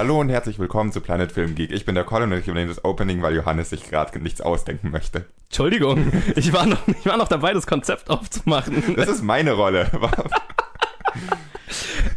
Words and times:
Hallo 0.00 0.18
und 0.18 0.30
herzlich 0.30 0.58
willkommen 0.58 0.92
zu 0.92 1.02
Planet 1.02 1.30
Film 1.30 1.54
Geek. 1.54 1.72
Ich 1.72 1.84
bin 1.84 1.94
der 1.94 2.04
Colin 2.04 2.32
und 2.32 2.38
ich 2.38 2.46
übernehme 2.46 2.70
das 2.70 2.86
Opening, 2.86 3.20
weil 3.20 3.34
Johannes 3.34 3.68
sich 3.68 3.84
gerade 3.84 4.18
nichts 4.18 4.40
ausdenken 4.40 4.90
möchte. 4.90 5.26
Entschuldigung, 5.48 6.10
ich 6.36 6.54
war, 6.54 6.64
noch, 6.64 6.78
ich 6.88 7.04
war 7.04 7.18
noch 7.18 7.28
dabei, 7.28 7.52
das 7.52 7.66
Konzept 7.66 8.08
aufzumachen. 8.08 8.94
Das 8.96 9.10
ist 9.10 9.22
meine 9.22 9.52
Rolle. 9.52 9.90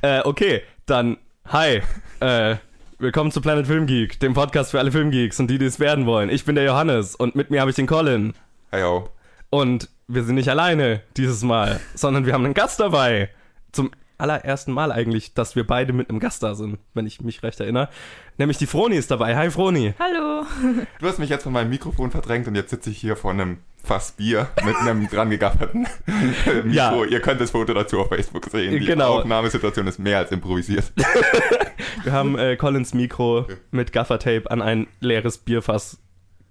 äh, 0.01 0.21
okay, 0.23 0.61
dann 0.86 1.18
hi. 1.51 1.82
Äh, 2.21 2.55
willkommen 3.00 3.33
zu 3.33 3.42
Planet 3.42 3.68
Film 3.68 3.86
Geek, 3.86 4.18
dem 4.21 4.34
Podcast 4.34 4.71
für 4.71 4.79
alle 4.79 4.93
Filmgeeks 4.93 5.42
und 5.42 5.47
die, 5.47 5.57
die 5.57 5.65
es 5.65 5.81
werden 5.81 6.06
wollen. 6.06 6.29
Ich 6.29 6.45
bin 6.45 6.56
der 6.56 6.64
Johannes 6.64 7.18
und 7.18 7.36
mit 7.36 7.51
mir 7.51 7.59
habe 7.59 7.70
ich 7.70 7.75
den 7.75 7.87
Colin. 7.87 8.34
Heyo. 8.71 9.09
Und 9.50 9.89
wir 10.07 10.23
sind 10.23 10.36
nicht 10.36 10.47
alleine 10.47 11.01
dieses 11.18 11.43
Mal, 11.43 11.81
sondern 11.95 12.25
wir 12.25 12.31
haben 12.31 12.45
einen 12.45 12.54
Gast 12.54 12.79
dabei. 12.79 13.29
Zum 13.73 13.92
allerersten 14.23 14.71
Mal 14.71 14.91
eigentlich, 14.91 15.33
dass 15.33 15.55
wir 15.55 15.68
beide 15.68 15.91
mit 15.93 16.09
einem 16.09 16.19
Gast 16.19 16.41
da 16.43 16.55
sind, 16.55 16.77
wenn 16.93 17.05
ich 17.05 17.21
mich 17.21 17.43
recht 17.43 17.59
erinnere. 17.59 17.89
Nämlich 18.37 18.57
die 18.57 18.65
Froni 18.68 18.95
ist 18.95 19.11
dabei. 19.11 19.36
Hi 19.36 19.51
Froni. 19.51 19.93
Hallo. 20.00 20.45
Du 21.00 21.07
hast 21.07 21.19
mich 21.19 21.29
jetzt 21.29 21.43
von 21.43 21.51
meinem 21.54 21.69
Mikrofon 21.69 22.11
verdrängt 22.11 22.47
und 22.47 22.55
jetzt 22.55 22.69
sitze 22.69 22.89
ich 22.89 22.97
hier 22.97 23.15
vor 23.17 23.31
einem 23.31 23.57
Fass 23.83 24.14
Bier 24.14 24.47
mit 24.65 24.75
einem 24.78 25.07
dran 25.11 25.29
gegafferten 25.29 25.86
Mikro. 26.64 26.67
Ja. 26.69 27.04
Ihr 27.05 27.19
könnt 27.19 27.41
das 27.41 27.51
Foto 27.51 27.73
dazu 27.73 28.00
auf 28.00 28.07
Facebook 28.09 28.45
sehen. 28.50 28.71
Die 28.79 28.86
Genau. 28.86 29.19
Aufnahmesituation 29.19 29.86
ist 29.87 30.00
mehr 30.00 30.19
als 30.19 30.31
improvisiert. 30.31 30.92
Wir 32.03 32.11
haben 32.14 32.38
äh, 32.38 32.55
Collins 32.55 32.94
Mikro 32.94 33.45
mit 33.72 33.92
Gaffertape 33.92 34.50
an 34.50 34.61
ein 34.61 34.88
leeres 35.02 35.38
Bierfass 35.38 35.98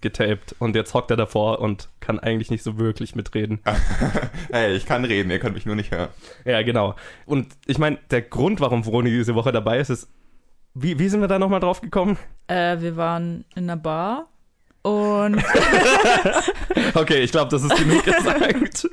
getaped 0.03 0.55
und 0.59 0.77
jetzt 0.77 0.95
hockt 0.95 1.11
er 1.11 1.17
davor 1.17 1.61
und 1.61 1.89
kann 2.01 2.19
eigentlich 2.19 2.51
nicht 2.51 2.63
so 2.63 2.79
wirklich 2.79 3.15
mitreden. 3.15 3.61
hey, 4.53 4.75
ich 4.75 4.87
kann 4.87 5.05
reden, 5.05 5.31
ihr 5.31 5.39
könnt 5.39 5.55
mich 5.55 5.67
nur 5.67 5.77
nicht 5.77 5.91
hören. 5.93 6.09
Ja, 6.45 6.63
genau. 6.63 6.95
Und 7.25 7.49
ich 7.67 7.79
meine, 7.79 7.99
der 8.11 8.23
Grund, 8.23 8.61
warum 8.61 8.85
Froni 8.85 9.11
diese 9.11 9.35
Woche 9.35 9.53
dabei 9.53 9.79
ist, 9.79 9.91
ist, 9.91 10.09
wie, 10.75 10.99
wie 10.99 11.09
sind 11.09 11.21
wir 11.21 11.29
da 11.29 11.39
nochmal 11.39 11.61
drauf 11.61 11.81
gekommen? 11.81 12.19
Äh, 12.49 12.81
wir 12.81 12.97
waren 12.97 13.45
in 13.55 13.65
einer 13.65 13.77
Bar 13.77 14.29
und 14.83 15.43
Okay, 16.95 17.21
ich 17.21 17.31
glaube, 17.31 17.51
das 17.51 17.63
ist 17.63 17.77
genug 17.77 18.05
gesagt. 18.05 18.89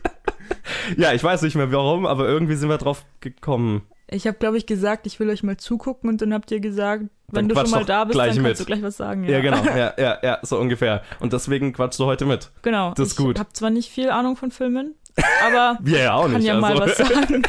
ja, 0.98 1.14
ich 1.14 1.23
weiß 1.23 1.42
nicht 1.42 1.56
mehr 1.56 1.72
warum, 1.72 2.06
aber 2.06 2.28
irgendwie 2.28 2.56
sind 2.56 2.70
wir 2.70 2.78
drauf 2.78 3.06
gekommen. 3.22 3.84
Ich 4.12 4.28
habe, 4.28 4.38
glaube 4.38 4.58
ich, 4.58 4.66
gesagt, 4.66 5.06
ich 5.08 5.20
will 5.20 5.30
euch 5.30 5.44
mal 5.44 5.58
zugucken 5.58 6.10
und 6.10 6.22
dann 6.22 6.34
habt 6.34 6.52
ihr 6.52 6.60
gesagt, 6.60 7.04
wenn 7.32 7.48
Dann 7.48 7.50
du 7.50 7.56
schon 7.62 7.70
mal 7.72 7.86
da 7.86 8.06
bist, 8.06 8.18
dann 8.20 8.36
mit. 8.38 8.44
kannst 8.44 8.62
du 8.62 8.66
gleich 8.66 8.82
was 8.82 8.98
sagen. 8.98 9.24
Ja, 9.24 9.40
genau. 9.42 9.64
Ja, 9.76 9.94
ja, 9.98 10.18
ja, 10.24 10.40
so 10.42 10.58
ungefähr. 10.60 11.04
Und 11.20 11.32
deswegen 11.34 11.74
quatschst 11.74 12.00
du 12.00 12.06
heute 12.06 12.26
mit. 12.26 12.50
Genau. 12.64 12.94
Das 12.96 13.10
ist 13.10 13.16
gut. 13.18 13.36
Ich 13.36 13.40
habe 13.40 13.54
zwar 13.54 13.70
nicht 13.70 13.90
viel 13.92 14.10
Ahnung 14.10 14.36
von 14.36 14.50
Filmen, 14.52 14.96
aber 15.46 15.78
Wir 15.82 16.00
ja 16.00 16.14
auch 16.14 16.24
kann 16.24 16.34
nicht. 16.34 16.46
ja 16.46 16.60
mal 16.60 16.80
also. 16.82 16.86
was 16.86 16.98
sagen. 17.10 17.44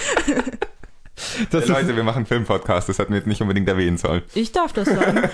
das, 1.50 1.64
Hey, 1.64 1.70
Leute, 1.70 1.97
wir 1.97 2.02
machen 2.02 2.19
einen 2.19 2.27
Filmpodcast, 2.27 2.89
das 2.89 2.98
hätten 2.98 3.12
wir 3.12 3.19
jetzt 3.19 3.27
nicht 3.27 3.41
unbedingt 3.42 3.69
erwähnen 3.69 3.97
sollen. 3.98 4.22
Ich 4.34 4.52
darf 4.52 4.72
das 4.72 4.89
sagen. 4.89 5.28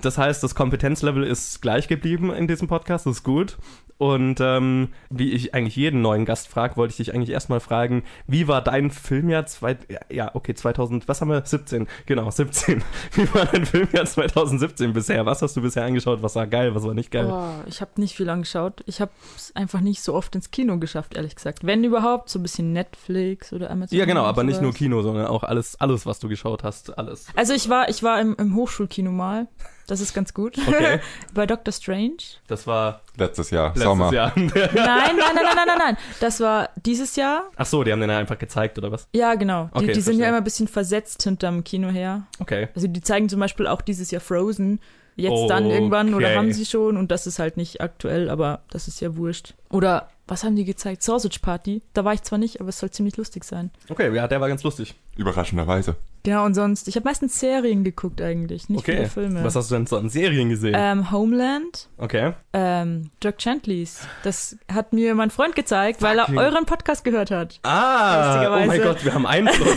das 0.00 0.18
heißt, 0.18 0.42
das 0.42 0.54
Kompetenzlevel 0.54 1.24
ist 1.24 1.60
gleich 1.62 1.88
geblieben 1.88 2.32
in 2.32 2.46
diesem 2.48 2.68
Podcast, 2.68 3.06
das 3.06 3.16
ist 3.18 3.22
gut. 3.22 3.56
Und 4.00 4.40
ähm, 4.40 4.88
wie 5.10 5.30
ich 5.32 5.52
eigentlich 5.52 5.76
jeden 5.76 6.00
neuen 6.00 6.24
Gast 6.24 6.48
frage, 6.48 6.78
wollte 6.78 6.92
ich 6.92 6.96
dich 6.96 7.14
eigentlich 7.14 7.28
erstmal 7.28 7.60
fragen, 7.60 8.02
wie 8.26 8.48
war 8.48 8.64
dein 8.64 8.90
Filmjahr 8.90 9.44
zwei, 9.44 9.76
ja, 10.08 10.30
okay, 10.32 10.54
2000, 10.54 11.06
was 11.06 11.20
haben 11.20 11.28
wir? 11.28 11.44
17, 11.44 11.86
genau, 12.06 12.30
17. 12.30 12.82
Wie 13.12 13.34
war 13.34 13.44
dein 13.44 13.66
Filmjahr 13.66 14.06
2017 14.06 14.94
bisher? 14.94 15.26
Was 15.26 15.42
hast 15.42 15.54
du 15.54 15.60
bisher 15.60 15.84
angeschaut? 15.84 16.22
Was 16.22 16.34
war 16.34 16.46
geil, 16.46 16.74
was 16.74 16.84
war 16.84 16.94
nicht 16.94 17.10
geil? 17.10 17.28
Oh, 17.30 17.68
ich 17.68 17.82
habe 17.82 17.90
nicht 17.96 18.16
viel 18.16 18.30
angeschaut. 18.30 18.82
Ich 18.86 19.02
habe 19.02 19.10
es 19.36 19.54
einfach 19.54 19.80
nicht 19.80 20.00
so 20.00 20.14
oft 20.14 20.34
ins 20.34 20.50
Kino 20.50 20.78
geschafft, 20.78 21.14
ehrlich 21.14 21.34
gesagt. 21.34 21.66
Wenn 21.66 21.84
überhaupt, 21.84 22.30
so 22.30 22.38
ein 22.38 22.42
bisschen 22.42 22.72
Netflix 22.72 23.52
oder 23.52 23.70
Amazon. 23.70 23.98
ja, 23.98 24.06
genau, 24.06 24.24
aber 24.24 24.44
nicht 24.44 24.62
nur. 24.62 24.72
Kino, 24.72 25.02
sondern 25.02 25.26
auch 25.26 25.42
alles, 25.42 25.78
alles, 25.78 26.06
was 26.06 26.20
du 26.20 26.30
geschaut 26.30 26.64
hast, 26.64 26.96
alles. 26.96 27.26
Also 27.36 27.52
ich 27.52 27.68
war, 27.68 27.90
ich 27.90 28.02
war 28.02 28.18
im, 28.18 28.34
im 28.38 28.54
Hochschulkino 28.54 29.10
mal. 29.10 29.46
Das 29.90 30.00
ist 30.00 30.14
ganz 30.14 30.32
gut. 30.34 30.56
Okay, 30.56 31.00
Bei 31.34 31.46
Doctor 31.46 31.72
Strange. 31.72 32.16
das 32.46 32.66
war 32.66 33.00
Letztes 33.16 33.50
Jahr, 33.50 33.68
letztes 33.70 33.82
Sommer. 33.84 34.12
Jahr. 34.12 34.32
Nein, 34.36 34.50
nein, 34.54 34.74
nein, 34.74 35.16
nein, 35.34 35.44
nein, 35.44 35.66
nein, 35.66 35.78
nein. 35.78 35.96
Das 36.20 36.38
war 36.40 36.70
dieses 36.86 37.16
Jahr. 37.16 37.50
Ach 37.56 37.66
so, 37.66 37.82
die 37.82 37.90
haben 37.92 38.00
den 38.00 38.08
ja 38.08 38.18
einfach 38.18 38.38
gezeigt, 38.38 38.78
oder 38.78 38.92
was? 38.92 39.08
Ja, 39.12 39.34
genau. 39.34 39.64
Die, 39.74 39.78
Okay, 39.78 39.92
die 39.92 40.00
sind 40.00 40.18
ja 40.20 40.28
immer 40.28 40.36
ein 40.38 40.44
bisschen 40.44 40.68
versetzt 40.68 41.24
hinterm 41.24 41.64
Kino 41.64 41.88
her. 41.88 42.22
Okay. 42.38 42.68
Also 42.74 42.86
die 42.86 43.00
zeigen 43.00 43.28
zum 43.28 43.40
Beispiel 43.40 43.66
auch 43.66 43.82
dieses 43.82 44.10
Jahr 44.12 44.20
Frozen. 44.20 44.80
Jetzt 45.16 45.32
Oh, 45.32 45.48
dann 45.48 45.66
irgendwann 45.68 46.14
oder 46.14 46.28
okay. 46.28 46.36
haben 46.36 46.52
sie 46.52 46.64
schon 46.64 46.96
und 46.96 47.10
das 47.10 47.26
ist 47.26 47.38
halt 47.40 47.56
nicht 47.56 47.80
aktuell, 47.80 48.30
aber 48.30 48.60
das 48.70 48.86
ist 48.88 49.00
ja 49.00 49.16
wurscht. 49.16 49.54
Oder 49.70 50.08
was 50.28 50.44
haben 50.44 50.54
die 50.54 50.64
gezeigt? 50.64 51.02
Sausage 51.02 51.40
Party. 51.42 51.82
Da 51.92 52.04
war 52.04 52.14
ich 52.14 52.22
zwar 52.22 52.38
nicht, 52.38 52.60
aber 52.60 52.68
es 52.68 52.78
soll 52.78 52.90
ziemlich 52.90 53.16
lustig 53.16 53.42
sein. 53.44 53.70
Okay, 53.88 54.14
ja, 54.14 54.28
der 54.28 54.40
war 54.40 54.48
ganz 54.48 54.62
lustig. 54.62 54.94
Überraschenderweise. 55.16 55.96
Genau, 56.22 56.44
und 56.44 56.52
sonst, 56.54 56.86
ich 56.86 56.96
habe 56.96 57.04
meistens 57.08 57.40
Serien 57.40 57.82
geguckt 57.82 58.20
eigentlich, 58.20 58.68
nicht 58.68 58.80
Okay. 58.80 58.92
viele 58.96 59.08
Filme. 59.08 59.42
Was 59.44 59.56
hast 59.56 59.70
du 59.70 59.74
denn 59.76 59.86
so 59.86 59.96
an 59.96 60.10
Serien 60.10 60.50
gesehen? 60.50 60.74
ähm, 60.76 61.10
Homeland, 61.10 61.88
Okay. 61.96 62.34
ähm, 62.52 63.10
Dirk 63.24 63.38
Gently's. 63.38 64.00
Das 64.22 64.58
hat 64.70 64.92
mir 64.92 65.14
mein 65.14 65.30
Freund 65.30 65.56
gezeigt, 65.56 66.02
weil 66.02 66.18
er 66.18 66.26
Fucking- 66.26 66.38
euren 66.38 66.66
Podcast 66.66 67.04
gehört 67.04 67.30
hat. 67.30 67.58
Ah, 67.62 68.54
oh 68.62 68.66
mein. 68.66 68.82
Gott, 68.82 69.02
wir 69.04 69.14
haben 69.14 69.26
Einfluss. 69.26 69.76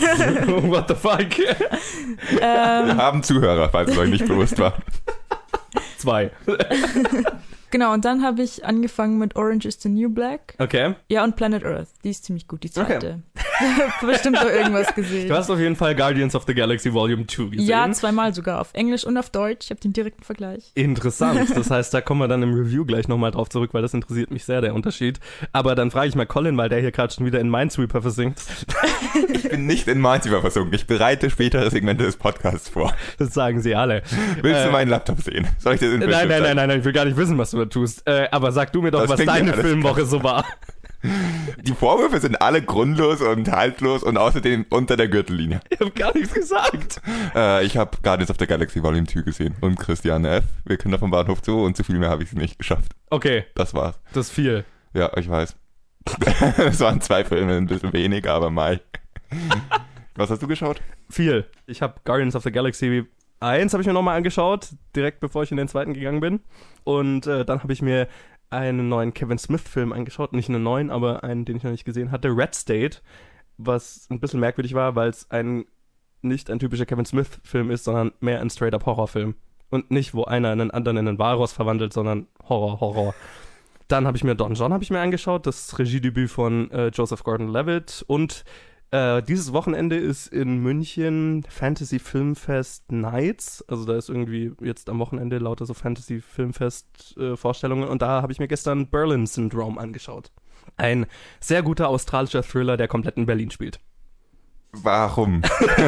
What 0.68 0.88
the 0.88 0.94
fuck? 0.94 1.38
Wir 1.38 2.42
Ähm, 2.42 2.96
haben 2.98 3.22
Zuhörer, 3.22 3.70
falls 3.70 3.90
es 3.92 3.96
euch 3.98 4.10
nicht 4.10 4.26
bewusst 4.26 4.58
war. 4.58 4.74
Zwei. 5.98 6.30
genau, 7.74 7.92
und 7.92 8.04
dann 8.04 8.22
habe 8.22 8.42
ich 8.42 8.64
angefangen 8.64 9.18
mit 9.18 9.34
Orange 9.34 9.66
is 9.66 9.82
the 9.82 9.88
New 9.88 10.08
Black. 10.08 10.54
Okay. 10.58 10.94
Ja, 11.08 11.24
und 11.24 11.34
Planet 11.34 11.64
Earth. 11.64 11.88
Die 12.04 12.10
ist 12.10 12.24
ziemlich 12.24 12.46
gut, 12.46 12.62
die 12.62 12.68
Okay. 12.68 12.98
zweite. 12.98 13.22
Bestimmt 14.06 14.36
noch 14.36 14.44
irgendwas 14.50 14.94
gesehen. 14.94 15.28
Du 15.28 15.34
hast 15.34 15.50
auf 15.50 15.58
jeden 15.58 15.76
Fall 15.76 15.94
Guardians 15.94 16.34
of 16.34 16.44
the 16.46 16.54
Galaxy 16.54 16.92
Volume 16.92 17.26
2 17.26 17.44
gesehen. 17.50 17.68
Ja, 17.68 17.90
zweimal 17.92 18.32
sogar, 18.34 18.60
auf 18.60 18.70
Englisch 18.74 19.04
und 19.04 19.16
auf 19.16 19.30
Deutsch. 19.30 19.66
Ich 19.66 19.70
habe 19.70 19.80
den 19.80 19.92
direkten 19.92 20.22
Vergleich. 20.24 20.70
Interessant. 20.74 21.40
Das 21.54 21.70
heißt, 21.70 21.94
da 21.94 22.00
kommen 22.00 22.20
wir 22.20 22.28
dann 22.28 22.42
im 22.42 22.52
Review 22.54 22.84
gleich 22.84 23.06
nochmal 23.08 23.30
drauf 23.30 23.48
zurück, 23.48 23.70
weil 23.72 23.82
das 23.82 23.94
interessiert 23.94 24.30
mich 24.30 24.44
sehr, 24.44 24.60
der 24.60 24.74
Unterschied. 24.74 25.20
Aber 25.52 25.74
dann 25.74 25.90
frage 25.90 26.08
ich 26.08 26.14
mal 26.14 26.26
Colin, 26.26 26.56
weil 26.56 26.68
der 26.68 26.80
hier 26.80 26.90
gerade 26.92 27.12
schon 27.12 27.24
wieder 27.26 27.40
in 27.40 27.50
Minesweeper 27.50 28.02
versinkt. 28.02 28.40
Ich 29.32 29.48
bin 29.48 29.66
nicht 29.66 29.86
in 29.88 30.00
Mainzüber 30.00 30.40
versunken. 30.40 30.74
Ich 30.74 30.86
bereite 30.86 31.30
spätere 31.30 31.70
Segmente 31.70 32.04
des 32.04 32.16
Podcasts 32.16 32.68
vor. 32.68 32.92
Das 33.18 33.32
sagen 33.34 33.60
sie 33.60 33.74
alle. 33.74 34.02
Willst 34.42 34.60
Äh, 34.62 34.66
du 34.66 34.72
meinen 34.72 34.88
Laptop 34.88 35.20
sehen? 35.20 35.46
Soll 35.58 35.74
ich 35.74 35.80
dir 35.80 35.90
den 35.90 36.00
Nein, 36.00 36.28
nein, 36.28 36.42
nein, 36.42 36.56
nein, 36.56 36.68
nein, 36.68 36.78
ich 36.80 36.84
will 36.84 36.92
gar 36.92 37.04
nicht 37.04 37.16
wissen, 37.16 37.38
was 37.38 37.50
du 37.52 37.58
da 37.64 37.70
tust. 37.70 38.06
Äh, 38.06 38.28
aber 38.30 38.52
sag 38.52 38.72
du 38.72 38.82
mir 38.82 38.90
doch, 38.90 39.00
Das 39.02 39.10
was 39.10 39.20
ja 39.20 39.26
deine 39.26 39.52
alles 39.52 39.64
Filmwoche 39.64 40.04
so 40.06 40.22
war. 40.22 40.44
Die 41.62 41.72
Vorwürfe 41.74 42.18
sind 42.18 42.40
alle 42.40 42.62
grundlos 42.62 43.20
und 43.20 43.50
haltlos 43.50 44.02
und 44.02 44.16
außerdem 44.16 44.64
unter 44.70 44.96
der 44.96 45.08
Gürtellinie. 45.08 45.60
Ich 45.68 45.78
habe 45.80 45.90
gar 45.90 46.14
nichts 46.16 46.32
gesagt. 46.32 47.02
Äh, 47.34 47.64
ich 47.66 47.76
habe 47.76 47.98
Guardians 48.02 48.30
of 48.30 48.36
the 48.38 48.46
Galaxy 48.46 48.82
Volume 48.82 49.06
2 49.06 49.20
gesehen 49.20 49.54
und 49.60 49.78
Christiane 49.78 50.28
F. 50.36 50.44
Wir 50.64 50.78
können 50.78 50.98
vom 50.98 51.10
Bahnhof 51.10 51.42
zu 51.42 51.62
und 51.62 51.76
zu 51.76 51.84
viel 51.84 51.98
mehr 51.98 52.08
habe 52.08 52.22
ich 52.22 52.32
nicht 52.32 52.58
geschafft. 52.58 52.92
Okay, 53.10 53.44
Das 53.54 53.74
war's. 53.74 53.98
das 54.14 54.28
ist 54.28 54.32
viel. 54.32 54.64
Ja, 54.94 55.10
ich 55.16 55.28
weiß. 55.28 55.54
Es 56.56 56.80
waren 56.80 57.00
zwei 57.02 57.24
Filme, 57.24 57.56
ein 57.56 57.66
bisschen 57.66 57.92
weniger, 57.92 58.32
aber 58.34 58.50
Mai. 58.50 58.80
Was 60.16 60.30
hast 60.30 60.42
du 60.42 60.46
geschaut? 60.46 60.80
Viel. 61.10 61.44
Ich 61.66 61.82
habe 61.82 61.96
Guardians 62.04 62.34
of 62.36 62.44
the 62.44 62.52
Galaxy 62.52 63.04
1 63.44 63.72
habe 63.72 63.82
ich 63.82 63.86
mir 63.86 63.92
nochmal 63.92 64.16
angeschaut, 64.16 64.68
direkt 64.96 65.20
bevor 65.20 65.42
ich 65.42 65.50
in 65.50 65.56
den 65.56 65.68
zweiten 65.68 65.94
gegangen 65.94 66.20
bin. 66.20 66.40
Und 66.84 67.26
äh, 67.26 67.44
dann 67.44 67.62
habe 67.62 67.72
ich 67.72 67.82
mir 67.82 68.08
einen 68.50 68.88
neuen 68.88 69.14
Kevin 69.14 69.38
Smith-Film 69.38 69.92
angeschaut. 69.92 70.32
Nicht 70.32 70.48
einen 70.48 70.62
neuen, 70.62 70.90
aber 70.90 71.24
einen, 71.24 71.44
den 71.44 71.56
ich 71.56 71.62
noch 71.62 71.70
nicht 71.70 71.84
gesehen 71.84 72.10
hatte. 72.10 72.28
Red 72.28 72.54
State. 72.54 72.98
Was 73.56 74.08
ein 74.10 74.20
bisschen 74.20 74.40
merkwürdig 74.40 74.74
war, 74.74 74.96
weil 74.96 75.10
es 75.10 75.30
ein 75.30 75.64
nicht 76.22 76.50
ein 76.50 76.58
typischer 76.58 76.86
Kevin 76.86 77.04
Smith-Film 77.04 77.70
ist, 77.70 77.84
sondern 77.84 78.12
mehr 78.20 78.40
ein 78.40 78.50
straight-up-Horrorfilm. 78.50 79.34
Und 79.70 79.90
nicht, 79.90 80.14
wo 80.14 80.24
einer 80.24 80.50
einen 80.50 80.70
anderen 80.70 80.96
in 80.96 81.08
einen 81.08 81.18
Walross 81.18 81.52
verwandelt, 81.52 81.92
sondern 81.92 82.26
Horror, 82.48 82.80
Horror. 82.80 83.14
Dann 83.88 84.06
habe 84.06 84.16
ich 84.16 84.24
mir 84.24 84.34
Don 84.34 84.54
John 84.54 84.72
habe 84.72 84.82
ich 84.82 84.90
mir 84.90 85.00
angeschaut, 85.00 85.46
das 85.46 85.78
Regiedebüt 85.78 86.30
von 86.30 86.70
äh, 86.70 86.88
Joseph 86.88 87.22
Gordon-Levitt 87.22 88.04
und 88.06 88.44
äh, 88.94 89.22
dieses 89.22 89.52
Wochenende 89.52 89.96
ist 89.96 90.28
in 90.28 90.58
München 90.58 91.44
Fantasy 91.48 91.98
Filmfest 91.98 92.92
Nights. 92.92 93.64
Also 93.66 93.84
da 93.86 93.96
ist 93.96 94.08
irgendwie 94.08 94.52
jetzt 94.60 94.88
am 94.88 95.00
Wochenende 95.00 95.38
lauter 95.38 95.66
so 95.66 95.74
Fantasy 95.74 96.20
Filmfest 96.20 97.16
äh, 97.18 97.36
Vorstellungen 97.36 97.88
und 97.88 98.02
da 98.02 98.22
habe 98.22 98.32
ich 98.32 98.38
mir 98.38 98.46
gestern 98.46 98.86
Berlin 98.86 99.26
Syndrome 99.26 99.80
angeschaut. 99.80 100.30
Ein 100.76 101.06
sehr 101.40 101.62
guter 101.64 101.88
australischer 101.88 102.44
Thriller, 102.44 102.76
der 102.76 102.86
komplett 102.86 103.16
in 103.16 103.26
Berlin 103.26 103.50
spielt. 103.50 103.80
Warum? 104.82 105.42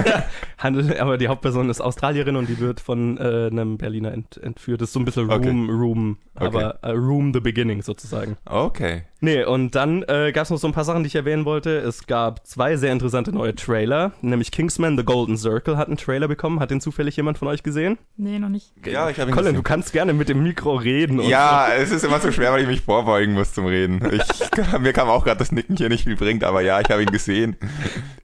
Handelt, 0.59 0.99
aber 1.01 1.19
die 1.19 1.29
Hauptperson 1.29 1.71
ist 1.71 1.81
Australierin 1.81 2.37
und 2.37 2.49
die 2.49 2.59
wird 2.61 2.81
von 2.81 3.19
äh, 3.19 3.49
einem 3.51 3.79
Berliner 3.79 4.13
ent, 4.13 4.37
entführt. 4.37 4.81
Das 4.81 4.91
ist 4.91 4.93
so 4.93 5.01
ein 5.01 5.05
bisschen 5.05 5.31
Okay. 5.31 5.49
Room, 5.49 5.71
Room, 5.71 6.19
Okay. 6.37 6.47
aber 6.47 6.79
äh, 6.83 6.91
Room 6.91 7.33
the 7.33 7.41
Beginning 7.41 7.83
sozusagen. 7.83 8.37
Okay. 8.45 9.03
Nee, 9.21 9.45
und 9.45 9.75
dann 9.75 10.03
äh, 10.09 10.31
gab 10.33 10.45
es 10.45 10.51
noch 10.51 10.59
so 10.59 10.67
ein 10.67 10.75
paar 10.75 10.85
Sachen, 10.85 11.03
die 11.03 11.07
ich 11.07 11.15
erwähnen 11.15 11.45
wollte. 11.47 11.79
Es 11.79 12.07
gab 12.07 12.47
zwei 12.47 12.77
sehr 12.77 12.93
interessante 12.93 13.33
neue 13.33 13.55
Trailer, 13.55 14.13
nämlich 14.21 14.51
Kingsman 14.51 14.99
The 14.99 15.05
Golden 15.05 15.39
Circle 15.39 15.79
hat 15.79 15.89
einen 15.89 15.97
Trailer 15.97 16.29
bekommen. 16.29 16.61
Hat 16.61 16.71
den 16.71 16.81
zufällig 16.81 17.17
jemand 17.17 17.39
von 17.39 17.49
euch 17.49 17.63
gesehen? 17.63 17.97
Nee, 18.17 18.39
noch 18.39 18.51
nicht. 18.51 18.73
Ja, 18.85 19.09
ich 19.09 19.19
habe 19.19 19.31
ihn 19.31 19.35
Colin, 19.35 19.47
gesehen. 19.47 19.57
du 19.57 19.63
kannst 19.63 19.93
gerne 19.93 20.13
mit 20.13 20.29
dem 20.29 20.43
Mikro 20.43 20.75
reden. 20.77 21.21
und 21.21 21.29
Ja, 21.29 21.69
es 21.77 21.91
ist 21.91 22.05
immer 22.05 22.21
so 22.21 22.31
schwer, 22.31 22.53
weil 22.53 22.63
ich 22.63 22.69
mich 22.69 22.83
vorbeugen 22.83 23.33
muss 23.35 23.55
zum 23.55 23.67
Reden. 23.67 24.03
Ich, 24.13 24.23
mir 24.81 24.93
kam 24.93 25.09
auch 25.09 25.25
gerade 25.25 25.39
das 25.39 25.51
Nicken 25.51 25.77
hier 25.77 25.89
nicht 25.89 26.05
viel 26.05 26.17
bringt, 26.17 26.45
aber 26.45 26.61
ja, 26.61 26.81
ich 26.81 26.91
habe 26.91 27.03
ihn 27.03 27.11
gesehen. 27.11 27.57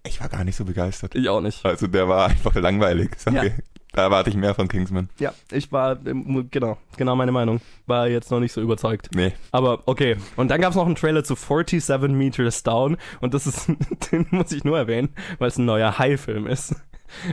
Ich 0.04 0.20
war 0.20 0.28
gar 0.28 0.44
nicht 0.44 0.56
so 0.56 0.64
begeistert. 0.64 1.14
So. 1.14 1.18
Ich 1.18 1.28
auch 1.28 1.40
nicht. 1.40 1.64
Also 1.64 1.86
der 1.86 2.08
war 2.08 2.28
einfach 2.28 2.54
langweilig. 2.54 3.12
Sorry. 3.16 3.46
Ja. 3.46 3.52
Da 3.92 4.02
erwarte 4.02 4.30
ich 4.30 4.36
mehr 4.36 4.54
von 4.54 4.68
Kingsman. 4.68 5.10
Ja, 5.18 5.34
ich 5.50 5.70
war, 5.70 5.98
ähm, 6.06 6.48
genau, 6.50 6.78
genau 6.96 7.14
meine 7.14 7.32
Meinung. 7.32 7.60
War 7.86 8.08
jetzt 8.08 8.30
noch 8.30 8.40
nicht 8.40 8.52
so 8.52 8.62
überzeugt. 8.62 9.10
Nee. 9.14 9.32
Aber 9.50 9.82
okay. 9.84 10.16
Und 10.36 10.50
dann 10.50 10.60
gab 10.60 10.70
es 10.70 10.76
noch 10.76 10.86
einen 10.86 10.94
Trailer 10.94 11.24
zu 11.24 11.34
47 11.34 12.10
Meters 12.10 12.62
Down. 12.62 12.96
Und 13.20 13.34
das 13.34 13.46
ist, 13.46 13.68
den 14.12 14.26
muss 14.30 14.50
ich 14.52 14.64
nur 14.64 14.78
erwähnen, 14.78 15.10
weil 15.38 15.48
es 15.48 15.58
ein 15.58 15.66
neuer 15.66 15.98
High-Film 15.98 16.46
ist. 16.46 16.74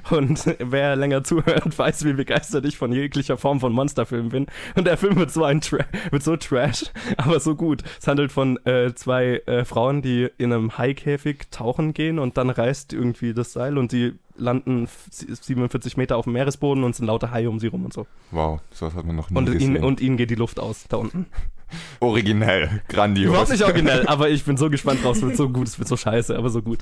Und 0.10 0.56
wer 0.60 0.96
länger 0.96 1.24
zuhört, 1.24 1.78
weiß, 1.78 2.06
wie 2.06 2.14
begeistert 2.14 2.66
ich 2.66 2.78
von 2.78 2.92
jeglicher 2.92 3.38
Form 3.38 3.60
von 3.60 3.72
Monsterfilmen 3.72 4.30
bin. 4.30 4.48
Und 4.76 4.86
der 4.86 4.98
Film 4.98 5.16
wird 5.16 5.32
so 5.32 5.44
ein 5.44 5.62
Tra 5.62 5.80
wird 6.12 6.24
so 6.24 6.36
trash, 6.36 6.86
aber 7.18 7.40
so 7.40 7.56
gut. 7.56 7.84
Es 8.00 8.08
handelt 8.08 8.32
von 8.32 8.58
äh, 8.66 8.94
zwei 8.94 9.42
äh, 9.46 9.66
Frauen, 9.66 10.02
die 10.02 10.30
in 10.38 10.52
einem 10.52 10.78
Haikäfig 10.78 11.50
tauchen 11.52 11.94
gehen 11.94 12.20
und 12.20 12.38
dann 12.38 12.50
reißt 12.50 12.94
irgendwie 12.94 13.34
das 13.34 13.54
Seil 13.54 13.78
und 13.78 13.92
die 13.92 14.16
landen 14.40 14.88
47 15.12 15.98
Meter 15.98 16.18
auf 16.18 16.24
dem 16.26 16.34
Meeresboden 16.34 16.84
und 16.84 16.96
sind 16.96 17.06
lauter 17.06 17.32
Haie 17.32 17.50
um 17.50 17.60
sie 17.60 17.68
rum 17.68 17.86
und 17.86 17.94
so. 17.94 18.08
Wow, 18.32 18.62
sowas 18.72 18.96
hat 18.96 19.06
man 19.06 19.16
noch 19.16 19.30
nie 19.30 19.38
Und 19.38 19.46
gesehen. 19.46 19.76
ihnen, 19.76 19.84
und 19.84 20.02
ihnen 20.02 20.18
geht 20.18 20.30
die 20.32 20.36
Luft 20.36 20.60
aus 20.60 20.86
da 20.90 20.98
unten. 20.98 21.26
Originell, 22.00 22.82
grandios. 22.88 23.30
Überhaupt 23.30 23.52
nicht 23.52 23.64
originell, 23.64 24.08
aber 24.08 24.30
ich 24.30 24.44
bin 24.44 24.58
so 24.58 24.70
gespannt 24.70 25.04
drauf. 25.04 25.18
Es 25.18 25.22
wird 25.22 25.36
so 25.36 25.50
gut, 25.50 25.68
es 25.68 25.78
wird 25.78 25.88
so 25.88 25.98
scheiße, 25.98 26.36
aber 26.36 26.50
so 26.50 26.62
gut. 26.64 26.80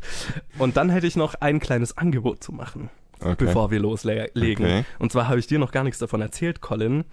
Und 0.58 0.78
dann 0.78 0.90
hätte 0.90 1.08
ich 1.08 1.16
noch 1.18 1.36
ein 1.36 1.60
kleines 1.60 1.98
Angebot 1.98 2.42
zu 2.44 2.54
machen, 2.54 2.90
Okay. 3.20 3.36
bevor 3.38 3.70
wir 3.72 3.80
loslegen. 3.80 4.30
Okay. 4.66 4.86
Und 5.00 5.12
zwar 5.12 5.28
habe 5.28 5.40
ich 5.40 5.48
dir 5.48 5.60
noch 5.60 5.72
gar 5.72 5.84
nichts 5.84 6.00
davon 6.00 6.22
erzählt, 6.22 6.62
Colin. 6.62 7.04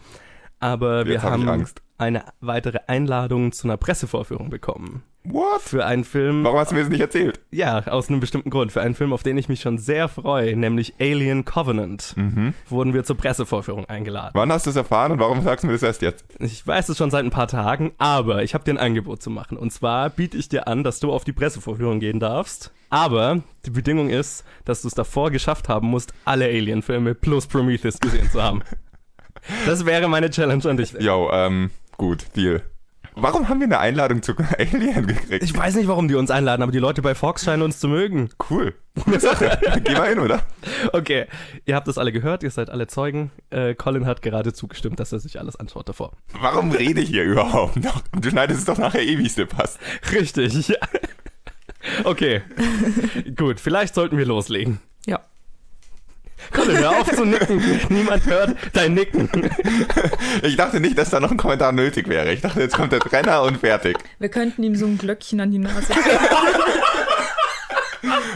Aber 0.60 1.06
wir 1.06 1.14
Jetzt 1.14 1.22
hab 1.24 1.36
ich 1.36 1.40
haben 1.42 1.48
Angst. 1.48 1.82
eine 1.98 2.24
weitere 2.40 2.78
Einladung 2.86 3.52
zu 3.52 3.66
einer 3.66 3.76
Pressevorführung 3.76 4.50
bekommen. 4.50 5.02
What? 5.26 5.62
Für 5.62 5.86
einen 5.86 6.04
Film, 6.04 6.44
Warum 6.44 6.58
hast 6.58 6.70
du 6.70 6.74
mir 6.74 6.82
das 6.82 6.90
nicht 6.90 7.00
erzählt? 7.00 7.40
ja, 7.50 7.78
aus 7.86 8.10
einem 8.10 8.20
bestimmten 8.20 8.50
Grund, 8.50 8.72
für 8.72 8.82
einen 8.82 8.94
Film, 8.94 9.14
auf 9.14 9.22
den 9.22 9.38
ich 9.38 9.48
mich 9.48 9.62
schon 9.62 9.78
sehr 9.78 10.08
freue, 10.08 10.54
nämlich 10.54 10.94
Alien 11.00 11.46
Covenant, 11.46 12.12
Mhm. 12.16 12.52
wurden 12.68 12.92
wir 12.92 13.04
zur 13.04 13.16
Pressevorführung 13.16 13.86
eingeladen. 13.86 14.32
Wann 14.34 14.52
hast 14.52 14.66
du 14.66 14.70
es 14.70 14.76
erfahren 14.76 15.12
und 15.12 15.20
warum 15.20 15.40
sagst 15.42 15.62
du 15.62 15.66
mir 15.68 15.72
das 15.72 15.82
erst 15.82 16.02
jetzt? 16.02 16.26
Ich 16.40 16.66
weiß 16.66 16.90
es 16.90 16.98
schon 16.98 17.10
seit 17.10 17.24
ein 17.24 17.30
paar 17.30 17.48
Tagen, 17.48 17.92
aber 17.96 18.42
ich 18.42 18.52
habe 18.52 18.64
dir 18.64 18.72
ein 18.72 18.78
Angebot 18.78 19.22
zu 19.22 19.30
machen. 19.30 19.56
Und 19.56 19.70
zwar 19.72 20.10
biete 20.10 20.36
ich 20.36 20.50
dir 20.50 20.68
an, 20.68 20.84
dass 20.84 21.00
du 21.00 21.10
auf 21.10 21.24
die 21.24 21.32
Pressevorführung 21.32 22.00
gehen 22.00 22.20
darfst. 22.20 22.70
Aber 22.90 23.40
die 23.64 23.70
Bedingung 23.70 24.10
ist, 24.10 24.44
dass 24.66 24.82
du 24.82 24.88
es 24.88 24.94
davor 24.94 25.30
geschafft 25.30 25.70
haben 25.70 25.86
musst, 25.88 26.12
alle 26.26 26.44
Alien-Filme 26.44 27.14
plus 27.14 27.46
Prometheus 27.46 27.98
gesehen 27.98 28.30
zu 28.30 28.42
haben. 28.42 28.60
Das 29.66 29.84
wäre 29.86 30.08
meine 30.08 30.30
Challenge 30.30 30.64
an 30.68 30.76
dich. 30.76 30.92
Yo, 30.92 31.30
ähm, 31.32 31.70
gut, 31.96 32.26
Deal. 32.36 32.62
Warum 33.16 33.48
haben 33.48 33.60
wir 33.60 33.66
eine 33.66 33.78
Einladung 33.78 34.22
zu 34.22 34.34
Alien 34.58 35.06
gekriegt? 35.06 35.44
Ich 35.44 35.56
weiß 35.56 35.76
nicht, 35.76 35.86
warum 35.86 36.08
die 36.08 36.16
uns 36.16 36.32
einladen, 36.32 36.62
aber 36.62 36.72
die 36.72 36.80
Leute 36.80 37.00
bei 37.00 37.14
Fox 37.14 37.44
scheinen 37.44 37.62
uns 37.62 37.78
zu 37.78 37.86
mögen. 37.86 38.30
Cool. 38.50 38.74
Geh 39.84 39.92
mal 39.94 40.08
hin, 40.08 40.18
oder? 40.18 40.42
Okay, 40.92 41.26
ihr 41.64 41.76
habt 41.76 41.86
das 41.86 41.96
alle 41.96 42.10
gehört, 42.10 42.42
ihr 42.42 42.50
seid 42.50 42.70
alle 42.70 42.88
Zeugen. 42.88 43.30
Äh, 43.50 43.74
Colin 43.76 44.06
hat 44.06 44.20
gerade 44.20 44.52
zugestimmt, 44.52 44.98
dass 44.98 45.12
er 45.12 45.20
sich 45.20 45.38
alles 45.38 45.54
anschaut 45.54 45.88
davor. 45.88 46.12
Warum 46.40 46.72
rede 46.72 47.00
ich 47.00 47.10
hier 47.10 47.24
überhaupt 47.24 47.76
noch? 47.76 48.02
Du 48.20 48.30
schneidest 48.30 48.60
es 48.60 48.64
doch 48.66 48.78
nachher 48.78 49.02
eh, 49.02 49.18
wie 49.18 49.26
es 49.26 49.36
dir 49.36 49.46
passt. 49.46 49.78
Richtig. 50.12 50.68
ja. 50.68 50.76
Okay, 52.02 52.42
gut, 53.36 53.60
vielleicht 53.60 53.94
sollten 53.94 54.16
wir 54.16 54.26
loslegen. 54.26 54.80
Ja. 55.06 55.20
Colin, 56.52 56.78
hör 56.78 56.90
auf 57.00 57.10
zu 57.12 57.24
nicken. 57.24 57.80
Niemand 57.88 58.24
hört 58.26 58.56
dein 58.72 58.94
Nicken. 58.94 59.28
Ich 60.42 60.56
dachte 60.56 60.80
nicht, 60.80 60.96
dass 60.98 61.10
da 61.10 61.20
noch 61.20 61.30
ein 61.30 61.36
Kommentar 61.36 61.72
nötig 61.72 62.08
wäre. 62.08 62.32
Ich 62.32 62.40
dachte, 62.40 62.60
jetzt 62.60 62.76
kommt 62.76 62.92
der 62.92 63.00
Trainer 63.00 63.42
und 63.42 63.58
fertig. 63.58 63.96
Wir 64.18 64.28
könnten 64.28 64.62
ihm 64.62 64.76
so 64.76 64.86
ein 64.86 64.98
Glöckchen 64.98 65.40
an 65.40 65.50
die 65.50 65.58
Nase. 65.58 65.92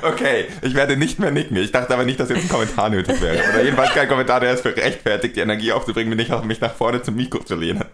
Okay, 0.02 0.46
ich 0.62 0.74
werde 0.74 0.96
nicht 0.96 1.18
mehr 1.18 1.30
nicken. 1.30 1.56
Ich 1.56 1.72
dachte 1.72 1.92
aber 1.92 2.04
nicht, 2.04 2.18
dass 2.18 2.28
jetzt 2.30 2.42
ein 2.42 2.48
Kommentar 2.48 2.88
nötig 2.88 3.20
wäre. 3.20 3.36
Oder 3.52 3.62
jedenfalls 3.64 3.90
kein 3.92 4.08
Kommentar, 4.08 4.40
der 4.40 4.52
es 4.52 4.60
für 4.60 4.74
rechtfertigt, 4.74 5.36
die 5.36 5.40
Energie 5.40 5.72
aufzubringen, 5.72 6.16
mich, 6.16 6.28
nach- 6.28 6.44
mich 6.44 6.60
nach 6.60 6.72
vorne 6.74 7.02
zum 7.02 7.16
Mikro 7.16 7.40
zu 7.44 7.56
lehnen. 7.56 7.84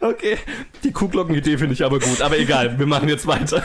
Okay, 0.00 0.38
die 0.84 0.92
Kuhglockenidee 0.92 1.58
finde 1.58 1.74
ich 1.74 1.84
aber 1.84 1.98
gut. 1.98 2.20
Aber 2.22 2.38
egal, 2.38 2.78
wir 2.78 2.86
machen 2.86 3.08
jetzt 3.08 3.26
weiter. 3.26 3.62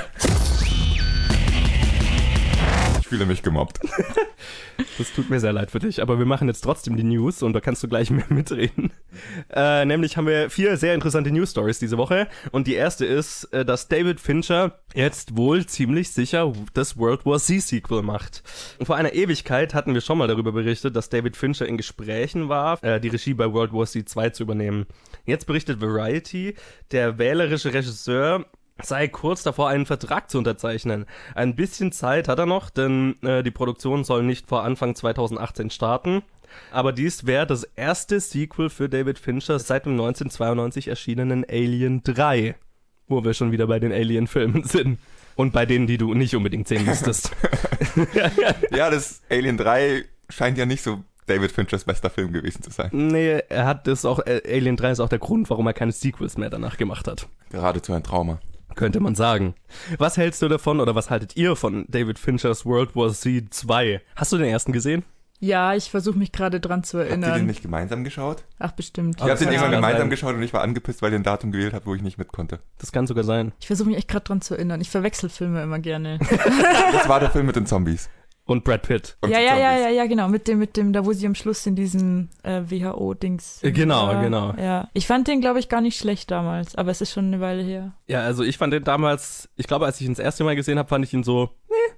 Ich 3.08 3.10
fühle 3.10 3.26
mich 3.26 3.42
gemobbt. 3.42 3.80
Das 5.00 5.12
tut 5.12 5.32
mir 5.32 5.40
sehr 5.40 5.54
leid 5.54 5.72
für 5.72 5.80
dich, 5.80 6.04
aber 6.04 6.20
wir 6.20 6.28
machen 6.28 6.48
jetzt 6.48 6.62
trotzdem 6.62 6.98
die 6.98 7.04
News 7.04 7.42
und 7.42 7.54
da 7.54 7.60
kannst 7.60 7.82
du 7.82 7.88
gleich 7.88 8.10
mehr 8.12 8.28
mitreden. 8.30 8.92
Äh, 9.50 9.86
nämlich 9.86 10.18
haben 10.18 10.28
wir 10.28 10.52
vier 10.52 10.78
sehr 10.78 10.94
interessante 10.94 11.32
News 11.32 11.50
Stories 11.50 11.80
diese 11.80 11.98
Woche 11.98 12.28
und 12.52 12.68
die 12.68 12.76
erste 12.76 13.04
ist, 13.04 13.46
äh, 13.46 13.66
dass 13.66 13.88
David 13.88 14.20
Fincher 14.20 14.80
jetzt 14.94 15.36
wohl 15.36 15.66
ziemlich 15.66 16.12
sicher 16.12 16.54
das 16.76 16.96
World 16.96 17.26
War 17.26 17.40
Z 17.40 17.62
Sequel 17.62 18.04
macht. 18.04 18.44
Und 18.78 18.86
vor 18.86 18.96
einer 18.96 19.14
Ewigkeit 19.14 19.74
hatten 19.74 19.96
wir 19.96 20.02
schon 20.02 20.20
mal 20.20 20.28
darüber 20.28 20.52
berichtet, 20.52 20.96
dass 20.96 21.10
David 21.10 21.36
Fincher 21.36 21.68
in 21.68 21.78
Gesprächen 21.78 22.50
war, 22.50 22.84
äh, 22.84 23.00
die 23.00 23.10
Regie 23.10 23.34
bei 23.34 23.52
World 23.52 23.74
War 23.74 23.88
Z 23.88 24.08
2 24.08 24.30
zu 24.30 24.44
übernehmen. 24.44 24.86
Jetzt 25.26 25.48
berichtet 25.48 25.82
Variety, 25.82 26.54
der 26.92 27.18
wählerische 27.18 27.74
Regisseur 27.74 28.46
sei 28.82 29.08
kurz 29.08 29.44
davor, 29.44 29.70
einen 29.70 29.86
Vertrag 29.86 30.30
zu 30.30 30.38
unterzeichnen. 30.38 31.06
Ein 31.36 31.56
bisschen 31.56 31.92
Zeit 31.92 32.28
hat 32.28 32.40
er 32.40 32.46
noch, 32.46 32.70
denn 32.70 33.16
äh, 33.24 33.44
die 33.44 33.52
Produktion 33.52 34.04
soll 34.04 34.24
nicht 34.24 34.48
vor 34.48 34.64
Anfang 34.64 34.96
2018 34.96 35.70
starten. 35.70 36.24
Aber 36.72 36.92
dies 36.94 37.26
wäre 37.26 37.46
das 37.46 37.64
erste 37.64 38.20
Sequel 38.20 38.70
für 38.70 38.90
David 38.90 39.20
Fincher 39.20 39.60
seit 39.60 39.86
dem 39.86 39.94
1992 39.94 40.88
erschienenen 40.88 41.46
Alien 41.48 42.04
3, 42.04 42.56
wo 43.08 43.24
wir 43.24 43.34
schon 43.34 43.52
wieder 43.52 43.68
bei 43.68 43.80
den 43.80 43.92
Alien-Filmen 43.92 44.64
sind. 44.64 45.00
Und 45.36 45.54
bei 45.54 45.66
denen, 45.68 45.86
die 45.86 45.98
du 46.00 46.14
nicht 46.16 46.36
unbedingt 46.36 46.68
sehen 46.68 46.86
müsstest. 46.86 47.32
Ja, 48.72 48.92
das 48.92 49.22
Alien 49.30 49.58
3 49.58 50.04
scheint 50.30 50.58
ja 50.58 50.66
nicht 50.68 50.84
so 50.84 51.04
David 51.26 51.52
Finchers 51.52 51.84
bester 51.84 52.10
Film 52.10 52.32
gewesen 52.32 52.62
zu 52.62 52.70
sein. 52.72 52.90
nee, 52.92 53.40
er 53.50 53.66
hat 53.66 53.88
das 53.88 54.06
auch, 54.06 54.20
äh, 54.20 54.42
Alien 54.46 54.78
3 54.78 54.92
ist 54.92 55.00
auch 55.00 55.10
der 55.10 55.20
Grund, 55.20 55.50
warum 55.50 55.66
er 55.68 55.74
keine 55.74 55.92
Sequels 55.92 56.38
mehr 56.38 56.50
danach 56.50 56.78
gemacht 56.78 57.08
hat. 57.08 57.28
Geradezu 57.50 57.94
ein 57.94 58.04
Trauma. 58.04 58.40
Könnte 58.78 59.02
man 59.02 59.16
sagen. 59.16 59.56
Was 59.98 60.16
hältst 60.16 60.42
du 60.42 60.48
davon 60.48 60.80
oder 60.80 60.96
was 60.96 61.10
haltet 61.10 61.36
ihr 61.36 61.58
von 61.58 61.86
David 61.90 62.18
Finchers 62.18 62.66
World 62.66 62.96
War 62.96 63.12
Z 63.12 63.54
2? 63.54 64.02
Hast 64.16 64.32
du 64.32 64.38
den 64.38 64.48
ersten 64.48 64.72
gesehen? 64.72 65.04
Ja, 65.40 65.76
ich 65.76 65.92
versuche 65.92 66.18
mich 66.18 66.32
gerade 66.32 66.60
dran 66.60 66.84
zu 66.84 66.98
Habt 66.98 67.10
ihr 67.10 67.16
den 67.18 67.24
erinnern. 67.24 67.46
nicht 67.46 67.62
gemeinsam 67.62 68.04
geschaut? 68.04 68.44
Ach, 68.58 68.72
bestimmt. 68.72 69.18
Ich 69.18 69.22
habe 69.22 69.36
den 69.36 69.50
irgendwann 69.50 69.70
gemeinsam 69.72 70.02
sein. 70.02 70.10
geschaut 70.10 70.34
und 70.36 70.42
ich 70.42 70.52
war 70.52 70.62
angepisst, 70.62 71.04
weil 71.04 71.12
ihr 71.12 71.20
ein 71.20 71.24
Datum 71.24 71.52
gewählt 71.52 71.74
habt, 71.74 71.86
wo 71.86 71.94
ich 71.94 72.02
nicht 72.02 72.18
mit 72.18 72.30
konnte. 72.30 72.60
Das 72.80 72.92
kann 72.92 73.06
sogar 73.06 73.24
sein. 73.24 73.52
Ich 73.60 73.68
versuche 73.68 73.90
mich 73.90 73.98
echt 74.00 74.08
gerade 74.08 74.24
dran 74.24 74.42
zu 74.42 74.56
erinnern. 74.56 74.82
Ich 74.82 74.90
verwechsel 74.90 75.30
Filme 75.30 75.62
immer 75.62 75.78
gerne. 75.80 76.18
Das 76.94 77.08
war 77.08 77.20
der 77.20 77.30
Film 77.30 77.46
mit 77.46 77.56
den 77.56 77.66
Zombies. 77.68 78.10
Und 78.48 78.64
Brad 78.64 78.84
Pitt. 78.84 79.18
Und 79.22 79.30
ja, 79.30 79.40
ja, 79.40 79.58
ja, 79.58 79.78
ja, 79.78 79.90
ja, 79.90 80.06
genau. 80.06 80.30
Mit 80.30 80.48
dem, 80.48 80.58
mit 80.60 80.78
dem, 80.78 80.94
da 80.94 81.06
wo 81.06 81.12
sie 81.12 81.28
am 81.28 81.36
Schluss 81.36 81.66
in 81.66 81.76
diesem 81.76 82.30
äh, 82.44 82.62
WHO-Dings. 82.62 83.62
Äh, 83.62 83.74
genau, 83.74 84.10
ja, 84.10 84.22
genau. 84.22 84.54
Ja. 84.58 84.90
Ich 84.94 85.06
fand 85.06 85.28
den, 85.28 85.42
glaube 85.42 85.60
ich, 85.60 85.68
gar 85.68 85.82
nicht 85.82 85.98
schlecht 85.98 86.32
damals, 86.32 86.76
aber 86.76 86.90
es 86.92 87.02
ist 87.02 87.12
schon 87.12 87.26
eine 87.26 87.42
Weile 87.42 87.62
her. 87.62 87.94
Ja, 88.08 88.22
also 88.22 88.44
ich 88.44 88.58
fand 88.58 88.72
den 88.72 88.86
damals, 88.86 89.50
ich 89.58 89.68
glaube, 89.68 89.86
als 89.86 90.00
ich 90.00 90.08
ihn 90.08 90.14
das 90.14 90.20
erste 90.20 90.46
Mal 90.46 90.56
gesehen 90.56 90.80
habe, 90.80 90.88
fand 90.88 91.04
ich 91.04 91.14
ihn 91.14 91.24
so, 91.24 91.50
nee. 91.70 91.94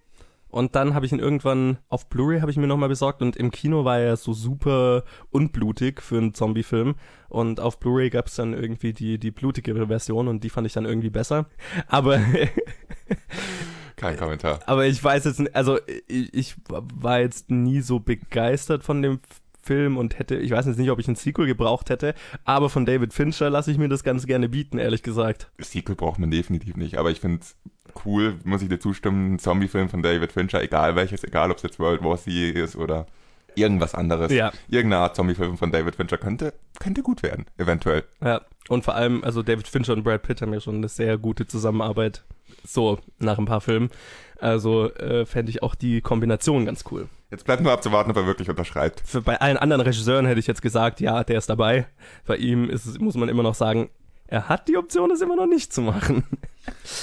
Und 0.50 0.76
dann 0.76 0.96
habe 0.96 1.06
ich 1.06 1.12
ihn 1.12 1.20
irgendwann 1.20 1.78
auf 1.88 2.10
Blu-ray 2.10 2.40
habe 2.40 2.50
ich 2.50 2.58
mir 2.58 2.66
nochmal 2.66 2.90
besorgt 2.90 3.22
und 3.22 3.38
im 3.38 3.52
Kino 3.52 3.86
war 3.86 4.00
er 4.00 4.18
so 4.18 4.34
super 4.34 5.04
unblutig 5.30 6.02
für 6.02 6.18
einen 6.18 6.34
Zombie-Film. 6.34 6.96
Und 7.30 7.60
auf 7.60 7.80
Blu-ray 7.80 8.10
gab 8.10 8.26
es 8.26 8.36
dann 8.36 8.54
irgendwie 8.54 8.92
die, 8.92 9.20
die 9.20 9.30
blutigere 9.30 9.88
Version 9.88 10.28
und 10.28 10.44
die 10.44 10.50
fand 10.50 10.66
ich 10.66 10.74
dann 10.74 10.86
irgendwie 10.86 11.12
besser. 11.12 11.46
Aber 11.88 12.20
Kein 14.00 14.18
Kommentar. 14.18 14.60
Aber 14.66 14.86
ich 14.86 15.04
weiß 15.04 15.26
jetzt, 15.26 15.40
nicht- 15.40 15.56
also 15.56 15.78
ich, 16.08 16.34
ich 16.34 16.56
war 16.68 17.20
jetzt 17.20 17.52
nie 17.52 17.82
so 17.82 18.00
begeistert 18.00 18.84
von 18.84 19.02
dem 19.02 19.20
Film 19.62 19.98
und 19.98 20.18
hätte, 20.18 20.36
ich 20.38 20.52
weiß 20.52 20.66
jetzt 20.66 20.78
nicht, 20.80 20.90
ob 20.90 21.00
ich 21.00 21.08
ein 21.08 21.16
Sequel 21.16 21.46
gebraucht 21.46 21.90
hätte, 21.90 22.16
aber 22.46 22.70
von 22.70 22.86
David 22.86 23.14
Fincher 23.14 23.50
lasse 23.50 23.72
ich 23.72 23.78
mir 23.78 23.90
das 23.90 24.04
ganz 24.04 24.26
gerne 24.26 24.50
bieten, 24.50 24.80
ehrlich 24.80 25.04
gesagt. 25.04 25.52
Sequel 25.60 25.96
braucht 25.96 26.18
man 26.20 26.32
definitiv 26.32 26.76
nicht, 26.78 26.98
aber 26.98 27.12
ich 27.12 27.20
finde 27.20 27.46
cool, 28.06 28.36
muss 28.46 28.62
ich 28.62 28.70
dir 28.70 28.80
zustimmen, 28.80 29.34
ein 29.36 29.40
Zombie-Film 29.40 29.90
von 29.90 30.02
David 30.02 30.32
Fincher, 30.32 30.62
egal 30.64 30.96
welches, 30.96 31.24
egal 31.24 31.52
ob 31.52 31.58
es 31.58 31.64
jetzt 31.64 31.80
World 31.80 32.04
War 32.04 32.18
Z 32.18 32.34
ist 32.56 32.76
oder 32.78 33.06
irgendwas 33.56 33.94
anderes. 33.96 34.32
Ja. 34.32 34.52
Irgendeine 34.70 35.04
Art 35.04 35.16
Zombie-Film 35.16 35.58
von 35.58 35.72
David 35.72 35.96
Fincher 35.98 36.18
könnte, 36.18 36.54
könnte 36.80 37.02
gut 37.04 37.22
werden, 37.22 37.46
eventuell. 37.58 38.06
Ja, 38.24 38.42
und 38.70 38.86
vor 38.86 38.96
allem, 38.96 39.24
also 39.24 39.44
David 39.44 39.68
Fincher 39.68 39.94
und 39.94 40.04
Brad 40.04 40.22
Pitt 40.24 40.42
haben 40.42 40.54
ja 40.54 40.62
schon 40.62 40.76
eine 40.78 40.88
sehr 40.88 41.18
gute 41.18 41.46
Zusammenarbeit, 41.46 42.24
so 42.64 43.00
nach 43.20 43.38
ein 43.38 43.46
paar 43.46 43.62
Filmen. 43.62 43.90
Also 44.40 44.94
äh, 44.94 45.26
fände 45.26 45.50
ich 45.50 45.64
auch 45.64 45.76
die 45.76 46.02
Kombination 46.02 46.66
ganz 46.66 46.86
cool. 46.92 47.10
Jetzt 47.30 47.46
bleibt 47.46 47.62
nur 47.62 47.72
abzuwarten, 47.72 48.10
ob 48.10 48.18
er 48.18 48.26
wirklich 48.26 48.50
unterschreibt. 48.50 49.04
Für, 49.06 49.22
bei 49.22 49.40
allen 49.40 49.58
anderen 49.58 49.82
Regisseuren 49.82 50.26
hätte 50.26 50.40
ich 50.40 50.48
jetzt 50.48 50.62
gesagt, 50.62 51.00
ja, 51.02 51.24
der 51.24 51.38
ist 51.38 51.50
dabei. 51.50 51.88
Bei 52.26 52.38
ihm 52.38 52.70
ist 52.70 52.86
es, 52.86 53.00
muss 53.00 53.16
man 53.16 53.30
immer 53.30 53.44
noch 53.44 53.54
sagen, 53.56 53.90
er 54.28 54.48
hat 54.48 54.68
die 54.68 54.78
Option, 54.78 55.12
es 55.12 55.22
immer 55.22 55.36
noch 55.36 55.48
nicht 55.48 55.74
zu 55.74 55.82
machen. 55.82 56.24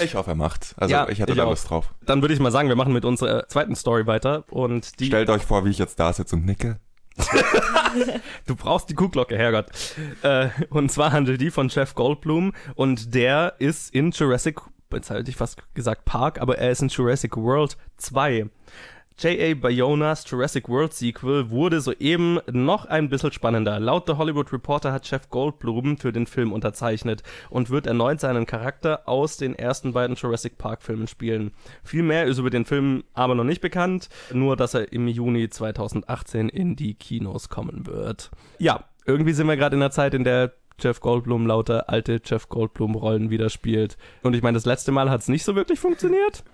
Ich 0.02 0.14
hoffe, 0.14 0.30
er 0.30 0.36
macht's. 0.36 0.74
Also 0.78 0.92
Ja, 0.92 1.08
ich 1.08 1.18
hätte 1.18 1.32
ich 1.32 1.38
da 1.38 1.44
auch. 1.44 1.50
Lust 1.50 1.68
drauf. 1.68 1.94
Dann 2.04 2.22
würde 2.22 2.32
ich 2.34 2.40
mal 2.40 2.52
sagen, 2.52 2.68
wir 2.68 2.76
machen 2.76 2.92
mit 2.92 3.04
unserer 3.04 3.48
zweiten 3.48 3.74
Story 3.74 4.06
weiter 4.06 4.44
und 4.50 5.00
die 5.00 5.06
Stellt 5.06 5.28
euch 5.28 5.42
vor, 5.42 5.64
wie 5.64 5.70
ich 5.70 5.78
jetzt 5.78 5.98
da 5.98 6.12
sitze 6.12 6.36
und 6.36 6.46
nicke. 6.46 6.78
Du 8.46 8.54
brauchst 8.54 8.90
die 8.90 8.94
Kuhglocke, 8.94 9.36
Herrgott. 9.36 9.66
Äh, 10.22 10.48
und 10.68 10.92
zwar 10.92 11.12
handelt 11.12 11.40
die 11.40 11.50
von 11.50 11.68
Jeff 11.68 11.94
Goldblum 11.94 12.52
und 12.74 13.14
der 13.14 13.54
ist 13.58 13.94
in 13.94 14.10
Jurassic, 14.10 14.60
jetzt 14.92 15.10
hätte 15.10 15.30
ich 15.30 15.36
fast 15.36 15.62
gesagt 15.74 16.04
Park, 16.04 16.40
aber 16.40 16.58
er 16.58 16.70
ist 16.70 16.82
in 16.82 16.88
Jurassic 16.88 17.36
World 17.36 17.76
2. 17.96 18.48
J.A. 19.18 19.54
Bayonas 19.54 20.30
Jurassic 20.30 20.68
World 20.68 20.92
Sequel 20.92 21.48
wurde 21.48 21.80
soeben 21.80 22.38
noch 22.52 22.84
ein 22.84 23.08
bisschen 23.08 23.32
spannender. 23.32 23.80
Laut 23.80 24.04
The 24.06 24.12
Hollywood 24.18 24.52
Reporter 24.52 24.92
hat 24.92 25.10
Jeff 25.10 25.30
Goldblum 25.30 25.96
für 25.96 26.12
den 26.12 26.26
Film 26.26 26.52
unterzeichnet 26.52 27.22
und 27.48 27.70
wird 27.70 27.86
erneut 27.86 28.20
seinen 28.20 28.44
Charakter 28.44 29.08
aus 29.08 29.38
den 29.38 29.54
ersten 29.54 29.94
beiden 29.94 30.16
Jurassic 30.16 30.58
Park 30.58 30.82
Filmen 30.82 31.06
spielen. 31.06 31.52
Viel 31.82 32.02
mehr 32.02 32.26
ist 32.26 32.36
über 32.36 32.50
den 32.50 32.66
Film 32.66 33.04
aber 33.14 33.34
noch 33.34 33.44
nicht 33.44 33.62
bekannt, 33.62 34.10
nur 34.34 34.54
dass 34.54 34.74
er 34.74 34.92
im 34.92 35.08
Juni 35.08 35.48
2018 35.48 36.50
in 36.50 36.76
die 36.76 36.92
Kinos 36.92 37.48
kommen 37.48 37.86
wird. 37.86 38.30
Ja, 38.58 38.84
irgendwie 39.06 39.32
sind 39.32 39.46
wir 39.46 39.56
gerade 39.56 39.76
in 39.76 39.82
einer 39.82 39.92
Zeit, 39.92 40.12
in 40.12 40.24
der 40.24 40.52
Jeff 40.78 41.00
Goldblum 41.00 41.46
lauter 41.46 41.88
alte 41.88 42.20
Jeff 42.24 42.48
Goldblum 42.48 42.94
Rollen 42.94 43.30
wieder 43.30 43.50
spielt. 43.50 43.96
Und 44.22 44.34
ich 44.34 44.42
meine, 44.42 44.56
das 44.56 44.66
letzte 44.66 44.92
Mal 44.92 45.10
hat 45.10 45.20
es 45.20 45.28
nicht 45.28 45.44
so 45.44 45.54
wirklich 45.54 45.78
funktioniert. 45.78 46.44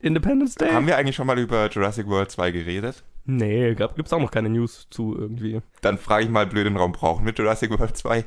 Independence 0.00 0.54
Day? 0.54 0.70
Haben 0.70 0.86
wir 0.86 0.96
eigentlich 0.96 1.16
schon 1.16 1.26
mal 1.26 1.38
über 1.38 1.68
Jurassic 1.70 2.06
World 2.06 2.30
2 2.30 2.50
geredet? 2.50 3.02
Nee, 3.24 3.74
gab, 3.74 3.96
gibt's 3.96 4.12
auch 4.12 4.20
noch 4.20 4.30
keine 4.30 4.50
News 4.50 4.86
zu 4.90 5.16
irgendwie. 5.18 5.62
Dann 5.80 5.96
frage 5.96 6.24
ich 6.24 6.30
mal 6.30 6.46
blöd 6.46 6.66
den 6.66 6.76
Raum, 6.76 6.92
brauchen 6.92 7.24
wir 7.24 7.32
Jurassic 7.32 7.70
World 7.70 7.96
2? 7.96 8.24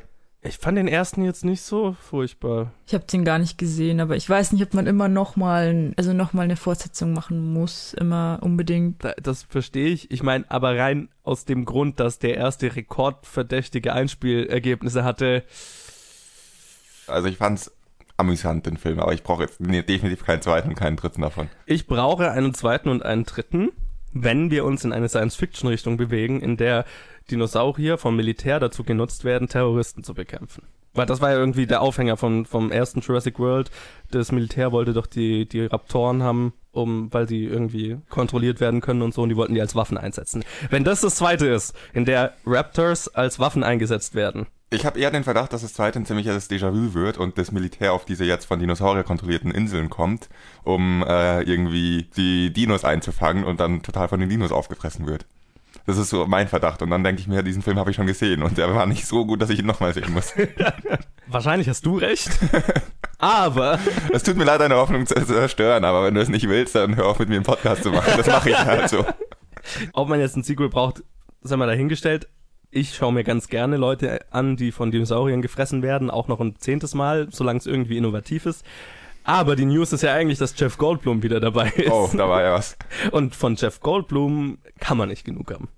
Ich 0.48 0.56
fand 0.58 0.78
den 0.78 0.88
ersten 0.88 1.22
jetzt 1.24 1.44
nicht 1.44 1.60
so 1.60 1.94
furchtbar. 2.00 2.72
Ich 2.86 2.94
habe 2.94 3.04
den 3.04 3.24
gar 3.24 3.38
nicht 3.38 3.58
gesehen, 3.58 4.00
aber 4.00 4.16
ich 4.16 4.28
weiß 4.28 4.52
nicht, 4.52 4.62
ob 4.62 4.72
man 4.72 4.86
immer 4.86 5.08
noch 5.08 5.36
mal, 5.36 5.92
also 5.96 6.14
noch 6.14 6.32
mal 6.32 6.42
eine 6.42 6.56
Fortsetzung 6.56 7.12
machen 7.12 7.52
muss, 7.52 7.92
immer 7.92 8.38
unbedingt. 8.40 9.04
Da- 9.04 9.14
Das 9.22 9.42
verstehe 9.42 9.88
ich. 9.88 10.10
Ich 10.10 10.22
meine, 10.22 10.44
aber 10.50 10.76
rein 10.78 11.08
aus 11.22 11.44
dem 11.44 11.64
Grund, 11.66 12.00
dass 12.00 12.18
der 12.18 12.36
erste 12.36 12.74
rekordverdächtige 12.74 13.92
Einspielergebnisse 13.92 15.04
hatte. 15.04 15.44
Also 17.06 17.28
ich 17.28 17.36
fand's 17.36 17.70
amüsant, 18.16 18.64
den 18.66 18.78
Film, 18.78 19.00
aber 19.00 19.12
ich 19.12 19.22
brauche 19.22 19.42
jetzt 19.42 19.60
nee, 19.60 19.82
definitiv 19.82 20.24
keinen 20.24 20.42
zweiten 20.42 20.70
und 20.70 20.74
keinen 20.74 20.96
dritten 20.96 21.20
davon. 21.22 21.48
Ich 21.66 21.86
brauche 21.86 22.30
einen 22.32 22.54
zweiten 22.54 22.88
und 22.88 23.04
einen 23.04 23.24
dritten, 23.24 23.70
wenn 24.12 24.50
wir 24.50 24.64
uns 24.64 24.84
in 24.84 24.92
eine 24.92 25.08
Science-Fiction-Richtung 25.08 25.96
bewegen, 25.98 26.40
in 26.40 26.56
der 26.56 26.84
Dinosaurier 27.30 27.98
vom 27.98 28.16
Militär 28.16 28.60
dazu 28.60 28.84
genutzt 28.84 29.24
werden, 29.24 29.48
Terroristen 29.48 30.04
zu 30.04 30.14
bekämpfen. 30.14 30.64
Weil 30.94 31.06
das 31.06 31.20
war 31.20 31.30
ja 31.30 31.38
irgendwie 31.38 31.66
der 31.66 31.82
Aufhänger 31.82 32.16
vom, 32.16 32.44
vom 32.44 32.72
ersten 32.72 33.00
Jurassic 33.00 33.38
World. 33.38 33.70
Das 34.10 34.32
Militär 34.32 34.72
wollte 34.72 34.94
doch 34.94 35.06
die, 35.06 35.46
die 35.46 35.66
Raptoren 35.66 36.22
haben, 36.22 36.54
um, 36.72 37.12
weil 37.12 37.26
die 37.26 37.44
irgendwie 37.44 37.98
kontrolliert 38.08 38.60
werden 38.60 38.80
können 38.80 39.02
und 39.02 39.14
so, 39.14 39.22
und 39.22 39.28
die 39.28 39.36
wollten 39.36 39.54
die 39.54 39.60
als 39.60 39.76
Waffen 39.76 39.98
einsetzen. 39.98 40.44
Wenn 40.70 40.84
das 40.84 41.02
das 41.02 41.16
zweite 41.16 41.46
ist, 41.46 41.74
in 41.92 42.04
der 42.04 42.34
Raptors 42.44 43.08
als 43.08 43.38
Waffen 43.38 43.62
eingesetzt 43.62 44.14
werden, 44.14 44.46
Ich 44.70 44.84
habe 44.84 45.00
eher 45.00 45.10
den 45.10 45.24
Verdacht, 45.24 45.52
dass 45.54 45.62
das 45.62 45.72
zweite 45.72 45.98
ein 45.98 46.04
ziemliches 46.04 46.50
Déjà-vu 46.50 46.92
wird 46.92 47.16
und 47.16 47.38
das 47.38 47.52
Militär 47.52 47.94
auf 47.94 48.04
diese 48.04 48.24
jetzt 48.24 48.44
von 48.44 48.58
Dinosaurier 48.58 49.02
kontrollierten 49.02 49.50
Inseln 49.50 49.88
kommt, 49.88 50.28
um 50.62 51.02
äh, 51.06 51.42
irgendwie 51.42 52.08
die 52.16 52.52
Dinos 52.52 52.84
einzufangen 52.84 53.44
und 53.44 53.60
dann 53.60 53.82
total 53.82 54.08
von 54.08 54.20
den 54.20 54.28
Dinos 54.28 54.52
aufgefressen 54.52 55.06
wird. 55.06 55.26
Das 55.88 55.96
ist 55.96 56.10
so 56.10 56.26
mein 56.26 56.48
Verdacht. 56.48 56.82
Und 56.82 56.90
dann 56.90 57.02
denke 57.02 57.22
ich 57.22 57.28
mir, 57.28 57.42
diesen 57.42 57.62
Film 57.62 57.78
habe 57.78 57.90
ich 57.90 57.96
schon 57.96 58.06
gesehen 58.06 58.42
und 58.42 58.58
der 58.58 58.74
war 58.74 58.84
nicht 58.84 59.06
so 59.06 59.24
gut, 59.24 59.40
dass 59.40 59.48
ich 59.48 59.60
ihn 59.60 59.64
nochmal 59.64 59.94
sehen 59.94 60.12
muss. 60.12 60.34
wahrscheinlich 61.26 61.66
hast 61.66 61.86
du 61.86 61.96
recht. 61.96 62.28
Aber 63.18 63.78
Es 64.12 64.22
tut 64.22 64.36
mir 64.36 64.44
leid, 64.44 64.60
deine 64.60 64.74
Hoffnung 64.74 65.06
zu 65.06 65.14
zerstören, 65.14 65.84
aber 65.84 66.04
wenn 66.04 66.14
du 66.14 66.20
es 66.20 66.28
nicht 66.28 66.48
willst, 66.48 66.74
dann 66.74 66.94
hör 66.94 67.06
auf 67.06 67.18
mit 67.18 67.30
mir 67.30 67.36
einen 67.36 67.44
Podcast 67.44 67.82
zu 67.82 67.90
machen. 67.90 68.12
Das 68.16 68.26
mache 68.26 68.50
ich 68.50 68.58
halt 68.58 68.90
so. 68.90 69.04
ob 69.94 70.08
man 70.08 70.20
jetzt 70.20 70.36
ein 70.36 70.44
Sequel 70.44 70.68
braucht, 70.68 71.02
sei 71.40 71.56
mal 71.56 71.66
dahingestellt. 71.66 72.28
Ich 72.70 72.94
schaue 72.94 73.14
mir 73.14 73.24
ganz 73.24 73.48
gerne 73.48 73.78
Leute 73.78 74.20
an, 74.30 74.56
die 74.56 74.72
von 74.72 74.90
Dinosauriern 74.90 75.40
gefressen 75.40 75.82
werden, 75.82 76.10
auch 76.10 76.28
noch 76.28 76.38
ein 76.38 76.56
zehntes 76.58 76.94
Mal, 76.94 77.28
solange 77.30 77.60
es 77.60 77.66
irgendwie 77.66 77.96
innovativ 77.96 78.44
ist. 78.44 78.62
Aber 79.28 79.56
die 79.56 79.66
News 79.66 79.92
ist 79.92 80.00
ja 80.00 80.14
eigentlich, 80.14 80.38
dass 80.38 80.58
Jeff 80.58 80.78
Goldblum 80.78 81.22
wieder 81.22 81.38
dabei 81.38 81.68
ist. 81.76 81.90
Oh, 81.90 82.08
da 82.14 82.30
war 82.30 82.42
ja 82.42 82.54
was. 82.54 82.78
Und 83.10 83.36
von 83.36 83.56
Jeff 83.56 83.80
Goldblum 83.80 84.56
kann 84.80 84.96
man 84.96 85.10
nicht 85.10 85.26
genug 85.26 85.52
haben. 85.52 85.68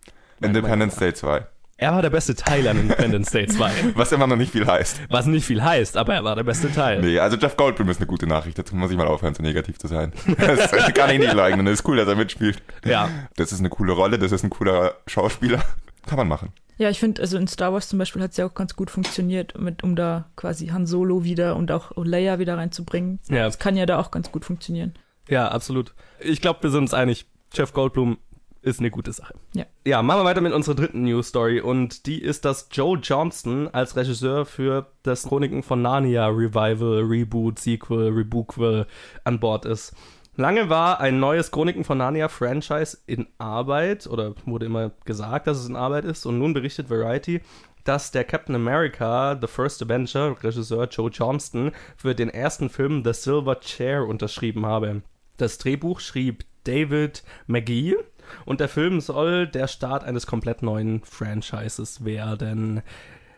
Independence 0.42 0.96
Day 0.96 1.12
2. 1.12 1.46
Er 1.76 1.92
war 1.92 2.02
der 2.02 2.10
beste 2.10 2.34
Teil 2.34 2.68
an 2.68 2.78
Independence 2.78 3.30
Day 3.30 3.46
2. 3.46 3.72
Was 3.94 4.12
immer 4.12 4.26
noch 4.26 4.36
nicht 4.36 4.52
viel 4.52 4.66
heißt. 4.66 5.00
Was 5.08 5.24
nicht 5.24 5.46
viel 5.46 5.62
heißt, 5.62 5.96
aber 5.96 6.14
er 6.14 6.24
war 6.24 6.36
der 6.36 6.44
beste 6.44 6.70
Teil. 6.70 7.00
Nee, 7.00 7.18
also 7.18 7.38
Jeff 7.38 7.56
Goldblum 7.56 7.88
ist 7.88 7.96
eine 7.96 8.06
gute 8.06 8.26
Nachricht. 8.26 8.58
Dazu 8.58 8.76
muss 8.76 8.90
ich 8.90 8.98
mal 8.98 9.06
aufhören, 9.06 9.34
so 9.34 9.42
negativ 9.42 9.78
zu 9.78 9.86
sein. 9.86 10.12
Das 10.38 10.70
kann 10.92 11.10
ich 11.10 11.20
nicht 11.20 11.32
leugnen. 11.32 11.66
Es 11.68 11.80
ist 11.80 11.88
cool, 11.88 11.96
dass 11.96 12.06
er 12.06 12.16
mitspielt. 12.16 12.62
Ja. 12.84 13.08
Das 13.36 13.50
ist 13.52 13.60
eine 13.60 13.70
coole 13.70 13.92
Rolle, 13.92 14.18
das 14.18 14.30
ist 14.30 14.44
ein 14.44 14.50
cooler 14.50 14.94
Schauspieler. 15.06 15.62
Kann 16.06 16.18
man 16.18 16.28
machen. 16.28 16.52
Ja, 16.76 16.90
ich 16.90 16.98
finde, 17.00 17.22
also 17.22 17.38
in 17.38 17.46
Star 17.46 17.72
Wars 17.72 17.88
zum 17.88 17.98
Beispiel 17.98 18.22
hat 18.22 18.32
es 18.32 18.36
ja 18.36 18.46
auch 18.46 18.54
ganz 18.54 18.76
gut 18.76 18.90
funktioniert, 18.90 19.58
mit, 19.58 19.82
um 19.82 19.96
da 19.96 20.28
quasi 20.36 20.68
Han 20.68 20.86
Solo 20.86 21.24
wieder 21.24 21.56
und 21.56 21.70
auch 21.72 21.92
Leia 21.96 22.38
wieder 22.38 22.58
reinzubringen. 22.58 23.20
Ja, 23.28 23.44
Das 23.44 23.58
kann 23.58 23.76
ja 23.76 23.86
da 23.86 23.98
auch 23.98 24.10
ganz 24.10 24.30
gut 24.32 24.44
funktionieren. 24.44 24.94
Ja, 25.28 25.48
absolut. 25.48 25.94
Ich 26.18 26.40
glaube, 26.42 26.62
wir 26.62 26.70
sind 26.70 26.82
uns 26.82 26.94
einig. 26.94 27.26
Jeff 27.52 27.72
Goldblum 27.72 28.18
ist 28.62 28.80
eine 28.80 28.90
gute 28.90 29.12
Sache. 29.12 29.34
Ja. 29.54 29.64
Ja, 29.86 30.02
machen 30.02 30.20
wir 30.20 30.24
weiter 30.24 30.40
mit 30.40 30.52
unserer 30.52 30.74
dritten 30.74 31.02
News 31.02 31.28
Story 31.28 31.60
und 31.60 32.06
die 32.06 32.20
ist, 32.20 32.44
dass 32.44 32.68
Joe 32.70 32.98
Johnston 32.98 33.68
als 33.68 33.96
Regisseur 33.96 34.44
für 34.44 34.92
das 35.02 35.24
Chroniken 35.24 35.62
von 35.62 35.82
Narnia 35.82 36.26
Revival, 36.26 37.00
Reboot, 37.02 37.58
Sequel, 37.58 38.08
Rebookquel 38.10 38.86
an 39.24 39.40
Bord 39.40 39.64
ist. 39.64 39.94
Lange 40.36 40.70
war 40.70 41.00
ein 41.00 41.20
neues 41.20 41.50
Chroniken 41.50 41.84
von 41.84 41.98
Narnia 41.98 42.28
Franchise 42.28 42.98
in 43.06 43.26
Arbeit 43.38 44.06
oder 44.06 44.34
wurde 44.46 44.66
immer 44.66 44.92
gesagt, 45.04 45.46
dass 45.46 45.58
es 45.58 45.68
in 45.68 45.76
Arbeit 45.76 46.04
ist 46.04 46.24
und 46.24 46.38
nun 46.38 46.54
berichtet 46.54 46.88
Variety, 46.88 47.40
dass 47.84 48.10
der 48.10 48.24
Captain 48.24 48.54
America, 48.54 49.38
The 49.40 49.46
First 49.46 49.82
Avenger, 49.82 50.36
Regisseur 50.42 50.88
Joe 50.88 51.10
Johnston, 51.10 51.72
für 51.96 52.14
den 52.14 52.28
ersten 52.28 52.68
Film 52.68 53.02
The 53.04 53.12
Silver 53.12 53.60
Chair 53.60 54.06
unterschrieben 54.06 54.66
habe. 54.66 55.02
Das 55.36 55.58
Drehbuch 55.58 56.00
schrieb 56.00 56.44
David 56.64 57.24
McGee 57.46 57.96
und 58.44 58.60
der 58.60 58.68
Film 58.68 59.00
soll 59.00 59.46
der 59.46 59.66
Start 59.68 60.04
eines 60.04 60.26
komplett 60.26 60.62
neuen 60.62 61.02
Franchises 61.04 62.04
werden. 62.04 62.82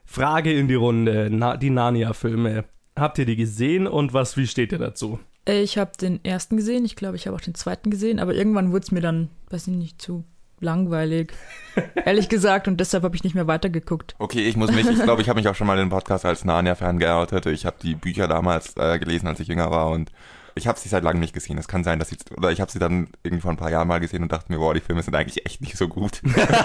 Frage 0.05 0.53
in 0.53 0.69
die 0.69 0.75
Runde: 0.75 1.29
Na, 1.31 1.57
Die 1.57 1.71
Narnia-Filme. 1.71 2.65
Habt 2.99 3.19
ihr 3.19 3.25
die 3.25 3.37
gesehen 3.37 3.87
und 3.87 4.13
was, 4.13 4.37
wie 4.37 4.47
steht 4.47 4.73
ihr 4.73 4.79
dazu? 4.79 5.19
Äh, 5.47 5.63
Ich 5.63 5.79
habe 5.79 5.93
den 6.01 6.23
ersten 6.25 6.57
gesehen, 6.59 6.85
ich 6.85 6.95
glaube, 6.97 7.17
ich 7.17 7.27
habe 7.27 7.37
auch 7.37 7.41
den 7.41 7.55
zweiten 7.55 7.91
gesehen, 7.91 8.19
aber 8.21 8.35
irgendwann 8.35 8.71
wurde 8.71 8.83
es 8.85 8.91
mir 8.93 9.01
dann, 9.01 9.31
weiß 9.51 9.69
ich 9.69 9.75
nicht, 9.75 10.03
zu 10.03 10.25
langweilig. 10.61 11.33
Ehrlich 12.05 12.29
gesagt, 12.29 12.69
und 12.69 12.79
deshalb 12.79 13.03
habe 13.03 13.17
ich 13.17 13.25
nicht 13.25 13.35
mehr 13.35 13.47
weitergeguckt. 13.47 14.15
Okay, 14.19 14.43
ich 14.47 14.57
muss 14.57 14.71
mich, 14.71 14.87
ich 14.89 15.01
glaube, 15.03 15.23
ich 15.23 15.29
habe 15.29 15.41
mich 15.41 15.49
auch 15.49 15.55
schon 15.55 15.67
mal 15.67 15.79
in 15.79 15.87
den 15.87 15.91
Podcast 15.91 16.25
als 16.27 16.45
Narnia-Fan 16.45 16.99
geoutet. 16.99 17.47
Ich 17.47 17.65
habe 17.67 17.77
die 17.83 17.95
Bücher 17.95 18.29
damals 18.29 18.77
äh, 18.77 18.99
gelesen, 18.99 19.27
als 19.27 19.41
ich 19.41 19.49
jünger 19.49 19.71
war 19.71 19.89
und 19.89 20.13
ich 20.55 20.67
habe 20.67 20.79
sie 20.79 20.89
seit 20.89 21.03
langem 21.03 21.21
nicht 21.21 21.35
gesehen. 21.35 21.59
Es 21.59 21.69
kann 21.69 21.85
sein, 21.85 21.99
dass 21.99 22.13
ich, 22.13 22.19
oder 22.37 22.51
ich 22.51 22.61
habe 22.61 22.71
sie 22.71 22.79
dann 22.79 23.09
irgendwie 23.23 23.43
vor 23.43 23.51
ein 23.51 23.57
paar 23.57 23.71
Jahren 23.71 23.89
mal 23.89 24.01
gesehen 24.01 24.23
und 24.23 24.33
dachte 24.33 24.53
mir, 24.53 24.59
boah, 24.59 24.75
die 24.75 24.81
Filme 24.81 25.03
sind 25.03 25.15
eigentlich 25.15 25.47
echt 25.47 25.61
nicht 25.61 25.77
so 25.77 25.89
gut. 25.89 26.21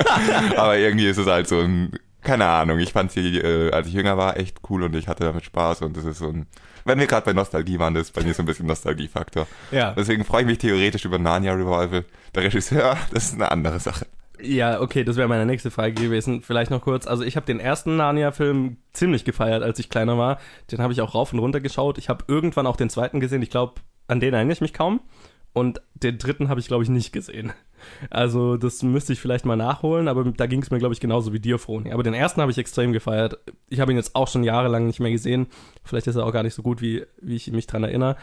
Aber 0.58 0.78
irgendwie 0.78 1.08
ist 1.08 1.18
es 1.18 1.28
halt 1.28 1.48
so 1.48 1.60
ein, 1.60 1.92
keine 2.22 2.46
Ahnung, 2.46 2.80
ich 2.80 2.94
fand 2.94 3.12
sie, 3.12 3.38
äh, 3.38 3.72
als 3.72 3.88
ich 3.88 3.94
jünger 3.94 4.18
war, 4.18 4.38
echt 4.38 4.60
cool 4.70 4.84
und 4.84 4.96
ich 4.96 5.08
hatte 5.08 5.24
damit 5.24 5.46
Spaß 5.46 5.82
und 5.84 5.96
das 5.96 6.06
ist 6.06 6.20
so 6.20 6.30
ein, 6.30 6.48
wenn 6.86 7.00
wir 7.00 7.08
gerade 7.08 7.26
bei 7.26 7.34
Nostalgie 7.34 7.80
waren, 7.80 7.94
das 7.94 8.08
ist 8.08 8.14
bei 8.14 8.24
mir 8.24 8.34
so 8.34 8.44
ein 8.44 8.46
bisschen 8.46 8.66
Nostalgiefaktor. 8.66 9.48
Ja. 9.72 9.92
Deswegen 9.92 10.24
freue 10.24 10.42
ich 10.42 10.48
mich 10.48 10.58
theoretisch 10.58 11.06
über 11.06 11.20
Narnia 11.20 11.54
Revival. 11.54 12.06
Der 12.34 12.44
Regisseur, 12.44 12.98
das 13.12 13.26
ist 13.26 13.34
eine 13.36 13.52
andere 13.52 13.80
Sache. 13.80 14.08
Ja, 14.42 14.82
okay, 14.82 15.04
das 15.04 15.16
wäre 15.16 15.28
meine 15.28 15.46
nächste 15.46 15.72
Frage 15.72 15.94
gewesen. 15.94 16.42
Vielleicht 16.42 16.72
noch 16.72 16.82
kurz. 16.82 17.08
Also 17.08 17.24
ich 17.24 17.36
habe 17.36 17.46
den 17.46 17.60
ersten 17.60 17.96
Narnia-Film 17.98 18.78
ziemlich 18.94 19.26
gefeiert, 19.26 19.64
als 19.64 19.80
ich 19.80 19.90
kleiner 19.90 20.18
war. 20.18 20.40
Den 20.72 20.80
habe 20.80 20.94
ich 20.94 21.02
auch 21.02 21.16
rauf 21.16 21.34
und 21.34 21.40
runter 21.40 21.60
geschaut. 21.60 21.98
Ich 21.98 22.10
habe 22.10 22.26
irgendwann 22.28 22.68
auch 22.68 22.78
den 22.78 22.90
zweiten 22.90 23.20
gesehen. 23.20 23.42
Ich 23.42 23.50
glaube, 23.50 23.82
an 24.08 24.20
den 24.20 24.34
erinnere 24.34 24.54
ich 24.54 24.62
mich 24.62 24.74
kaum. 24.74 25.02
Und 25.54 25.82
den 25.96 26.20
dritten 26.20 26.50
habe 26.50 26.60
ich, 26.60 26.68
glaube 26.68 26.84
ich, 26.84 26.90
nicht 26.90 27.12
gesehen. 27.12 27.52
Also 28.10 28.58
das 28.58 28.84
müsste 28.84 29.14
ich 29.14 29.20
vielleicht 29.20 29.46
mal 29.46 29.56
nachholen, 29.56 30.08
aber 30.08 30.24
da 30.24 30.46
ging 30.46 30.62
es 30.62 30.72
mir, 30.72 30.80
glaube 30.80 30.94
ich, 30.94 31.00
genauso 31.00 31.34
wie 31.34 31.40
dir, 31.40 31.58
Froni. 31.60 31.92
Aber 31.92 32.04
den 32.04 32.14
ersten 32.14 32.42
habe 32.42 32.52
ich 32.52 32.58
extrem 32.58 32.92
gefeiert. 32.92 33.40
Ich 33.70 33.80
habe 33.80 33.92
ihn 33.92 33.98
jetzt 33.98 34.16
auch 34.16 34.28
schon 34.28 34.44
jahrelang 34.44 34.88
nicht 34.88 35.00
mehr 35.00 35.12
gesehen. 35.12 35.48
Vielleicht 35.84 36.08
ist 36.08 36.16
er 36.16 36.26
auch 36.26 36.32
gar 36.32 36.44
nicht 36.44 36.54
so 36.54 36.62
gut, 36.62 36.82
wie, 36.82 37.06
wie 37.22 37.36
ich 37.36 37.52
mich 37.52 37.68
dran 37.68 37.84
erinnere. 37.84 38.18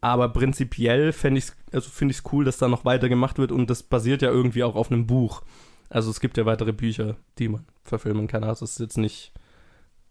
Aber 0.00 0.28
prinzipiell 0.28 1.06
also 1.06 1.90
finde 1.90 2.12
ich 2.12 2.18
es 2.18 2.32
cool, 2.32 2.44
dass 2.44 2.58
da 2.58 2.68
noch 2.68 2.84
weiter 2.84 3.08
gemacht 3.08 3.38
wird 3.38 3.50
und 3.50 3.68
das 3.68 3.82
basiert 3.82 4.22
ja 4.22 4.30
irgendwie 4.30 4.62
auch 4.62 4.76
auf 4.76 4.92
einem 4.92 5.06
Buch. 5.06 5.42
Also 5.90 6.10
es 6.10 6.20
gibt 6.20 6.36
ja 6.36 6.46
weitere 6.46 6.72
Bücher, 6.72 7.16
die 7.38 7.48
man 7.48 7.66
verfilmen 7.82 8.28
kann. 8.28 8.44
Also 8.44 8.64
es 8.64 8.72
ist 8.72 8.80
jetzt 8.80 8.98
nicht 8.98 9.32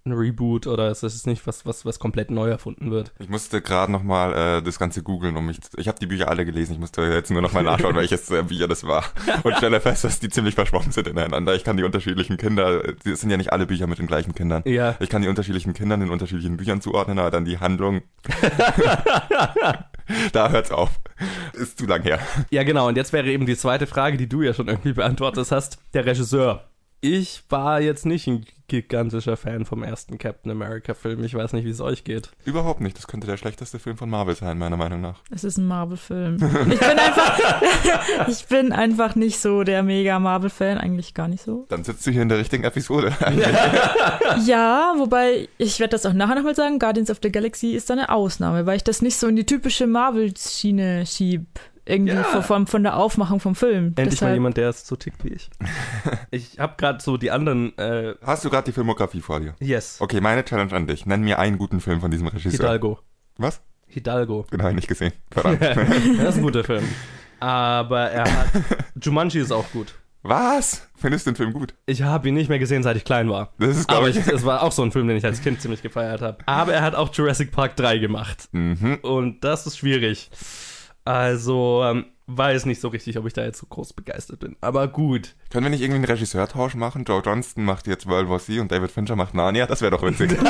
ein 0.07 0.13
Reboot 0.13 0.67
oder 0.67 0.89
es 0.89 1.03
ist 1.03 1.27
nicht 1.27 1.45
was, 1.47 1.65
was, 1.65 1.85
was 1.85 1.99
komplett 1.99 2.31
neu 2.31 2.49
erfunden 2.49 2.91
wird. 2.91 3.11
Ich 3.19 3.29
musste 3.29 3.61
gerade 3.61 3.91
nochmal 3.91 4.33
äh, 4.33 4.61
das 4.61 4.79
Ganze 4.79 5.03
googeln, 5.03 5.35
um 5.35 5.45
mich. 5.45 5.59
Ich 5.77 5.87
habe 5.87 5.99
die 5.99 6.07
Bücher 6.07 6.29
alle 6.29 6.45
gelesen. 6.45 6.73
Ich 6.73 6.79
musste 6.79 7.01
jetzt 7.03 7.31
nur 7.31 7.41
nochmal 7.41 7.63
nachschauen, 7.63 7.95
welches 7.97 8.29
äh, 8.31 8.43
Bücher 8.43 8.67
das 8.67 8.85
war. 8.85 9.05
Und 9.43 9.55
stelle 9.57 9.79
fest, 9.81 10.03
dass 10.03 10.19
die 10.19 10.29
ziemlich 10.29 10.55
verschwommen 10.55 10.91
sind 10.91 11.07
ineinander. 11.07 11.55
Ich 11.55 11.63
kann 11.63 11.77
die 11.77 11.83
unterschiedlichen 11.83 12.37
Kinder, 12.37 12.93
das 13.03 13.21
sind 13.21 13.29
ja 13.29 13.37
nicht 13.37 13.51
alle 13.53 13.65
Bücher 13.65 13.87
mit 13.87 13.99
den 13.99 14.07
gleichen 14.07 14.33
Kindern. 14.33 14.63
Ja. 14.65 14.95
Ich 14.99 15.09
kann 15.09 15.21
die 15.21 15.27
unterschiedlichen 15.27 15.73
Kindern 15.73 16.01
in 16.01 16.09
unterschiedlichen 16.09 16.57
Büchern 16.57 16.81
zuordnen, 16.81 17.19
aber 17.19 17.31
dann 17.31 17.45
die 17.45 17.59
Handlung. 17.59 18.01
da 20.31 20.49
hört's 20.49 20.71
auf. 20.71 20.89
Ist 21.53 21.79
zu 21.79 21.85
lang 21.85 22.03
her. 22.03 22.19
Ja, 22.49 22.63
genau. 22.63 22.87
Und 22.87 22.97
jetzt 22.97 23.13
wäre 23.13 23.27
eben 23.27 23.45
die 23.45 23.57
zweite 23.57 23.87
Frage, 23.87 24.17
die 24.17 24.27
du 24.27 24.41
ja 24.41 24.53
schon 24.53 24.67
irgendwie 24.67 24.93
beantwortet 24.93 25.51
hast. 25.51 25.79
Der 25.93 26.05
Regisseur. 26.05 26.65
Ich 27.01 27.43
war 27.49 27.81
jetzt 27.81 28.05
nicht 28.05 28.27
ein 28.27 28.45
gigantischer 28.67 29.37
Fan 29.37 29.65
vom 29.65 29.83
ersten 29.83 30.17
Captain 30.17 30.51
America-Film. 30.51 31.23
Ich 31.23 31.33
weiß 31.33 31.53
nicht, 31.53 31.65
wie 31.65 31.69
es 31.69 31.79
euch 31.81 32.03
geht. 32.03 32.31
Überhaupt 32.45 32.81
nicht. 32.81 32.97
Das 32.97 33.07
könnte 33.07 33.25
der 33.27 33.37
schlechteste 33.37 33.79
Film 33.79 33.97
von 33.97 34.09
Marvel 34.09 34.35
sein, 34.35 34.57
meiner 34.57 34.77
Meinung 34.77 35.01
nach. 35.01 35.21
Es 35.31 35.43
ist 35.43 35.57
ein 35.57 35.67
Marvel-Film. 35.67 36.35
Ich 36.69 36.79
bin 36.79 36.99
einfach, 36.99 37.39
ich 38.27 38.45
bin 38.47 38.71
einfach 38.73 39.15
nicht 39.15 39.39
so 39.39 39.63
der 39.63 39.83
mega 39.83 40.19
Marvel-Fan, 40.19 40.77
eigentlich 40.77 41.13
gar 41.13 41.27
nicht 41.27 41.43
so. 41.43 41.65
Dann 41.69 41.83
sitzt 41.83 42.05
du 42.05 42.11
hier 42.11 42.21
in 42.21 42.29
der 42.29 42.39
richtigen 42.39 42.63
Episode. 42.63 43.13
Ja, 44.45 44.93
wobei, 44.97 45.47
ich 45.57 45.79
werde 45.79 45.91
das 45.91 46.05
auch 46.05 46.13
nachher 46.13 46.35
nochmal 46.35 46.55
sagen, 46.55 46.79
Guardians 46.79 47.09
of 47.09 47.19
the 47.23 47.31
Galaxy 47.31 47.71
ist 47.71 47.89
da 47.89 47.93
eine 47.93 48.09
Ausnahme, 48.09 48.65
weil 48.65 48.77
ich 48.77 48.83
das 48.83 49.01
nicht 49.01 49.17
so 49.17 49.27
in 49.27 49.35
die 49.35 49.45
typische 49.45 49.87
Marvel-Schiene 49.87 51.05
schieb. 51.05 51.47
Irgendwie 51.87 52.13
Ja. 52.13 52.23
von, 52.23 52.43
von, 52.43 52.67
von 52.67 52.83
der 52.83 52.97
Aufmachung 52.97 53.39
vom 53.39 53.55
Film. 53.55 53.87
Endlich 53.95 54.05
mal 54.05 54.09
Deshalb- 54.11 54.33
jemand, 54.35 54.57
der 54.57 54.73
so 54.73 54.95
tickt 54.95 55.23
wie 55.23 55.29
ich. 55.29 55.49
ich 56.31 56.59
habe 56.59 56.73
gerade 56.77 57.01
so 57.01 57.17
die 57.17 57.31
anderen. 57.31 57.77
Äh, 57.77 58.15
Hast 58.23 58.43
du 58.45 58.49
gerade 58.49 58.65
die 58.65 58.71
Filmografie 58.73 59.21
vor 59.21 59.39
dir? 59.39 59.55
yes. 59.59 59.97
Okay, 59.99 60.19
meine 60.21 60.43
Challenge 60.43 60.73
an 60.73 60.87
dich. 60.87 61.05
Nenn 61.05 61.21
mir 61.21 61.39
einen 61.39 61.57
guten 61.57 61.79
Film 61.81 62.01
von 62.01 62.11
diesem 62.11 62.27
Regisseur. 62.27 62.51
Hidalgo. 62.51 62.99
Was? 63.37 63.61
Hidalgo. 63.87 64.45
Den 64.51 64.59
habe 64.61 64.71
ich 64.71 64.75
nicht 64.75 64.87
gesehen. 64.89 65.13
Verdammt. 65.31 65.61
das 65.61 65.77
ist 65.77 66.37
ein 66.37 66.41
guter 66.41 66.63
Film. 66.63 66.83
Aber 67.39 68.09
er 68.11 68.23
hat. 68.25 68.47
Jumanji 69.01 69.39
ist 69.39 69.51
auch 69.51 69.69
gut. 69.71 69.93
Was? 70.23 70.89
Findest 70.97 71.25
du 71.25 71.31
den 71.31 71.37
Film 71.37 71.53
gut? 71.53 71.73
Ich 71.85 72.01
habe 72.01 72.27
ihn 72.27 72.33
nicht 72.33 72.49
mehr 72.49 72.59
gesehen, 72.59 72.83
seit 72.83 72.97
ich 72.97 73.05
klein 73.05 73.29
war. 73.29 73.53
Das 73.59 73.77
ist, 73.77 73.89
Aber 73.89 74.09
ich. 74.09 74.17
es 74.17 74.43
war 74.43 74.63
auch 74.63 74.71
so 74.73 74.81
ein 74.81 74.91
Film, 74.91 75.07
den 75.07 75.15
ich 75.15 75.23
als 75.23 75.41
Kind 75.41 75.61
ziemlich 75.61 75.81
gefeiert 75.81 76.21
habe. 76.21 76.39
Aber 76.47 76.73
er 76.73 76.81
hat 76.81 76.95
auch 76.95 77.13
Jurassic 77.13 77.51
Park 77.51 77.75
3 77.77 77.99
gemacht. 77.99 78.49
Mhm. 78.51 78.95
Und 79.03 79.41
das 79.45 79.65
ist 79.67 79.77
schwierig. 79.77 80.29
Also, 81.07 81.83
ähm, 81.85 82.05
weiß 82.27 82.65
nicht 82.65 82.81
so 82.81 82.89
richtig, 82.89 83.17
ob 83.17 83.25
ich 83.25 83.33
da 83.33 83.43
jetzt 83.43 83.59
so 83.59 83.65
groß 83.67 83.93
begeistert 83.93 84.39
bin. 84.41 84.55
Aber 84.61 84.87
gut. 84.89 85.35
Können 85.49 85.65
wir 85.65 85.69
nicht 85.69 85.81
irgendwie 85.81 85.95
einen 85.97 86.05
Regisseurtausch 86.05 86.75
machen? 86.75 87.05
Joe 87.05 87.21
Johnston 87.25 87.63
macht 87.63 87.87
jetzt 87.87 88.05
World 88.07 88.29
War 88.29 88.39
Z 88.39 88.59
und 88.59 88.71
David 88.71 88.91
Fincher 88.91 89.15
macht 89.15 89.33
Narnia? 89.33 89.65
Das 89.65 89.81
wäre 89.81 89.91
doch 89.91 90.03
witzig. 90.03 90.37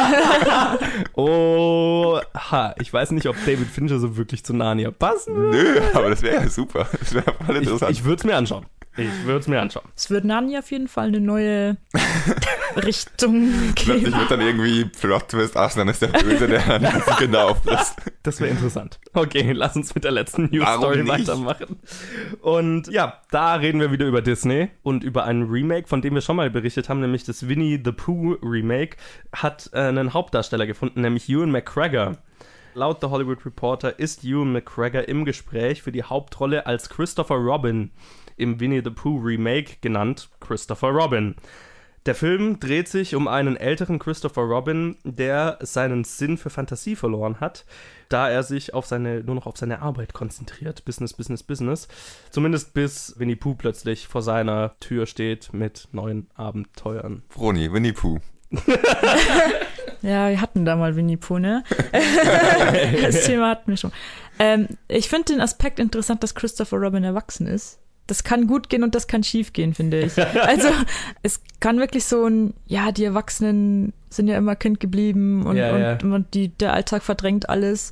Oh, 1.14 2.20
ha, 2.36 2.76
ich 2.80 2.92
weiß 2.92 3.12
nicht, 3.12 3.28
ob 3.28 3.36
David 3.46 3.68
Fincher 3.68 4.00
so 4.00 4.18
wirklich 4.18 4.44
zu 4.44 4.54
Narnia 4.54 4.92
passen 4.92 5.36
würde. 5.36 5.58
Nö, 5.58 5.82
aber 5.94 6.10
das 6.10 6.22
wäre 6.22 6.44
ja 6.44 6.50
super. 6.50 6.88
Das 7.00 7.14
wäre 7.14 7.34
voll 7.46 7.56
Ich, 7.58 7.64
interessant. 7.64 7.92
ich 7.92 8.04
würde 8.04 8.16
es 8.20 8.24
mir 8.24 8.36
anschauen. 8.36 8.66
Ich 8.98 9.26
würde 9.26 9.40
es 9.40 9.48
mir 9.48 9.62
anschauen. 9.62 9.86
Es 9.96 10.10
wird 10.10 10.26
Narnia 10.26 10.60
auf 10.60 10.72
jeden 10.72 10.88
Fall 10.88 11.08
eine 11.08 11.20
neue 11.20 11.78
Richtung 12.76 13.52
Plötzlich 13.76 14.06
geben. 14.06 14.18
wird 14.20 14.32
dann 14.32 14.42
irgendwie 14.42 14.86
Plot 14.86 15.28
Twist, 15.30 15.56
ach, 15.56 15.74
dann 15.76 15.88
ist 15.88 16.02
der 16.02 16.08
Böse, 16.08 16.48
der 16.48 16.62
dann 16.80 16.82
die 16.82 17.12
Kinder 17.18 17.46
auffrisst. 17.46 17.96
Das 18.24 18.40
wäre 18.40 18.52
interessant. 18.52 19.00
Okay, 19.14 19.52
lass 19.52 19.76
uns 19.76 19.94
mit 19.94 20.04
der 20.04 20.12
letzten 20.12 20.46
News 20.46 20.66
Warum 20.66 20.82
Weitermachen. 21.68 22.40
Und 22.42 22.88
ja, 22.88 23.22
da 23.32 23.56
reden 23.56 23.80
wir 23.80 23.92
wieder 23.92 24.06
über 24.06 24.22
Disney 24.22 24.70
und 24.84 25.04
über 25.04 25.26
ein 25.26 25.44
Remake, 25.44 25.88
von 25.88 26.02
dem 26.02 26.16
wir 26.16 26.22
schon 26.22 26.36
mal 26.36 26.50
berichtet 26.50 26.90
haben, 26.90 27.00
nämlich 27.00 27.24
das 27.24 27.48
Winnie 27.48 27.80
the 27.84 27.92
Pooh 27.92 28.38
Remake, 28.42 28.98
hat 29.34 29.70
äh, 29.74 29.80
einen 29.80 30.14
Hauptdarsteller 30.14 30.68
gefunden, 30.68 31.02
nämlich 31.02 31.30
Ewan 31.30 31.52
McGregor. 31.52 32.18
Laut 32.74 33.02
The 33.02 33.08
Hollywood 33.08 33.44
Reporter 33.46 33.98
ist 34.00 34.24
Ewan 34.24 34.54
McGregor 34.54 35.08
im 35.08 35.26
Gespräch 35.26 35.82
für 35.82 35.92
die 35.92 36.04
Hauptrolle 36.04 36.66
als 36.68 36.90
Christopher 36.90 37.36
Robin 37.36 37.92
im 38.36 38.60
Winnie 38.60 38.82
the 38.84 38.92
Pooh 38.92 39.18
Remake 39.18 39.78
genannt 39.82 40.30
Christopher 40.40 40.90
Robin. 40.90 41.36
Der 42.08 42.16
Film 42.16 42.62
dreht 42.62 42.88
sich 42.88 43.16
um 43.16 43.28
einen 43.28 43.58
älteren 43.58 44.00
Christopher 44.00 44.44
Robin, 44.44 44.96
der 45.04 45.60
seinen 45.60 46.06
Sinn 46.06 46.38
für 46.38 46.50
Fantasie 46.50 46.96
verloren 46.96 47.42
hat, 47.42 47.66
da 48.08 48.30
er 48.30 48.44
sich 48.44 48.74
auf 48.74 48.86
seine, 48.86 49.26
nur 49.26 49.36
noch 49.36 49.46
auf 49.46 49.58
seine 49.58 49.82
Arbeit 49.82 50.14
konzentriert. 50.14 50.86
Business, 50.86 51.14
Business, 51.14 51.44
Business. 51.44 51.90
Zumindest 52.30 52.74
bis 52.74 53.20
Winnie 53.20 53.36
Pooh 53.36 53.56
plötzlich 53.56 54.08
vor 54.08 54.22
seiner 54.22 54.80
Tür 54.80 55.06
steht 55.06 55.52
mit 55.52 55.90
neuen 55.92 56.30
Abenteuern. 56.34 57.24
Froni, 57.28 57.74
Winnie 57.74 57.92
Pooh. 57.92 58.20
Ja, 60.04 60.30
wir 60.30 60.40
hatten 60.40 60.64
da 60.64 60.76
mal 60.76 60.96
Winnie 60.96 61.18
Pooh, 61.18 61.40
ne? 61.40 61.64
das 61.92 63.26
Thema 63.26 63.50
hatten 63.50 63.72
wir 63.72 63.78
schon. 63.78 63.92
Ähm, 64.38 64.68
ich 64.88 65.10
finde 65.10 65.34
den 65.34 65.42
Aspekt 65.42 65.80
interessant, 65.80 66.22
dass 66.22 66.36
Christopher 66.36 66.78
Robin 66.78 67.04
erwachsen 67.04 67.48
ist. 67.48 67.80
Das 68.08 68.24
kann 68.24 68.48
gut 68.48 68.70
gehen 68.70 68.84
und 68.84 68.96
das 68.96 69.08
kann 69.08 69.24
schief 69.24 69.54
gehen, 69.54 69.74
finde 69.74 70.00
ich. 70.02 70.14
Also 70.42 70.70
es 71.24 71.42
kann 71.60 71.78
wirklich 71.80 72.06
so 72.06 72.26
ein, 72.26 72.54
ja, 72.66 72.92
die 72.92 73.04
Erwachsenen 73.04 73.94
sind 74.10 74.28
ja 74.28 74.38
immer 74.38 74.56
Kind 74.56 74.80
geblieben 74.80 75.46
und, 75.46 75.58
Ja, 75.58 75.78
ja. 75.78 75.98
und 76.02 76.34
die, 76.34 76.48
der 76.50 76.74
Alltag 76.74 77.04
verdrängt 77.04 77.50
alles. 77.50 77.92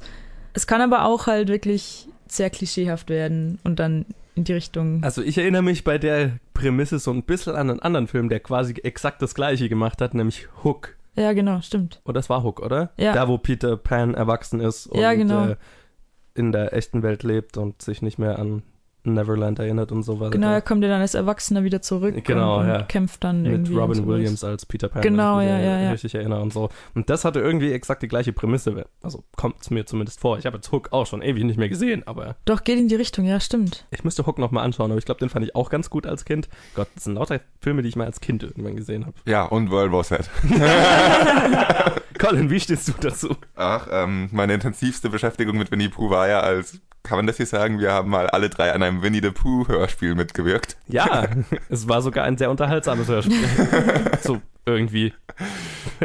Es 0.53 0.67
kann 0.67 0.81
aber 0.81 1.05
auch 1.05 1.27
halt 1.27 1.49
wirklich 1.49 2.07
sehr 2.27 2.49
klischeehaft 2.49 3.09
werden 3.09 3.59
und 3.63 3.79
dann 3.79 4.05
in 4.35 4.43
die 4.45 4.53
Richtung. 4.53 5.03
Also 5.03 5.21
ich 5.21 5.37
erinnere 5.37 5.61
mich 5.61 5.83
bei 5.83 5.97
der 5.97 6.39
Prämisse 6.53 6.99
so 6.99 7.11
ein 7.11 7.23
bisschen 7.23 7.55
an 7.55 7.69
einen 7.69 7.79
anderen 7.81 8.07
Film, 8.07 8.29
der 8.29 8.39
quasi 8.39 8.73
exakt 8.83 9.21
das 9.21 9.35
gleiche 9.35 9.69
gemacht 9.69 10.01
hat, 10.01 10.13
nämlich 10.13 10.47
Hook. 10.63 10.95
Ja, 11.17 11.31
genau, 11.33 11.61
stimmt. 11.61 12.01
Und 12.03 12.15
das 12.15 12.29
war 12.29 12.43
Hook, 12.43 12.61
oder? 12.61 12.91
Ja. 12.97 13.13
Da, 13.13 13.27
wo 13.27 13.37
Peter 13.37 13.77
Pan 13.77 14.13
erwachsen 14.13 14.59
ist 14.59 14.87
und 14.87 14.99
Ja, 14.99 15.13
genau. 15.13 15.47
äh, 15.49 15.55
in 16.33 16.51
der 16.51 16.73
echten 16.73 17.03
Welt 17.03 17.23
lebt 17.23 17.57
und 17.57 17.81
sich 17.81 18.01
nicht 18.01 18.19
mehr 18.19 18.37
an 18.39 18.63
Neverland 19.13 19.59
erinnert 19.59 19.91
und 19.91 20.03
sowas. 20.03 20.31
Genau, 20.31 20.51
er 20.51 20.61
kommt 20.61 20.83
ja 20.83 20.89
dann 20.89 21.01
als 21.01 21.13
Erwachsener 21.13 21.63
wieder 21.63 21.81
zurück 21.81 22.15
Genau, 22.23 22.57
und, 22.57 22.63
und 22.63 22.67
ja. 22.69 22.81
kämpft 22.83 23.23
dann 23.23 23.43
mit 23.43 23.51
irgendwie. 23.51 23.75
Robin 23.75 23.95
sowas. 23.95 24.07
Williams 24.09 24.43
als 24.43 24.65
Peter 24.65 24.89
Pan. 24.89 25.01
Genau, 25.01 25.37
wenn 25.37 25.47
ich 25.47 25.53
mich 25.53 25.61
ja, 25.63 25.71
ja, 25.71 25.81
ja. 25.81 25.91
richtig 25.91 26.15
erinnere 26.15 26.41
und 26.41 26.53
so. 26.53 26.69
Und 26.93 27.09
das 27.09 27.25
hatte 27.25 27.39
irgendwie 27.39 27.71
exakt 27.71 28.01
die 28.03 28.07
gleiche 28.07 28.33
Prämisse. 28.33 28.85
Also 29.01 29.23
kommt 29.35 29.61
es 29.61 29.69
mir 29.69 29.85
zumindest 29.85 30.19
vor. 30.19 30.37
Ich 30.37 30.45
habe 30.45 30.57
jetzt 30.57 30.71
Hook 30.71 30.91
auch 30.91 31.05
schon 31.05 31.21
ewig 31.21 31.43
nicht 31.43 31.57
mehr 31.57 31.69
gesehen, 31.69 32.03
aber 32.05 32.35
Doch, 32.45 32.63
geht 32.63 32.79
in 32.79 32.87
die 32.87 32.95
Richtung, 32.95 33.25
ja, 33.25 33.39
stimmt. 33.39 33.85
ich 33.91 34.03
müsste 34.03 34.25
Hook 34.25 34.39
nochmal 34.39 34.63
anschauen. 34.65 34.91
Aber 34.91 34.97
ich 34.97 35.05
glaube, 35.05 35.19
den 35.19 35.29
fand 35.29 35.45
ich 35.45 35.55
auch 35.55 35.69
ganz 35.69 35.89
gut 35.89 36.07
als 36.07 36.25
Kind. 36.25 36.49
Gott, 36.75 36.87
das 36.95 37.03
sind 37.05 37.15
lauter 37.15 37.39
Filme, 37.61 37.81
die 37.81 37.89
ich 37.89 37.95
mal 37.95 38.05
als 38.05 38.19
Kind 38.21 38.43
irgendwann 38.43 38.75
gesehen 38.75 39.05
habe. 39.05 39.15
Ja, 39.25 39.43
und 39.45 39.69
World 39.71 39.91
War 39.91 40.03
Z. 40.03 40.29
Colin, 42.19 42.49
wie 42.49 42.59
stehst 42.59 42.87
du 42.87 42.93
dazu? 42.99 43.35
Ach, 43.55 43.87
ähm, 43.91 44.29
meine 44.31 44.53
intensivste 44.53 45.09
Beschäftigung 45.09 45.57
mit 45.57 45.71
Winnie 45.71 45.89
Pooh 45.89 46.09
war 46.09 46.27
ja 46.27 46.39
als, 46.39 46.79
kann 47.05 47.17
man 47.17 47.27
das 47.27 47.37
hier 47.37 47.45
sagen, 47.45 47.79
wir 47.79 47.91
haben 47.91 48.09
mal 48.09 48.27
alle 48.29 48.49
drei 48.49 48.73
an 48.73 48.83
einem 48.83 49.01
Winnie 49.01 49.21
the 49.21 49.31
Pooh 49.31 49.67
Hörspiel 49.67 50.15
mitgewirkt. 50.15 50.75
Ja, 50.87 51.27
es 51.69 51.87
war 51.87 52.01
sogar 52.01 52.25
ein 52.25 52.37
sehr 52.37 52.49
unterhaltsames 52.49 53.07
Hörspiel. 53.07 53.47
so 54.21 54.41
irgendwie. 54.65 55.13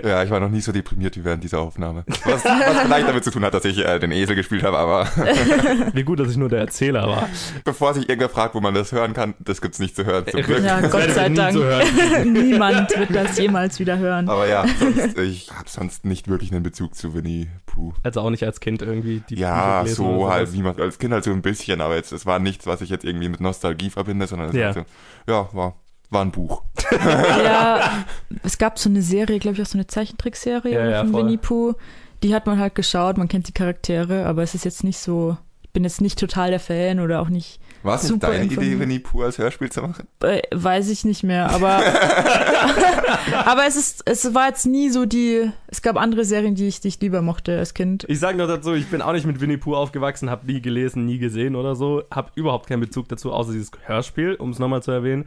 Ja, 0.05 0.23
ich 0.25 0.31
war 0.31 0.41
noch 0.41 0.49
nie 0.49 0.61
so 0.61 0.73
deprimiert 0.73 1.17
wie 1.17 1.25
während 1.25 1.43
dieser 1.45 1.61
Aufnahme. 1.61 2.05
Was, 2.25 2.45
was 2.45 2.79
vielleicht 2.83 3.09
damit 3.09 3.25
zu 3.25 3.31
tun 3.31 3.45
hat, 3.45 3.55
dass 3.55 3.65
ich 3.65 3.79
äh, 3.79 3.99
den 3.99 4.13
Esel 4.13 4.35
gespielt 4.37 4.63
habe, 4.65 4.77
aber 4.79 5.07
Wie 5.95 6.03
gut, 6.03 6.19
dass 6.21 6.31
ich 6.31 6.37
nur 6.37 6.49
der 6.49 6.61
Erzähler 6.61 7.07
war. 7.07 7.29
bevor 7.65 7.95
sich 7.95 8.09
irgendwer 8.09 8.29
fragt, 8.29 8.55
wo 8.55 8.61
man 8.61 8.75
das 8.75 8.93
hören 8.93 9.13
kann, 9.15 9.35
das 9.39 9.61
gibt's 9.61 9.79
nicht 9.79 9.95
zu 9.97 10.05
hören, 10.05 10.27
zum 10.27 10.43
Glück. 10.43 10.63
Ja, 10.65 10.81
Gott 10.81 11.11
sei 11.11 11.29
Dank. 11.29 11.53
zu 11.53 11.65
hören. 11.65 11.87
Niemand 12.33 12.91
wird 12.99 13.15
das 13.15 13.39
jemals 13.39 13.79
wieder 13.79 13.99
hören. 13.99 14.29
Aber 14.29 14.47
ja, 14.49 14.65
sonst, 14.79 15.19
ich 15.19 15.51
habe 15.53 15.69
sonst 15.69 16.05
nicht 16.05 16.29
wirklich 16.29 16.53
einen 16.53 16.63
Bezug 16.63 16.95
zu 16.95 17.15
Winnie 17.15 17.49
Pooh. 17.67 17.93
Also 18.03 18.21
auch 18.21 18.31
nicht 18.31 18.45
als 18.45 18.61
Kind 18.61 18.83
irgendwie 18.83 19.23
die 19.29 19.37
Bücher 19.37 19.47
Ja, 19.47 19.81
oder 19.83 19.91
so 19.91 20.29
halt, 20.31 20.53
wie 20.53 20.63
man 20.63 20.79
als 20.81 20.99
Kind 20.99 21.13
halt 21.13 21.25
so 21.25 21.31
ein 21.31 21.43
bisschen, 21.43 21.81
aber 21.81 21.95
jetzt, 21.97 22.13
es 22.13 22.27
war 22.27 22.39
nichts, 22.41 22.67
was 22.67 22.81
ich 22.81 22.91
jetzt 22.91 23.05
irgendwie 23.05 23.29
mit 23.29 23.41
Nostalgie 23.41 23.91
verbinde, 23.91 24.27
sondern 24.27 24.49
es 24.51 24.55
Ja. 24.57 24.67
war 24.67 24.75
so, 24.75 24.85
ja, 25.29 25.49
war, 25.53 25.75
war 26.11 26.23
ein 26.25 26.33
Buch. 26.33 26.63
Ja, 27.45 28.05
es 28.43 28.59
gab 28.59 28.79
so 28.79 28.89
eine 28.89 29.03
Serie, 29.03 29.39
glaube 29.39 29.57
ich, 29.57 29.63
auch 29.63 29.67
so 29.67 29.79
eine 29.79 29.87
Zeichentrickserie 29.87 30.75
Ja, 30.75 30.91
ja, 30.91 31.01
von 31.01 31.13
voll. 31.13 31.25
Winnie 31.25 31.37
Pooh. 31.37 31.75
Die 32.23 32.35
hat 32.35 32.47
man 32.47 32.59
halt 32.59 32.75
geschaut, 32.75 33.17
man 33.17 33.29
kennt 33.29 33.49
die 33.49 33.53
Charaktere, 33.53 34.27
aber 34.27 34.43
es 34.43 34.55
ist 34.55 34.65
jetzt 34.65 34.85
nicht 34.85 34.99
so, 34.99 35.37
ich 35.63 35.71
bin 35.71 35.85
jetzt 35.85 36.01
nicht 36.01 36.19
total 36.19 36.51
der 36.51 36.61
Fan 36.61 37.01
oder 37.01 37.21
auch 37.23 37.29
nicht, 37.31 37.61
War 37.83 37.97
es 37.97 38.11
nicht 38.11 38.23
deine 38.23 38.45
Idee. 38.45 38.79
Winnie 38.79 38.99
Pooh 38.99 39.23
als 39.23 39.39
Hörspiel 39.39 39.71
zu 39.71 39.83
machen? 39.83 40.07
äh, 40.23 40.43
weiß 40.53 40.91
ich 40.91 41.05
nicht 41.05 41.23
mehr, 41.23 41.51
aber 41.51 41.81
aber 43.47 43.67
es 43.67 43.77
ist, 43.77 44.03
es 44.07 44.35
war 44.35 44.49
jetzt 44.49 44.67
nie 44.67 44.91
so 44.91 45.07
die, 45.07 45.51
es 45.69 45.81
gab 45.83 45.97
andere 45.97 46.25
Serien, 46.25 46.55
die 46.55 46.69
ich, 46.69 46.81
die 46.81 46.89
ich 46.89 47.01
lieber 47.01 47.23
mochte 47.23 47.59
als 47.59 47.75
Kind. 47.75 48.05
Ich 48.09 48.21
sage 48.21 48.37
nur 48.37 48.47
dazu, 48.47 48.75
ich 48.75 48.87
bin 48.89 49.03
auch 49.03 49.13
nicht 49.13 49.27
mit 49.27 49.41
Winnie 49.41 49.57
Pooh 49.57 49.77
aufgewachsen, 49.77 50.31
habe 50.31 50.47
nie 50.47 50.61
gelesen, 50.61 51.07
nie 51.07 51.19
gesehen 51.19 51.57
oder 51.57 51.75
so, 51.75 52.03
habe 52.11 52.31
überhaupt 52.35 52.69
keinen 52.69 52.81
Bezug 52.81 53.09
dazu, 53.09 53.33
außer 53.33 53.53
dieses 53.53 53.71
Hörspiel, 53.85 54.35
um 54.35 54.51
es 54.51 54.59
nochmal 54.59 54.83
zu 54.83 54.91
erwähnen. 54.91 55.27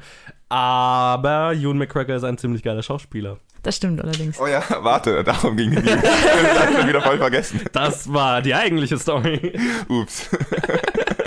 Aber 0.50 1.54
Ewan 1.54 1.78
McGregor 1.78 2.16
ist 2.16 2.24
ein 2.24 2.38
ziemlich 2.38 2.62
geiler 2.62 2.84
Schauspieler. 2.84 3.38
Das 3.64 3.78
stimmt 3.78 4.02
allerdings. 4.02 4.40
Oh 4.40 4.46
ja, 4.46 4.62
warte, 4.82 5.24
darum 5.24 5.56
ging 5.56 5.72
die 5.72 5.78
hab 5.78 6.70
ich 6.70 6.78
schon 6.78 6.88
wieder 6.88 7.02
voll 7.02 7.18
vergessen. 7.18 7.62
Das 7.72 8.12
war 8.12 8.42
die 8.42 8.54
eigentliche 8.54 9.00
Story. 9.00 9.58
Ups. 9.88 10.30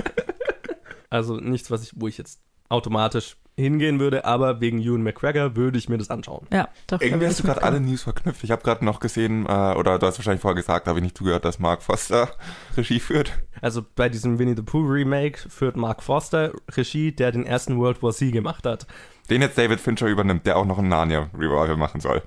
Also 1.11 1.37
nichts, 1.37 1.71
was 1.71 1.83
ich, 1.83 1.92
wo 1.97 2.09
ich 2.09 2.19
jetzt 2.19 2.40
automatisch 2.69 3.37
hingehen 3.59 3.99
würde, 4.01 4.27
aber 4.27 4.61
wegen 4.61 4.81
Ewan 4.81 5.03
McGregor 5.03 5.57
würde 5.57 5.79
ich 5.79 5.88
mir 5.88 5.97
das 5.97 6.11
anschauen. 6.11 6.47
Ja, 6.53 6.69
doch. 6.88 7.01
Irgendwie 7.01 7.27
hast 7.27 7.40
du 7.40 7.45
gerade 7.45 7.62
alle 7.62 7.81
News 7.81 8.03
verknüpft. 8.03 8.45
Ich 8.45 8.51
habe 8.51 8.62
gerade 8.62 8.85
noch 8.85 9.01
gesehen, 9.01 9.47
äh, 9.47 9.75
oder 9.75 9.99
du 9.99 10.07
hast 10.07 10.19
wahrscheinlich 10.19 10.42
vorher 10.42 10.57
gesagt, 10.57 10.87
habe 10.87 10.99
ich 10.99 11.03
nicht 11.03 11.16
zugehört, 11.16 11.45
dass 11.45 11.59
Mark 11.59 11.83
Foster 11.83 12.29
Regie 12.77 13.01
führt. 13.01 13.33
Also 13.62 13.83
bei 13.95 14.11
diesem 14.11 14.38
Winnie 14.38 14.55
the 14.55 14.62
Pooh 14.62 14.87
Remake 14.87 15.38
führt 15.49 15.77
Mark 15.77 16.03
Forster 16.03 16.53
Regie, 16.71 17.12
der 17.12 17.33
den 17.33 17.47
ersten 17.47 17.79
World 17.79 18.03
War 18.03 18.12
Z 18.12 18.31
gemacht 18.31 18.66
hat. 18.66 18.87
Den 19.31 19.40
jetzt 19.40 19.57
David 19.57 19.81
Fincher 19.81 20.07
übernimmt, 20.07 20.45
der 20.45 20.59
auch 20.59 20.66
noch 20.66 20.79
ein 20.79 20.88
Narnia-Revival 20.88 21.77
machen 21.77 22.01
soll. 22.01 22.23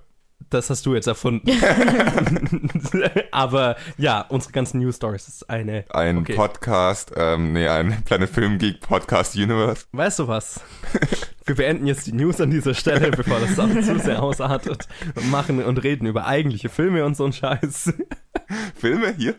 Das 0.50 0.70
hast 0.70 0.86
du 0.86 0.96
jetzt 0.96 1.08
erfunden. 1.08 1.50
Aber 3.32 3.76
ja, 3.98 4.22
unsere 4.30 4.52
ganzen 4.52 4.80
News 4.80 4.96
Stories 4.96 5.28
ist 5.28 5.50
eine. 5.50 5.86
Ein 5.90 6.20
Okay. 6.20 6.34
Podcast, 6.34 7.12
ähm, 7.16 7.54
nee, 7.54 7.68
ein 7.68 8.04
Planet 8.04 8.30
Film 8.30 8.58
Geek 8.58 8.80
Podcast 8.82 9.36
Universe. 9.36 9.86
Weißt 9.92 10.20
du 10.20 10.28
was? 10.28 10.62
wir 11.46 11.56
beenden 11.56 11.86
jetzt 11.88 12.08
die 12.08 12.14
News 12.14 12.42
an 12.42 12.50
dieser 12.52 12.74
Stelle, 12.74 13.12
bevor 13.16 13.40
das 13.40 13.60
auch 13.60 13.70
zu 13.70 14.00
sehr 14.00 14.24
ausartet. 14.24 14.88
Und 15.16 15.30
machen 15.30 15.64
und 15.64 15.78
reden 15.84 16.08
über 16.08 16.26
eigentliche 16.26 16.70
Filme 16.70 17.06
und 17.06 17.16
so 17.16 17.26
ein 17.26 17.34
Scheiß. 17.34 17.94
Filme 18.76 19.14
hier? 19.16 19.36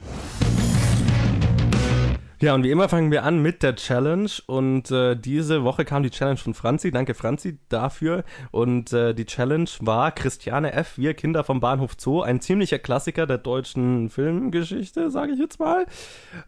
Ja, 2.42 2.54
und 2.54 2.64
wie 2.64 2.70
immer 2.70 2.88
fangen 2.88 3.10
wir 3.10 3.24
an 3.24 3.42
mit 3.42 3.62
der 3.62 3.76
Challenge. 3.76 4.30
Und 4.46 4.90
äh, 4.90 5.14
diese 5.14 5.62
Woche 5.62 5.84
kam 5.84 6.02
die 6.02 6.08
Challenge 6.08 6.38
von 6.38 6.54
Franzi. 6.54 6.90
Danke, 6.90 7.12
Franzi, 7.12 7.58
dafür. 7.68 8.24
Und 8.50 8.94
äh, 8.94 9.12
die 9.12 9.26
Challenge 9.26 9.68
war 9.80 10.10
Christiane 10.10 10.72
F., 10.72 10.96
Wir 10.96 11.12
Kinder 11.12 11.44
vom 11.44 11.60
Bahnhof 11.60 11.96
Zoo. 11.98 12.22
Ein 12.22 12.40
ziemlicher 12.40 12.78
Klassiker 12.78 13.26
der 13.26 13.36
deutschen 13.36 14.08
Filmgeschichte, 14.08 15.10
sage 15.10 15.32
ich 15.32 15.38
jetzt 15.38 15.60
mal. 15.60 15.84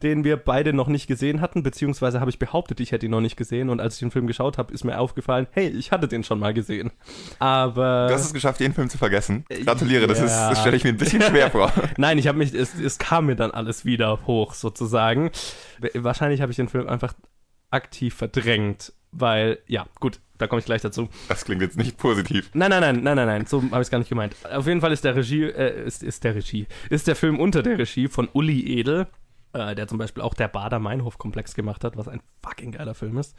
Den 0.03 0.25
wir 0.25 0.39
beide 0.39 0.73
noch 0.73 0.89
nicht 0.89 1.09
gesehen 1.09 1.43
hatten. 1.43 1.63
Beziehungsweise 1.63 2.21
habe 2.21 2.31
ich 2.31 2.39
behauptet, 2.39 2.81
ich 2.81 2.93
hätte 2.93 3.05
ihn 3.05 3.13
noch 3.13 3.21
nicht 3.21 3.37
gesehen. 3.37 3.69
Und 3.69 3.79
als 3.79 3.97
ich 3.97 4.01
den 4.01 4.11
Film 4.11 4.27
geschaut 4.27 4.57
habe, 4.57 4.73
ist 4.73 4.85
mir 4.85 4.99
aufgefallen, 4.99 5.47
hey, 5.51 5.69
ich 5.69 5.93
hatte 5.93 6.09
den 6.09 6.25
schon 6.25 6.39
mal 6.39 6.55
gesehen. 6.55 6.91
Aber. 7.39 8.07
Du 8.09 8.15
hast 8.15 8.25
es 8.25 8.33
geschafft, 8.33 8.61
den 8.61 8.73
Film 8.73 8.89
zu 8.89 8.97
vergessen. 8.97 9.45
Gratuliere, 9.67 10.07
das, 10.07 10.21
ja. 10.21 10.25
ist, 10.25 10.37
das 10.53 10.61
stelle 10.63 10.77
ich 10.79 10.85
mir 10.85 10.91
ein 10.91 10.97
bisschen 10.97 11.21
schwer 11.21 11.51
vor. 11.51 11.71
Nein, 11.99 12.17
ich 12.17 12.29
habe 12.29 12.39
mich, 12.39 12.55
es, 12.55 12.81
es 12.81 12.99
kam 12.99 13.27
mir 13.27 13.37
dann 13.37 13.51
alles 13.51 13.85
wieder 13.85 14.21
hoch, 14.27 14.55
sozusagen. 14.55 15.31
Wahrscheinlich 15.95 16.41
habe 16.41 16.53
ich 16.53 16.57
den 16.57 16.69
Film 16.69 16.89
einfach 16.89 17.15
aktiv 17.71 18.15
verdrängt, 18.15 18.93
weil, 19.13 19.59
ja, 19.67 19.87
gut, 20.01 20.21
da 20.39 20.47
komme 20.47 20.61
ich 20.61 20.67
gleich 20.67 20.83
dazu. 20.83 21.09
Das 21.29 21.45
klingt 21.45 21.63
jetzt 21.63 21.77
nicht 21.77 21.97
positiv. 21.97 22.51
Nein, 22.53 22.71
nein, 22.71 22.81
nein, 22.81 23.03
nein, 23.03 23.17
nein, 23.17 23.27
nein, 23.27 23.47
so 23.47 23.63
habe 23.63 23.77
ich 23.77 23.81
es 23.83 23.91
gar 23.91 23.99
nicht 23.99 24.09
gemeint. 24.09 24.35
Auf 24.51 24.67
jeden 24.67 24.81
Fall 24.81 24.93
ist 24.93 25.05
der 25.05 25.17
Regie, 25.17 25.45
äh, 25.45 25.87
ist, 25.87 26.03
ist 26.03 26.25
der 26.25 26.35
Regie, 26.35 26.67
ist 26.91 27.07
der 27.07 27.17
Film 27.17 27.39
unter 27.39 27.63
der 27.63 27.79
Regie 27.79 28.09
von 28.09 28.29
Uli 28.33 28.79
Edel, 28.79 29.07
äh, 29.53 29.75
der 29.75 29.89
zum 29.89 29.99
Beispiel 29.99 30.23
auch 30.23 30.35
der 30.35 30.49
Bader-Meinhof-Komplex 30.49 31.55
gemacht 31.55 31.85
hat, 31.85 31.97
was 31.97 32.09
ein 32.09 32.21
fucking 32.43 32.73
geiler 32.73 32.95
Film 32.95 33.19
ist. 33.19 33.37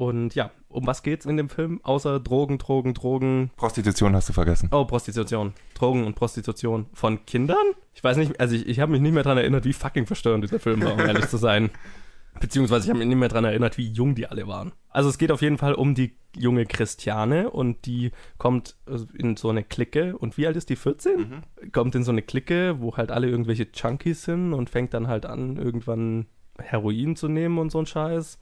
Und 0.00 0.34
ja, 0.34 0.50
um 0.70 0.86
was 0.86 1.02
geht's 1.02 1.26
in 1.26 1.36
dem 1.36 1.50
Film? 1.50 1.78
Außer 1.82 2.20
Drogen, 2.20 2.56
Drogen, 2.56 2.94
Drogen. 2.94 3.50
Prostitution 3.58 4.16
hast 4.16 4.30
du 4.30 4.32
vergessen. 4.32 4.70
Oh, 4.72 4.86
Prostitution. 4.86 5.52
Drogen 5.74 6.06
und 6.06 6.14
Prostitution 6.14 6.86
von 6.94 7.26
Kindern? 7.26 7.58
Ich 7.92 8.02
weiß 8.02 8.16
nicht, 8.16 8.40
also 8.40 8.56
ich, 8.56 8.66
ich 8.66 8.80
habe 8.80 8.92
mich 8.92 9.02
nicht 9.02 9.12
mehr 9.12 9.24
daran 9.24 9.36
erinnert, 9.36 9.66
wie 9.66 9.74
fucking 9.74 10.06
verstörend 10.06 10.42
dieser 10.42 10.58
Film 10.58 10.82
war, 10.82 10.94
um 10.94 11.00
ehrlich 11.00 11.26
zu 11.26 11.36
sein. 11.36 11.68
Beziehungsweise 12.40 12.84
ich 12.86 12.88
habe 12.88 13.00
mich 13.00 13.08
nicht 13.08 13.18
mehr 13.18 13.28
daran 13.28 13.44
erinnert, 13.44 13.76
wie 13.76 13.88
jung 13.88 14.14
die 14.14 14.26
alle 14.26 14.46
waren. 14.46 14.72
Also 14.88 15.10
es 15.10 15.18
geht 15.18 15.32
auf 15.32 15.42
jeden 15.42 15.58
Fall 15.58 15.74
um 15.74 15.94
die 15.94 16.14
junge 16.34 16.64
Christiane 16.64 17.50
und 17.50 17.84
die 17.84 18.12
kommt 18.38 18.76
in 19.18 19.36
so 19.36 19.50
eine 19.50 19.64
Clique. 19.64 20.16
Und 20.16 20.38
wie 20.38 20.46
alt 20.46 20.56
ist 20.56 20.70
die? 20.70 20.76
14? 20.76 21.18
Mhm. 21.18 21.72
Kommt 21.72 21.94
in 21.94 22.04
so 22.04 22.10
eine 22.10 22.22
Clique, 22.22 22.80
wo 22.80 22.96
halt 22.96 23.10
alle 23.10 23.28
irgendwelche 23.28 23.66
Junkies 23.74 24.22
sind 24.22 24.54
und 24.54 24.70
fängt 24.70 24.94
dann 24.94 25.08
halt 25.08 25.26
an, 25.26 25.58
irgendwann 25.58 26.24
Heroin 26.58 27.16
zu 27.16 27.28
nehmen 27.28 27.58
und 27.58 27.70
so 27.70 27.80
ein 27.80 27.86
Scheiß. 27.86 28.38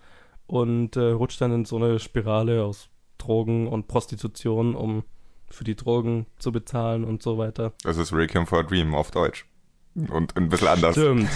Und 0.49 0.97
äh, 0.97 1.11
rutscht 1.11 1.41
dann 1.41 1.53
in 1.53 1.65
so 1.65 1.77
eine 1.77 2.01
Spirale 2.01 2.65
aus 2.65 2.89
Drogen 3.19 3.69
und 3.69 3.87
Prostitution, 3.87 4.75
um 4.75 5.05
für 5.49 5.63
die 5.63 5.77
Drogen 5.77 6.27
zu 6.39 6.51
bezahlen 6.51 7.05
und 7.05 7.23
so 7.23 7.39
weiter. 7.39 7.73
Das 7.85 7.97
ist 7.97 8.13
Requiem 8.13 8.47
for 8.47 8.61
a 8.61 8.63
Dream 8.63 8.95
auf 8.95 9.11
Deutsch. 9.13 9.47
Und 9.95 10.37
ein 10.37 10.49
bisschen 10.49 10.69
anders. 10.69 10.97
Stimmt. 10.97 11.29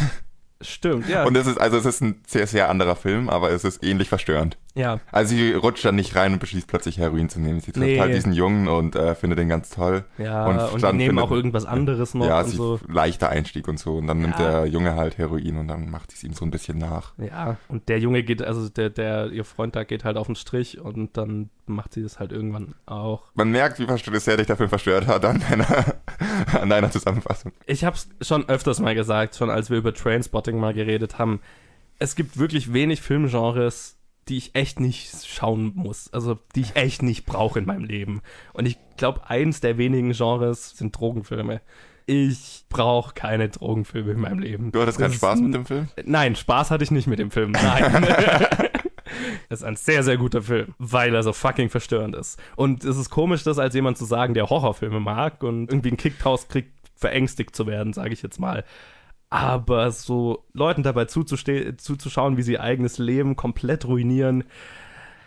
Stimmt, 0.60 1.08
ja. 1.08 1.24
Und 1.24 1.36
es 1.36 1.46
ist, 1.46 1.60
also 1.60 1.76
es 1.76 1.84
ist 1.84 2.00
ein 2.02 2.22
sehr, 2.26 2.46
sehr 2.46 2.68
anderer 2.68 2.94
Film, 2.94 3.28
aber 3.28 3.50
es 3.50 3.64
ist 3.64 3.82
ähnlich 3.82 4.08
verstörend. 4.08 4.56
Ja. 4.74 5.00
Also 5.10 5.34
sie 5.34 5.52
rutscht 5.52 5.84
dann 5.84 5.96
nicht 5.96 6.16
rein 6.16 6.32
und 6.32 6.38
beschließt 6.38 6.66
plötzlich 6.66 6.96
Heroin 6.98 7.28
zu 7.28 7.40
nehmen. 7.40 7.60
Sie 7.60 7.72
trifft 7.72 7.86
Nee. 7.86 8.00
halt 8.00 8.14
diesen 8.14 8.32
Jungen 8.32 8.68
und 8.68 8.96
äh, 8.96 9.14
findet 9.14 9.38
den 9.38 9.48
ganz 9.48 9.68
toll. 9.70 10.04
Ja, 10.16 10.46
Und 10.46 10.58
und, 10.74 10.82
dann 10.82 10.92
die 10.98 11.04
nehmen 11.04 11.18
findet- 11.18 11.24
auch 11.26 11.30
irgendwas 11.30 11.64
anderes 11.66 12.14
noch 12.14 12.26
ja, 12.26 12.40
und 12.40 12.48
so. 12.50 12.80
leichter 12.88 13.28
Einstieg 13.28 13.68
und 13.68 13.78
so. 13.78 13.96
Und 13.96 14.06
dann 14.06 14.20
nimmt 14.20 14.38
Ja. 14.38 14.62
der 14.62 14.66
Junge 14.66 14.94
halt 14.96 15.18
Heroin 15.18 15.58
und 15.58 15.68
dann 15.68 15.90
macht 15.90 16.10
sie 16.10 16.16
es 16.16 16.24
ihm 16.24 16.32
so 16.32 16.44
ein 16.44 16.50
bisschen 16.50 16.78
nach. 16.78 17.12
Ja, 17.18 17.56
und 17.68 17.88
der 17.90 17.98
Junge 17.98 18.22
geht, 18.22 18.42
also 18.42 18.68
der, 18.70 18.88
der, 18.90 19.30
ihr 19.30 19.44
Freund 19.44 19.76
da 19.76 19.84
geht 19.84 20.04
halt 20.04 20.16
auf 20.16 20.26
den 20.26 20.36
Strich 20.36 20.80
und 20.80 21.16
dann 21.16 21.50
macht 21.66 21.92
sie 21.92 22.02
das 22.02 22.18
halt 22.18 22.32
irgendwann 22.32 22.74
auch. 22.86 23.24
Man 23.34 23.50
merkt, 23.50 23.78
wie 23.78 23.86
verstört 23.86 24.24
sehr 24.24 24.36
dich 24.36 24.46
Film 24.56 24.68
verstört 24.70 25.06
hat 25.06 25.24
an 25.24 25.42
deiner, 25.50 25.84
an 26.60 26.70
deiner 26.70 26.90
Zusammenfassung. 26.90 27.52
Ich 27.66 27.84
hab's 27.84 28.08
schon 28.20 28.48
öfters 28.48 28.80
mal 28.80 28.94
gesagt, 28.94 29.36
schon 29.36 29.50
als 29.50 29.68
wir 29.70 29.76
über 29.78 29.92
Trainspotting 29.92 30.58
mal 30.58 30.72
geredet 30.74 31.18
haben. 31.18 31.40
Es 31.98 32.16
gibt 32.16 32.36
wirklich 32.38 32.72
wenig 32.72 33.00
Filmgenres, 33.00 33.96
die 34.28 34.36
ich 34.36 34.54
echt 34.54 34.80
nicht 34.80 35.26
schauen 35.26 35.72
muss. 35.74 36.12
Also, 36.12 36.38
die 36.54 36.60
ich 36.60 36.76
echt 36.76 37.02
nicht 37.02 37.26
brauche 37.26 37.58
in 37.58 37.66
meinem 37.66 37.84
Leben. 37.84 38.22
Und 38.52 38.66
ich 38.66 38.78
glaube, 38.96 39.28
eins 39.28 39.60
der 39.60 39.78
wenigen 39.78 40.12
Genres 40.12 40.76
sind 40.76 40.98
Drogenfilme. 40.98 41.60
Ich 42.06 42.64
brauche 42.68 43.14
keine 43.14 43.48
Drogenfilme 43.48 44.12
in 44.12 44.20
meinem 44.20 44.40
Leben. 44.40 44.72
Du 44.72 44.80
hattest 44.80 44.98
keinen 44.98 45.10
Das 45.10 45.16
Spaß 45.16 45.40
mit 45.40 45.54
dem 45.54 45.66
Film? 45.66 45.88
Nein, 46.04 46.34
Spaß 46.36 46.70
hatte 46.70 46.84
ich 46.84 46.90
nicht 46.90 47.06
mit 47.06 47.18
dem 47.18 47.30
Film. 47.30 47.52
Nein. 47.52 48.06
Es 49.48 49.60
ist 49.60 49.64
ein 49.64 49.76
sehr, 49.76 50.02
sehr 50.02 50.16
guter 50.16 50.42
Film, 50.42 50.74
weil 50.78 51.14
er 51.14 51.22
so 51.22 51.32
fucking 51.32 51.68
verstörend 51.68 52.16
ist. 52.16 52.40
Und 52.56 52.84
es 52.84 52.96
ist 52.96 53.10
komisch, 53.10 53.42
das 53.44 53.58
als 53.58 53.74
jemand 53.74 53.98
zu 53.98 54.04
sagen, 54.04 54.34
der 54.34 54.48
Horrorfilme 54.48 55.00
mag 55.00 55.42
und 55.42 55.70
irgendwie 55.70 55.90
einen 55.90 55.96
Kick 55.96 56.18
draus 56.18 56.48
kriegt, 56.48 56.72
verängstigt 56.96 57.54
zu 57.54 57.66
werden, 57.66 57.92
sage 57.92 58.12
ich 58.12 58.22
jetzt 58.22 58.40
mal. 58.40 58.64
Aber 59.32 59.90
so 59.92 60.44
Leuten 60.52 60.82
dabei 60.82 61.06
zuzuschauen, 61.06 62.36
wie 62.36 62.42
sie 62.42 62.52
ihr 62.52 62.62
eigenes 62.62 62.98
Leben 62.98 63.34
komplett 63.34 63.86
ruinieren, 63.86 64.44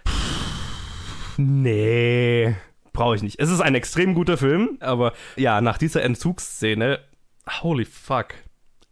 pff, 0.07 1.37
nee, 1.39 2.55
brauche 2.93 3.15
ich 3.15 3.23
nicht. 3.23 3.39
Es 3.39 3.49
ist 3.49 3.61
ein 3.61 3.73
extrem 3.73 4.13
guter 4.13 4.37
Film, 4.37 4.77
aber 4.79 5.13
ja, 5.37 5.59
nach 5.59 5.79
dieser 5.79 6.03
Entzugsszene, 6.03 6.99
holy 7.63 7.85
fuck. 7.85 8.35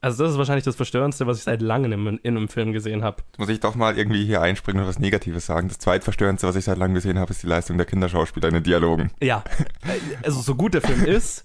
Also 0.01 0.23
das 0.23 0.31
ist 0.31 0.39
wahrscheinlich 0.39 0.65
das 0.65 0.77
Verstörendste, 0.77 1.27
was 1.27 1.37
ich 1.37 1.43
seit 1.43 1.61
langem 1.61 2.07
in, 2.07 2.17
in 2.17 2.35
einem 2.35 2.49
Film 2.49 2.73
gesehen 2.73 3.03
habe. 3.03 3.21
Muss 3.37 3.49
ich 3.49 3.59
doch 3.59 3.75
mal 3.75 3.95
irgendwie 3.95 4.25
hier 4.25 4.41
einspringen 4.41 4.81
und 4.81 4.89
was 4.89 4.97
Negatives 4.97 5.45
sagen. 5.45 5.67
Das 5.67 5.77
zweitverstörendste, 5.77 6.47
was 6.47 6.55
ich 6.55 6.65
seit 6.65 6.79
langem 6.79 6.95
gesehen 6.95 7.19
habe, 7.19 7.29
ist 7.29 7.43
die 7.43 7.47
Leistung 7.47 7.77
der 7.77 7.85
Kinderschauspieler 7.85 8.47
in 8.47 8.55
den 8.55 8.63
Dialogen. 8.63 9.11
Ja, 9.21 9.43
also 10.23 10.41
so 10.41 10.55
gut 10.55 10.73
der 10.73 10.81
Film 10.81 11.05
ist, 11.05 11.43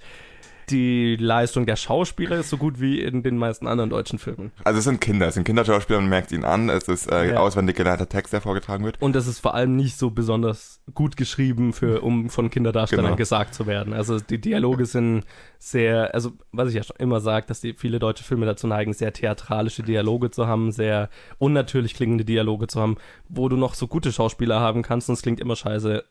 die 0.70 1.16
Leistung 1.16 1.66
der 1.66 1.76
Schauspieler 1.76 2.38
ist 2.38 2.50
so 2.50 2.56
gut 2.56 2.80
wie 2.80 3.00
in 3.00 3.22
den 3.22 3.36
meisten 3.38 3.66
anderen 3.66 3.90
deutschen 3.90 4.18
Filmen. 4.18 4.52
Also 4.64 4.78
es 4.78 4.84
sind 4.84 5.00
Kinder, 5.00 5.28
es 5.28 5.34
sind 5.34 5.44
Kinderschauspieler, 5.44 6.00
man 6.00 6.08
merkt 6.10 6.32
ihnen 6.32 6.44
an, 6.44 6.68
es 6.68 6.88
ist 6.88 7.10
äh, 7.10 7.32
Ja. 7.32 7.40
auswendig 7.40 7.76
gelernter 7.76 8.08
Text, 8.08 8.32
der 8.32 8.40
vorgetragen 8.40 8.84
wird. 8.84 9.00
Und 9.00 9.16
es 9.16 9.26
ist 9.26 9.38
vor 9.40 9.54
allem 9.54 9.76
nicht 9.76 9.96
so 9.98 10.10
besonders 10.10 10.80
gut 10.94 11.16
geschrieben, 11.16 11.72
für, 11.72 12.02
um 12.02 12.28
von 12.30 12.50
Kinderdarstellern 12.50 13.04
Genau. 13.06 13.16
gesagt 13.16 13.54
zu 13.54 13.66
werden. 13.66 13.92
Also 13.92 14.18
die 14.20 14.40
Dialoge 14.40 14.86
sind 14.86 15.24
sehr, 15.58 16.14
also 16.14 16.32
was 16.52 16.68
ich 16.70 16.74
ja 16.74 16.82
schon 16.82 16.96
immer 16.98 17.20
sage, 17.20 17.46
dass 17.46 17.60
die 17.60 17.74
viele 17.74 17.98
deutsche 17.98 18.24
Filme 18.24 18.46
dazu 18.46 18.66
neigen, 18.66 18.92
sehr 18.92 19.12
theatralische 19.12 19.82
Dialoge 19.82 20.30
zu 20.30 20.46
haben, 20.46 20.72
sehr 20.72 21.08
unnatürlich 21.38 21.94
klingende 21.94 22.24
Dialoge 22.24 22.66
zu 22.66 22.80
haben, 22.80 22.96
wo 23.28 23.48
du 23.48 23.56
noch 23.56 23.74
so 23.74 23.86
gute 23.86 24.12
Schauspieler 24.12 24.60
haben 24.60 24.82
kannst 24.82 25.08
und 25.08 25.14
es 25.14 25.22
klingt 25.22 25.40
immer 25.40 25.56
scheiße, 25.56 26.04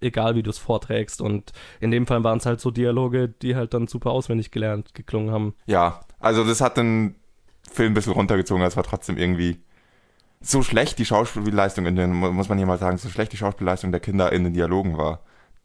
egal 0.00 0.34
wie 0.34 0.42
du 0.42 0.50
es 0.50 0.58
vorträgst. 0.58 1.20
Und 1.20 1.52
in 1.80 1.90
dem 1.90 2.06
Fall 2.06 2.22
waren 2.24 2.38
es 2.38 2.46
halt 2.46 2.60
so 2.60 2.70
Dialoge, 2.70 3.28
die 3.28 3.56
halt 3.56 3.74
dann 3.74 3.86
super 3.86 4.10
auswendig 4.10 4.50
gelernt 4.50 4.94
geklungen 4.94 5.30
haben. 5.30 5.54
Ja, 5.66 6.00
also 6.20 6.44
das 6.44 6.60
hat 6.60 6.76
den 6.76 7.14
Film 7.70 7.92
ein 7.92 7.94
bisschen 7.94 8.12
runtergezogen, 8.12 8.62
aber 8.62 8.68
es 8.68 8.76
war 8.76 8.84
trotzdem 8.84 9.16
irgendwie 9.18 9.58
so 10.40 10.62
schlecht 10.62 10.98
die 10.98 11.06
Schauspielleistung 11.06 11.86
in 11.86 11.96
den, 11.96 12.12
mu- 12.12 12.30
muss 12.32 12.48
man 12.50 12.58
hier 12.58 12.66
mal 12.66 12.78
sagen, 12.78 12.98
so 12.98 13.08
schlecht 13.08 13.32
die 13.32 13.38
Schauspielleistung 13.38 13.90
der 13.92 14.00
Kinder 14.00 14.30
in 14.32 14.44
den 14.44 14.52
Dialogen 14.52 14.98
war. 14.98 15.20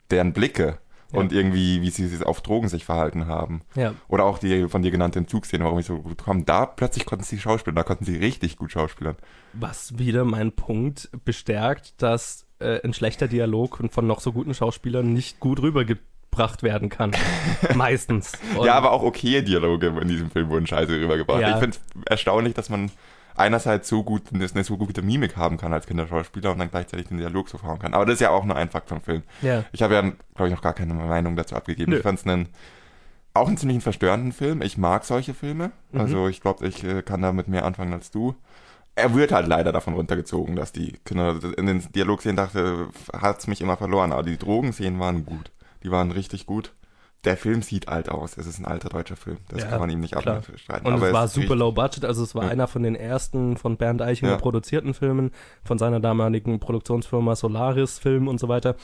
Deren 0.10 0.32
Blicke 0.32 0.78
Ja. 1.12 1.20
und 1.20 1.34
irgendwie, 1.34 1.82
wie 1.82 1.90
sie 1.90 2.08
sich 2.08 2.24
auf 2.26 2.42
Drogen 2.42 2.70
sich 2.70 2.86
verhalten 2.86 3.28
haben. 3.28 3.62
Ja. 3.76 3.94
Oder 4.08 4.24
auch 4.24 4.38
die 4.40 4.70
von 4.70 4.82
dir 4.82 4.92
genannte 4.92 5.20
Entzugsszene, 5.20 5.66
warum 5.66 5.80
ich 5.80 5.86
so 5.86 5.98
gut 6.02 6.24
kam. 6.24 6.46
Da 6.46 6.66
plötzlich 6.66 7.06
konnten 7.06 7.26
sie 7.26 7.38
schauspielen, 7.40 7.76
da 7.76 7.84
konnten 7.84 8.06
sie 8.06 8.16
richtig 8.16 8.56
gut 8.58 8.72
schauspielern. 8.72 9.18
Was 9.54 9.98
wieder 10.00 10.24
meinen 10.24 10.54
Punkt 10.54 11.10
bestärkt, 11.26 12.02
dass 12.02 12.46
äh, 12.60 12.82
ein 12.84 12.94
schlechter 12.94 13.28
Dialog 13.28 13.80
von 13.92 14.08
noch 14.08 14.20
so 14.20 14.32
guten 14.32 14.54
Schauspielern 14.54 15.12
nicht 15.14 15.40
gut 15.40 15.62
rübergebracht 15.62 16.64
werden 16.64 16.90
kann. 16.90 17.12
Meistens. 17.76 18.34
Und 18.56 18.66
ja, 18.66 18.76
aber 18.76 18.92
auch 18.92 19.04
okay 19.04 19.42
Dialoge 19.42 19.88
in 19.88 20.08
diesem 20.08 20.30
Film 20.30 20.50
wurden 20.50 20.68
scheiße 20.68 20.92
rübergebracht. 20.92 21.42
Ja. 21.42 21.52
Ich 21.52 21.58
finde 21.58 21.78
es 21.78 22.02
erstaunlich, 22.06 22.54
dass 22.54 22.70
man 22.70 22.92
einerseits 23.36 23.88
so 23.88 24.04
gut 24.04 24.24
eine 24.34 24.64
so 24.64 24.78
gute 24.78 25.02
Mimik 25.02 25.38
haben 25.38 25.58
kann 25.58 25.72
als 25.72 25.88
Kinderschauspieler 25.88 26.52
und 26.52 26.60
dann 26.60 26.70
gleichzeitig 26.70 27.08
den 27.08 27.18
Dialog 27.18 27.50
so 27.50 27.58
fahren 27.58 27.80
kann. 27.80 27.94
Aber 27.94 28.06
das 28.06 28.16
ist 28.16 28.22
ja 28.22 28.32
auch 28.32 28.44
nur 28.44 28.56
ein 28.56 28.70
Fakt 28.70 28.90
vom 28.90 29.02
Film. 29.02 29.24
Ja. 29.42 29.64
Ich 29.72 29.82
habe 29.82 29.94
ja, 29.94 30.02
glaube 30.02 30.50
ich, 30.50 30.52
noch 30.52 30.62
gar 30.62 30.74
keine 30.74 30.94
Meinung 30.94 31.36
dazu 31.38 31.56
abgegeben. 31.56 31.92
Nö. 31.92 31.98
Ich 31.98 32.04
fand 32.04 32.20
es 32.20 32.28
einen 32.28 32.50
auch 33.34 33.48
einen 33.48 33.58
ziemlich 33.58 33.82
verstörenden 33.84 34.32
Film. 34.32 34.62
Ich 34.62 34.78
mag 34.78 35.06
solche 35.06 35.34
Filme. 35.34 35.72
Mhm. 35.92 36.00
Also 36.00 36.28
ich 36.28 36.42
glaube, 36.42 36.68
ich 36.68 36.84
äh, 36.84 37.02
kann 37.02 37.22
damit 37.22 37.48
mehr 37.48 37.66
anfangen 37.66 37.94
als 37.94 38.12
du. 38.12 38.36
Er 39.02 39.14
wird 39.14 39.32
halt 39.32 39.48
leider 39.48 39.72
davon 39.72 39.94
runtergezogen, 39.94 40.56
dass 40.56 40.72
die 40.72 40.94
Kinder 41.06 41.36
in 41.58 41.66
den 41.66 41.84
Dialogszenen 41.94 42.36
dachte, 42.38 42.88
hat's 43.14 43.48
mich 43.48 43.62
immer 43.62 43.78
verloren. 43.78 44.12
Aber 44.12 44.24
die 44.24 44.38
Drogenszenen 44.38 45.00
waren 45.00 45.26
gut. 45.26 45.52
Die 45.84 45.92
waren 45.92 46.12
richtig 46.12 46.46
gut. 46.46 46.74
Der 47.26 47.36
Film 47.36 47.62
sieht 47.62 47.90
alt 47.90 48.08
aus. 48.10 48.38
Es 48.38 48.48
ist 48.48 48.60
ein 48.60 48.66
alter 48.66 48.88
deutscher 48.88 49.18
Film. 49.18 49.38
Das 49.50 49.62
Ja, 49.64 49.68
kann 49.70 49.80
man 49.82 49.90
ihm 49.90 50.00
nicht 50.00 50.16
abstreiten. 50.16 50.86
Und 50.86 51.02
es 51.04 51.12
war 51.14 51.26
ist 51.26 51.34
super 51.34 51.56
low 51.56 51.74
budget, 51.74 52.06
also 52.06 52.24
es 52.24 52.34
war 52.34 52.46
Ja. 52.46 52.50
einer 52.50 52.68
von 52.68 52.82
den 52.82 52.96
ersten 52.96 53.58
von 53.58 53.76
Bernd 53.76 54.02
Eichinger 54.02 54.32
Ja. 54.34 54.38
produzierten 54.38 54.94
Filmen, 54.94 55.32
von 55.66 55.78
seiner 55.78 56.00
damaligen 56.00 56.60
Produktionsfirma 56.62 57.36
Solaris 57.36 58.00
Film 58.00 58.30
und 58.30 58.40
so 58.40 58.48
weiter. 58.48 58.76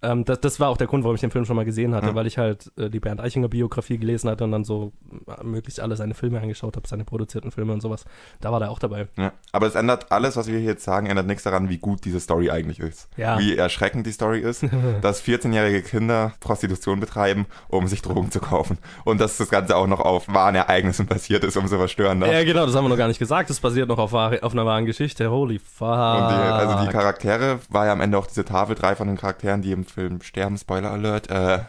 Ähm, 0.00 0.24
das, 0.24 0.40
das 0.40 0.60
war 0.60 0.68
auch 0.68 0.76
der 0.76 0.86
Grund, 0.86 1.02
warum 1.02 1.16
ich 1.16 1.20
den 1.20 1.30
Film 1.32 1.44
schon 1.44 1.56
mal 1.56 1.64
gesehen 1.64 1.94
hatte, 1.94 2.08
Ja. 2.08 2.14
weil 2.14 2.26
ich 2.26 2.38
halt 2.38 2.70
äh, 2.78 2.88
die 2.88 3.00
Bernd 3.00 3.20
Eichinger 3.20 3.48
Biografie 3.48 3.98
gelesen 3.98 4.30
hatte 4.30 4.44
und 4.44 4.52
dann 4.52 4.62
so 4.64 4.92
äh, 5.26 5.42
möglichst 5.44 5.80
alle 5.80 5.96
seine 5.96 6.14
Filme 6.14 6.40
angeschaut 6.40 6.76
habe, 6.76 6.86
seine 6.86 7.04
produzierten 7.04 7.50
Filme 7.50 7.72
und 7.72 7.80
sowas. 7.80 8.04
Da 8.40 8.52
war 8.52 8.60
der 8.60 8.70
auch 8.70 8.78
dabei. 8.78 9.08
Ja. 9.16 9.32
Aber 9.50 9.66
es 9.66 9.74
ändert 9.74 10.12
alles, 10.12 10.36
was 10.36 10.46
wir 10.46 10.58
hier 10.58 10.68
jetzt 10.68 10.84
sagen, 10.84 11.06
ändert 11.06 11.26
nichts 11.26 11.42
daran, 11.42 11.68
wie 11.68 11.78
gut 11.78 12.04
diese 12.04 12.20
Story 12.20 12.50
eigentlich 12.50 12.78
ist. 12.78 13.08
Ja. 13.16 13.38
Wie 13.40 13.56
erschreckend 13.56 14.06
die 14.06 14.12
Story 14.12 14.38
ist, 14.40 14.64
dass 15.02 15.22
14-jährige 15.24 15.82
Kinder 15.82 16.32
Prostitution 16.38 17.00
betreiben, 17.00 17.46
um 17.68 17.88
sich 17.88 18.00
Drogen 18.02 18.30
zu 18.30 18.38
kaufen. 18.38 18.78
Und 19.04 19.20
dass 19.20 19.36
das 19.36 19.48
Ganze 19.50 19.74
auch 19.76 19.88
noch 19.88 20.00
auf 20.00 20.28
wahren 20.28 20.54
Ereignissen 20.54 21.06
basiert 21.06 21.42
ist, 21.42 21.56
umso 21.56 21.76
verstörender. 21.76 22.32
Ja, 22.32 22.44
genau, 22.44 22.66
das 22.66 22.74
haben 22.76 22.84
wir 22.84 22.88
noch 22.90 22.96
gar 22.96 23.08
nicht 23.08 23.18
gesagt. 23.18 23.50
Das 23.50 23.58
basiert 23.58 23.88
noch 23.88 23.98
auf, 23.98 24.12
auf 24.14 24.52
einer 24.52 24.64
wahren 24.64 24.86
Geschichte. 24.86 25.28
Holy 25.30 25.58
fuck. 25.58 25.88
Und 25.88 26.28
die, 26.28 26.34
also 26.34 26.84
die 26.86 26.92
Charaktere, 26.92 27.58
war 27.68 27.86
ja 27.86 27.92
am 27.92 28.00
Ende 28.00 28.16
auch 28.16 28.26
diese 28.26 28.44
Tafel, 28.44 28.76
drei 28.76 28.94
von 28.94 29.08
den 29.08 29.16
Charakteren, 29.16 29.60
die 29.60 29.72
im 29.72 29.87
Film 29.90 30.20
sterben, 30.22 30.56
Spoiler 30.58 30.90
Alert, 30.90 31.30
äh, 31.30 31.60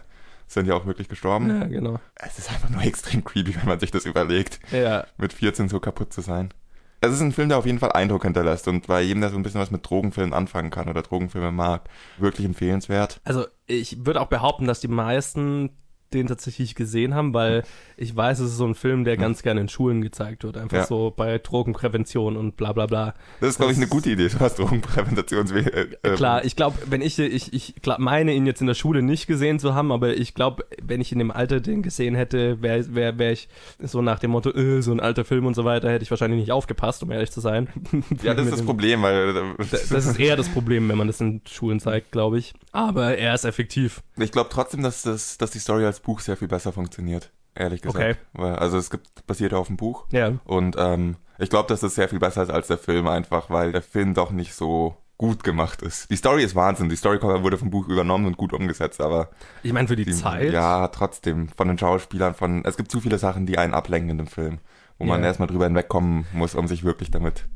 sind 0.47 0.65
ja 0.65 0.73
auch 0.73 0.85
wirklich 0.85 1.07
gestorben. 1.09 1.47
ja, 1.49 1.67
genau. 1.67 1.99
Es 2.15 2.39
ist 2.39 2.49
einfach 2.51 2.69
nur 2.69 2.81
extrem 2.85 3.23
creepy, 3.23 3.55
wenn 3.55 3.65
man 3.67 3.79
sich 3.79 3.91
das 3.91 4.05
überlegt, 4.05 4.59
Ja, 4.71 5.05
mit 5.17 5.33
14 5.33 5.69
so 5.69 5.79
kaputt 5.79 6.11
zu 6.13 6.21
sein. 6.21 6.53
Es 7.01 7.13
ist 7.13 7.21
ein 7.21 7.31
Film, 7.31 7.47
der 7.47 7.57
auf 7.57 7.65
jeden 7.65 7.79
Fall 7.79 7.93
Eindruck 7.93 8.23
hinterlässt 8.23 8.67
und 8.67 8.87
bei 8.87 9.01
jedem, 9.01 9.21
der 9.21 9.29
so 9.29 9.37
ein 9.37 9.43
bisschen 9.43 9.61
was 9.61 9.71
mit 9.71 9.89
Drogenfilmen 9.89 10.33
anfangen 10.33 10.69
kann 10.69 10.89
oder 10.89 11.01
Drogenfilme 11.01 11.51
mag, 11.51 11.83
wirklich 12.17 12.45
empfehlenswert. 12.45 13.21
also 13.23 13.45
ich 13.67 14.05
würde 14.05 14.19
auch 14.19 14.27
behaupten, 14.27 14.65
dass 14.67 14.81
die 14.81 14.89
meisten 14.89 15.69
den 16.13 16.27
tatsächlich 16.27 16.75
gesehen 16.75 17.13
haben, 17.15 17.33
weil 17.33 17.63
ich 17.97 18.15
weiß, 18.15 18.39
es 18.39 18.51
ist 18.51 18.57
so 18.57 18.65
ein 18.65 18.75
Film, 18.75 19.03
der 19.03 19.17
ganz 19.17 19.41
gerne 19.43 19.61
in 19.61 19.69
Schulen 19.69 20.01
gezeigt 20.01 20.43
wird. 20.43 20.57
Einfach 20.57 20.77
Ja. 20.77 20.85
so 20.85 21.13
bei 21.15 21.37
Drogenprävention 21.37 22.37
und 22.37 22.57
bla 22.57 22.73
bla 22.73 22.85
bla. 22.85 23.13
Das 23.41 23.51
ist, 23.51 23.57
glaube 23.57 23.71
ich, 23.71 23.77
eine 23.77 23.87
gute 23.87 24.09
Idee, 24.11 24.29
was 24.39 24.55
Drogenpräventationswege. 24.55 25.97
Äh, 26.03 26.15
Klar, 26.15 26.45
ich 26.45 26.55
glaube, 26.55 26.77
wenn 26.87 27.01
ich, 27.01 27.19
ich, 27.19 27.53
ich 27.53 27.75
glaub, 27.81 27.99
meine 27.99 28.33
ihn 28.33 28.45
jetzt 28.45 28.61
in 28.61 28.67
der 28.67 28.73
Schule 28.73 29.01
nicht 29.01 29.27
gesehen 29.27 29.59
zu 29.59 29.73
haben, 29.75 29.91
aber 29.91 30.15
ich 30.15 30.33
glaube, 30.33 30.65
wenn 30.81 31.01
ich 31.01 31.11
in 31.11 31.19
dem 31.19 31.31
Alter 31.31 31.59
den 31.59 31.81
gesehen 31.83 32.15
hätte, 32.15 32.61
wäre 32.61 32.93
wär, 32.95 33.19
wär 33.19 33.31
ich 33.31 33.47
so 33.79 34.01
nach 34.01 34.19
dem 34.19 34.31
Motto, 34.31 34.51
äh, 34.51 34.81
so 34.81 34.91
ein 34.91 34.99
alter 34.99 35.25
Film 35.25 35.45
und 35.45 35.53
so 35.55 35.65
weiter, 35.65 35.89
hätte 35.91 36.03
ich 36.03 36.09
wahrscheinlich 36.11 36.39
nicht 36.39 36.51
aufgepasst, 36.51 37.03
um 37.03 37.11
ehrlich 37.11 37.31
zu 37.31 37.41
sein. 37.41 37.67
Ja, 38.23 38.33
das 38.33 38.45
ist 38.45 38.53
das 38.53 38.61
Problem, 38.65 39.01
weil 39.01 39.35
äh, 39.35 39.65
Das 39.69 40.05
ist 40.05 40.19
eher 40.19 40.35
das 40.35 40.49
Problem, 40.49 40.89
wenn 40.89 40.97
man 40.97 41.07
das 41.07 41.21
in 41.21 41.41
Schulen 41.47 41.79
zeigt, 41.79 42.11
glaube 42.11 42.37
ich. 42.39 42.53
Aber 42.71 43.17
er 43.17 43.33
ist 43.33 43.45
effektiv. 43.45 44.01
ich 44.17 44.31
glaube 44.31 44.49
trotzdem, 44.51 44.83
dass, 44.83 45.03
das, 45.03 45.37
dass 45.37 45.51
die 45.51 45.59
Story 45.59 45.85
als 45.85 45.98
Buch 45.99 46.19
sehr 46.19 46.37
viel 46.37 46.47
besser 46.47 46.71
funktioniert. 46.73 47.31
Ehrlich 47.55 47.81
gesagt. 47.81 48.17
Okay. 48.35 48.49
Also 48.51 48.77
es 48.77 48.89
gibt, 48.89 49.25
basiert 49.27 49.53
auf 49.53 49.67
dem 49.67 49.77
Buch. 49.77 50.05
Ja. 50.11 50.33
Und 50.45 50.75
ähm, 50.77 51.17
ich 51.37 51.49
glaube, 51.49 51.67
dass 51.67 51.81
das 51.81 51.95
sehr 51.95 52.07
viel 52.09 52.19
besser 52.19 52.43
ist 52.43 52.49
als 52.51 52.67
der 52.67 52.77
Film 52.77 53.07
einfach, 53.07 53.49
weil 53.49 53.71
der 53.71 53.81
Film 53.81 54.13
doch 54.13 54.31
nicht 54.31 54.53
so 54.53 54.95
gut 55.17 55.43
gemacht 55.43 55.81
ist. 55.81 56.09
Die 56.09 56.15
Story 56.15 56.43
ist 56.43 56.55
Wahnsinn. 56.55 56.87
Die 56.87 56.95
Story 56.95 57.21
wurde 57.21 57.57
vom 57.57 57.69
Buch 57.71 57.87
übernommen 57.89 58.25
und 58.25 58.37
gut 58.37 58.53
umgesetzt, 58.53 59.01
aber 59.01 59.29
Ich 59.63 59.73
meine, 59.73 59.87
für 59.89 59.97
die, 59.97 60.05
die, 60.05 60.13
Zeit. 60.13 60.53
ja, 60.53 60.87
trotzdem 60.87 61.49
von 61.49 61.67
den 61.67 61.77
Schauspielern, 61.77 62.33
von 62.35 62.63
es 62.63 62.77
gibt 62.77 62.89
zu 62.91 63.01
viele 63.01 63.17
Sachen, 63.17 63.45
die 63.45 63.57
einen 63.57 63.73
ablenken 63.73 64.11
in 64.11 64.17
dem 64.17 64.27
Film, 64.27 64.59
wo 64.97 65.05
man 65.05 65.19
Ja. 65.21 65.27
erstmal 65.27 65.49
drüber 65.49 65.65
hinwegkommen 65.65 66.25
muss, 66.31 66.55
um 66.55 66.67
sich 66.69 66.85
wirklich 66.85 67.11
damit. 67.11 67.49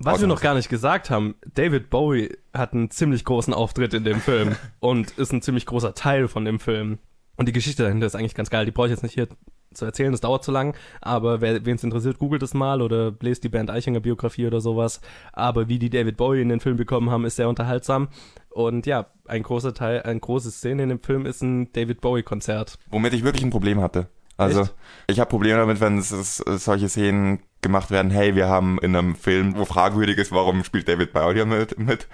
Was 0.00 0.20
wir 0.20 0.26
noch 0.26 0.40
gar 0.40 0.54
nicht 0.54 0.68
gesagt 0.68 1.08
haben, 1.10 1.36
David 1.54 1.88
Bowie 1.88 2.36
hat 2.52 2.72
einen 2.72 2.90
ziemlich 2.90 3.24
großen 3.24 3.54
Auftritt 3.54 3.94
in 3.94 4.02
dem 4.02 4.20
Film 4.20 4.56
und 4.80 5.12
ist 5.12 5.32
ein 5.32 5.40
ziemlich 5.40 5.66
großer 5.66 5.94
Teil 5.94 6.26
von 6.26 6.44
dem 6.44 6.58
Film. 6.58 6.98
Und 7.36 7.48
die 7.48 7.52
Geschichte 7.52 7.82
dahinter 7.82 8.06
ist 8.06 8.14
eigentlich 8.14 8.34
ganz 8.34 8.50
geil. 8.50 8.64
Die 8.64 8.70
brauche 8.70 8.86
ich 8.86 8.92
jetzt 8.92 9.02
nicht 9.02 9.14
hier 9.14 9.28
zu 9.72 9.84
erzählen, 9.84 10.12
das 10.12 10.20
dauert 10.20 10.44
zu 10.44 10.52
lang. 10.52 10.76
Aber 11.00 11.40
wer 11.40 11.64
wen 11.66 11.76
es 11.76 11.84
interessiert, 11.84 12.18
googelt 12.18 12.42
es 12.42 12.54
mal 12.54 12.80
oder 12.80 13.12
lest 13.20 13.44
die 13.44 13.48
Bernd 13.48 13.70
Eichinger 13.70 14.00
Biografie 14.00 14.46
oder 14.46 14.60
sowas. 14.60 15.00
Aber 15.32 15.68
wie 15.68 15.78
die 15.78 15.90
David 15.90 16.16
Bowie 16.16 16.42
in 16.42 16.48
den 16.48 16.60
Film 16.60 16.76
bekommen 16.76 17.10
haben, 17.10 17.24
ist 17.24 17.36
sehr 17.36 17.48
unterhaltsam. 17.48 18.08
Und 18.50 18.86
ja, 18.86 19.06
ein 19.26 19.42
großer 19.42 19.74
Teil, 19.74 20.02
eine 20.02 20.20
große 20.20 20.50
Szene 20.50 20.84
in 20.84 20.88
dem 20.88 21.00
Film 21.00 21.26
ist 21.26 21.42
ein 21.42 21.72
David 21.72 22.00
Bowie 22.00 22.22
Konzert. 22.22 22.78
Womit 22.90 23.14
ich 23.14 23.24
wirklich 23.24 23.44
ein 23.44 23.50
Problem 23.50 23.80
hatte. 23.80 24.08
Also 24.36 24.62
Echt? 24.62 24.74
ich 25.08 25.20
habe 25.20 25.30
Probleme 25.30 25.58
damit, 25.58 25.80
wenn 25.80 25.98
es, 25.98 26.10
es, 26.10 26.38
solche 26.38 26.88
Szenen 26.88 27.40
gemacht 27.62 27.90
werden, 27.90 28.10
hey, 28.10 28.34
wir 28.34 28.48
haben 28.48 28.78
in 28.80 28.94
einem 28.94 29.14
Film, 29.14 29.56
wo 29.56 29.64
fragwürdig 29.64 30.18
ist, 30.18 30.32
warum 30.32 30.64
spielt 30.64 30.88
David 30.88 31.12
Bowie 31.12 31.44
mit, 31.44 31.78
mit 31.78 32.08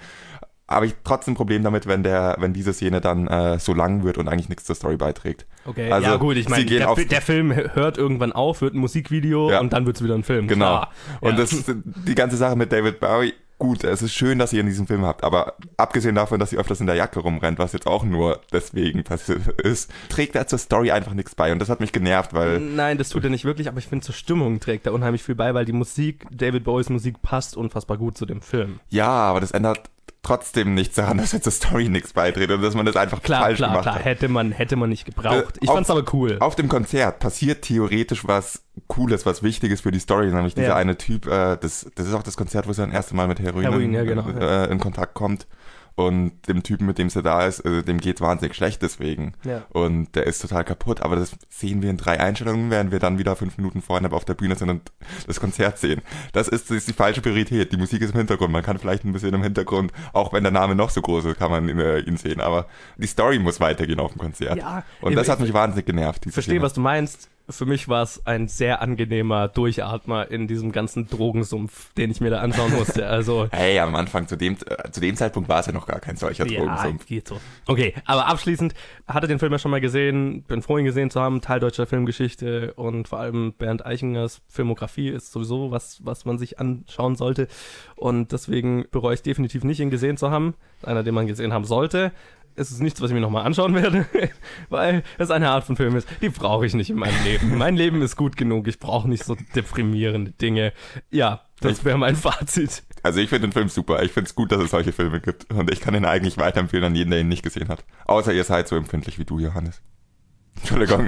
habe 0.71 0.85
ich 0.87 0.95
trotzdem 1.03 1.33
ein 1.33 1.35
Problem 1.37 1.63
damit, 1.63 1.87
wenn 1.87 2.03
der, 2.03 2.35
wenn 2.39 2.53
diese 2.53 2.73
Szene 2.73 3.01
dann 3.01 3.27
äh, 3.27 3.59
so 3.59 3.73
lang 3.73 4.03
wird 4.03 4.17
und 4.17 4.27
eigentlich 4.27 4.49
nichts 4.49 4.63
zur 4.65 4.75
Story 4.75 4.97
beiträgt. 4.97 5.45
Okay, 5.65 5.91
Also, 5.91 6.09
ja 6.09 6.15
gut, 6.17 6.37
ich 6.37 6.49
meine, 6.49 6.65
der, 6.65 6.95
der 6.95 7.21
Film 7.21 7.53
hört 7.73 7.97
irgendwann 7.97 8.31
auf, 8.31 8.61
wird 8.61 8.73
ein 8.73 8.79
Musikvideo 8.79 9.51
Ja. 9.51 9.59
und 9.59 9.73
dann 9.73 9.85
wird's 9.85 10.03
wieder 10.03 10.15
ein 10.15 10.23
Film. 10.23 10.47
Genau. 10.47 10.65
Klar. 10.65 10.91
Und 11.21 11.31
Ja. 11.31 11.37
das 11.37 11.53
ist 11.53 11.71
die 11.85 12.15
ganze 12.15 12.37
Sache 12.37 12.55
mit 12.55 12.71
David 12.71 12.99
Bowie. 12.99 13.33
Gut, 13.59 13.83
es 13.83 14.01
ist 14.01 14.15
schön, 14.15 14.39
dass 14.39 14.53
ihr 14.53 14.61
in 14.61 14.65
diesem 14.65 14.87
Film 14.87 15.05
habt, 15.05 15.23
aber 15.23 15.53
abgesehen 15.77 16.15
davon, 16.15 16.39
dass 16.39 16.49
sie 16.49 16.57
öfters 16.57 16.79
in 16.81 16.87
der 16.87 16.95
Jacke 16.95 17.19
rumrennt, 17.19 17.59
was 17.59 17.73
jetzt 17.73 17.85
auch 17.85 18.03
nur 18.03 18.39
deswegen 18.51 19.03
passiert 19.03 19.45
ist, 19.61 19.91
trägt 20.09 20.35
er 20.35 20.47
zur 20.47 20.57
Story 20.57 20.89
einfach 20.89 21.13
nichts 21.13 21.35
bei. 21.35 21.51
Und 21.51 21.59
das 21.59 21.69
hat 21.69 21.79
mich 21.79 21.91
genervt, 21.91 22.33
weil 22.33 22.59
Nein, 22.59 22.97
das 22.97 23.09
tut 23.09 23.23
er 23.23 23.29
nicht 23.29 23.45
wirklich, 23.45 23.67
aber 23.67 23.77
ich 23.77 23.85
finde, 23.85 24.03
zur 24.03 24.15
Stimmung 24.15 24.59
trägt 24.61 24.87
er 24.87 24.93
unheimlich 24.93 25.21
viel 25.21 25.35
bei, 25.35 25.53
weil 25.53 25.65
die 25.65 25.73
Musik, 25.73 26.25
David 26.31 26.63
Bowies 26.63 26.89
Musik 26.89 27.21
passt 27.21 27.55
unfassbar 27.55 27.97
gut 27.97 28.17
zu 28.17 28.25
dem 28.25 28.41
Film. 28.41 28.79
ja, 28.89 29.07
aber 29.07 29.41
das 29.41 29.51
ändert 29.51 29.91
trotzdem 30.23 30.73
nichts 30.75 30.95
daran, 30.95 31.17
dass 31.17 31.33
er 31.33 31.41
zur 31.41 31.51
Story 31.51 31.89
nichts 31.89 32.13
beiträgt 32.13 32.51
und 32.51 32.61
dass 32.61 32.75
man 32.75 32.85
das 32.85 32.95
einfach 32.95 33.21
Klar, 33.21 33.41
falsch 33.41 33.57
klar, 33.57 33.69
gemacht 33.69 33.83
klar, 33.83 33.95
hat. 33.95 34.05
hätte 34.05 34.27
man, 34.27 34.51
hätte 34.51 34.75
man 34.75 34.89
nicht 34.89 35.05
gebraucht. 35.05 35.57
Äh, 35.57 35.59
Ich 35.63 35.69
auf- 35.69 35.75
fand's 35.75 35.89
aber 35.89 36.03
cool. 36.13 36.37
Auf 36.39 36.55
dem 36.55 36.67
Konzert 36.69 37.19
passiert 37.19 37.63
theoretisch 37.63 38.27
was 38.27 38.63
Cooles, 38.87 39.25
was 39.25 39.41
Wichtiges 39.43 39.81
für 39.81 39.91
die 39.91 39.99
Story, 39.99 40.27
nämlich 40.31 40.53
dieser 40.53 40.67
Ja. 40.69 40.75
eine 40.75 40.97
Typ, 40.97 41.25
äh, 41.25 41.57
das, 41.57 41.89
das 41.95 42.07
ist 42.07 42.13
auch 42.13 42.23
das 42.23 42.37
Konzert, 42.37 42.67
wo 42.67 42.73
sie 42.73 42.81
dann 42.81 42.91
erste 42.91 43.15
Mal 43.15 43.27
mit 43.27 43.39
Heroin, 43.39 43.63
Heroin, 43.63 43.93
ja, 43.93 44.03
genau, 44.03 44.29
äh, 44.29 44.71
in 44.71 44.79
Kontakt 44.79 45.13
kommt. 45.15 45.47
Und 45.95 46.47
dem 46.47 46.63
Typen, 46.63 46.85
mit 46.87 46.97
dem 46.97 47.09
sie 47.09 47.21
da 47.21 47.45
ist, 47.45 47.59
äh, 47.61 47.83
dem 47.83 47.99
geht's 47.99 48.21
wahnsinnig 48.21 48.55
schlecht 48.55 48.81
deswegen. 48.81 49.33
Ja. 49.43 49.63
Und 49.69 50.15
der 50.15 50.25
ist 50.25 50.41
total 50.41 50.63
kaputt. 50.63 51.01
Aber 51.01 51.15
das 51.15 51.31
sehen 51.49 51.81
wir 51.81 51.89
in 51.89 51.97
drei 51.97 52.19
Einstellungen, 52.19 52.69
während 52.69 52.91
wir 52.91 52.99
dann 52.99 53.17
wieder 53.17 53.35
fünf 53.35 53.57
Minuten 53.57 53.81
vorher 53.81 54.11
auf 54.13 54.25
der 54.25 54.33
Bühne 54.33 54.55
sind 54.55 54.69
und 54.69 54.91
das 55.27 55.39
Konzert 55.39 55.77
sehen. 55.77 56.01
Das 56.33 56.47
ist, 56.47 56.69
das 56.69 56.77
ist 56.77 56.87
die 56.87 56.93
falsche 56.93 57.21
Priorität. 57.21 57.71
Die 57.71 57.77
Musik 57.77 58.01
ist 58.01 58.11
im 58.11 58.17
Hintergrund. 58.17 58.51
Man 58.51 58.63
kann 58.63 58.77
vielleicht 58.77 59.03
ein 59.03 59.11
bisschen 59.11 59.33
im 59.33 59.43
Hintergrund, 59.43 59.91
auch 60.13 60.33
wenn 60.33 60.43
der 60.43 60.51
Name 60.51 60.75
noch 60.75 60.89
so 60.89 61.01
groß 61.01 61.25
ist, 61.25 61.37
kann 61.37 61.51
man 61.51 61.67
ihn, 61.67 61.79
äh, 61.79 61.99
ihn 61.99 62.17
sehen. 62.17 62.41
Aber 62.41 62.67
die 62.97 63.07
Story 63.07 63.39
muss 63.39 63.59
weitergehen 63.59 63.99
auf 63.99 64.13
dem 64.13 64.19
Konzert. 64.19 64.57
Ja, 64.57 64.83
und 65.01 65.15
das 65.15 65.29
hat 65.29 65.39
mich 65.39 65.53
wahnsinnig 65.53 65.85
genervt. 65.85 66.25
Ich 66.25 66.33
verstehe, 66.33 66.53
Szene. 66.53 66.65
was 66.65 66.73
du 66.73 66.81
meinst. 66.81 67.30
Für 67.51 67.65
mich 67.65 67.87
war 67.87 68.03
es 68.03 68.25
ein 68.25 68.47
sehr 68.47 68.81
angenehmer 68.81 69.47
Durchatmer 69.47 70.29
in 70.29 70.47
diesem 70.47 70.71
ganzen 70.71 71.07
Drogensumpf, 71.07 71.93
den 71.93 72.11
ich 72.11 72.21
mir 72.21 72.29
da 72.29 72.39
anschauen 72.39 72.73
musste. 72.73 73.07
Also, 73.07 73.47
Hey, 73.51 73.79
am 73.79 73.95
Anfang, 73.95 74.27
zu 74.27 74.35
dem, 74.35 74.57
äh, 74.65 74.89
zu 74.91 75.01
dem 75.01 75.15
Zeitpunkt 75.15 75.49
war 75.49 75.59
es 75.59 75.65
ja 75.65 75.71
noch 75.73 75.87
gar 75.87 75.99
kein 75.99 76.15
solcher 76.15 76.47
ja, 76.47 76.59
Drogensumpf. 76.59 77.05
geht 77.05 77.27
so. 77.27 77.39
Okay, 77.67 77.93
aber 78.05 78.27
abschließend, 78.27 78.73
hatte 79.07 79.27
den 79.27 79.39
Film 79.39 79.51
ja 79.51 79.59
schon 79.59 79.71
mal 79.71 79.81
gesehen, 79.81 80.43
bin 80.43 80.61
froh, 80.61 80.77
ihn 80.77 80.85
gesehen 80.85 81.09
zu 81.09 81.21
haben, 81.21 81.41
Teil 81.41 81.59
deutscher 81.59 81.85
Filmgeschichte 81.85 82.73
und 82.73 83.07
vor 83.07 83.19
allem 83.19 83.53
Bernd 83.53 83.85
Eichingers 83.85 84.41
Filmografie 84.47 85.09
ist 85.09 85.31
sowieso 85.31 85.71
was, 85.71 85.99
was 86.03 86.25
man 86.25 86.37
sich 86.37 86.59
anschauen 86.59 87.15
sollte. 87.15 87.47
Und 87.95 88.31
deswegen 88.31 88.85
bereue 88.91 89.13
ich 89.13 89.21
definitiv 89.21 89.63
nicht, 89.63 89.79
ihn 89.79 89.89
gesehen 89.89 90.17
zu 90.17 90.31
haben. 90.31 90.55
Einer, 90.83 91.03
den 91.03 91.13
man 91.13 91.27
gesehen 91.27 91.53
haben 91.53 91.65
sollte. 91.65 92.11
Es 92.55 92.71
ist 92.71 92.81
nichts, 92.81 93.01
was 93.01 93.09
ich 93.09 93.13
mir 93.13 93.21
nochmal 93.21 93.45
anschauen 93.45 93.73
werde, 93.75 94.05
weil 94.69 95.03
es 95.17 95.31
eine 95.31 95.49
Art 95.49 95.63
von 95.63 95.75
Film 95.75 95.95
ist, 95.95 96.07
die 96.21 96.29
brauche 96.29 96.65
ich 96.65 96.73
nicht 96.73 96.89
in 96.89 96.97
meinem 96.97 97.23
Leben. 97.23 97.57
mein 97.57 97.75
Leben 97.75 98.01
ist 98.01 98.15
gut 98.15 98.37
genug, 98.37 98.67
ich 98.67 98.79
brauche 98.79 99.07
nicht 99.09 99.23
so 99.23 99.37
deprimierende 99.55 100.31
Dinge. 100.31 100.73
Ja, 101.09 101.45
das 101.61 101.85
wäre 101.85 101.97
mein 101.97 102.15
Fazit. 102.15 102.83
Also 103.03 103.19
ich 103.19 103.29
finde 103.29 103.47
den 103.47 103.53
Film 103.53 103.69
super. 103.69 104.03
Ich 104.03 104.11
finde 104.11 104.27
es 104.27 104.35
gut, 104.35 104.51
dass 104.51 104.61
es 104.61 104.71
solche 104.71 104.91
Filme 104.91 105.19
gibt. 105.21 105.51
Und 105.51 105.71
ich 105.71 105.79
kann 105.79 105.95
ihn 105.95 106.05
eigentlich 106.05 106.37
weiterempfehlen 106.37 106.85
an 106.85 106.95
jeden, 106.95 107.11
der 107.11 107.19
ihn 107.19 107.27
nicht 107.27 107.43
gesehen 107.43 107.69
hat. 107.69 107.83
Außer 108.05 108.33
ihr 108.33 108.43
seid 108.43 108.67
so 108.67 108.75
empfindlich 108.75 109.19
wie 109.19 109.25
du, 109.25 109.39
Johannes. 109.39 109.81
Entschuldigung. 110.57 111.07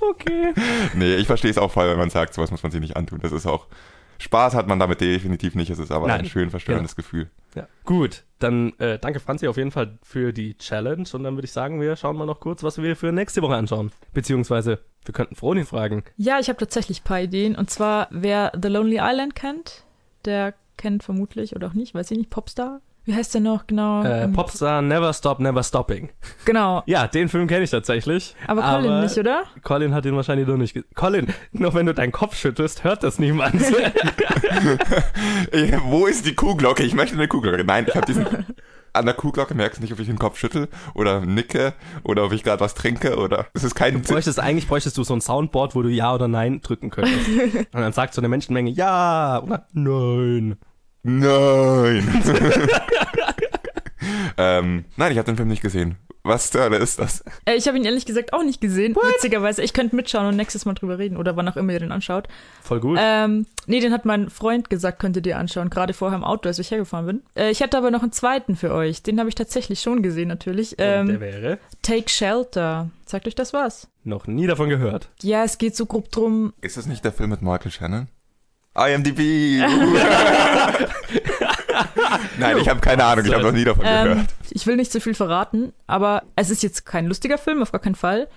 Okay. 0.00 0.54
nee, 0.94 1.14
ich 1.16 1.26
verstehe 1.26 1.50
es 1.50 1.58
auch 1.58 1.70
voll, 1.70 1.88
wenn 1.90 1.98
man 1.98 2.10
sagt, 2.10 2.34
sowas 2.34 2.50
muss 2.50 2.62
man 2.62 2.72
sich 2.72 2.80
nicht 2.80 2.96
antun. 2.96 3.20
Das 3.20 3.32
ist 3.32 3.46
auch, 3.46 3.66
Spaß 4.18 4.54
hat 4.54 4.66
man 4.66 4.78
damit 4.78 5.00
definitiv 5.00 5.54
nicht. 5.54 5.70
Es 5.70 5.78
ist 5.78 5.90
aber 5.90 6.08
Nein, 6.08 6.20
ein 6.20 6.26
schön 6.26 6.50
verstörendes 6.50 6.96
Gefühl. 6.96 7.30
Ja. 7.54 7.66
Gut, 7.84 8.24
dann 8.38 8.72
äh, 8.78 8.98
danke 8.98 9.20
Franzi 9.20 9.48
auf 9.48 9.56
jeden 9.56 9.70
Fall 9.70 9.98
für 10.02 10.32
die 10.32 10.56
Challenge 10.56 11.06
und 11.12 11.22
dann 11.24 11.34
würde 11.34 11.46
ich 11.46 11.52
sagen, 11.52 11.80
wir 11.80 11.96
schauen 11.96 12.16
mal 12.16 12.26
noch 12.26 12.40
kurz, 12.40 12.62
was 12.62 12.80
wir 12.80 12.96
für 12.96 13.12
nächste 13.12 13.42
Woche 13.42 13.56
anschauen. 13.56 13.92
Beziehungsweise, 14.12 14.80
wir 15.04 15.14
könnten 15.14 15.34
Fronin 15.34 15.66
fragen. 15.66 16.04
Ja, 16.16 16.38
ich 16.38 16.48
habe 16.48 16.58
tatsächlich 16.58 17.00
ein 17.00 17.04
paar 17.04 17.20
Ideen. 17.20 17.56
Und 17.56 17.70
zwar, 17.70 18.08
wer 18.10 18.52
The 18.60 18.68
Lonely 18.68 18.98
Island 19.00 19.34
kennt, 19.34 19.84
der 20.24 20.54
kennt 20.76 21.02
vermutlich 21.02 21.54
oder 21.54 21.68
auch 21.68 21.74
nicht, 21.74 21.94
weiß 21.94 22.10
ich 22.10 22.18
nicht, 22.18 22.30
Popstar. 22.30 22.80
Wie 23.10 23.14
heißt 23.16 23.34
der 23.34 23.40
noch 23.40 23.66
genau? 23.66 24.04
Äh, 24.04 24.22
Ähm, 24.22 24.32
Popstar 24.32 24.82
Never 24.82 25.12
Stop, 25.12 25.40
Never 25.40 25.64
Stopping. 25.64 26.10
Genau. 26.44 26.84
Ja, 26.86 27.08
den 27.08 27.28
Film 27.28 27.48
kenne 27.48 27.64
ich 27.64 27.70
tatsächlich. 27.70 28.36
Aber 28.46 28.62
Colin 28.62 29.00
nicht, 29.00 29.18
oder? 29.18 29.42
Colin 29.64 29.92
hat 29.92 30.06
ihn 30.06 30.14
wahrscheinlich 30.14 30.46
noch 30.46 30.56
nicht 30.56 30.74
gesehen. 30.74 30.88
Colin, 30.94 31.26
nur 31.50 31.74
wenn 31.74 31.86
du 31.86 31.92
deinen 31.94 32.12
Kopf 32.12 32.36
schüttelst, 32.36 32.84
hört 32.84 33.02
das 33.02 33.18
niemand. 33.18 33.60
Wo 35.86 36.06
ist 36.06 36.24
die 36.24 36.36
Kuhglocke? 36.36 36.84
Ich 36.84 36.94
möchte 36.94 37.16
eine 37.16 37.26
Kuhglocke. 37.26 37.64
Nein, 37.64 37.86
ich 37.88 37.96
habe 37.96 38.06
diesen... 38.06 38.26
An 38.92 39.04
der 39.06 39.14
Kuhglocke 39.14 39.54
merkst 39.54 39.78
du 39.78 39.82
nicht, 39.82 39.92
ob 39.92 39.98
ich 40.00 40.06
den 40.06 40.18
Kopf 40.18 40.36
schüttel 40.38 40.68
oder 40.94 41.20
nicke 41.20 41.74
oder 42.04 42.24
ob 42.24 42.32
ich 42.32 42.44
gerade 42.44 42.60
was 42.60 42.74
trinke 42.74 43.16
oder... 43.18 43.46
Es 43.54 43.64
ist 43.64 43.74
kein... 43.74 44.02
bräuchtest, 44.02 44.38
eigentlich 44.38 44.68
bräuchtest 44.68 44.96
du 44.98 45.02
so 45.02 45.14
ein 45.14 45.20
Soundboard, 45.20 45.74
wo 45.74 45.82
du 45.82 45.88
Ja 45.88 46.14
oder 46.14 46.28
Nein 46.28 46.60
drücken 46.60 46.90
könntest. 46.90 47.28
Und 47.72 47.80
dann 47.80 47.92
sagt 47.92 48.14
so 48.14 48.20
eine 48.20 48.28
Menschenmenge 48.28 48.70
Ja 48.70 49.42
oder 49.42 49.66
Nein. 49.72 50.58
Nein. 51.02 52.22
ähm, 54.36 54.84
nein, 54.96 55.12
ich 55.12 55.18
habe 55.18 55.26
den 55.26 55.36
Film 55.36 55.48
nicht 55.48 55.62
gesehen. 55.62 55.96
Was 56.22 56.50
zur 56.50 56.60
Hölle 56.62 56.76
ist 56.76 56.98
das? 56.98 57.24
Äh, 57.46 57.54
ich 57.54 57.66
habe 57.66 57.78
ihn 57.78 57.84
ehrlich 57.84 58.04
gesagt 58.04 58.34
auch 58.34 58.42
nicht 58.42 58.60
gesehen. 58.60 58.94
Witzigerweise, 58.94 59.62
ich 59.62 59.72
könnte 59.72 59.96
mitschauen 59.96 60.26
und 60.26 60.36
nächstes 60.36 60.66
Mal 60.66 60.74
drüber 60.74 60.98
reden 60.98 61.16
oder 61.16 61.34
wann 61.34 61.48
auch 61.48 61.56
immer 61.56 61.72
ihr 61.72 61.80
den 61.80 61.92
anschaut. 61.92 62.28
Voll 62.62 62.78
gut. 62.78 62.98
Ähm, 63.00 63.46
nee, 63.66 63.80
den 63.80 63.90
hat 63.94 64.04
mein 64.04 64.28
Freund 64.28 64.68
gesagt, 64.68 64.98
könnt 64.98 65.16
ihr 65.16 65.22
dir 65.22 65.38
anschauen, 65.38 65.70
gerade 65.70 65.94
vorher 65.94 66.18
im 66.18 66.24
Auto, 66.24 66.46
als 66.48 66.58
ich 66.58 66.70
hergefahren 66.70 67.06
bin. 67.06 67.22
Äh, 67.34 67.50
ich 67.50 67.62
hatte 67.62 67.78
aber 67.78 67.90
noch 67.90 68.02
einen 68.02 68.12
zweiten 68.12 68.54
für 68.54 68.74
euch. 68.74 69.02
Den 69.02 69.18
habe 69.18 69.30
ich 69.30 69.34
tatsächlich 69.34 69.80
schon 69.80 70.02
gesehen, 70.02 70.28
natürlich. 70.28 70.72
Und 70.72 70.78
der 70.80 71.00
Ähm, 71.00 71.20
wäre 71.20 71.58
Take 71.80 72.10
Shelter. 72.10 72.90
Sagt 73.06 73.26
euch 73.26 73.34
das 73.34 73.54
was? 73.54 73.88
noch 74.04 74.26
nie 74.26 74.46
davon 74.46 74.68
gehört. 74.68 75.08
Ja, 75.22 75.44
es 75.44 75.56
geht 75.58 75.74
so 75.76 75.84
grob 75.86 76.10
drum. 76.10 76.52
Ist 76.60 76.76
das 76.76 76.86
nicht 76.86 77.04
der 77.04 77.12
Film 77.12 77.30
mit 77.30 77.42
Michael 77.42 77.70
Shannon? 77.70 78.08
IMDb! 78.74 79.60
Nein, 82.38 82.58
ich 82.58 82.68
habe 82.68 82.80
keine 82.80 83.04
Ahnung, 83.04 83.24
ich 83.24 83.32
habe 83.32 83.42
noch 83.44 83.52
nie 83.52 83.64
davon 83.64 83.84
Ähm, 83.86 84.04
gehört. 84.04 84.28
ich 84.50 84.66
will 84.66 84.76
nicht 84.76 84.92
zu 84.92 85.00
viel 85.00 85.14
verraten, 85.14 85.72
aber 85.86 86.22
es 86.36 86.50
ist 86.50 86.62
jetzt 86.62 86.86
kein 86.86 87.06
lustiger 87.06 87.38
Film, 87.38 87.62
auf 87.62 87.72
gar 87.72 87.80
keinen 87.80 87.94
Fall. 87.94 88.28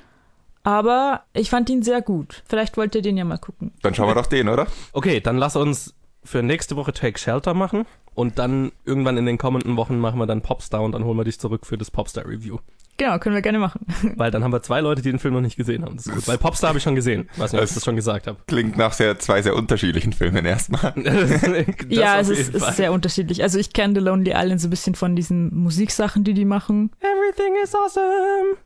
Aber 0.64 1.24
ich 1.34 1.50
fand 1.50 1.70
ihn 1.70 1.84
sehr 1.84 2.02
gut. 2.02 2.42
Vielleicht 2.48 2.78
wollt 2.78 2.96
ihr 2.96 3.02
den 3.02 3.18
ja 3.18 3.26
mal 3.26 3.38
gucken. 3.38 3.74
Dann 3.82 3.94
schauen 3.94 4.08
wir 4.08 4.16
doch 4.16 4.28
den, 4.28 4.48
oder? 4.48 4.68
Okay, 4.94 5.20
dann 5.20 5.38
lass 5.38 5.56
uns 5.58 5.94
für 6.24 6.42
nächste 6.42 6.78
Woche 6.78 6.94
Take 6.94 7.20
Shelter 7.20 7.54
machen 7.54 7.86
und 8.14 8.40
dann 8.40 8.72
irgendwann 8.86 9.18
in 9.18 9.26
den 9.26 9.38
kommenden 9.38 9.76
Wochen 9.76 10.00
machen 10.00 10.20
wir 10.20 10.26
dann 10.26 10.42
Popstar 10.42 10.82
und 10.82 10.94
dann 10.94 11.04
holen 11.04 11.18
wir 11.18 11.26
dich 11.26 11.38
zurück 11.40 11.66
für 11.66 11.78
das 11.78 11.92
Popstar 11.92 12.26
Review. 12.26 12.60
Genau, 12.98 13.18
können 13.18 13.36
wir 13.36 13.42
gerne 13.42 13.60
machen. 13.60 13.86
Weil 14.18 14.30
dann 14.30 14.44
haben 14.44 14.54
wir 14.54 14.62
zwei 14.62 14.82
Leute, 14.82 15.02
die 15.02 15.10
den 15.10 15.20
Film 15.20 15.34
noch 15.34 15.42
nicht 15.42 15.58
gesehen 15.58 15.84
haben. 15.84 15.98
Das 15.98 16.06
ist 16.06 16.14
gut. 16.14 16.28
Weil 16.28 16.38
Popstar 16.38 16.70
habe 16.70 16.78
ich 16.78 16.84
schon 16.84 16.96
gesehen. 16.96 17.30
Weiß 17.38 17.52
nicht, 17.52 17.62
ob 17.62 17.68
ich 17.68 17.74
das 17.74 17.84
schon 17.84 17.96
gesagt 17.96 18.28
habe. 18.28 18.38
Klingt 18.48 18.78
nach 18.78 18.94
sehr, 18.94 19.18
zwei 19.20 19.42
sehr 19.42 19.56
unterschiedlichen 19.56 20.14
Filmen 20.14 20.46
erstmal. 20.46 20.94
ja, 21.90 22.20
es 22.20 22.30
ist, 22.30 22.54
ist 22.54 22.76
sehr 22.76 22.92
unterschiedlich. 22.92 23.42
Also 23.42 23.58
ich 23.58 23.74
kenne 23.74 23.96
The 23.96 24.06
Lonely 24.06 24.34
Island 24.36 24.62
so 24.62 24.68
ein 24.68 24.70
bisschen 24.70 24.96
von 24.96 25.16
diesen 25.16 25.54
Musiksachen, 25.56 26.24
die 26.24 26.34
die 26.34 26.46
machen. 26.46 26.92
Everything 27.00 27.56
is 27.64 27.74
awesome. 27.76 28.58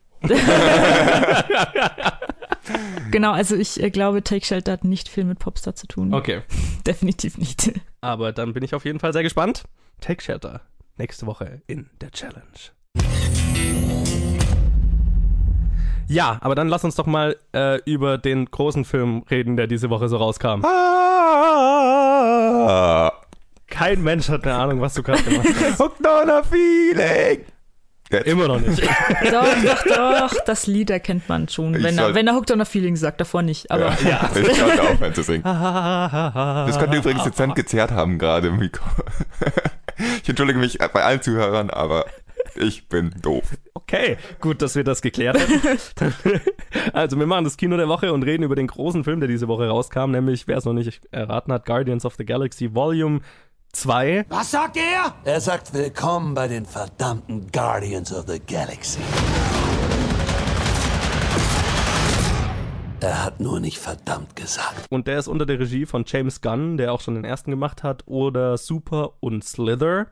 Genau, 3.12 3.32
also 3.32 3.56
ich 3.56 3.82
äh, 3.82 3.90
glaube, 3.90 4.24
Take 4.24 4.46
Shelter 4.46 4.74
hat 4.74 4.84
nicht 4.84 5.08
viel 5.10 5.24
mit 5.24 5.40
Popstar 5.40 5.76
zu 5.76 5.88
tun. 5.88 6.14
Okay, 6.14 6.42
Definitiv 6.86 7.38
nicht. 7.38 7.72
aber 8.02 8.34
dann 8.34 8.54
bin 8.54 8.64
ich 8.64 8.76
auf 8.76 8.86
jeden 8.86 9.00
Fall 9.00 9.14
sehr 9.14 9.24
gespannt. 9.24 9.64
Take 10.02 10.22
Shelter. 10.22 10.62
Nächste 10.98 11.26
Woche 11.28 11.62
in 11.68 11.90
der 12.02 12.12
Challenge. 12.12 12.44
Ja, 16.08 16.38
aber 16.42 16.56
dann 16.56 16.68
lass 16.70 16.84
uns 16.84 16.96
doch 16.96 17.06
mal 17.06 17.36
äh, 17.54 17.80
über 17.86 18.18
den 18.18 18.46
großen 18.50 18.86
Film 18.86 19.24
reden, 19.30 19.58
der 19.58 19.68
diese 19.68 19.90
Woche 19.90 20.08
so 20.10 20.18
rauskam. 20.18 20.64
Ah, 21.48 23.12
Kein 23.68 24.02
Mensch 24.04 24.30
hat 24.30 24.46
eine 24.46 24.56
Ahnung, 24.56 24.80
was 24.82 24.94
du 24.94 25.04
gerade 25.04 25.24
gemacht 25.24 25.48
hast. 25.62 25.80
hooked 25.80 26.06
on 26.08 26.30
a 26.30 26.42
feeling. 26.44 27.42
Jetzt. 28.10 28.26
Immer 28.26 28.48
noch 28.48 28.60
nicht. 28.62 28.82
doch, 29.32 29.46
doch, 29.66 29.84
doch, 29.84 30.34
das 30.46 30.66
Lied 30.66 30.90
erkennt 30.92 31.28
man 31.28 31.50
schon, 31.50 31.74
wenn 31.74 31.98
er, 31.98 32.06
soll- 32.06 32.16
wenn 32.16 32.26
er 32.26 32.36
Hooked 32.36 32.52
on 32.52 32.62
a 32.62 32.66
Feeling 32.66 32.96
sagt, 32.96 33.20
davor 33.20 33.42
nicht. 33.42 33.70
Aber 33.70 33.92
ja. 34.08 34.30
Ich 34.36 34.56
sollte 34.58 34.82
aufhören 34.82 35.14
zu 35.14 35.24
singen. 35.24 35.44
das 35.44 35.60
Das 36.34 36.80
könnte 36.80 36.98
übrigens 36.98 37.24
dezent 37.26 37.56
gezerrt 37.56 37.92
haben 37.92 38.18
gerade 38.18 38.48
im 38.48 38.58
Mikro. 38.60 38.86
Ich 40.24 40.30
entschuldige 40.30 40.58
mich 40.58 40.78
bei 40.94 41.04
allen 41.04 41.22
Zuhörern, 41.22 41.70
aber 41.70 42.06
ich 42.58 42.88
bin 42.88 43.14
doof. 43.22 43.58
Okay, 43.74 44.18
gut, 44.40 44.62
dass 44.62 44.76
wir 44.76 44.84
das 44.84 45.02
geklärt 45.02 45.40
haben. 45.40 46.12
also 46.94 47.18
wir 47.18 47.26
machen 47.26 47.44
das 47.44 47.58
Kino 47.58 47.78
der 47.78 47.88
Woche 47.88 48.12
und 48.14 48.24
reden 48.24 48.44
über 48.44 48.56
den 48.56 48.68
großen 48.68 49.04
Film, 49.04 49.20
der 49.20 49.30
diese 49.30 49.48
Woche 49.48 49.68
rauskam, 49.68 50.12
nämlich, 50.12 50.48
wer 50.48 50.58
es 50.58 50.66
noch 50.66 50.74
nicht 50.74 51.02
erraten 51.12 51.54
hat, 51.54 51.66
Guardians 51.66 52.06
of 52.06 52.16
the 52.16 52.26
Galaxy 52.26 52.74
Volume 52.74 53.22
2. 53.74 54.26
Was 54.30 54.52
sagt 54.52 54.78
er? 54.78 55.14
Er 55.24 55.42
sagt 55.42 55.74
willkommen 55.74 56.34
bei 56.34 56.48
den 56.48 56.66
verdammten 56.66 57.52
Guardians 57.52 58.14
of 58.14 58.26
the 58.28 58.40
Galaxy. 58.40 59.00
Er 63.00 63.24
hat 63.24 63.40
nur 63.40 63.60
nicht 63.60 63.78
verdammt 63.78 64.36
gesagt. 64.36 64.88
Und 64.90 65.06
der 65.06 65.20
ist 65.20 65.28
unter 65.28 65.46
der 65.46 65.60
Regie 65.60 65.86
von 65.86 66.04
James 66.08 66.42
Gunn, 66.42 66.78
der 66.78 66.92
auch 66.92 67.00
schon 67.00 67.14
den 67.14 67.26
ersten 67.26 67.52
gemacht 67.52 67.84
hat, 67.84 68.04
oder 68.08 68.58
Super 68.58 69.14
und 69.20 69.44
Slither. 69.44 70.08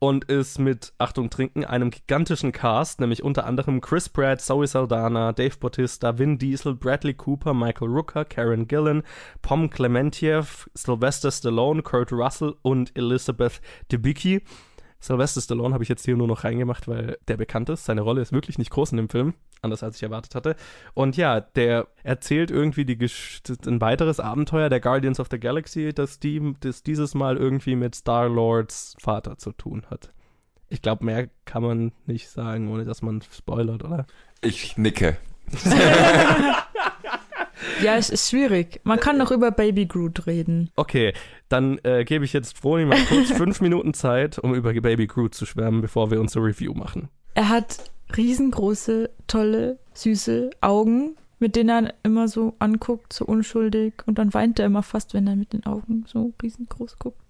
Und 0.00 0.24
ist 0.24 0.58
mit, 0.58 0.92
Achtung, 0.98 1.30
Trinken, 1.30 1.64
einem 1.64 1.90
gigantischen 1.90 2.50
Cast, 2.50 3.00
nämlich 3.00 3.22
unter 3.22 3.46
anderem 3.46 3.80
Chris 3.80 4.08
Pratt, 4.08 4.40
Zoe 4.40 4.66
Saldana, 4.66 5.32
Dave 5.32 5.56
Bautista, 5.60 6.18
Vin 6.18 6.38
Diesel, 6.38 6.74
Bradley 6.74 7.14
Cooper, 7.14 7.54
Michael 7.54 7.88
Rooker, 7.88 8.24
Karen 8.24 8.66
Gillan, 8.66 9.04
Pom 9.40 9.70
Clementiev, 9.70 10.68
Sylvester 10.74 11.30
Stallone, 11.30 11.82
Kurt 11.82 12.10
Russell 12.10 12.56
und 12.62 12.96
Elizabeth 12.96 13.60
Debicki. 13.92 14.42
Sylvester 15.00 15.40
Stallone 15.40 15.74
habe 15.74 15.84
ich 15.84 15.88
jetzt 15.88 16.04
hier 16.04 16.16
nur 16.16 16.26
noch 16.26 16.44
reingemacht, 16.44 16.88
weil 16.88 17.18
der 17.28 17.36
bekannt 17.36 17.68
ist. 17.68 17.84
Seine 17.84 18.00
Rolle 18.00 18.20
ist 18.20 18.32
wirklich 18.32 18.58
nicht 18.58 18.70
groß 18.70 18.90
in 18.92 18.96
dem 18.96 19.08
Film, 19.08 19.34
anders 19.62 19.82
als 19.82 19.96
ich 19.96 20.02
erwartet 20.02 20.34
hatte. 20.34 20.56
Und 20.94 21.16
ja, 21.16 21.40
der 21.40 21.86
erzählt 22.02 22.50
irgendwie 22.50 22.84
die 22.84 22.98
Gesch 22.98 23.40
ein 23.66 23.80
weiteres 23.80 24.18
Abenteuer 24.18 24.68
der 24.68 24.80
Guardians 24.80 25.20
of 25.20 25.28
the 25.30 25.38
Galaxy, 25.38 25.92
das, 25.94 26.18
die, 26.18 26.54
das 26.60 26.82
dieses 26.82 27.14
Mal 27.14 27.36
irgendwie 27.36 27.76
mit 27.76 27.94
Star-Lords 27.94 28.96
Vater 28.98 29.38
zu 29.38 29.52
tun 29.52 29.86
hat. 29.88 30.12
Ich 30.68 30.82
glaube, 30.82 31.04
mehr 31.04 31.28
kann 31.44 31.62
man 31.62 31.92
nicht 32.06 32.28
sagen, 32.28 32.70
ohne 32.70 32.84
dass 32.84 33.00
man 33.00 33.22
spoilert, 33.22 33.84
oder? 33.84 34.06
Ich 34.42 34.76
nicke. 34.76 35.16
ja, 37.82 37.96
es 37.96 38.10
ist 38.10 38.30
schwierig. 38.30 38.80
Man 38.84 39.00
kann 39.00 39.18
noch 39.18 39.30
über 39.30 39.50
Baby 39.50 39.86
Groot 39.86 40.26
reden. 40.26 40.70
Okay, 40.76 41.12
dann 41.48 41.78
äh, 41.84 42.04
gebe 42.04 42.24
ich 42.24 42.32
jetzt 42.32 42.58
Froni 42.58 42.84
mal 42.84 42.98
kurz 43.08 43.30
fünf 43.36 43.60
Minuten 43.60 43.94
Zeit, 43.94 44.38
um 44.38 44.54
über 44.54 44.72
Baby 44.72 45.06
Groot 45.06 45.34
zu 45.34 45.46
schwärmen, 45.46 45.80
bevor 45.80 46.10
wir 46.10 46.20
unsere 46.20 46.44
Review 46.44 46.74
machen. 46.74 47.08
Er 47.34 47.48
hat 47.48 47.78
riesengroße, 48.16 49.10
tolle, 49.26 49.78
süße 49.94 50.50
Augen, 50.60 51.16
mit 51.38 51.56
denen 51.56 51.68
er 51.86 51.94
immer 52.02 52.28
so 52.28 52.54
anguckt, 52.58 53.12
so 53.12 53.24
unschuldig. 53.24 53.94
Und 54.06 54.18
dann 54.18 54.34
weint 54.34 54.58
er 54.58 54.66
immer 54.66 54.82
fast, 54.82 55.14
wenn 55.14 55.26
er 55.26 55.36
mit 55.36 55.52
den 55.52 55.66
Augen 55.66 56.04
so 56.06 56.32
riesengroß 56.42 56.98
guckt. 56.98 57.27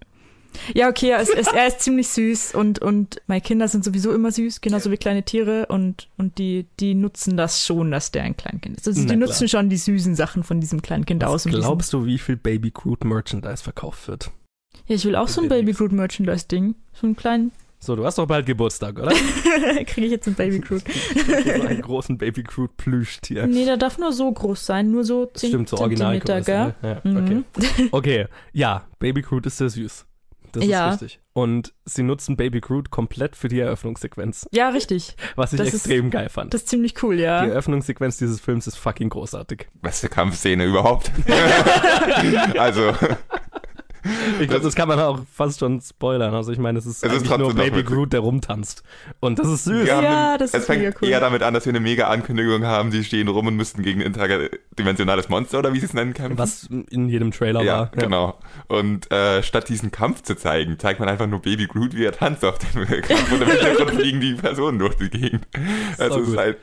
Ja, 0.75 0.89
okay, 0.89 1.11
er 1.11 1.21
ist, 1.21 1.31
er 1.31 1.67
ist, 1.67 1.81
ziemlich 1.81 2.09
süß 2.09 2.55
und, 2.55 2.81
und 2.81 3.21
meine 3.27 3.41
Kinder 3.41 3.69
sind 3.69 3.85
sowieso 3.85 4.13
immer 4.13 4.31
süß, 4.33 4.61
genauso 4.61 4.91
wie 4.91 4.97
kleine 4.97 5.23
Tiere 5.23 5.67
und, 5.67 6.09
und 6.17 6.39
die, 6.39 6.67
die 6.81 6.95
nutzen 6.95 7.37
das 7.37 7.65
schon, 7.65 7.91
dass 7.91 8.11
der 8.11 8.23
ein 8.25 8.37
Kleinkind 8.37 8.77
ist. 8.79 8.89
Also 8.89 9.01
Na 9.01 9.07
die 9.13 9.17
klar. 9.17 9.29
nutzen 9.29 9.49
schon 9.49 9.71
die 9.71 9.77
süßen 9.77 10.15
Sachen 10.15 10.43
von 10.43 10.61
diesem 10.61 10.83
kleinen 10.83 11.05
Kind 11.07 11.25
aus. 11.25 11.45
Glaubst 11.45 11.93
du, 11.93 12.05
wie 12.07 12.19
viel 12.19 12.37
Baby 12.37 12.71
Groot 12.71 13.05
Merchandise 13.05 13.63
verkauft 13.63 14.09
wird? 14.09 14.31
Ja, 14.87 14.95
ich 14.97 15.05
will 15.05 15.17
auch 15.17 15.29
so 15.29 15.43
ein 15.43 15.49
Baby 15.49 15.73
Groot 15.73 15.93
Merchandise-Ding. 15.93 16.75
So 16.93 17.07
einen 17.07 17.17
kleinen, 17.17 17.53
So, 17.79 17.95
du 17.95 18.05
hast 18.05 18.19
doch 18.19 18.27
bald 18.27 18.45
Geburtstag, 18.47 18.99
oder? 18.99 19.13
kriege 19.87 20.07
ich 20.07 20.11
jetzt 20.13 20.27
einen 20.27 20.37
Baby 20.37 20.59
Groot. 20.61 20.83
so 21.45 21.63
einen 21.63 21.81
großen 21.83 22.19
Baby 22.19 22.43
Groot 22.43 22.77
Plüschtier. 22.77 23.47
Nee, 23.47 23.65
der 23.65 23.77
darf 23.77 23.99
nur 23.99 24.13
so 24.13 24.31
groß 24.31 24.67
sein, 24.67 24.91
nur 24.91 25.05
so 25.05 25.27
10 25.27 25.49
Stimmt, 25.51 25.69
so 25.69 25.77
Zentimeter, 25.77 26.41
gell? 26.41 26.75
Ne? 26.83 27.01
Ja, 27.05 27.11
Mhm. 27.11 27.45
okay. 27.57 27.89
okay, 27.93 28.27
ja, 28.53 28.85
Baby 28.99 29.23
Groot 29.23 29.47
ist 29.47 29.59
sehr 29.59 29.71
süß. 29.71 30.07
Das 30.53 30.65
Ja. 30.65 30.89
ist 30.91 31.03
richtig. 31.03 31.21
Und 31.33 31.73
sie 31.85 32.03
nutzen 32.03 32.37
Baby 32.37 32.61
Groot 32.61 32.91
komplett 32.91 33.37
für 33.37 33.49
die 33.49 33.61
Eröffnungssequenz, 33.61 34.49
Ja, 34.51 34.71
richtig. 34.71 35.17
was 35.37 35.53
ich 35.53 35.59
Das 35.59 35.69
ist- 35.69 35.75
extrem 35.87 36.11
geil 36.11 36.29
fand. 36.29 36.53
Das 36.53 36.63
ist 36.63 36.69
ziemlich 36.69 37.01
cool, 37.03 37.17
die 37.17 37.23
ja. 37.23 37.45
Eröffnungssequenz 37.45 38.17
dieses 38.19 38.41
Films 38.41 38.67
ist 38.67 38.77
fucking 38.77 39.09
großartig. 39.11 39.69
Beste 39.81 40.09
Kampfszene 40.09 40.65
überhaupt. 40.65 41.13
also, 42.59 42.93
Ich 44.41 44.49
glaube, 44.49 44.65
das 44.65 44.75
kann 44.75 44.89
man 44.89 44.99
auch 45.01 45.21
fast 45.33 45.61
schon 45.61 45.81
spoilern. 45.81 46.35
Also 46.35 46.53
ich 46.53 46.59
meine, 46.59 46.79
es 46.79 46.87
ist, 46.87 47.05
Es 47.05 47.13
ist 47.13 47.39
nur 47.39 47.55
Baby. 47.55 47.83
Groot, 47.83 48.13
der 48.13 48.21
rumtanzt. 48.21 48.83
Und 49.21 49.39
das 49.39 49.49
ist 49.49 49.65
süß. 49.65 49.87
Ja, 49.89 50.01
den- 50.37 50.39
das 50.41 50.55
es 50.55 50.61
ist 50.61 50.67
fängt 50.67 50.83
mega 50.83 50.97
cool. 51.01 51.09
eher 51.09 51.21
damit 51.21 51.43
an, 51.43 51.55
dass 51.55 51.65
wir 51.67 51.71
eine 51.71 51.81
mega 51.81 52.09
Ankündigung 52.09 52.65
haben, 52.65 52.91
sie 52.91 53.05
stehen 53.05 53.29
rum 53.29 53.47
und 53.47 53.57
müssten 53.57 53.83
gegen 53.83 54.01
ein 54.01 54.07
interdimensionales 54.07 55.29
Monster 55.29 55.59
oder 55.59 55.73
wie 55.73 55.81
sie 55.81 55.87
es 55.87 55.95
nennen 55.95 56.15
kämpfen. 56.15 56.39
Was 56.39 56.69
in 56.91 57.09
jedem 57.09 57.31
Trailer 57.33 57.63
Ja, 57.63 57.79
war. 57.79 57.91
genau. 57.93 58.39
Und 58.69 59.11
äh, 59.13 59.43
statt 59.43 59.69
diesen 59.69 59.91
Kampf 59.91 60.23
zu 60.23 60.35
zeigen, 60.37 60.79
zeigt 60.79 61.01
man 61.01 61.09
einfach 61.09 61.27
nur 61.27 61.41
Baby 61.43 61.67
Groot, 61.67 61.95
wie 61.97 62.05
er 62.05 62.13
tanzt 62.13 62.45
auf 62.45 62.59
dem 62.59 62.87
Kampf 63.03 63.33
und 63.33 63.43
im 63.43 63.49
Hintergrund 63.49 63.91
fliegen 63.93 64.21
die 64.21 64.35
Personen 64.35 64.79
durch 64.79 64.97
die 64.97 65.11
Gegend. 65.11 65.47
Also 65.99 66.21
es 66.21 66.25
gut. 66.27 66.35
ist 66.35 66.39
halt 66.39 66.59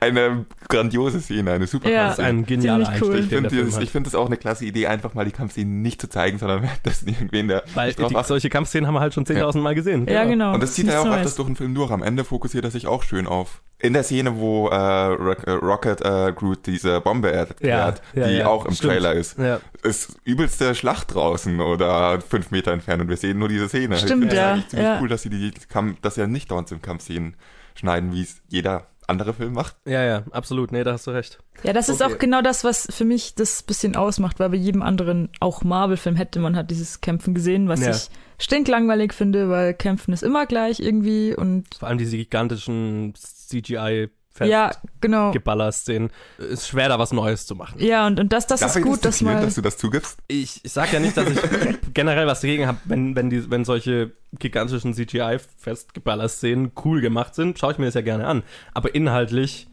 eine 0.00 0.46
grandiose 0.68 1.20
Szene, 1.20 1.52
eine 1.52 1.66
super 1.66 1.90
Ja. 1.90 2.02
Das 2.04 2.10
ist 2.10 2.14
Szene. 2.16 2.28
ein 2.28 2.46
genialer 2.46 2.86
cool. 3.00 3.14
Einstieg, 3.14 3.24
Ich 3.24 3.28
finde 3.50 3.64
das, 3.64 3.90
find 3.90 4.06
das 4.06 4.14
auch 4.14 4.26
eine 4.26 4.36
klasse 4.36 4.64
Idee, 4.64 4.86
einfach 4.86 5.14
mal 5.14 5.24
die 5.24 5.30
Kampfszenen 5.30 5.82
nicht 5.82 6.00
zu 6.00 6.08
zeigen, 6.08 6.38
sondern 6.38 6.62
währenddessen 6.62 7.08
irgendwen, 7.08 7.48
der 7.48 7.62
Weil 7.74 7.92
die, 7.92 8.06
solche 8.24 8.48
Kampfszenen 8.48 8.86
haben 8.86 8.94
wir 8.94 9.00
halt 9.00 9.14
schon 9.14 9.24
10.000 9.26 9.58
Mal 9.58 9.74
gesehen. 9.74 10.06
Ja, 10.08 10.24
genau. 10.24 10.54
Und 10.54 10.62
das 10.62 10.74
zieht 10.74 10.86
ja 10.86 11.00
auch 11.00 11.04
Neues. 11.04 11.16
öfters 11.18 11.34
durch 11.36 11.46
den 11.48 11.56
Film 11.56 11.74
durch. 11.74 11.90
Am 11.90 12.02
Ende 12.02 12.24
fokussiert 12.24 12.64
er 12.64 12.70
sich 12.70 12.86
auch 12.86 13.02
schön 13.02 13.26
auf. 13.26 13.62
In 13.78 13.92
der 13.94 14.02
Szene, 14.02 14.36
wo 14.36 14.68
äh, 14.68 14.74
äh, 14.74 15.50
Rocket 15.52 16.00
äh, 16.02 16.32
Groot 16.34 16.66
diese 16.66 17.00
Bombe 17.00 17.32
erklärt, 17.32 18.02
Ja, 18.14 18.20
ja, 18.22 18.28
die 18.28 18.34
ja, 18.36 18.46
auch 18.46 18.66
im 18.66 18.74
stimmt. 18.74 18.92
Trailer 18.92 19.14
ist, 19.14 19.38
Ja. 19.38 19.60
ist 19.82 20.16
übelste 20.24 20.74
Schlacht 20.74 21.14
draußen 21.14 21.60
oder 21.60 22.20
fünf 22.20 22.50
Meter 22.50 22.72
entfernt 22.72 23.00
und 23.02 23.08
wir 23.08 23.16
sehen 23.16 23.38
nur 23.38 23.48
diese 23.48 23.68
Szene. 23.68 23.96
Stimmt, 23.96 24.24
ich 24.24 24.30
finde 24.30 24.36
ja, 24.36 24.58
ziemlich 24.68 24.86
ja. 24.88 24.98
cool, 25.00 25.08
dass 25.08 25.22
sie 25.22 25.30
die 25.30 25.52
Kampf, 25.70 26.00
dass 26.02 26.16
sie 26.16 26.20
ja 26.20 26.26
nicht 26.26 26.50
dauernd 26.50 26.70
im 26.72 26.82
Kampfszenen 26.82 27.36
schneiden, 27.74 28.12
wie 28.12 28.22
es 28.22 28.42
jeder 28.48 28.86
andere 29.10 29.34
Filme 29.34 29.52
macht. 29.52 29.76
Ja, 29.84 30.02
ja, 30.02 30.22
absolut. 30.30 30.72
Nee, 30.72 30.82
da 30.84 30.92
hast 30.92 31.06
du 31.06 31.10
recht. 31.10 31.38
Ja, 31.62 31.72
das 31.74 31.88
ist 31.90 32.00
Okay. 32.00 32.14
auch 32.14 32.18
genau 32.18 32.40
das, 32.40 32.64
was 32.64 32.88
für 32.90 33.04
mich 33.04 33.34
das 33.34 33.62
bisschen 33.62 33.94
ausmacht, 33.96 34.40
weil 34.40 34.48
bei 34.50 34.56
jedem 34.56 34.80
anderen, 34.82 35.28
auch 35.40 35.62
Marvel-Film, 35.62 36.16
hätte 36.16 36.38
man 36.40 36.56
halt 36.56 36.70
dieses 36.70 37.00
Kämpfen 37.02 37.34
gesehen, 37.34 37.68
was 37.68 37.80
Ja. 37.80 37.90
ich 37.90 38.08
stinklangweilig 38.38 39.12
finde, 39.12 39.50
weil 39.50 39.74
Kämpfen 39.74 40.14
ist 40.14 40.22
immer 40.22 40.46
gleich 40.46 40.80
irgendwie 40.80 41.34
und 41.36 41.66
Vor 41.78 41.88
allem 41.88 41.98
diese 41.98 42.16
gigantischen 42.16 43.12
CGI 43.14 44.08
ja, 44.48 44.70
genau. 45.00 45.32
Geballer-Szenen. 45.32 46.10
Ist 46.38 46.68
schwer, 46.68 46.88
da 46.88 46.98
was 46.98 47.12
Neues 47.12 47.46
zu 47.46 47.54
machen. 47.54 47.80
Ja, 47.80 48.06
und, 48.06 48.20
und 48.20 48.32
das, 48.32 48.46
das 48.46 48.60
Darf 48.60 48.76
ist 48.76 48.82
gut, 48.82 49.04
dass 49.04 49.20
mal. 49.20 49.40
dass 49.40 49.54
du 49.54 49.62
das 49.62 49.76
zugibst? 49.78 50.18
Ich, 50.28 50.64
ich 50.64 50.72
sag 50.72 50.92
ja 50.92 51.00
nicht, 51.00 51.16
dass 51.16 51.28
ich 51.28 51.38
generell 51.94 52.26
was 52.26 52.40
dagegen 52.40 52.66
habe, 52.66 52.78
wenn, 52.84 53.16
wenn, 53.16 53.30
die, 53.30 53.50
wenn 53.50 53.64
solche 53.64 54.12
gigantischen 54.38 54.94
CGI-Festgeballer-Szenen 54.94 56.72
cool 56.84 57.00
gemacht 57.00 57.34
sind, 57.34 57.58
schaue 57.58 57.72
ich 57.72 57.78
mir 57.78 57.86
das 57.86 57.94
ja 57.94 58.00
gerne 58.00 58.26
an. 58.26 58.42
Aber 58.74 58.94
inhaltlich 58.94 59.68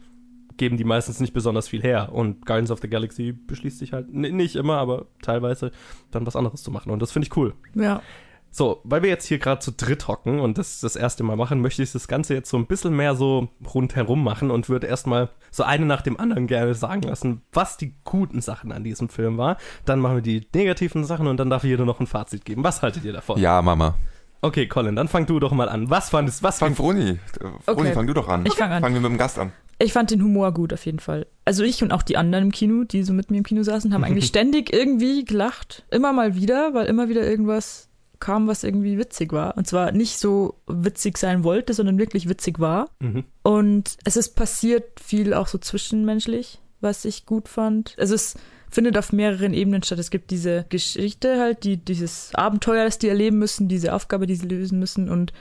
geben 0.56 0.76
die 0.76 0.84
meistens 0.84 1.20
nicht 1.20 1.32
besonders 1.32 1.68
viel 1.68 1.82
her. 1.82 2.12
Und 2.12 2.44
Guardians 2.44 2.70
of 2.70 2.80
the 2.80 2.88
Galaxy 2.88 3.32
beschließt 3.32 3.78
sich 3.78 3.92
halt, 3.92 4.12
nicht 4.12 4.56
immer, 4.56 4.76
aber 4.76 5.06
teilweise 5.22 5.70
dann 6.10 6.26
was 6.26 6.36
anderes 6.36 6.62
zu 6.62 6.70
machen. 6.70 6.90
Und 6.90 7.00
das 7.00 7.12
finde 7.12 7.28
ich 7.28 7.36
cool. 7.36 7.54
Ja. 7.74 8.02
So, 8.50 8.80
weil 8.84 9.02
wir 9.02 9.10
jetzt 9.10 9.26
hier 9.26 9.38
gerade 9.38 9.60
zu 9.60 9.72
dritt 9.72 10.08
hocken 10.08 10.40
und 10.40 10.58
das 10.58 10.80
das 10.80 10.96
erste 10.96 11.22
Mal 11.22 11.36
machen, 11.36 11.60
möchte 11.60 11.82
ich 11.82 11.92
das 11.92 12.08
Ganze 12.08 12.34
jetzt 12.34 12.50
so 12.50 12.56
ein 12.56 12.66
bisschen 12.66 12.96
mehr 12.96 13.14
so 13.14 13.48
rundherum 13.74 14.24
machen 14.24 14.50
und 14.50 14.68
würde 14.68 14.86
erstmal 14.86 15.28
so 15.50 15.62
eine 15.62 15.86
nach 15.86 16.02
dem 16.02 16.18
anderen 16.18 16.46
gerne 16.46 16.74
sagen 16.74 17.02
lassen, 17.02 17.42
was 17.52 17.76
die 17.76 17.94
guten 18.04 18.40
Sachen 18.40 18.72
an 18.72 18.84
diesem 18.84 19.08
Film 19.08 19.38
war. 19.38 19.58
Dann 19.84 20.00
machen 20.00 20.16
wir 20.16 20.22
die 20.22 20.46
negativen 20.54 21.04
Sachen 21.04 21.26
und 21.26 21.36
dann 21.38 21.50
darf 21.50 21.64
jeder 21.64 21.84
noch 21.84 22.00
ein 22.00 22.06
Fazit 22.06 22.44
geben. 22.44 22.64
Was 22.64 22.82
haltet 22.82 23.04
ihr 23.04 23.12
davon? 23.12 23.38
Ja, 23.40 23.60
Mama. 23.62 23.94
Okay, 24.40 24.68
Colin, 24.68 24.94
dann 24.94 25.08
fang 25.08 25.26
du 25.26 25.40
doch 25.40 25.52
mal 25.52 25.68
an. 25.68 25.90
Was 25.90 26.10
fandest, 26.10 26.42
was 26.44 26.58
Fang 26.60 26.74
Froni. 26.76 27.18
Froni, 27.32 27.56
Okay. 27.66 27.92
fang 27.92 28.06
du 28.06 28.14
doch 28.14 28.28
an. 28.28 28.46
Ich 28.46 28.54
fang 28.54 28.70
an. 28.70 28.82
Fangen 28.82 28.94
wir 28.94 29.00
mit 29.00 29.10
dem 29.10 29.18
Gast 29.18 29.38
an. 29.38 29.52
Ich 29.80 29.92
fand 29.92 30.10
den 30.10 30.22
Humor 30.22 30.52
gut 30.52 30.72
auf 30.72 30.86
jeden 30.86 31.00
Fall. 31.00 31.26
Also 31.44 31.62
ich 31.64 31.82
und 31.82 31.92
auch 31.92 32.02
die 32.02 32.16
anderen 32.16 32.44
im 32.46 32.52
Kino, 32.52 32.84
die 32.84 33.02
so 33.02 33.12
mit 33.12 33.30
mir 33.30 33.38
im 33.38 33.44
Kino 33.44 33.62
saßen, 33.62 33.92
haben 33.94 34.04
eigentlich 34.04 34.26
ständig 34.28 34.72
irgendwie 34.72 35.24
gelacht. 35.24 35.84
Immer 35.90 36.12
mal 36.12 36.34
wieder, 36.36 36.72
weil 36.74 36.86
immer 36.86 37.08
wieder 37.08 37.28
irgendwas 37.28 37.87
kam, 38.20 38.46
was 38.48 38.64
irgendwie 38.64 38.98
witzig 38.98 39.32
war. 39.32 39.56
Und 39.56 39.66
zwar 39.66 39.92
nicht 39.92 40.18
so 40.18 40.56
witzig 40.66 41.18
sein 41.18 41.44
wollte, 41.44 41.74
sondern 41.74 41.98
wirklich 41.98 42.28
witzig 42.28 42.58
war. 42.58 42.90
Mhm. 43.00 43.24
Und 43.42 43.96
es 44.04 44.16
ist 44.16 44.36
passiert 44.36 45.00
viel 45.00 45.34
auch 45.34 45.46
so 45.46 45.58
zwischenmenschlich, 45.58 46.58
was 46.80 47.04
ich 47.04 47.26
gut 47.26 47.48
fand. 47.48 47.94
Also 47.98 48.14
es 48.14 48.36
findet 48.70 48.98
auf 48.98 49.12
mehreren 49.12 49.54
Ebenen 49.54 49.82
statt. 49.82 49.98
Es 49.98 50.10
gibt 50.10 50.30
diese 50.30 50.66
Geschichte 50.68 51.40
halt, 51.40 51.64
die, 51.64 51.76
dieses 51.76 52.34
Abenteuer, 52.34 52.84
das 52.84 52.98
die 52.98 53.08
erleben 53.08 53.38
müssen, 53.38 53.68
diese 53.68 53.94
Aufgabe, 53.94 54.26
die 54.26 54.36
sie 54.36 54.46
lösen 54.46 54.78
müssen 54.78 55.08
und 55.08 55.32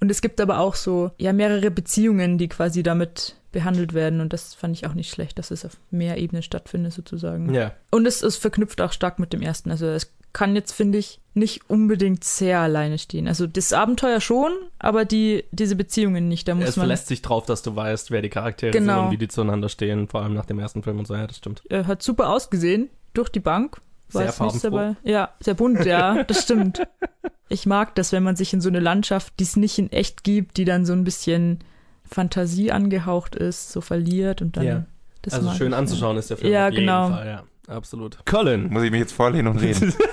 und 0.00 0.10
es 0.10 0.20
gibt 0.20 0.40
aber 0.40 0.58
auch 0.58 0.74
so, 0.74 1.12
ja, 1.16 1.32
mehrere 1.32 1.70
Beziehungen, 1.70 2.36
die 2.36 2.48
quasi 2.48 2.82
damit 2.82 3.36
behandelt 3.52 3.94
werden. 3.94 4.20
Und 4.20 4.34
das 4.34 4.52
fand 4.52 4.76
ich 4.76 4.86
auch 4.86 4.92
nicht 4.92 5.10
schlecht, 5.10 5.38
dass 5.38 5.50
es 5.50 5.64
auf 5.64 5.78
mehr 5.90 6.18
Ebenen 6.18 6.42
stattfindet, 6.42 6.92
sozusagen. 6.92 7.54
Ja. 7.54 7.72
Und 7.90 8.04
es 8.04 8.20
ist 8.20 8.36
verknüpft 8.36 8.82
auch 8.82 8.92
stark 8.92 9.18
mit 9.18 9.32
dem 9.32 9.40
ersten. 9.40 9.70
Also 9.70 9.86
es 9.86 10.12
kann 10.34 10.54
jetzt, 10.54 10.72
finde 10.72 10.98
ich, 10.98 11.20
nicht 11.32 11.68
unbedingt 11.70 12.22
sehr 12.22 12.60
alleine 12.60 12.98
stehen. 12.98 13.26
Also 13.26 13.46
das 13.46 13.72
Abenteuer 13.72 14.20
schon, 14.20 14.52
aber 14.78 15.04
die, 15.06 15.44
diese 15.52 15.74
Beziehungen 15.76 16.28
nicht. 16.28 16.46
Da 16.46 16.54
muss 16.54 16.68
Es 16.68 16.76
man. 16.76 16.84
verlässt 16.84 17.06
sich 17.08 17.22
drauf, 17.22 17.46
dass 17.46 17.62
du 17.62 17.74
weißt, 17.74 18.10
wer 18.10 18.20
die 18.20 18.28
Charaktere 18.28 18.70
Genau. 18.72 18.94
sind 18.96 19.04
und 19.06 19.10
wie 19.12 19.16
die 19.18 19.28
zueinander 19.28 19.68
stehen, 19.70 20.06
vor 20.08 20.22
allem 20.22 20.34
nach 20.34 20.44
dem 20.44 20.58
ersten 20.58 20.82
Film 20.82 20.98
und 20.98 21.06
so. 21.06 21.14
Ja, 21.14 21.26
das 21.26 21.38
stimmt. 21.38 21.62
äh, 21.70 21.84
hat 21.84 22.02
super 22.02 22.28
ausgesehen, 22.28 22.90
durch 23.14 23.30
die 23.30 23.40
Bank. 23.40 23.78
War 24.12 24.20
Sehr 24.22 24.26
jetzt 24.30 24.40
nichts 24.42 24.60
farbenfroh. 24.60 24.78
dabei. 24.78 24.96
Ja, 25.10 25.30
sehr 25.40 25.54
bunt, 25.54 25.84
ja, 25.86 26.22
das 26.28 26.42
stimmt. 26.42 26.82
Ich 27.48 27.64
mag 27.66 27.94
das, 27.94 28.12
wenn 28.12 28.22
man 28.22 28.36
sich 28.36 28.52
in 28.52 28.60
so 28.60 28.68
eine 28.68 28.78
Landschaft, 28.80 29.32
die 29.40 29.44
es 29.44 29.56
nicht 29.56 29.78
in 29.78 29.90
echt 29.90 30.22
gibt, 30.24 30.56
die 30.58 30.64
dann 30.66 30.84
so 30.84 30.92
ein 30.92 31.04
bisschen 31.04 31.60
Fantasie 32.08 32.70
angehaucht 32.70 33.34
ist, 33.34 33.72
so 33.72 33.80
verliert 33.80 34.42
und 34.42 34.56
dann. 34.56 34.64
Ja. 34.64 34.84
Das 35.22 35.34
also 35.34 35.50
schön 35.52 35.68
ich, 35.68 35.72
ja. 35.72 35.78
anzuschauen 35.78 36.16
ist 36.18 36.30
der 36.30 36.36
Film 36.36 36.52
Ja, 36.52 36.66
auf 36.66 36.72
jeden 36.74 36.82
genau. 36.86 37.08
Fall, 37.08 37.26
ja. 37.26 37.42
Absolut. 37.74 38.18
Colin. 38.26 38.68
Muss 38.70 38.82
ich 38.82 38.90
mich 38.90 39.00
jetzt 39.00 39.12
vorlehnen 39.14 39.48
und 39.48 39.56
reden? 39.56 39.94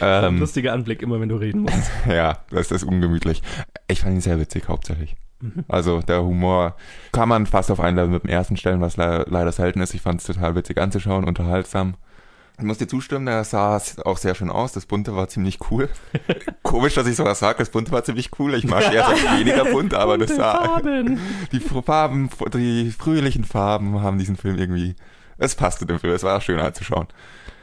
ähm, 0.00 0.38
Lustiger 0.38 0.72
Anblick, 0.72 1.02
immer 1.02 1.20
wenn 1.20 1.28
du 1.28 1.36
reden 1.36 1.62
musst. 1.62 1.90
ja, 2.08 2.38
das 2.50 2.70
ist 2.70 2.84
ungemütlich. 2.84 3.42
Ich 3.88 4.00
fand 4.00 4.14
ihn 4.14 4.20
sehr 4.20 4.38
witzig 4.38 4.68
hauptsächlich. 4.68 5.16
Mhm. 5.40 5.64
Also 5.68 6.00
der 6.00 6.22
Humor 6.22 6.76
kann 7.12 7.28
man 7.28 7.46
fast 7.46 7.70
auf 7.70 7.80
ein 7.80 7.96
Level 7.96 8.10
mit 8.10 8.24
dem 8.24 8.30
ersten 8.30 8.56
stellen, 8.56 8.80
was 8.80 8.96
le 8.96 9.24
leider 9.28 9.52
selten 9.52 9.80
ist. 9.80 9.94
Ich 9.94 10.02
fand 10.02 10.20
es 10.20 10.26
total 10.26 10.54
witzig 10.54 10.78
anzuschauen, 10.78 11.24
unterhaltsam. 11.24 11.94
Ich 12.58 12.64
muss 12.64 12.78
dir 12.78 12.88
zustimmen, 12.88 13.26
der 13.26 13.44
sah 13.44 13.80
auch 14.04 14.18
sehr 14.18 14.34
schön 14.34 14.50
aus. 14.50 14.72
Das 14.72 14.84
Bunte 14.84 15.14
war 15.14 15.28
ziemlich 15.28 15.60
cool. 15.70 15.88
Komisch, 16.64 16.94
dass 16.94 17.06
ich 17.06 17.14
sowas 17.14 17.38
sage. 17.38 17.58
Das 17.58 17.70
Bunte 17.70 17.92
war 17.92 18.02
ziemlich 18.02 18.30
cool. 18.40 18.54
Ich 18.54 18.66
mag 18.66 18.92
eher 18.92 19.08
das 19.08 19.22
weniger 19.38 19.64
bunt, 19.66 19.94
aber 19.94 20.18
das 20.18 20.34
sah. 20.34 20.64
Farben. 20.64 21.20
Die 21.52 21.60
Farben, 21.60 22.28
die 22.52 22.90
fröhlichen 22.90 23.44
Farben 23.44 24.00
haben 24.02 24.18
diesen 24.18 24.36
Film 24.36 24.58
irgendwie. 24.58 24.96
Es 25.36 25.54
passte 25.54 25.86
dem 25.86 26.00
Film. 26.00 26.12
Es 26.12 26.24
war 26.24 26.40
schön 26.40 26.58
anzuschauen. 26.58 27.06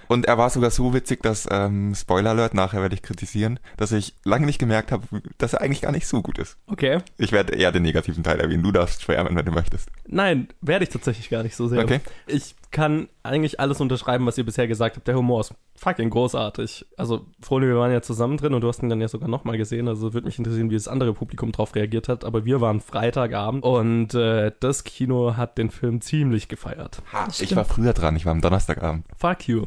Und 0.08 0.26
er 0.26 0.38
war 0.38 0.50
sogar 0.50 0.72
so 0.72 0.94
witzig, 0.94 1.22
dass, 1.24 1.48
ähm, 1.52 1.94
Spoiler 1.96 2.32
Alert, 2.32 2.54
nachher 2.54 2.82
werde 2.82 2.96
ich 2.96 3.02
kritisieren, 3.02 3.60
dass 3.78 3.92
ich 3.92 4.14
lange 4.24 4.46
nicht 4.46 4.60
gemerkt 4.60 4.92
habe, 4.92 5.08
dass 5.38 5.54
er 5.54 5.62
eigentlich 5.62 5.82
gar 5.82 5.92
nicht 5.92 6.08
so 6.08 6.22
gut 6.22 6.38
ist. 6.38 6.58
Okay. 6.68 7.00
Ich 7.18 7.32
werde 7.32 7.56
eher 7.56 7.72
den 7.72 7.84
negativen 7.84 8.24
Teil 8.24 8.40
erwähnen. 8.40 8.64
Du 8.64 8.72
darfst 8.72 9.02
schwärmen, 9.02 9.36
wenn 9.36 9.46
du 9.46 9.52
möchtest. 9.52 9.90
Nein, 10.08 10.48
werde 10.62 10.84
ich 10.84 10.90
tatsächlich 10.90 11.30
gar 11.30 11.44
nicht 11.44 11.56
so 11.56 11.68
sehr. 11.68 11.84
Okay. 11.84 12.02
Ich 12.28 12.56
kann 12.76 13.08
eigentlich 13.24 13.62
alles 13.62 13.80
unterschreiben, 13.80 14.26
was 14.26 14.38
ihr 14.38 14.44
bisher 14.44 14.68
gesagt 14.68 14.98
habt. 14.98 15.08
Der 15.08 15.16
Humor 15.16 15.40
ist 15.40 15.54
fucking 15.78 16.10
großartig. 16.10 16.86
Also, 16.98 17.26
Froni, 17.40 17.68
wir 17.68 17.78
waren 17.78 17.94
ja 17.94 18.02
zusammen 18.02 18.36
drin 18.36 18.54
und 18.54 18.60
du 18.60 18.68
hast 18.68 18.84
ihn 18.84 18.90
dann 18.90 19.00
ja 19.00 19.08
sogar 19.08 19.30
nochmal 19.30 19.58
gesehen. 19.58 19.88
Also, 19.88 20.14
würde 20.14 20.26
mich 20.26 20.38
interessieren, 20.38 20.70
wie 20.70 20.74
das 20.74 20.90
andere 20.90 21.14
Publikum 21.14 21.54
drauf 21.54 21.74
reagiert 21.74 22.10
hat. 22.10 22.26
Aber 22.26 22.44
wir 22.44 22.60
waren 22.60 22.82
Freitagabend 22.82 23.64
und 23.64 24.14
äh, 24.14 24.52
das 24.60 24.84
Kino 24.84 25.38
hat 25.38 25.58
den 25.58 25.70
Film 25.70 26.02
ziemlich 26.02 26.50
gefeiert. 26.50 27.02
Ha, 27.14 27.30
ich 27.40 27.56
war 27.56 27.64
früher 27.64 27.94
dran. 27.94 28.18
Ich 28.18 28.26
war 28.26 28.34
am 28.34 28.42
Donnerstagabend. 28.42 29.06
Fuck 29.16 29.48
you. 29.48 29.64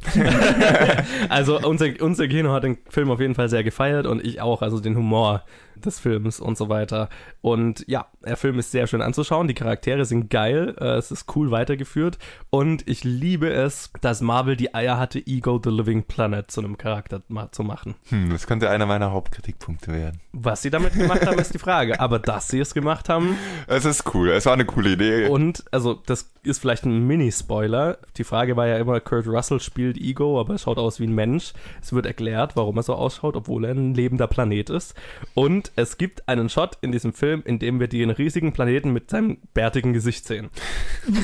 also 1.30 1.58
unser, 1.60 1.86
unser 2.00 2.28
Kino 2.28 2.52
hat 2.52 2.64
den 2.64 2.76
Film 2.90 3.10
auf 3.10 3.20
jeden 3.20 3.34
Fall 3.34 3.48
sehr 3.48 3.64
gefeiert 3.64 4.06
und 4.06 4.22
ich 4.22 4.42
auch, 4.42 4.60
also 4.60 4.80
den 4.80 4.96
Humor 4.98 5.44
des 5.86 5.98
Films 5.98 6.40
und 6.40 6.56
so 6.56 6.68
weiter. 6.68 7.08
Und 7.40 7.84
ja, 7.88 8.06
der 8.24 8.36
Film 8.36 8.58
ist 8.58 8.72
sehr 8.72 8.86
schön 8.86 9.02
anzuschauen, 9.02 9.48
die 9.48 9.54
Charaktere 9.54 10.04
sind 10.04 10.30
geil, 10.30 10.74
äh, 10.80 10.96
es 10.96 11.10
ist 11.10 11.26
cool 11.36 11.50
weitergeführt 11.50 12.18
und 12.50 12.88
ich 12.88 13.04
liebe 13.04 13.50
es, 13.50 13.90
dass 14.00 14.20
Marvel 14.20 14.56
die 14.56 14.74
Eier 14.74 14.98
hatte, 14.98 15.18
Ego 15.26 15.60
the 15.62 15.70
Living 15.70 16.04
Planet 16.04 16.50
zu 16.50 16.60
einem 16.60 16.78
Charakter 16.78 17.22
ma 17.28 17.50
zu 17.52 17.62
machen. 17.62 17.94
Hm, 18.08 18.30
das 18.30 18.46
könnte 18.46 18.70
einer 18.70 18.86
meiner 18.86 19.12
Hauptkritikpunkte 19.12 19.92
werden. 19.92 20.20
Was 20.32 20.62
sie 20.62 20.70
damit 20.70 20.94
gemacht 20.94 21.26
haben, 21.26 21.38
ist 21.38 21.54
die 21.54 21.58
Frage. 21.58 22.00
Aber 22.08 22.18
dass 22.18 22.48
sie 22.48 22.60
es 22.60 22.74
gemacht 22.74 23.08
haben, 23.08 23.36
Es 23.66 23.84
ist 23.84 24.14
cool. 24.14 24.30
Es 24.30 24.46
war 24.46 24.52
eine 24.52 24.64
coole 24.64 24.92
Idee. 24.92 25.28
Und, 25.28 25.64
also, 25.72 25.94
das 25.94 26.30
ist 26.42 26.58
vielleicht 26.60 26.84
ein 26.84 27.06
Mini-Spoiler. 27.06 27.98
Die 28.16 28.24
Frage 28.24 28.56
war 28.56 28.66
ja 28.66 28.78
immer, 28.78 29.00
Kurt 29.00 29.26
Russell 29.26 29.60
spielt 29.60 29.98
Ego, 29.98 30.40
aber 30.40 30.54
er 30.54 30.58
schaut 30.58 30.78
aus 30.78 31.00
wie 31.00 31.06
ein 31.06 31.14
Mensch. 31.14 31.52
Es 31.82 31.92
wird 31.92 32.06
erklärt, 32.06 32.56
warum 32.56 32.76
er 32.76 32.82
so 32.82 32.94
ausschaut, 32.94 33.36
obwohl 33.36 33.64
er 33.64 33.72
ein 33.72 33.94
lebender 33.94 34.26
Planet 34.26 34.70
ist. 34.70 34.94
Und 35.34 35.67
es 35.76 35.98
gibt 35.98 36.28
einen 36.28 36.48
Shot 36.48 36.78
in 36.80 36.92
diesem 36.92 37.12
Film, 37.12 37.42
in 37.44 37.58
dem 37.58 37.80
wir 37.80 37.88
den 37.88 38.10
riesigen 38.10 38.52
Planeten 38.52 38.92
mit 38.92 39.10
seinem 39.10 39.38
bärtigen 39.54 39.92
Gesicht 39.92 40.26
sehen. 40.26 40.50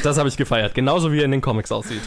Das 0.03 0.19
habe 0.19 0.29
ich 0.29 0.37
gefeiert. 0.37 0.75
Genauso 0.75 1.13
wie 1.13 1.19
er 1.19 1.25
in 1.25 1.31
den 1.31 1.41
Comics 1.41 1.73
aussieht. 1.73 2.03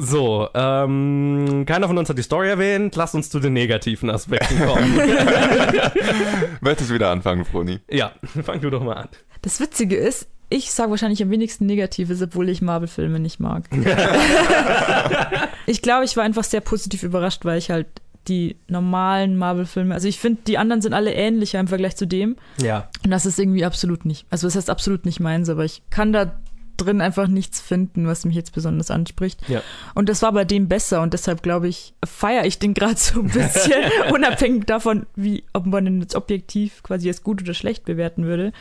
So, 0.00 0.48
ähm, 0.54 1.64
keiner 1.66 1.88
von 1.88 1.98
uns 1.98 2.08
hat 2.08 2.16
die 2.16 2.22
Story 2.22 2.48
erwähnt. 2.48 2.94
Lass 2.94 3.14
uns 3.14 3.30
zu 3.30 3.40
den 3.40 3.52
negativen 3.52 4.10
Aspekten 4.10 4.60
kommen. 4.64 4.96
Möchtest 6.60 6.90
du 6.90 6.94
wieder 6.94 7.10
anfangen, 7.10 7.44
Froni? 7.44 7.80
ja, 7.90 8.12
fang 8.44 8.60
du 8.60 8.70
doch 8.70 8.82
mal 8.82 8.94
an. 8.94 9.08
Das 9.42 9.58
Witzige 9.58 9.96
ist, 9.96 10.28
ich 10.50 10.70
sage 10.70 10.90
wahrscheinlich 10.90 11.22
am 11.22 11.30
wenigsten 11.30 11.66
Negatives, 11.66 12.22
obwohl 12.22 12.48
ich 12.48 12.62
Marvel-Filme 12.62 13.18
nicht 13.18 13.40
mag. 13.40 13.64
ich 15.66 15.82
glaube, 15.82 16.04
ich 16.04 16.16
war 16.16 16.24
einfach 16.24 16.44
sehr 16.44 16.60
positiv 16.60 17.02
überrascht, 17.02 17.44
weil 17.44 17.58
ich 17.58 17.70
halt 17.70 17.88
die 18.28 18.56
normalen 18.68 19.36
Marvel-Filme, 19.36 19.94
also 19.94 20.08
ich 20.08 20.18
finde, 20.18 20.42
die 20.46 20.58
anderen 20.58 20.82
sind 20.82 20.92
alle 20.92 21.12
ähnlicher 21.12 21.58
im 21.58 21.68
Vergleich 21.68 21.96
zu 21.96 22.06
dem. 22.06 22.36
Ja, 22.60 22.88
Und 23.04 23.10
das 23.10 23.26
ist 23.26 23.38
irgendwie 23.38 23.64
absolut 23.64 24.04
nicht, 24.04 24.26
also 24.30 24.46
das 24.46 24.56
heißt 24.56 24.70
absolut 24.70 25.04
nicht 25.06 25.20
meins, 25.20 25.48
aber 25.48 25.64
ich 25.64 25.82
kann 25.90 26.12
da 26.12 26.32
drin 26.78 27.00
einfach 27.00 27.26
nichts 27.26 27.60
finden, 27.60 28.06
was 28.06 28.24
mich 28.24 28.36
jetzt 28.36 28.54
besonders 28.54 28.90
anspricht. 28.90 29.40
Ja. 29.48 29.62
Und 29.94 30.08
das 30.08 30.22
war 30.22 30.32
bei 30.32 30.44
dem 30.44 30.68
besser 30.68 31.02
und 31.02 31.12
deshalb 31.12 31.42
glaube 31.42 31.68
ich, 31.68 31.92
feiere 32.06 32.46
ich 32.46 32.58
den 32.58 32.72
gerade 32.72 32.96
so 32.96 33.20
ein 33.20 33.28
bisschen, 33.32 33.82
unabhängig 34.12 34.64
davon, 34.66 35.06
wie, 35.16 35.44
ob 35.52 35.66
man 35.66 35.84
den 35.84 36.00
jetzt 36.00 36.14
objektiv 36.14 36.82
quasi 36.82 37.08
als 37.08 37.22
gut 37.22 37.42
oder 37.42 37.54
schlecht 37.54 37.84
bewerten 37.84 38.24
würde. 38.24 38.52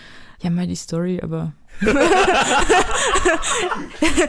Ja, 0.42 0.50
mal 0.50 0.68
die 0.68 0.76
Story, 0.76 1.20
aber 1.22 1.54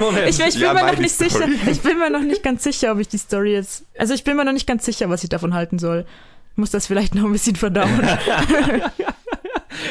Moment. 0.01 0.29
ich, 0.29 0.39
ich 0.41 0.55
bin 0.55 0.63
Ja, 0.63 0.75
mir 0.75 0.87
noch 0.87 0.99
nicht 0.99 1.15
sicher, 1.15 1.31
Story. 1.39 1.59
ich 1.71 1.81
bin 1.81 1.99
mir 1.99 2.11
noch 2.11 2.21
nicht 2.23 2.43
ganz 2.43 2.63
sicher, 2.65 2.93
ob 2.93 2.99
ich 2.99 3.09
die 3.09 3.19
Story 3.19 3.53
jetzt, 3.53 3.85
also 3.99 4.15
ich 4.15 4.25
bin 4.25 4.37
mir 4.37 4.45
noch 4.45 4.53
nicht 4.53 4.67
ganz 4.67 4.85
sicher, 4.85 5.09
was 5.09 5.23
ich 5.23 5.29
davon 5.31 5.55
halten 5.55 5.79
soll. 5.79 6.05
Ich 6.53 6.59
muss 6.59 6.71
das 6.71 6.87
vielleicht 6.87 7.15
noch 7.15 7.25
ein 7.25 7.33
bisschen 7.33 7.57
verdauen. 7.57 8.01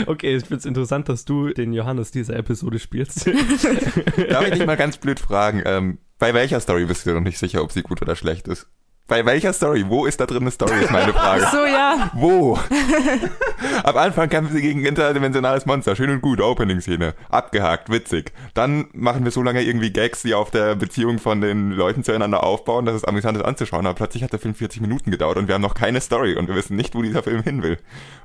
Okay, 0.05 0.36
ich 0.36 0.41
finde 0.43 0.58
es 0.58 0.66
interessant, 0.66 1.08
dass 1.08 1.24
du 1.24 1.49
den 1.49 1.72
Johannes 1.72 2.12
dieser 2.12 2.36
Episode 2.36 2.78
spielst. 2.78 3.26
Darf 3.26 4.45
ich 4.45 4.53
dich 4.53 4.66
mal 4.66 4.76
ganz 4.76 4.97
blöd 4.97 5.18
fragen? 5.20 5.64
Ähm, 5.66 5.97
bei 6.20 6.34
welcher 6.34 6.60
Story 6.60 6.86
bist 6.86 7.05
du 7.05 7.10
dir 7.12 7.16
noch 7.16 7.22
nicht 7.24 7.38
sicher, 7.38 7.64
ob 7.64 7.72
sie 7.72 7.84
gut 7.84 8.01
oder 8.01 8.16
schlecht 8.16 8.47
ist? 8.49 8.68
Bei 9.08 9.26
welcher 9.26 9.53
Story? 9.53 9.86
Wo 9.88 10.05
ist 10.05 10.20
da 10.20 10.26
drin 10.26 10.41
eine 10.41 10.51
Story, 10.51 10.84
ist 10.84 10.91
meine 10.91 11.14
Frage. 11.14 11.47
So, 11.49 11.66
ja. 11.66 12.12
Wo? 12.14 12.60
Am 13.84 13.95
Anfang 13.95 14.28
kämpfen 14.28 14.53
sie 14.53 14.62
gegen 14.62 14.82
ein 14.82 14.86
interdimensionales 14.86 15.66
Monster. 15.66 15.95
Schön 15.95 16.10
und 16.10 16.22
gut, 16.22 16.41
Opening-Szene. 16.41 17.14
Abgehakt, 17.30 17.89
witzig. 17.89 18.34
Dann 18.53 18.88
machen 18.91 19.24
wir 19.24 19.32
so 19.32 19.41
lange 19.41 19.64
irgendwie 19.64 19.91
Gags, 19.91 20.24
die 20.24 20.34
auf 20.34 20.51
der 20.51 20.76
Beziehung 20.76 21.20
von 21.20 21.39
den 21.39 21.72
Leuten 21.72 22.03
zueinander 22.03 22.43
aufbauen, 22.43 22.86
dass 22.86 22.95
es 22.95 23.05
amüsant 23.05 23.38
ist 23.38 23.45
anzuschauen. 23.45 23.86
Aber 23.86 23.95
plötzlich 23.95 24.24
hat 24.24 24.34
der 24.34 24.39
Film 24.39 24.55
40 24.55 24.82
Minuten 24.82 25.10
gedauert 25.10 25.38
und 25.38 25.47
wir 25.47 25.55
haben 25.55 25.62
noch 25.62 25.76
keine 25.76 26.01
Story 26.01 26.36
und 26.36 26.49
wir 26.49 26.55
wissen 26.55 26.76
nicht, 26.76 26.93
wo 26.93 27.01
dieser 27.01 27.24
Film 27.24 27.43
hin 27.43 27.64
will. 27.64 27.78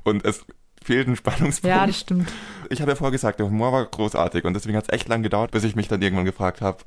Und 0.03 0.25
es 0.25 0.45
fehlt 0.83 1.07
ein 1.07 1.15
Spannungspunkt. 1.15 1.73
Ja, 1.73 1.87
das 1.87 1.97
stimmt. 1.97 2.29
Ich 2.69 2.81
habe 2.81 2.91
ja 2.91 2.95
vorher 2.95 3.13
gesagt, 3.13 3.39
der 3.39 3.45
Humor 3.45 3.71
war 3.71 3.85
großartig 3.85 4.43
und 4.43 4.53
deswegen 4.53 4.75
hat 4.75 4.83
es 4.89 4.93
echt 4.93 5.07
lang 5.07 5.23
gedauert, 5.23 5.51
bis 5.51 5.63
ich 5.63 5.77
mich 5.77 5.87
dann 5.87 6.01
irgendwann 6.01 6.25
gefragt 6.25 6.59
habe, 6.59 6.79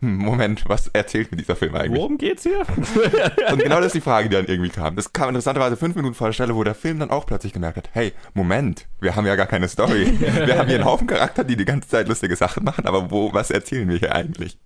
hm, 0.00 0.16
Moment, 0.16 0.64
was 0.66 0.88
erzählt 0.88 1.30
mir 1.30 1.36
dieser 1.36 1.56
Film 1.56 1.74
eigentlich? 1.74 1.98
Worum 1.98 2.16
geht's 2.18 2.42
hier? 2.42 2.60
Und 3.52 3.62
genau 3.62 3.76
das 3.76 3.86
ist 3.86 3.94
die 3.96 4.00
Frage, 4.00 4.28
die 4.28 4.36
dann 4.36 4.46
irgendwie 4.46 4.70
kam. 4.70 4.96
Das 4.96 5.12
kam 5.12 5.28
interessanterweise 5.28 5.76
fünf 5.76 5.94
Minuten 5.96 6.14
vor 6.14 6.28
der 6.28 6.32
Stelle, 6.32 6.54
wo 6.56 6.64
der 6.64 6.74
Film 6.74 6.98
dann 6.98 7.10
auch 7.10 7.26
plötzlich 7.26 7.52
gemerkt 7.52 7.76
hat, 7.76 7.90
hey, 7.92 8.12
Moment, 8.34 8.86
wir 9.00 9.14
haben 9.16 9.26
ja 9.26 9.36
gar 9.36 9.46
keine 9.46 9.68
Story. 9.68 10.06
Wir 10.20 10.58
haben 10.58 10.68
hier 10.68 10.76
einen 10.76 10.84
Haufen 10.84 11.06
Charakter, 11.06 11.44
die 11.44 11.56
die 11.56 11.64
ganze 11.64 11.88
Zeit 11.88 12.08
lustige 12.08 12.34
Sachen 12.36 12.64
machen, 12.64 12.86
aber 12.86 13.10
wo, 13.10 13.32
was 13.34 13.50
erzählen 13.50 13.88
wir 13.88 13.98
hier 13.98 14.14
eigentlich? 14.14 14.58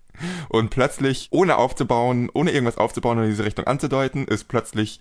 Und 0.49 0.71
plötzlich, 0.71 1.29
ohne 1.33 1.57
aufzubauen, 1.57 2.31
ohne 2.33 2.53
irgendwas 2.53 2.79
aufzubauen 2.79 3.19
und 3.19 3.25
in 3.25 3.31
diese 3.31 3.45
Richtung 3.45 3.67
anzudeuten, 3.67 4.27
ist 4.29 4.45
plötzlich 4.49 5.01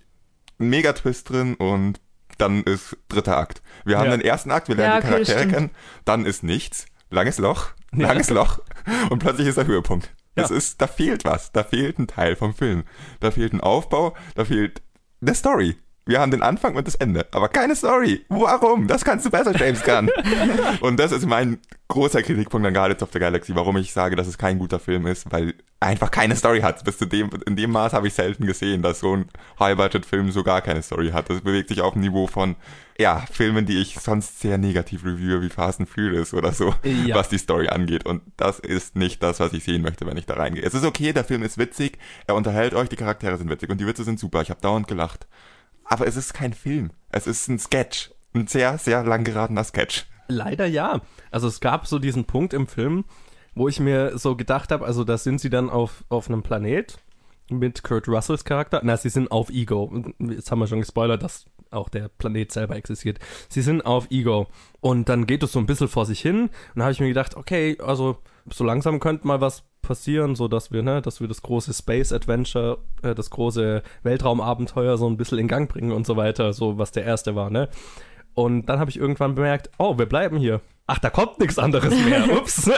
ein 0.59 0.69
Megatwist 0.69 1.29
drin 1.29 1.53
und 1.55 1.99
dann 2.39 2.63
ist 2.63 2.97
dritter 3.09 3.37
Akt. 3.37 3.61
Wir 3.85 3.99
haben 3.99 4.05
Ja. 4.09 4.17
den 4.17 4.21
ersten 4.25 4.49
Akt, 4.51 4.67
wir 4.67 4.75
lernen 4.75 4.93
Ja, 4.95 4.99
die 5.01 5.05
okay, 5.05 5.11
Charaktere 5.13 5.39
stimmt. 5.39 5.53
kennen, 5.53 5.69
dann 6.05 6.25
ist 6.25 6.43
nichts, 6.43 6.87
langes 7.11 7.37
Loch, 7.37 7.67
langes 7.91 8.29
Loch 8.31 8.59
und 9.11 9.19
plötzlich 9.19 9.47
ist 9.47 9.57
der 9.57 9.67
Höhepunkt. 9.67 10.09
Ja. 10.35 10.55
ist, 10.55 10.81
da 10.81 10.87
fehlt 10.87 11.25
was, 11.25 11.51
da 11.51 11.63
fehlt 11.63 11.99
ein 11.99 12.07
Teil 12.07 12.35
vom 12.35 12.53
Film. 12.53 12.83
Da 13.19 13.31
fehlt 13.31 13.53
ein 13.53 13.61
Aufbau, 13.61 14.15
da 14.35 14.45
fehlt 14.45 14.81
eine 15.21 15.35
Story. 15.35 15.75
Wir 16.05 16.19
haben 16.19 16.31
den 16.31 16.41
Anfang 16.41 16.75
und 16.75 16.85
das 16.85 16.95
Ende, 16.95 17.25
aber 17.31 17.47
keine 17.47 17.75
Story. 17.77 18.25
Warum? 18.27 18.87
Das 18.87 19.05
kannst 19.05 19.25
du 19.25 19.29
besser, 19.29 19.55
James 19.55 19.83
Gunn. 19.83 20.09
und 20.81 20.99
das 20.99 21.13
ist 21.13 21.25
mein 21.25 21.59
großer 21.87 22.21
Kritikpunkt 22.23 22.67
an 22.67 22.73
Guardians 22.73 23.01
of 23.03 23.09
the 23.13 23.19
Galaxy, 23.19 23.55
warum 23.55 23.77
ich 23.77 23.93
sage, 23.93 24.15
dass 24.17 24.27
es 24.27 24.37
kein 24.37 24.59
guter 24.59 24.79
Film 24.79 25.07
ist, 25.07 25.31
weil 25.31 25.53
einfach 25.79 26.11
keine 26.11 26.35
Story 26.35 26.59
hat. 26.61 26.83
Bis 26.83 26.97
zu 26.97 27.05
dem, 27.05 27.29
in 27.45 27.55
dem 27.55 27.71
Maß 27.71 27.93
habe 27.93 28.07
ich 28.07 28.13
selten 28.15 28.45
gesehen, 28.45 28.81
dass 28.81 28.99
so 28.99 29.15
ein 29.15 29.25
High-Budget-Film 29.59 30.31
so 30.31 30.43
gar 30.43 30.61
keine 30.61 30.81
Story 30.81 31.11
hat. 31.11 31.29
Das 31.29 31.39
bewegt 31.41 31.69
sich 31.69 31.79
auf 31.81 31.93
dem 31.93 32.01
Niveau 32.01 32.27
von, 32.27 32.55
ja, 32.97 33.23
Filmen, 33.31 33.65
die 33.65 33.77
ich 33.81 33.95
sonst 33.99 34.41
sehr 34.41 34.57
negativ 34.57 35.05
reviewe, 35.05 35.41
wie 35.41 35.49
Fast 35.49 35.79
and 35.79 35.89
Furious 35.89 36.33
oder 36.33 36.51
so, 36.51 36.73
Ja. 36.83 37.15
was 37.15 37.29
die 37.29 37.37
Story 37.37 37.67
angeht. 37.69 38.05
Und 38.05 38.21
das 38.35 38.59
ist 38.59 38.95
nicht 38.97 39.23
das, 39.23 39.39
was 39.39 39.53
ich 39.53 39.63
sehen 39.63 39.81
möchte, 39.81 40.05
wenn 40.05 40.17
ich 40.17 40.25
da 40.25 40.33
reingehe. 40.35 40.63
Es 40.63 40.73
ist 40.73 40.83
okay, 40.83 41.13
der 41.13 41.23
Film 41.23 41.43
ist 41.43 41.57
witzig, 41.57 41.97
er 42.27 42.35
unterhält 42.35 42.73
euch, 42.73 42.89
die 42.89 42.95
Charaktere 42.97 43.37
sind 43.37 43.49
witzig 43.49 43.69
und 43.69 43.79
die 43.79 43.87
Witze 43.87 44.03
sind 44.03 44.19
super. 44.19 44.41
Ich 44.41 44.49
habe 44.49 44.59
dauernd 44.61 44.87
gelacht. 44.87 45.27
Aber 45.85 46.07
es 46.07 46.15
ist 46.15 46.33
kein 46.33 46.53
Film. 46.53 46.91
Es 47.09 47.27
ist 47.27 47.47
ein 47.47 47.59
Sketch. 47.59 48.11
Ein 48.33 48.47
sehr, 48.47 48.77
sehr 48.77 49.03
lang 49.03 49.23
geratener 49.23 49.63
Sketch. 49.63 50.05
Leider 50.27 50.65
ja. 50.65 51.01
Also 51.31 51.47
es 51.47 51.59
gab 51.59 51.87
so 51.87 51.99
diesen 51.99 52.25
Punkt 52.25 52.53
im 52.53 52.67
Film, 52.67 53.05
wo 53.55 53.67
ich 53.67 53.79
mir 53.79 54.17
so 54.17 54.35
gedacht 54.35 54.71
habe, 54.71 54.85
also 54.85 55.03
da 55.03 55.17
sind 55.17 55.39
sie 55.39 55.49
dann 55.49 55.69
auf, 55.69 56.03
auf 56.09 56.27
einem 56.27 56.41
Planet 56.41 56.97
mit 57.49 57.83
Kurt 57.83 58.07
Russells 58.07 58.45
Charakter. 58.45 58.81
Na, 58.83 58.97
sie 58.97 59.09
sind 59.09 59.31
auf 59.31 59.49
Ego. 59.49 59.91
Jetzt 60.19 60.49
haben 60.49 60.59
wir 60.59 60.67
schon 60.67 60.79
gespoilert, 60.79 61.21
dass 61.21 61.45
auch 61.73 61.89
der 61.89 62.09
Planet 62.09 62.51
selber 62.51 62.75
existiert. 62.75 63.19
Sie 63.49 63.61
sind 63.61 63.85
auf 63.85 64.09
Ego. 64.11 64.47
Und 64.81 65.09
dann 65.09 65.27
geht 65.27 65.43
es 65.43 65.51
so 65.51 65.59
ein 65.59 65.65
bisschen 65.65 65.87
vor 65.87 66.05
sich 66.05 66.21
hin. 66.21 66.43
Und 66.43 66.51
da 66.75 66.83
habe 66.83 66.93
ich 66.93 66.99
mir 66.99 67.07
gedacht, 67.07 67.35
okay, 67.35 67.77
also 67.83 68.17
so 68.51 68.63
langsam 68.63 68.99
könnte 68.99 69.27
mal 69.27 69.41
was 69.41 69.63
passieren, 69.81 70.35
so 70.35 70.47
dass 70.47 70.71
wir, 70.71 70.81
ne, 70.81 71.01
dass 71.01 71.21
wir 71.21 71.27
das 71.27 71.41
große 71.41 71.73
Space 71.73 72.11
Adventure, 72.11 72.79
äh, 73.03 73.13
das 73.13 73.29
große 73.29 73.83
Weltraumabenteuer 74.03 74.97
so 74.97 75.07
ein 75.07 75.17
bisschen 75.17 75.37
in 75.37 75.47
Gang 75.47 75.69
bringen 75.69 75.91
und 75.91 76.07
so 76.07 76.15
weiter, 76.17 76.53
so 76.53 76.77
was 76.77 76.91
der 76.91 77.03
erste 77.03 77.35
war, 77.35 77.49
ne? 77.49 77.69
Und 78.33 78.65
dann 78.65 78.79
habe 78.79 78.89
ich 78.89 78.97
irgendwann 78.97 79.35
bemerkt, 79.35 79.69
oh, 79.77 79.97
wir 79.99 80.07
bleiben 80.07 80.37
hier. 80.37 80.61
Ach, 80.87 80.97
da 80.97 81.09
kommt 81.09 81.39
nichts 81.39 81.59
anderes 81.59 81.93
mehr. 82.03 82.35
Ups. 82.37 82.69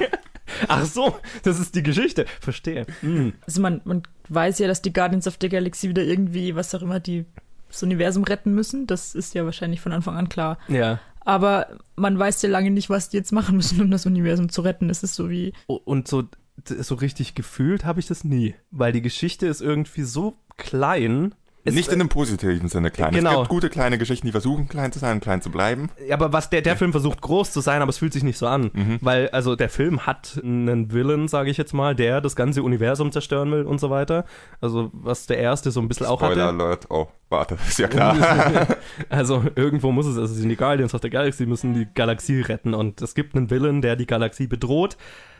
Ach 0.68 0.84
so, 0.84 1.16
das 1.42 1.60
ist 1.60 1.74
die 1.74 1.82
Geschichte. 1.82 2.24
Verstehe. 2.40 2.86
Hm. 3.00 3.34
Also 3.46 3.60
man, 3.60 3.80
man 3.84 4.02
weiß 4.28 4.58
ja, 4.60 4.66
dass 4.66 4.80
die 4.80 4.92
Guardians 4.92 5.26
of 5.26 5.36
the 5.40 5.48
Galaxy 5.48 5.88
wieder 5.88 6.02
irgendwie, 6.02 6.54
was 6.54 6.74
auch 6.74 6.82
immer, 6.82 7.00
die 7.00 7.26
das 7.74 7.82
Universum 7.82 8.24
retten 8.24 8.54
müssen. 8.54 8.86
Das 8.86 9.14
ist 9.14 9.34
ja 9.34 9.44
wahrscheinlich 9.44 9.80
von 9.80 9.92
Anfang 9.92 10.16
an 10.16 10.28
klar. 10.28 10.58
Ja. 10.68 11.00
Aber 11.20 11.78
man 11.96 12.18
weiß 12.18 12.42
ja 12.42 12.48
lange 12.48 12.70
nicht, 12.70 12.90
was 12.90 13.08
die 13.08 13.16
jetzt 13.16 13.32
machen 13.32 13.56
müssen, 13.56 13.80
um 13.80 13.90
das 13.90 14.06
Universum 14.06 14.48
zu 14.48 14.62
retten. 14.62 14.90
Es 14.90 15.02
ist 15.02 15.14
so 15.14 15.30
wie, 15.30 15.52
Und 15.66 16.08
so, 16.08 16.24
so 16.66 16.94
richtig 16.94 17.34
gefühlt 17.34 17.84
habe 17.84 18.00
ich 18.00 18.06
das 18.06 18.24
nie. 18.24 18.54
Weil 18.70 18.92
die 18.92 19.02
Geschichte 19.02 19.46
ist 19.46 19.60
irgendwie 19.60 20.02
so 20.02 20.36
klein. 20.56 21.34
Es- 21.66 21.74
Nicht 21.74 21.88
in 21.88 21.94
einem 22.00 22.10
positiven 22.10 22.68
Sinne 22.68 22.90
klein. 22.90 23.12
Genau. 23.12 23.30
Es 23.30 23.36
gibt 23.38 23.48
gute 23.48 23.70
kleine 23.70 23.96
Geschichten, 23.96 24.26
die 24.26 24.32
versuchen 24.32 24.68
klein 24.68 24.92
zu 24.92 24.98
sein 24.98 25.14
und 25.14 25.20
klein 25.22 25.40
zu 25.40 25.50
bleiben. 25.50 25.88
Ja, 26.06 26.14
aber 26.14 26.32
was 26.32 26.50
der, 26.50 26.60
der 26.60 26.76
Film 26.76 26.92
versucht 26.92 27.22
groß 27.22 27.52
zu 27.52 27.60
sein, 27.60 27.80
aber 27.80 27.88
es 27.88 27.98
fühlt 27.98 28.12
sich 28.12 28.22
nicht 28.22 28.36
so 28.36 28.46
an. 28.46 28.70
Mhm. 28.74 28.98
Weil, 29.00 29.30
also 29.30 29.56
der 29.56 29.70
Film 29.70 30.06
hat 30.06 30.38
einen 30.42 30.92
Villain, 30.92 31.26
sage 31.26 31.50
ich 31.50 31.56
jetzt 31.56 31.72
mal, 31.72 31.94
der 31.94 32.20
das 32.20 32.36
ganze 32.36 32.62
Universum 32.62 33.12
zerstören 33.12 33.50
will 33.50 33.62
und 33.62 33.80
so 33.80 33.88
weiter. 33.88 34.26
Also 34.60 34.90
was 34.92 35.26
der 35.26 35.38
erste 35.38 35.70
so 35.70 35.80
ein 35.80 35.88
bisschen 35.88 36.06
auch 36.06 36.18
Spoiler 36.18 36.48
hatte. 36.48 36.62
Alert. 36.62 36.86
Oh, 36.90 37.08
warte, 37.30 37.56
ist 37.66 37.78
ja 37.78 37.88
klar. 37.88 38.14
also 39.08 39.42
irgendwo 39.56 39.90
muss 39.90 40.06
es, 40.06 40.18
also 40.18 40.34
sind 40.34 40.50
die 40.50 40.56
Guardians 40.56 40.94
of 40.94 41.00
the 41.02 41.08
Galaxy, 41.10 41.46
müssen 41.46 41.72
die 41.72 41.86
Galaxie 41.94 42.42
retten 42.42 42.74
und 42.74 43.00
es 43.00 43.14
gibt 43.14 43.34
einen 43.34 43.50
Villain, 43.50 43.80
der 43.80 43.96
die 43.96 44.06
Galaxie 44.06 44.46
bedroht. 44.46 44.98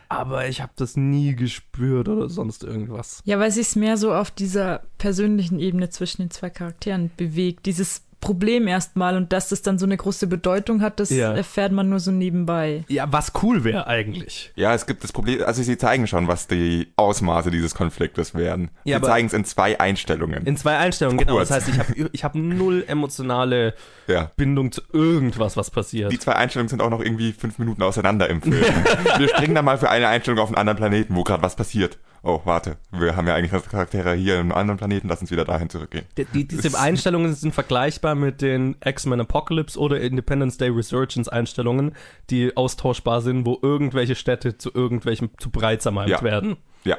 Aber 0.09 0.47
ich 0.47 0.61
habe 0.61 0.71
das 0.75 0.95
nie 0.95 1.35
gespürt 1.35 2.07
oder 2.07 2.29
sonst 2.29 2.63
irgendwas. 2.63 3.21
ja, 3.25 3.39
weil 3.39 3.51
sich 3.51 3.75
mehr 3.75 3.97
so 3.97 4.13
auf 4.13 4.31
dieser 4.31 4.83
persönlichen 4.97 5.59
Ebene 5.59 5.89
zwischen 5.89 6.23
den 6.23 6.31
zwei 6.31 6.49
Charakteren 6.49 7.11
bewegt. 7.17 7.65
Dieses 7.65 8.04
Problem 8.21 8.67
erstmal 8.67 9.17
und 9.17 9.31
dass 9.33 9.49
das 9.49 9.61
dann 9.61 9.77
so 9.77 9.85
eine 9.85 9.97
große 9.97 10.27
Bedeutung 10.27 10.81
hat, 10.81 10.99
das 10.99 11.09
Ja. 11.09 11.33
erfährt 11.33 11.71
man 11.71 11.89
nur 11.89 11.99
so 11.99 12.11
nebenbei. 12.11 12.83
Ja, 12.87 13.05
was 13.11 13.31
cool 13.43 13.63
wäre 13.63 13.87
eigentlich. 13.87 14.51
Ja, 14.55 14.73
es 14.73 14.85
gibt 14.85 15.03
das 15.03 15.11
Problem, 15.11 15.43
also 15.45 15.61
sie 15.61 15.77
zeigen 15.77 16.07
schon, 16.07 16.27
was 16.27 16.47
die 16.47 16.87
Ausmaße 16.95 17.51
dieses 17.51 17.75
Konfliktes 17.75 18.33
werden. 18.33 18.71
Ja, 18.83 18.99
sie 18.99 19.05
zeigen 19.05 19.27
es 19.27 19.33
in 19.33 19.45
zwei 19.45 19.79
Einstellungen. 19.79 20.45
In 20.45 20.57
zwei 20.57 20.77
Einstellungen, 20.77 21.17
genau. 21.19 21.35
Kurz. 21.35 21.49
Das 21.49 21.57
heißt, 21.57 21.69
ich 21.69 21.79
habe 21.79 22.09
ich 22.11 22.23
hab 22.23 22.35
null 22.35 22.83
emotionale 22.87 23.73
ja. 24.07 24.31
Bindung 24.37 24.71
zu 24.71 24.81
irgendwas, 24.91 25.55
was 25.57 25.69
passiert. 25.69 26.11
Die 26.11 26.19
zwei 26.19 26.33
Einstellungen 26.33 26.69
sind 26.69 26.81
auch 26.81 26.89
noch 26.89 27.01
irgendwie 27.01 27.31
fünf 27.31 27.59
Minuten 27.59 27.83
auseinander 27.83 28.29
im 28.29 28.41
Film. 28.41 28.55
wir 29.17 29.27
springen 29.29 29.55
dann 29.55 29.65
mal 29.65 29.77
für 29.77 29.89
eine 29.89 30.07
Einstellung 30.07 30.39
auf 30.39 30.49
einen 30.49 30.57
anderen 30.57 30.77
Planeten, 30.77 31.15
wo 31.15 31.23
gerade 31.23 31.43
was 31.43 31.55
passiert. 31.55 31.97
Oh, 32.27 32.41
warte, 32.43 32.77
wir 32.91 33.15
haben 33.15 33.27
ja 33.27 33.35
eigentlich 33.35 33.53
unsere 33.53 33.69
Charaktere 33.69 34.13
hier 34.15 34.33
in 34.35 34.39
einem 34.41 34.51
anderen 34.53 34.77
Planeten, 34.79 35.07
lass 35.07 35.21
uns 35.21 35.29
wieder 35.29 35.45
dahin 35.45 35.69
zurückgehen. 35.69 36.05
Die, 36.17 36.25
die, 36.25 36.47
diese 36.47 36.77
Einstellungen 36.79 37.35
sind 37.35 37.53
vergleichbar 37.53 38.15
mit 38.15 38.41
den 38.41 38.75
X-Men 38.83 39.21
Apocalypse 39.21 39.77
oder 39.79 40.01
Independence 40.01 40.57
Day 40.57 40.69
Resurgence 40.69 41.29
Einstellungen, 41.29 41.95
die 42.31 42.57
austauschbar 42.57 43.21
sind, 43.21 43.45
wo 43.45 43.59
irgendwelche 43.61 44.15
Städte 44.15 44.57
zu 44.57 44.71
irgendwelchem 44.73 45.29
zu 45.37 45.51
breit 45.51 45.83
zermalmt 45.83 46.09
Ja. 46.09 46.21
werden. 46.23 46.57
Ja. 46.83 46.97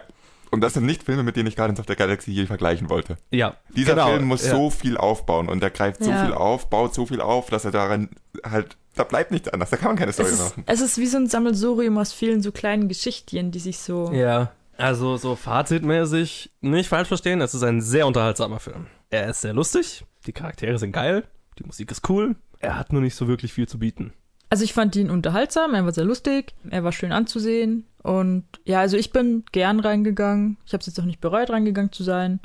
Und 0.52 0.60
das 0.60 0.74
sind 0.74 0.86
nicht 0.86 1.02
Filme, 1.02 1.24
mit 1.24 1.34
denen 1.34 1.48
ich 1.48 1.56
Guardians 1.56 1.80
of 1.80 1.86
the 1.88 1.96
Galaxy 1.96 2.30
je 2.30 2.46
vergleichen 2.46 2.88
wollte. 2.88 3.16
Ja. 3.32 3.56
Dieser 3.74 3.94
genau, 3.94 4.10
Film 4.10 4.26
muss 4.26 4.44
ja. 4.46 4.52
so 4.52 4.70
viel 4.70 4.96
aufbauen 4.96 5.48
und 5.48 5.60
er 5.60 5.70
greift 5.70 6.04
so 6.04 6.10
Ja. 6.10 6.24
viel 6.24 6.34
auf, 6.34 6.70
baut 6.70 6.94
so 6.94 7.04
viel 7.04 7.20
auf, 7.20 7.50
dass 7.50 7.64
er 7.64 7.72
daran 7.72 8.10
halt, 8.48 8.76
da 8.94 9.02
bleibt 9.02 9.32
nichts 9.32 9.48
anders, 9.48 9.70
da 9.70 9.76
kann 9.76 9.88
man 9.88 9.96
keine 9.96 10.12
Story 10.12 10.28
Es 10.28 10.34
ist, 10.34 10.50
machen. 10.50 10.62
es 10.66 10.80
ist 10.80 10.98
wie 10.98 11.06
so 11.06 11.16
ein 11.18 11.26
Sammelsurium 11.26 11.98
aus 11.98 12.12
vielen 12.12 12.42
so 12.42 12.52
kleinen 12.52 12.86
Geschichtchen, 12.88 13.50
die 13.50 13.58
sich 13.58 13.78
so. 13.78 14.12
Ja. 14.12 14.52
Also 14.78 15.16
so 15.16 15.36
fazitmäßig, 15.36 16.50
nicht 16.60 16.88
falsch 16.88 17.08
verstehen, 17.08 17.40
es 17.40 17.54
ist 17.54 17.62
ein 17.62 17.80
sehr 17.80 18.06
unterhaltsamer 18.06 18.60
Film. 18.60 18.86
Er 19.10 19.28
ist 19.28 19.40
sehr 19.40 19.54
lustig, 19.54 20.04
die 20.26 20.32
Charaktere 20.32 20.78
sind 20.78 20.92
geil, 20.92 21.24
die 21.58 21.64
Musik 21.64 21.90
ist 21.90 22.08
cool, 22.08 22.36
er 22.58 22.78
hat 22.78 22.92
nur 22.92 23.00
nicht 23.00 23.14
so 23.14 23.28
wirklich 23.28 23.52
viel 23.52 23.68
zu 23.68 23.78
bieten. 23.78 24.12
Also 24.50 24.64
ich 24.64 24.74
fand 24.74 24.94
ihn 24.96 25.10
unterhaltsam, 25.10 25.74
er 25.74 25.84
war 25.84 25.92
sehr 25.92 26.04
lustig, 26.04 26.54
er 26.70 26.84
war 26.84 26.92
schön 26.92 27.12
anzusehen 27.12 27.86
und 28.02 28.44
ja, 28.64 28.80
also 28.80 28.96
ich 28.96 29.12
bin 29.12 29.44
gern 29.50 29.80
reingegangen. 29.80 30.58
Ich 30.66 30.72
habe 30.72 30.80
es 30.80 30.86
jetzt 30.86 31.00
auch 31.00 31.04
nicht 31.04 31.20
bereut, 31.20 31.50
reingegangen 31.50 31.92
zu 31.92 32.04
sein. 32.04 32.40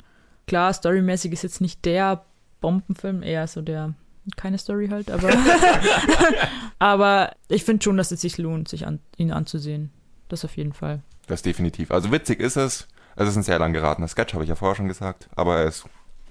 Klar, 0.46 0.72
storymäßig 0.72 1.32
ist 1.32 1.42
jetzt 1.42 1.60
nicht 1.60 1.84
der 1.84 2.24
Bombenfilm, 2.60 3.22
eher 3.22 3.46
so 3.46 3.62
der 3.62 3.94
keine 4.36 4.58
Story 4.58 4.88
halt, 4.88 5.10
aber 5.10 5.30
aber 6.78 7.32
ich 7.48 7.64
finde 7.64 7.84
schon, 7.84 7.96
dass 7.96 8.10
es 8.10 8.20
sich 8.20 8.38
lohnt, 8.38 8.68
sich 8.68 8.86
an, 8.86 9.00
ihn 9.16 9.32
anzusehen. 9.32 9.90
Das 10.28 10.44
auf 10.44 10.56
jeden 10.56 10.72
Fall. 10.72 11.02
Das 11.26 11.42
definitiv. 11.42 11.90
Also 11.90 12.10
witzig 12.10 12.40
ist 12.40 12.56
es. 12.56 12.88
Es 13.14 13.28
ist 13.28 13.36
ein 13.36 13.42
sehr 13.42 13.58
lang 13.58 13.72
geratener 13.72 14.08
Sketch, 14.08 14.32
habe 14.34 14.44
ich 14.44 14.48
ja 14.48 14.56
vorher 14.56 14.74
schon 14.74 14.88
gesagt, 14.88 15.28
aber 15.36 15.58
er 15.58 15.64
ist 15.66 15.84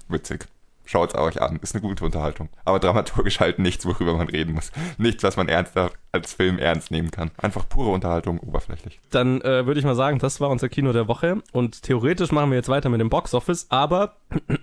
witzig. 0.08 0.48
Schaut's 0.84 1.14
euch 1.14 1.40
an, 1.40 1.60
ist 1.62 1.74
eine 1.74 1.82
gute 1.82 2.04
Unterhaltung. 2.04 2.48
Aber 2.64 2.80
dramaturgisch 2.80 3.38
halt 3.38 3.60
nichts, 3.60 3.86
worüber 3.86 4.16
man 4.16 4.28
reden 4.28 4.54
muss. 4.54 4.72
Nichts, 4.98 5.22
was 5.22 5.36
man 5.36 5.48
ernsthaft 5.48 5.96
als 6.12 6.34
Film 6.34 6.58
ernst 6.58 6.90
nehmen 6.90 7.10
kann. 7.10 7.30
Einfach 7.38 7.68
pure 7.68 7.90
Unterhaltung, 7.90 8.38
oberflächlich. 8.40 9.00
Dann 9.10 9.40
äh, 9.40 9.66
würde 9.66 9.80
ich 9.80 9.86
mal 9.86 9.94
sagen, 9.94 10.18
das 10.18 10.40
war 10.40 10.50
unser 10.50 10.68
Kino 10.68 10.92
der 10.92 11.08
Woche. 11.08 11.42
Und 11.52 11.82
theoretisch 11.82 12.32
machen 12.32 12.50
wir 12.50 12.56
jetzt 12.56 12.68
weiter 12.68 12.90
mit 12.90 13.00
dem 13.00 13.08
Box 13.08 13.32
Office, 13.32 13.66
aber 13.70 14.16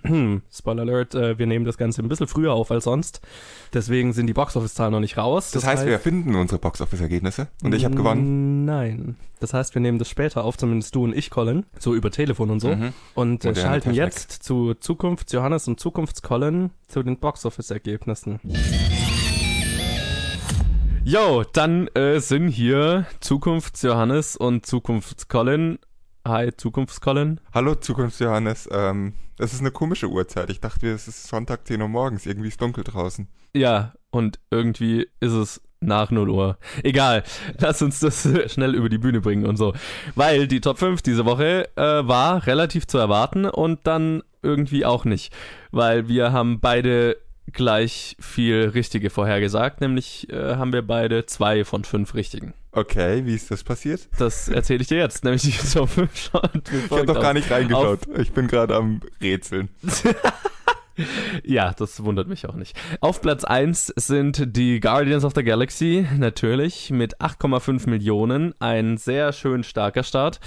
Spoiler 0.52 0.82
Alert, 0.82 1.14
äh, 1.14 1.38
wir 1.38 1.46
nehmen 1.46 1.64
das 1.64 1.76
Ganze 1.76 2.02
ein 2.02 2.08
bisschen 2.08 2.28
früher 2.28 2.52
auf 2.52 2.70
als 2.70 2.84
sonst. 2.84 3.20
Deswegen 3.74 4.12
sind 4.12 4.28
die 4.28 4.32
Box 4.32 4.56
Office-Zahlen 4.56 4.92
noch 4.92 5.00
nicht 5.00 5.16
raus. 5.16 5.50
Das, 5.50 5.66
heißt, 5.66 5.84
wir 5.84 5.92
erfinden 5.92 6.34
unsere 6.36 6.60
Box-Office-Ergebnisse 6.60 7.48
und 7.62 7.74
ich 7.74 7.84
habe 7.84 7.96
gewonnen. 7.96 8.64
Nein. 8.64 9.16
Das 9.40 9.54
heißt, 9.54 9.74
wir 9.74 9.80
nehmen 9.80 9.98
das 9.98 10.08
später 10.08 10.44
auf, 10.44 10.56
zumindest 10.58 10.94
du 10.94 11.04
und 11.04 11.16
ich, 11.16 11.30
Colin, 11.30 11.64
so 11.78 11.94
über 11.94 12.10
Telefon 12.10 12.50
und 12.50 12.60
so. 12.60 12.68
Mhm. 12.68 12.92
Und 13.14 13.44
äh, 13.44 13.54
schalten 13.54 13.90
Technik. 13.90 13.96
jetzt 13.96 14.30
zu 14.42 14.74
Zukunfts-Johannes 14.74 15.66
und 15.66 15.80
Zukunfts-Colin 15.80 16.70
zu 16.86 17.02
den 17.02 17.18
Box-Office-Ergebnissen. 17.18 18.38
Jo, 21.02 21.44
dann 21.50 21.88
äh, 21.88 22.20
sind 22.20 22.48
hier 22.48 23.06
Zukunfts-Johannes 23.20 24.36
und 24.36 24.66
Zukunfts-Colin. 24.66 25.78
Hi, 26.28 26.50
Zukunfts-Colin. 26.54 27.40
Hallo 27.54 27.74
Zukunftsjohannes, 27.74 28.68
ähm, 28.70 29.14
das 29.36 29.54
ist 29.54 29.60
eine 29.60 29.70
komische 29.70 30.08
Uhrzeit. 30.08 30.50
Ich 30.50 30.60
dachte, 30.60 30.88
es 30.90 31.08
ist 31.08 31.26
Sonntag 31.26 31.66
10 31.66 31.80
Uhr 31.80 31.88
morgens, 31.88 32.26
irgendwie 32.26 32.48
ist 32.48 32.60
dunkel 32.60 32.84
draußen. 32.84 33.28
Ja, 33.56 33.94
und 34.10 34.38
irgendwie 34.50 35.08
ist 35.20 35.32
es 35.32 35.62
nach 35.80 36.10
0 36.10 36.28
Uhr. 36.28 36.58
Egal, 36.82 37.24
lass 37.58 37.80
uns 37.80 38.00
das 38.00 38.28
schnell 38.52 38.74
über 38.74 38.90
die 38.90 38.98
Bühne 38.98 39.22
bringen 39.22 39.46
und 39.46 39.56
so. 39.56 39.72
Weil 40.14 40.46
die 40.48 40.60
Top 40.60 40.78
5 40.78 41.00
diese 41.00 41.24
Woche 41.24 41.70
äh, 41.76 42.06
war 42.06 42.46
relativ 42.46 42.86
zu 42.86 42.98
erwarten 42.98 43.46
und 43.46 43.86
dann 43.86 44.22
irgendwie 44.42 44.84
auch 44.84 45.06
nicht. 45.06 45.32
Weil 45.70 46.08
wir 46.08 46.32
haben 46.32 46.60
beide 46.60 47.16
gleich 47.52 48.16
viel 48.20 48.70
Richtige 48.74 49.10
vorhergesagt, 49.10 49.80
nämlich 49.80 50.30
äh, 50.30 50.56
haben 50.56 50.72
wir 50.72 50.82
beide 50.82 51.26
zwei 51.26 51.64
von 51.64 51.84
fünf 51.84 52.14
Richtigen. 52.14 52.54
Okay, 52.72 53.26
wie 53.26 53.34
ist 53.34 53.50
das 53.50 53.64
passiert? 53.64 54.08
Das 54.18 54.48
erzähle 54.48 54.82
ich 54.82 54.86
dir 54.88 54.98
jetzt, 54.98 55.24
nämlich 55.24 55.42
die 55.42 55.50
Top 55.72 55.88
5 55.88 56.16
schaut. 56.16 56.62
Ich 56.72 56.90
habe 56.90 57.04
doch 57.04 57.20
gar 57.20 57.34
nicht 57.34 57.50
reingeschaut. 57.50 58.00
Ich 58.18 58.30
bin 58.32 58.46
gerade 58.46 58.76
am 58.76 59.00
Rätseln. 59.20 59.68
Ja, 61.44 61.72
das 61.72 62.04
wundert 62.04 62.28
mich 62.28 62.46
auch 62.46 62.54
nicht. 62.54 62.76
Auf 63.00 63.22
Platz 63.22 63.44
1 63.44 63.94
sind 63.96 64.56
die 64.56 64.80
Guardians 64.80 65.24
of 65.24 65.32
the 65.34 65.42
Galaxy, 65.42 66.06
natürlich, 66.18 66.90
mit 66.90 67.20
8,5 67.20 67.88
Millionen. 67.88 68.54
Ein 68.60 68.98
sehr 68.98 69.32
schön 69.32 69.64
starker 69.64 70.02
Start. 70.02 70.40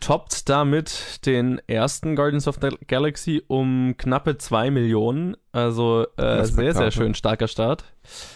Toppt 0.00 0.48
damit 0.48 1.24
den 1.26 1.60
ersten 1.66 2.16
Guardians 2.16 2.46
of 2.48 2.58
the 2.60 2.68
Galaxy 2.86 3.42
um 3.48 3.94
knappe 3.96 4.38
2 4.38 4.70
Millionen. 4.70 5.36
Also 5.52 6.06
äh, 6.18 6.44
sehr, 6.44 6.74
sehr 6.74 6.90
schön 6.90 7.14
starker 7.14 7.48
Start. 7.48 7.84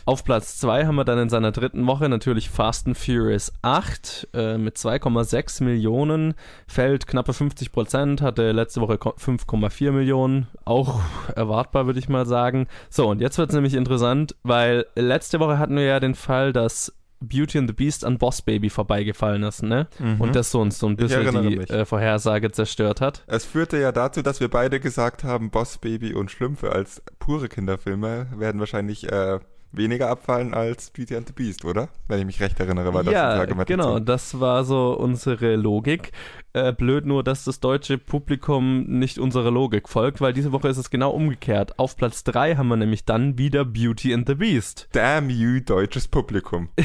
Auf 0.06 0.24
Platz 0.24 0.58
2 0.58 0.86
haben 0.86 0.96
wir 0.96 1.04
dann 1.04 1.18
in 1.18 1.28
seiner 1.28 1.52
dritten 1.52 1.86
Woche 1.86 2.08
natürlich 2.08 2.48
Fast 2.50 2.86
and 2.86 2.96
Furious 2.96 3.52
8 3.62 4.28
äh, 4.34 4.58
mit 4.58 4.76
2,6 4.76 5.62
Millionen. 5.62 6.34
Fällt 6.66 7.06
knappe 7.06 7.32
50 7.34 7.70
Prozent, 7.72 8.22
hatte 8.22 8.52
letzte 8.52 8.80
Woche 8.80 8.98
ko- 8.98 9.14
5,4 9.18 9.92
Millionen. 9.92 10.48
Auch 10.64 11.00
erwartbar, 11.36 11.86
würde 11.86 11.98
ich 12.00 12.08
mal 12.08 12.26
sagen. 12.26 12.66
So, 12.88 13.08
und 13.08 13.20
jetzt 13.20 13.38
wird 13.38 13.50
es 13.50 13.54
nämlich 13.54 13.74
interessant, 13.74 14.34
weil 14.42 14.86
letzte 14.96 15.38
Woche 15.40 15.58
hatten 15.58 15.76
wir 15.76 15.84
ja 15.84 16.00
den 16.00 16.14
Fall, 16.14 16.52
dass 16.52 16.92
Beauty 17.20 17.58
and 17.58 17.68
the 17.68 17.74
Beast 17.74 18.04
an 18.04 18.18
Boss 18.18 18.42
Baby 18.42 18.70
vorbeigefallen 18.70 19.42
ist, 19.42 19.62
ne? 19.62 19.88
Und 20.18 20.34
das 20.34 20.50
so 20.50 20.60
uns 20.60 20.78
so 20.78 20.86
ein 20.86 20.96
bisschen 20.96 21.42
die 21.42 21.56
äh, 21.58 21.84
Vorhersage 21.84 22.50
zerstört 22.50 23.00
hat. 23.00 23.24
Es 23.26 23.44
führte 23.44 23.78
ja 23.78 23.92
dazu, 23.92 24.22
dass 24.22 24.40
wir 24.40 24.48
beide 24.48 24.80
gesagt 24.80 25.22
haben, 25.24 25.50
Boss 25.50 25.78
Baby 25.78 26.14
und 26.14 26.30
Schlümpfe 26.30 26.72
als 26.72 27.02
pure 27.18 27.48
Kinderfilme 27.48 28.28
werden 28.36 28.58
wahrscheinlich 28.58 29.10
äh, 29.10 29.38
weniger 29.72 30.08
abfallen 30.08 30.54
als 30.54 30.90
Beauty 30.90 31.16
and 31.16 31.26
the 31.28 31.32
Beast, 31.32 31.64
oder? 31.64 31.88
Wenn 32.08 32.18
ich 32.20 32.26
mich 32.26 32.40
recht 32.40 32.58
erinnere, 32.58 32.92
war 32.92 33.04
das 33.04 33.12
ja, 33.12 33.26
unsere 33.26 33.40
Argumentation. 33.42 33.94
genau, 33.94 34.00
das 34.00 34.40
war 34.40 34.64
so 34.64 34.96
unsere 34.98 35.56
Logik. 35.56 36.12
Äh, 36.52 36.72
blöd 36.72 37.06
nur, 37.06 37.22
dass 37.22 37.44
das 37.44 37.60
deutsche 37.60 37.96
Publikum 37.96 38.82
nicht 38.84 39.20
unserer 39.20 39.52
Logik 39.52 39.88
folgt, 39.88 40.20
weil 40.20 40.32
diese 40.32 40.50
Woche 40.50 40.66
ist 40.66 40.78
es 40.78 40.90
genau 40.90 41.10
umgekehrt. 41.10 41.78
Auf 41.78 41.96
Platz 41.96 42.24
3 42.24 42.56
haben 42.56 42.66
wir 42.66 42.76
nämlich 42.76 43.04
dann 43.04 43.38
wieder 43.38 43.64
Beauty 43.64 44.12
and 44.12 44.26
the 44.26 44.34
Beast. 44.34 44.88
Damn 44.90 45.30
you, 45.30 45.60
deutsches 45.60 46.08
Publikum. 46.08 46.68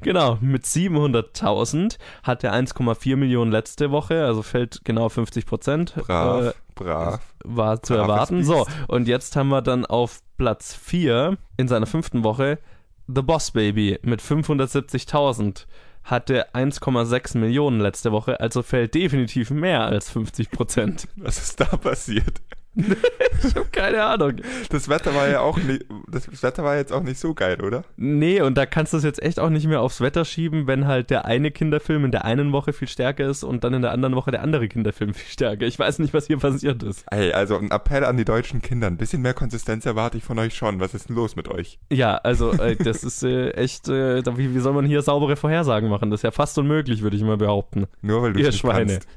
Genau, 0.00 0.38
mit 0.40 0.64
700.000 0.64 1.98
hat 2.22 2.42
er 2.44 2.54
1,4 2.54 3.16
Millionen 3.16 3.50
letzte 3.52 3.90
Woche, 3.90 4.24
also 4.24 4.42
fällt 4.42 4.80
genau 4.84 5.08
50 5.10 5.44
Prozent. 5.44 5.94
Brav, 5.96 6.46
Äh, 6.46 6.52
brav. 6.74 7.20
war 7.44 7.82
zu 7.82 7.92
Braves 7.94 8.08
erwarten. 8.08 8.36
Biest. 8.38 8.48
So, 8.48 8.66
und 8.88 9.08
jetzt 9.08 9.36
haben 9.36 9.48
wir 9.50 9.60
dann 9.60 9.84
auf 9.84 10.20
Platz 10.38 10.74
4 10.74 11.36
in 11.58 11.68
seiner 11.68 11.86
fünften 11.86 12.24
Woche 12.24 12.58
The 13.08 13.20
Boss 13.22 13.50
Baby 13.50 13.98
mit 14.02 14.22
570.000. 14.22 15.66
Hatte 16.04 16.54
1,6 16.54 17.38
Millionen 17.38 17.80
letzte 17.80 18.12
Woche, 18.12 18.38
also 18.40 18.62
fällt 18.62 18.94
definitiv 18.94 19.50
mehr 19.50 19.80
als 19.82 20.10
50 20.10 20.50
Prozent. 20.50 21.08
Was 21.16 21.38
ist 21.38 21.60
da 21.60 21.64
passiert? 21.76 22.40
Ich 23.46 23.54
habe 23.56 23.66
keine 23.70 24.02
Ahnung. 24.02 24.36
Das 24.70 24.88
Wetter 24.88 25.14
war 25.14 25.28
ja 25.28 25.40
auch 25.40 25.58
nicht, 25.58 25.84
das 26.08 26.42
Wetter 26.42 26.64
war 26.64 26.76
jetzt 26.76 26.92
auch 26.92 27.02
nicht 27.02 27.18
so 27.18 27.34
geil, 27.34 27.60
oder? 27.62 27.84
Nee, 27.96 28.40
und 28.40 28.56
da 28.56 28.66
kannst 28.66 28.92
du 28.92 28.96
es 28.96 29.04
jetzt 29.04 29.22
echt 29.22 29.38
auch 29.40 29.50
nicht 29.50 29.66
mehr 29.66 29.80
aufs 29.80 30.00
Wetter 30.00 30.24
schieben, 30.24 30.66
wenn 30.66 30.86
halt 30.86 31.10
der 31.10 31.24
eine 31.24 31.50
Kinderfilm 31.50 32.04
in 32.04 32.10
der 32.10 32.24
einen 32.24 32.52
Woche 32.52 32.72
viel 32.72 32.88
stärker 32.88 33.26
ist 33.26 33.44
und 33.44 33.64
dann 33.64 33.74
in 33.74 33.82
der 33.82 33.92
anderen 33.92 34.14
Woche 34.14 34.30
der 34.30 34.42
andere 34.42 34.68
Kinderfilm 34.68 35.14
viel 35.14 35.30
stärker. 35.30 35.66
Ich 35.66 35.78
weiß 35.78 35.98
nicht, 35.98 36.14
was 36.14 36.26
hier 36.26 36.38
passiert 36.38 36.82
ist. 36.82 37.04
Ey, 37.10 37.32
also 37.32 37.56
ein 37.56 37.70
Appell 37.70 38.04
an 38.04 38.16
die 38.16 38.24
deutschen 38.24 38.62
Kinder. 38.62 38.86
Ein 38.86 38.96
bisschen 38.96 39.22
mehr 39.22 39.34
Konsistenz 39.34 39.86
erwarte 39.86 40.18
ich 40.18 40.24
von 40.24 40.38
euch 40.38 40.54
schon. 40.54 40.80
Was 40.80 40.94
ist 40.94 41.08
denn 41.08 41.16
los 41.16 41.36
mit 41.36 41.48
euch? 41.48 41.78
Ja, 41.90 42.16
also 42.16 42.52
äh, 42.52 42.76
das 42.76 43.04
ist 43.04 43.22
äh, 43.22 43.50
echt, 43.50 43.88
äh, 43.88 44.22
wie, 44.36 44.54
wie 44.54 44.60
soll 44.60 44.72
man 44.72 44.84
hier 44.84 45.02
saubere 45.02 45.36
Vorhersagen 45.36 45.88
machen? 45.88 46.10
Das 46.10 46.20
ist 46.20 46.24
ja 46.24 46.30
fast 46.30 46.58
unmöglich, 46.58 47.02
würde 47.02 47.16
ich 47.16 47.22
mal 47.22 47.36
behaupten. 47.36 47.86
Nur 48.02 48.22
weil 48.22 48.32
du 48.32 48.40
Ihr 48.40 48.52
Schweine. 48.52 48.92
kannst. 48.92 49.08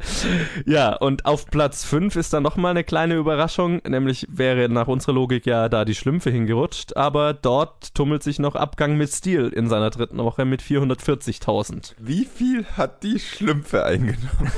Ja, 0.66 0.96
und 0.96 1.26
auf 1.26 1.46
Platz 1.48 1.84
5 1.86 2.16
ist 2.16 2.34
dann 2.34 2.44
nochmal 2.44 2.72
eine 2.72 2.84
kleine 2.84 3.16
Überraschung, 3.16 3.82
nämlich 3.88 4.28
wäre 4.30 4.70
nach 4.70 4.88
unserer 4.88 5.14
Logik 5.14 5.46
ja 5.46 5.70
da 5.70 5.86
die 5.86 5.96
Schlümpfe 5.96 6.30
hingerutscht, 6.30 6.87
aber 6.96 7.34
dort 7.34 7.94
tummelt 7.96 8.24
sich 8.24 8.40
noch 8.40 8.56
Abgang 8.56 8.96
mit 8.96 9.10
Stil 9.10 9.48
in 9.50 9.68
seiner 9.68 9.90
dritten 9.90 10.18
Woche 10.20 10.46
mit 10.46 10.62
440.000. 10.62 11.96
Wie 11.98 12.26
viel 12.26 12.66
hat 12.66 13.04
die 13.04 13.20
Schlümpfe 13.20 13.84
eingenommen? 13.84 14.52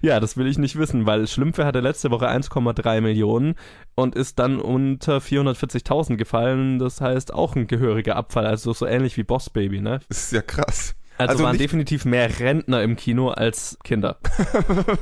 Ja, 0.00 0.20
das 0.20 0.36
will 0.36 0.46
ich 0.46 0.58
nicht 0.58 0.78
wissen, 0.78 1.06
weil 1.06 1.26
Schlümpfe 1.26 1.64
hatte 1.64 1.80
letzte 1.80 2.10
Woche 2.10 2.28
1,3 2.28 3.00
Millionen 3.00 3.54
und 3.94 4.14
ist 4.14 4.38
dann 4.38 4.60
unter 4.60 5.18
440.000 5.18 6.16
gefallen, 6.16 6.78
das 6.78 7.00
heißt 7.00 7.32
auch 7.32 7.56
ein 7.56 7.66
gehöriger 7.66 8.16
Abfall, 8.16 8.46
also 8.46 8.72
so 8.72 8.86
ähnlich 8.86 9.16
wie 9.16 9.22
Boss 9.22 9.50
Baby, 9.50 9.80
ne? 9.80 10.00
Das 10.08 10.24
ist 10.24 10.32
ja 10.32 10.42
krass. 10.42 10.94
Also, 11.18 11.32
Also 11.32 11.44
waren 11.44 11.58
definitiv 11.58 12.04
mehr 12.04 12.40
Rentner 12.40 12.82
im 12.82 12.96
Kino 12.96 13.28
als 13.28 13.78
Kinder. 13.84 14.18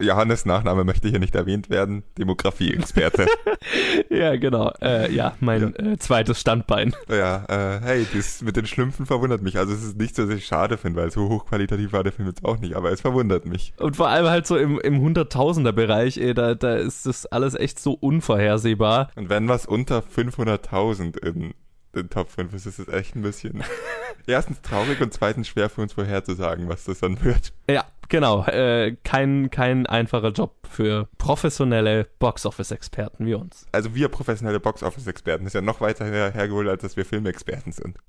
Johannes 0.00 0.44
Nachname 0.44 0.84
möchte 0.84 1.08
hier 1.08 1.18
nicht 1.18 1.34
erwähnt 1.34 1.70
werden. 1.70 2.02
Demografie-Experte. 2.18 3.26
ja, 4.10 4.36
genau. 4.36 4.72
Äh, 4.80 5.12
ja, 5.12 5.34
mein 5.40 5.74
Äh, 5.76 5.98
zweites 5.98 6.40
Standbein. 6.40 6.94
ja, 7.08 7.44
äh, 7.48 7.80
hey, 7.82 8.06
das 8.14 8.42
mit 8.42 8.56
den 8.56 8.66
Schlümpfen 8.66 9.06
verwundert 9.06 9.42
mich. 9.42 9.58
Also 9.58 9.72
es 9.72 9.82
ist 9.82 9.98
nicht 9.98 10.16
so, 10.16 10.26
dass 10.26 10.36
ich 10.36 10.46
schade 10.46 10.78
finde, 10.78 11.00
weil 11.00 11.10
so 11.10 11.28
hochqualitativ 11.28 11.92
war 11.92 12.02
der 12.02 12.12
Film 12.12 12.28
jetzt 12.28 12.44
auch 12.44 12.58
nicht, 12.58 12.74
aber 12.74 12.90
es 12.90 13.00
verwundert 13.00 13.46
mich. 13.46 13.74
Und 13.78 13.96
vor 13.96 14.08
allem 14.08 14.26
halt 14.26 14.46
so 14.46 14.56
im, 14.56 14.80
im 14.80 15.00
Hunderttausender-Bereich, 15.00 16.18
ey, 16.18 16.34
da, 16.34 16.54
da 16.54 16.76
ist 16.76 17.06
das 17.06 17.26
alles 17.26 17.54
echt 17.54 17.78
so 17.78 17.92
unvorhersehbar. 17.92 19.10
Und 19.16 19.28
wenn 19.28 19.48
was 19.48 19.66
unter 19.66 20.00
500.000 20.00 21.18
in 21.24 21.54
den 21.94 22.10
Top 22.10 22.30
5 22.30 22.52
ist, 22.54 22.66
ist 22.66 22.78
es 22.78 22.88
echt 22.88 23.16
ein 23.16 23.22
bisschen 23.22 23.62
erstens 24.26 24.60
traurig 24.62 25.00
und 25.00 25.12
zweitens 25.12 25.48
schwer 25.48 25.68
für 25.68 25.82
uns 25.82 25.92
vorherzusagen, 25.92 26.68
was 26.68 26.84
das 26.84 27.00
dann 27.00 27.22
wird. 27.22 27.52
Ja, 27.68 27.84
genau. 28.08 28.44
Äh, 28.46 28.96
kein, 29.04 29.50
kein 29.50 29.86
einfacher 29.86 30.30
Job 30.30 30.54
für 30.68 31.08
professionelle 31.18 32.06
Box-Office-Experten 32.18 33.26
wie 33.26 33.34
uns. 33.34 33.66
Also 33.72 33.94
wir 33.94 34.08
professionelle 34.08 34.60
Box-Office-Experten 34.60 35.46
ist 35.46 35.54
ja 35.54 35.60
noch 35.60 35.80
weiter 35.80 36.04
her 36.04 36.30
hergeholt, 36.30 36.68
als 36.68 36.82
dass 36.82 36.96
wir 36.96 37.04
Filmexperten 37.04 37.72
sind. 37.72 37.98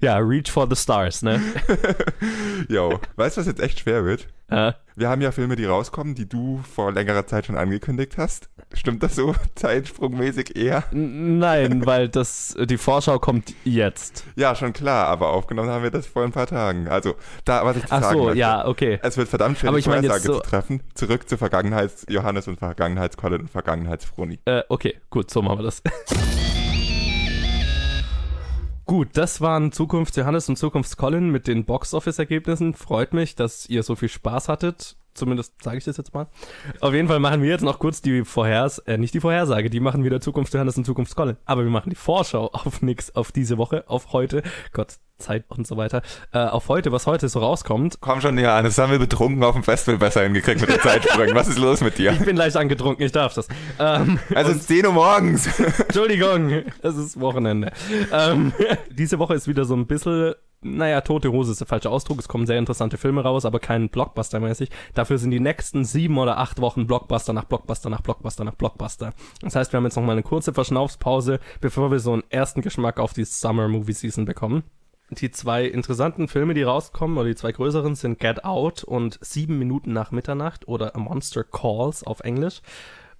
Ja, 0.00 0.18
Reach 0.18 0.50
for 0.50 0.66
the 0.68 0.76
Stars, 0.76 1.22
ne? 1.22 1.40
Jo, 2.68 2.98
weißt 3.16 3.36
du, 3.36 3.40
was 3.40 3.46
jetzt 3.46 3.60
echt 3.60 3.80
schwer 3.80 4.04
wird? 4.04 4.26
äh, 4.48 4.72
Wir 4.96 5.08
haben 5.08 5.20
ja 5.22 5.32
Filme, 5.32 5.56
die 5.56 5.64
rauskommen, 5.64 6.14
die 6.14 6.28
du 6.28 6.60
vor 6.74 6.92
längerer 6.92 7.26
Zeit 7.26 7.46
schon 7.46 7.56
angekündigt 7.56 8.14
hast. 8.18 8.48
Stimmt 8.72 9.02
das 9.02 9.14
so 9.16 9.34
zeitsprungmäßig 9.54 10.56
eher? 10.56 10.84
n- 10.92 11.38
nein, 11.38 11.84
weil 11.86 12.08
das, 12.08 12.56
die 12.58 12.76
Vorschau 12.76 13.18
kommt 13.18 13.54
jetzt. 13.64 14.24
Ja, 14.36 14.54
schon 14.54 14.72
klar, 14.72 15.06
aber 15.08 15.28
aufgenommen 15.30 15.70
haben 15.70 15.82
wir 15.82 15.90
das 15.90 16.06
vor 16.06 16.24
ein 16.24 16.32
paar 16.32 16.46
Tagen. 16.46 16.88
Also, 16.88 17.14
da, 17.44 17.64
was 17.64 17.76
ich 17.76 17.86
zu 17.86 17.92
Ach 17.92 18.02
sagen 18.02 18.18
so, 18.18 18.24
möchte. 18.26 18.38
ja, 18.40 18.66
okay. 18.66 18.98
Es 19.02 19.16
wird 19.16 19.28
verdammt 19.28 19.58
schwer, 19.58 19.68
Aber 19.68 19.78
die 19.78 19.80
ich 19.80 19.86
meine 19.86 20.02
jetzt 20.06 20.10
Vorhersage 20.24 20.34
so- 20.34 20.40
zu 20.40 20.48
treffen. 20.50 20.82
Zurück 20.94 21.28
zu 21.28 21.36
Vergangenheits-Johannes 21.38 22.48
und 22.48 22.58
Vergangenheits-Colin 22.58 23.42
und 23.42 23.50
Vergangenheits-Froni. 23.50 24.40
Äh, 24.44 24.62
okay, 24.68 24.96
gut, 25.10 25.30
so 25.30 25.42
machen 25.42 25.58
wir 25.58 25.64
das. 25.64 25.82
Gut, 28.86 29.08
das 29.14 29.40
waren 29.40 29.72
Zukunfts 29.72 30.16
Johannes 30.16 30.48
und 30.50 30.56
Zukunfts 30.56 30.98
Colin 30.98 31.30
mit 31.30 31.46
den 31.46 31.64
Box-Office-Ergebnissen. 31.64 32.74
Freut 32.74 33.14
mich, 33.14 33.34
dass 33.34 33.66
ihr 33.66 33.82
so 33.82 33.96
viel 33.96 34.10
Spaß 34.10 34.48
hattet. 34.48 34.96
Zumindest 35.14 35.54
sage 35.62 35.78
ich 35.78 35.84
das 35.84 35.96
jetzt 35.96 36.12
mal. 36.12 36.26
Auf 36.80 36.92
jeden 36.92 37.08
Fall 37.08 37.20
machen 37.20 37.42
wir 37.42 37.50
jetzt 37.50 37.62
noch 37.62 37.78
kurz 37.78 38.02
die 38.02 38.24
Vorhers, 38.24 38.78
äh, 38.80 38.98
nicht 38.98 39.14
die 39.14 39.20
Vorhersage, 39.20 39.70
die 39.70 39.80
machen 39.80 40.04
wieder 40.04 40.20
Zukunft 40.20 40.52
Johannes 40.52 40.76
und 40.76 40.84
Zukunft 40.84 41.14
Colin. 41.16 41.36
Aber 41.44 41.62
wir 41.64 41.70
machen 41.70 41.90
die 41.90 41.96
Vorschau 41.96 42.50
auf 42.52 42.82
nix, 42.82 43.14
auf 43.14 43.32
diese 43.32 43.56
Woche, 43.58 43.84
auf 43.86 44.12
heute. 44.12 44.42
Gott, 44.72 44.98
Zeit 45.18 45.44
und 45.48 45.66
so 45.66 45.76
weiter. 45.76 46.02
Äh, 46.32 46.38
auf 46.38 46.68
heute, 46.68 46.90
was 46.92 47.06
heute 47.06 47.28
so 47.28 47.38
rauskommt. 47.38 47.98
Komm 48.00 48.20
schon 48.20 48.34
näher 48.34 48.52
an, 48.52 48.64
das 48.64 48.76
haben 48.78 48.90
wir 48.90 48.98
betrunken 48.98 49.42
auf 49.44 49.54
dem 49.54 49.62
Festival 49.62 49.98
besser 49.98 50.22
hingekriegt 50.24 50.60
mit 50.60 50.70
den 50.70 50.80
Zeitsprüngen. 50.80 51.34
Was 51.34 51.48
ist 51.48 51.58
los 51.58 51.80
mit 51.80 51.98
dir? 51.98 52.12
Ich 52.12 52.24
bin 52.24 52.36
leicht 52.36 52.56
angetrunken, 52.56 53.04
ich 53.04 53.12
darf 53.12 53.34
das. 53.34 53.48
Ähm, 53.78 54.18
Also 54.34 54.50
es 54.50 54.58
ist 54.58 54.68
10 54.68 54.86
Uhr 54.86 54.92
morgens. 54.92 55.46
Entschuldigung, 55.80 56.64
es 56.82 56.96
ist 56.96 57.20
Wochenende. 57.20 57.72
Ähm, 58.12 58.52
diese 58.90 59.18
Woche 59.18 59.34
ist 59.34 59.46
wieder 59.46 59.64
so 59.64 59.74
ein 59.74 59.86
bisschen, 59.86 60.34
naja, 60.64 61.02
tote 61.02 61.30
Hose 61.30 61.52
ist 61.52 61.60
der 61.60 61.66
falsche 61.66 61.90
Ausdruck. 61.90 62.18
Es 62.18 62.28
kommen 62.28 62.46
sehr 62.46 62.58
interessante 62.58 62.96
Filme 62.96 63.22
raus, 63.22 63.44
aber 63.44 63.60
kein 63.60 63.90
Blockbuster-mäßig. 63.90 64.70
Dafür 64.94 65.18
sind 65.18 65.30
die 65.30 65.40
nächsten 65.40 65.84
sieben 65.84 66.18
oder 66.18 66.38
acht 66.38 66.60
Wochen 66.60 66.86
Blockbuster 66.86 67.32
nach 67.32 67.44
Blockbuster 67.44 67.90
nach 67.90 68.00
Blockbuster 68.00 68.44
nach 68.44 68.54
Blockbuster. 68.54 69.12
Das 69.42 69.54
heißt, 69.54 69.72
wir 69.72 69.76
haben 69.76 69.84
jetzt 69.84 69.96
noch 69.96 70.02
mal 70.02 70.12
eine 70.12 70.22
kurze 70.22 70.52
Verschnaufspause, 70.52 71.38
bevor 71.60 71.90
wir 71.90 72.00
so 72.00 72.12
einen 72.14 72.24
ersten 72.30 72.62
Geschmack 72.62 72.98
auf 72.98 73.12
die 73.12 73.24
Summer 73.24 73.68
Movie 73.68 73.92
Season 73.92 74.24
bekommen. 74.24 74.64
Die 75.10 75.30
zwei 75.30 75.66
interessanten 75.66 76.28
Filme, 76.28 76.54
die 76.54 76.62
rauskommen, 76.62 77.18
oder 77.18 77.28
die 77.28 77.34
zwei 77.34 77.52
größeren, 77.52 77.94
sind 77.94 78.18
Get 78.18 78.44
Out 78.44 78.84
und 78.84 79.18
Sieben 79.20 79.58
Minuten 79.58 79.92
nach 79.92 80.12
Mitternacht 80.12 80.66
oder 80.66 80.96
A 80.96 80.98
Monster 80.98 81.44
Calls 81.44 82.04
auf 82.04 82.20
Englisch. 82.20 82.62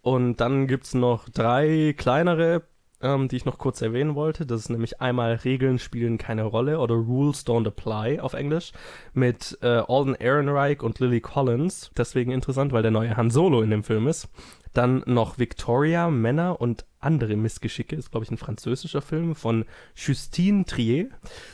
Und 0.00 0.40
dann 0.40 0.66
gibt's 0.66 0.94
noch 0.94 1.28
drei 1.28 1.94
kleinere, 1.96 2.62
ähm, 3.04 3.28
die 3.28 3.36
ich 3.36 3.44
noch 3.44 3.58
kurz 3.58 3.82
erwähnen 3.82 4.16
wollte. 4.16 4.46
Das 4.46 4.62
ist 4.62 4.70
nämlich 4.70 5.00
einmal 5.00 5.34
Regeln 5.34 5.78
spielen 5.78 6.18
keine 6.18 6.42
Rolle 6.42 6.80
oder 6.80 6.94
Rules 6.94 7.46
don't 7.46 7.66
apply 7.68 8.18
auf 8.18 8.32
Englisch 8.32 8.72
mit 9.12 9.58
äh, 9.62 9.82
Alden 9.86 10.14
Ehrenreich 10.14 10.82
und 10.82 10.98
Lily 10.98 11.20
Collins. 11.20 11.90
Deswegen 11.96 12.32
interessant, 12.32 12.72
weil 12.72 12.82
der 12.82 12.90
neue 12.90 13.16
Han 13.16 13.30
Solo 13.30 13.62
in 13.62 13.70
dem 13.70 13.84
Film 13.84 14.08
ist. 14.08 14.28
Dann 14.74 15.02
noch 15.06 15.38
Victoria, 15.38 16.10
Männer 16.10 16.60
und 16.60 16.84
andere 17.00 17.36
Missgeschicke, 17.36 17.94
ist 17.96 18.10
glaube 18.10 18.24
ich 18.24 18.30
ein 18.30 18.38
französischer 18.38 19.02
Film 19.02 19.34
von 19.34 19.64
Justine 19.94 20.64
Trier 20.64 21.08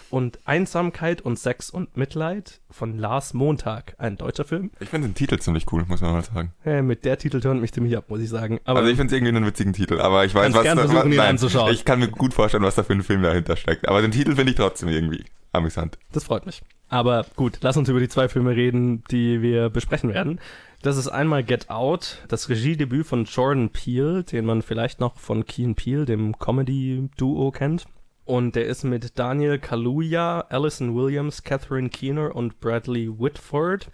und 0.08 0.38
Einsamkeit 0.44 1.20
und 1.20 1.38
Sex 1.38 1.70
und 1.70 1.96
Mitleid 1.96 2.60
von 2.70 2.98
Lars 2.98 3.34
Montag, 3.34 3.94
ein 3.98 4.16
deutscher 4.16 4.44
Film. 4.44 4.70
Ich 4.80 4.88
finde 4.88 5.08
den 5.08 5.14
Titel 5.14 5.38
ziemlich 5.38 5.70
cool, 5.72 5.84
muss 5.86 6.00
man 6.00 6.12
mal 6.12 6.24
sagen. 6.24 6.52
Äh, 6.64 6.82
mit 6.82 7.04
der 7.04 7.18
Titel 7.18 7.40
tönt 7.40 7.60
mich 7.60 7.72
ziemlich 7.72 7.96
ab, 7.96 8.04
muss 8.08 8.20
ich 8.20 8.28
sagen. 8.28 8.60
Aber 8.64 8.80
also 8.80 8.90
ich 8.90 8.96
finde 8.96 9.14
es 9.14 9.18
irgendwie 9.18 9.36
einen 9.36 9.46
witzigen 9.46 9.72
Titel, 9.72 10.00
aber 10.00 10.24
ich 10.24 10.34
weiß, 10.34 10.54
was 10.54 10.62
gern 10.62 10.78
da, 10.78 10.86
versuchen, 10.86 11.12
ihn 11.12 11.18
nein, 11.18 11.30
anzuschauen. 11.30 11.72
Ich 11.74 11.84
kann 11.84 11.98
mir 11.98 12.08
gut 12.08 12.32
vorstellen, 12.32 12.62
was 12.62 12.76
da 12.76 12.82
für 12.82 12.94
ein 12.94 13.02
Film 13.02 13.22
dahinter 13.22 13.56
steckt. 13.56 13.88
Aber 13.88 14.00
den 14.00 14.12
Titel 14.12 14.34
finde 14.36 14.52
ich 14.52 14.56
trotzdem 14.56 14.88
irgendwie 14.88 15.24
amüsant. 15.52 15.98
Das 16.12 16.24
freut 16.24 16.46
mich. 16.46 16.62
Aber 16.88 17.24
gut, 17.36 17.58
lass 17.60 17.76
uns 17.76 17.88
über 17.88 18.00
die 18.00 18.08
zwei 18.08 18.28
Filme 18.28 18.54
reden, 18.56 19.04
die 19.10 19.42
wir 19.42 19.70
besprechen 19.70 20.12
werden. 20.12 20.40
Das 20.82 20.96
ist 20.96 21.08
einmal 21.08 21.44
Get 21.44 21.68
Out, 21.68 22.24
das 22.28 22.48
Regiedebüt 22.48 23.06
von 23.06 23.24
Jordan 23.26 23.68
Peele, 23.68 24.24
den 24.24 24.46
man 24.46 24.62
vielleicht 24.62 24.98
noch 24.98 25.18
von 25.18 25.44
Keen 25.44 25.74
Peele, 25.74 26.06
dem 26.06 26.38
Comedy-Duo, 26.38 27.50
kennt. 27.50 27.84
Und 28.24 28.56
der 28.56 28.64
ist 28.64 28.84
mit 28.84 29.18
Daniel 29.18 29.58
Kaluuya, 29.58 30.40
Alison 30.48 30.94
Williams, 30.94 31.42
Catherine 31.42 31.90
Keener 31.90 32.34
und 32.34 32.60
Bradley 32.60 33.10
Whitford. 33.10 33.90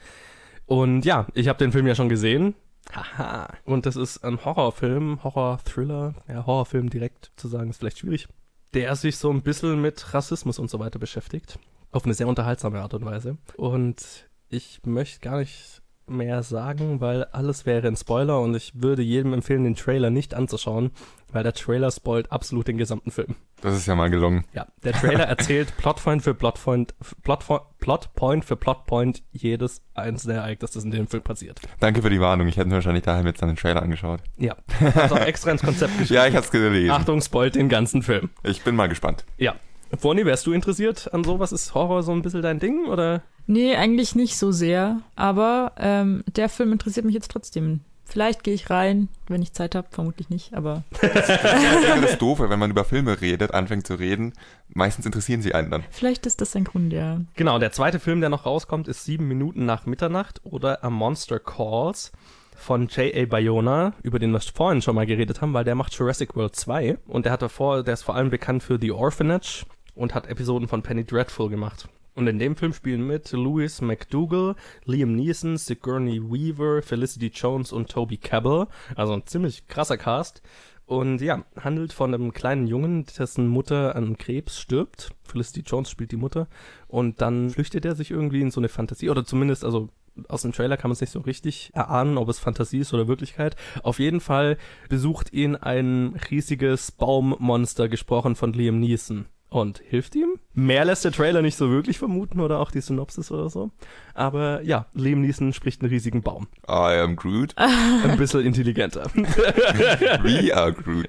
Und 0.67 1.05
ja, 1.05 1.27
ich 1.35 1.49
habe 1.49 1.59
den 1.59 1.73
Film 1.73 1.89
ja 1.89 1.97
schon 1.97 2.09
gesehen. 2.09 2.55
Haha. 2.93 3.49
Und 3.65 3.85
das 3.87 3.97
ist 3.97 4.23
ein 4.23 4.45
Horrorfilm, 4.45 5.25
Horror-Thriller. 5.25 6.15
Ja, 6.29 6.47
Horrorfilm 6.47 6.89
direkt 6.89 7.33
zu 7.35 7.49
sagen 7.49 7.71
ist 7.71 7.79
vielleicht 7.79 7.99
schwierig. 7.99 8.29
Der 8.75 8.95
sich 8.95 9.17
so 9.17 9.33
ein 9.33 9.43
bisschen 9.43 9.81
mit 9.83 10.15
Rassismus 10.15 10.61
und 10.61 10.71
so 10.71 10.79
weiter 10.79 11.01
beschäftigt. 11.01 11.59
Auf 11.91 12.05
eine 12.05 12.15
sehr 12.15 12.29
unterhaltsame 12.29 12.81
Art 12.81 12.95
und 12.95 13.05
Weise. 13.05 13.39
Und 13.57 14.29
ich 14.49 14.81
möchte 14.85 15.19
gar 15.19 15.39
nicht 15.39 15.83
mehr 16.09 16.43
sagen, 16.43 17.01
weil 17.01 17.25
alles 17.25 17.67
wäre 17.67 17.89
ein 17.89 17.97
Spoiler 17.97 18.41
und 18.41 18.55
ich 18.55 18.73
würde 18.75 19.03
jedem 19.03 19.33
empfehlen, 19.33 19.65
den 19.65 19.75
Trailer 19.75 20.11
nicht 20.11 20.35
anzuschauen, 20.35 20.91
weil 21.33 21.43
der 21.43 21.53
Trailer 21.53 21.91
spoilt 21.91 22.31
absolut 22.31 22.69
den 22.69 22.79
gesamten 22.79 23.11
Film. 23.11 23.35
Das 23.61 23.77
ist 23.77 23.87
ja 23.87 23.95
mal 23.95 24.11
gelungen. 24.11 24.45
Ja, 24.53 24.67
der 24.85 24.93
Trailer 24.93 25.25
erzählt 25.29 25.77
Plotpoint 25.77 26.23
für 26.23 26.35
Plotpoint, 26.35 26.95
Plotpoint, 27.23 27.63
Plotpoint 27.79 28.45
für 28.45 28.57
Plotpoint 28.57 29.23
jedes 29.33 29.83
einzelne 29.95 30.35
Ereignis, 30.35 30.73
das 30.73 30.85
in 30.85 30.91
dem 30.91 31.09
Film 31.09 31.23
passiert. 31.23 31.61
Danke 31.81 32.03
für 32.03 32.11
die 32.11 32.21
Warnung. 32.21 32.47
Ich 32.47 32.57
hätte 32.57 32.69
mir 32.69 32.75
wahrscheinlich 32.77 33.05
daheim 33.05 33.27
jetzt 33.27 33.43
dann 33.43 33.49
den 33.49 33.57
Trailer 33.57 33.83
angeschaut. 33.83 34.21
Ja, 34.39 34.57
hat 34.81 35.13
auch 35.13 35.19
extra 35.19 35.51
ins 35.51 35.63
Konzept 35.63 35.93
geschrieben. 35.99 36.15
Ja, 36.15 36.27
ich 36.27 36.37
hab's 36.37 36.51
gelesen. 36.51 36.91
Achtung, 36.91 37.21
spoilt 37.21 37.55
den 37.55 37.69
ganzen 37.69 38.03
Film. 38.03 38.31
Ich 38.43 38.63
bin 38.63 38.77
mal 38.77 38.89
gespannt. 38.89 39.25
Ja. 39.39 39.55
Vorni, 39.99 40.25
wärst 40.27 40.47
du 40.47 40.53
interessiert 40.53 41.13
an 41.15 41.23
sowas? 41.25 41.53
Ist 41.53 41.75
Horror 41.75 42.03
so 42.03 42.13
ein 42.13 42.23
bisschen 42.23 42.43
dein 42.43 42.59
Ding, 42.59 42.87
oder? 42.87 43.23
Nee, 43.47 43.77
eigentlich 43.77 44.15
nicht 44.15 44.37
so 44.37 44.53
sehr. 44.53 45.01
Aber 45.15 45.73
ähm, 45.79 46.25
der 46.35 46.49
Film 46.49 46.73
interessiert 46.73 47.07
mich 47.07 47.15
jetzt 47.15 47.31
trotzdem. 47.31 47.81
Vielleicht 48.09 48.45
gehe 48.45 48.55
ich 48.55 48.71
rein, 48.71 49.09
wenn 49.27 49.43
ich 49.43 49.53
Zeit 49.53 49.75
habe. 49.75 49.89
Vermutlich 49.91 50.31
nicht, 50.31 50.55
aber 50.55 50.85
Das 51.01 51.29
ist 51.29 52.03
das 52.03 52.19
Doofe, 52.19 52.49
wenn 52.49 52.59
man 52.59 52.71
über 52.71 52.85
Filme 52.85 53.21
redet, 53.21 53.53
anfängt 53.53 53.87
zu 53.87 53.95
reden. 53.95 54.33
Meistens 54.69 55.07
interessieren 55.07 55.43
sie 55.43 55.55
einen 55.55 55.71
dann. 55.71 55.85
vielleicht 55.91 56.25
ist 56.25 56.41
das 56.41 56.55
ein 56.55 56.65
Grund, 56.65 56.93
ja. 56.93 57.21
Genau, 57.35 57.59
der 57.59 57.73
zweite 57.73 57.99
Film, 57.99 58.21
der 58.21 58.31
noch 58.31 58.47
rauskommt, 58.47 58.87
ist 58.87 59.05
Sieben 59.05 59.27
Minuten 59.27 59.67
nach 59.67 59.87
Mitternacht 59.87 60.41
oder 60.45 60.85
A 60.85 60.91
Monster 60.91 61.41
Calls 61.41 62.13
von 62.57 62.87
J.A. 62.87 63.27
Bayona, 63.27 63.93
über 64.03 64.19
den 64.21 64.31
wir 64.31 64.41
vorhin 64.41 64.83
schon 64.83 64.95
mal 64.95 65.05
geredet 65.07 65.41
haben, 65.43 65.53
weil 65.53 65.65
der 65.65 65.75
macht 65.75 65.93
Jurassic 65.93 66.37
World 66.37 66.55
2 66.55 66.99
und 67.07 67.27
der 67.27 67.33
hat 67.33 67.43
davor, 67.43 67.83
der 67.83 67.95
ist 67.95 68.03
vor 68.05 68.15
allem 68.15 68.31
bekannt 68.31 68.63
für 68.63 68.79
The 68.81 68.93
Orphanage 68.93 69.67
und 69.97 70.15
hat 70.15 70.27
Episoden 70.29 70.69
von 70.69 70.83
Penny 70.83 71.05
Dreadful 71.05 71.51
gemacht. 71.51 71.89
Und 72.17 72.27
in 72.27 72.39
dem 72.39 72.57
Film 72.57 72.73
spielen 72.73 73.07
mit 73.07 73.31
Louis 73.33 73.83
McDougall, 73.83 74.57
Liam 74.87 75.15
Neeson, 75.15 75.59
Sigourney 75.59 76.21
Weaver, 76.23 76.81
Felicity 76.81 77.31
Jones 77.33 77.73
und 77.73 77.91
Toby 77.91 78.17
Cabell. 78.17 78.67
Also 78.95 79.13
ein 79.13 79.27
ziemlich 79.27 79.69
krasser 79.69 79.99
Cast. 79.99 80.43
Und 80.87 81.21
ja, 81.21 81.45
handelt 81.61 81.93
von 81.93 82.15
einem 82.15 82.33
kleinen 82.33 82.69
Jungen, 82.69 83.05
dessen 83.19 83.49
Mutter 83.49 83.95
an 83.95 84.17
Krebs 84.17 84.59
stirbt. 84.59 85.11
Felicity 85.25 85.61
Jones 85.61 85.91
spielt 85.91 86.11
die 86.11 86.17
Mutter. 86.17 86.49
Und 86.89 87.21
dann 87.21 87.51
flüchtet 87.51 87.85
er 87.85 87.95
sich 87.95 88.11
irgendwie 88.11 88.41
in 88.41 88.51
so 88.51 88.61
eine 88.61 88.71
Fantasie, 88.71 89.11
oder 89.11 89.27
zumindest, 89.27 89.63
also 89.63 89.91
aus 90.29 90.41
dem 90.41 90.53
Trailer 90.53 90.79
kann 90.79 90.89
man 90.89 90.95
es 90.95 91.03
nicht 91.03 91.11
so 91.11 91.21
richtig 91.21 91.71
erahnen, 91.75 92.17
ob 92.17 92.31
es 92.31 92.39
Fantasie 92.39 92.79
ist 92.79 92.95
oder 92.95 93.09
Wirklichkeit. 93.09 93.57
Auf 93.83 93.99
jeden 93.99 94.21
Fall 94.21 94.57
besucht 94.89 95.35
ihn 95.35 95.55
ein 95.55 96.19
riesiges 96.31 96.93
Baummonster, 96.93 97.91
gesprochen 97.91 98.37
von 98.37 98.55
Liam 98.55 98.81
Neeson. 98.81 99.27
Und 99.51 99.81
hilft 99.85 100.15
ihm? 100.15 100.39
Mehr 100.59 100.87
lässt 100.87 101.05
der 101.05 101.13
Trailer 101.13 101.43
nicht 101.43 101.57
so 101.57 101.69
wirklich 101.71 101.99
vermuten 101.99 102.41
oder 102.41 102.61
auch 102.61 102.71
die 102.71 102.81
Synopsis 102.81 103.31
oder 103.31 103.51
so. 103.51 103.71
Aber 104.15 104.63
ja, 104.63 104.87
Liam 104.95 105.21
Neeson 105.21 105.53
spricht 105.53 105.83
einen 105.83 105.91
riesigen 105.91 106.23
Baum. 106.23 106.49
I 106.67 106.99
am 106.99 107.15
Groot. 107.15 107.53
Ein 107.59 108.17
bisschen 108.17 108.41
intelligenter. 108.41 109.05
We 109.15 110.57
are 110.57 110.73
Groot. 110.73 111.07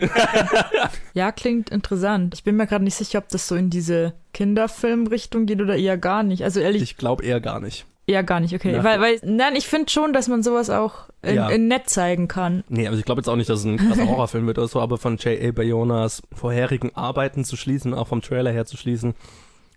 Ja, 1.14 1.32
klingt 1.32 1.70
interessant. 1.70 2.34
Ich 2.34 2.44
bin 2.44 2.58
mir 2.58 2.68
gerade 2.68 2.84
nicht 2.84 2.96
sicher, 2.96 3.20
ob 3.20 3.30
das 3.30 3.48
so 3.48 3.56
in 3.56 3.70
diese 3.70 4.14
Kinderfilmrichtung 4.34 5.46
geht 5.46 5.62
oder 5.62 5.78
eher 5.78 5.98
gar 5.98 6.24
nicht. 6.24 6.44
Also 6.44 6.60
ehrlich, 6.60 6.82
Ich 6.82 6.98
glaube 6.98 7.24
eher 7.24 7.40
gar 7.40 7.62
nicht. 7.62 7.86
Eher 8.08 8.24
gar 8.24 8.40
nicht, 8.40 8.56
okay. 8.56 8.74
Ja. 8.74 8.84
Weil, 8.84 9.00
weil, 9.02 9.20
nein, 9.24 9.56
ich 9.56 9.68
finde 9.68 9.92
schon, 9.92 10.14
dass 10.14 10.28
man 10.28 10.42
sowas 10.42 10.70
auch 10.70 11.10
in, 11.22 11.36
Ja. 11.36 11.50
in 11.50 11.68
nett 11.68 11.90
zeigen 11.90 12.28
kann. 12.28 12.64
Nee, 12.70 12.88
also 12.88 12.98
ich 12.98 13.06
glaube 13.06 13.20
jetzt 13.20 13.28
auch 13.28 13.36
nicht, 13.36 13.50
dass 13.50 13.60
es 13.60 13.66
ein 13.66 13.78
krasser 13.78 14.08
Horrorfilm 14.10 14.48
wird 14.48 14.58
oder 14.58 14.68
so, 14.68 14.80
aber 14.82 14.98
von 14.98 15.18
J.A. 15.18 15.52
Bayonas 15.52 16.24
vorherigen 16.34 16.96
Arbeiten 16.96 17.44
zu 17.44 17.58
schließen, 17.58 17.94
auch 17.94 18.08
vom 18.08 18.22
Trailer 18.22 18.52
her 18.52 18.66
zu 18.66 18.78
schließen, 18.78 19.14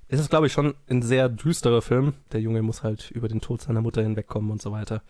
ist 0.09 0.19
es, 0.21 0.29
glaube 0.29 0.47
ich, 0.49 0.53
schon 0.53 0.75
ein 0.89 1.03
sehr 1.03 1.29
düsterer 1.29 1.83
Film. 1.83 2.15
Der 2.33 2.41
Junge 2.41 2.63
muss 2.63 2.83
halt 2.83 3.11
über 3.13 3.29
den 3.29 3.41
Tod 3.41 3.63
seiner 3.63 3.81
Mutter 3.81 4.03
hinwegkommen 4.03 4.51
und 4.51 4.61
so 4.61 4.73
weiter. 4.73 5.03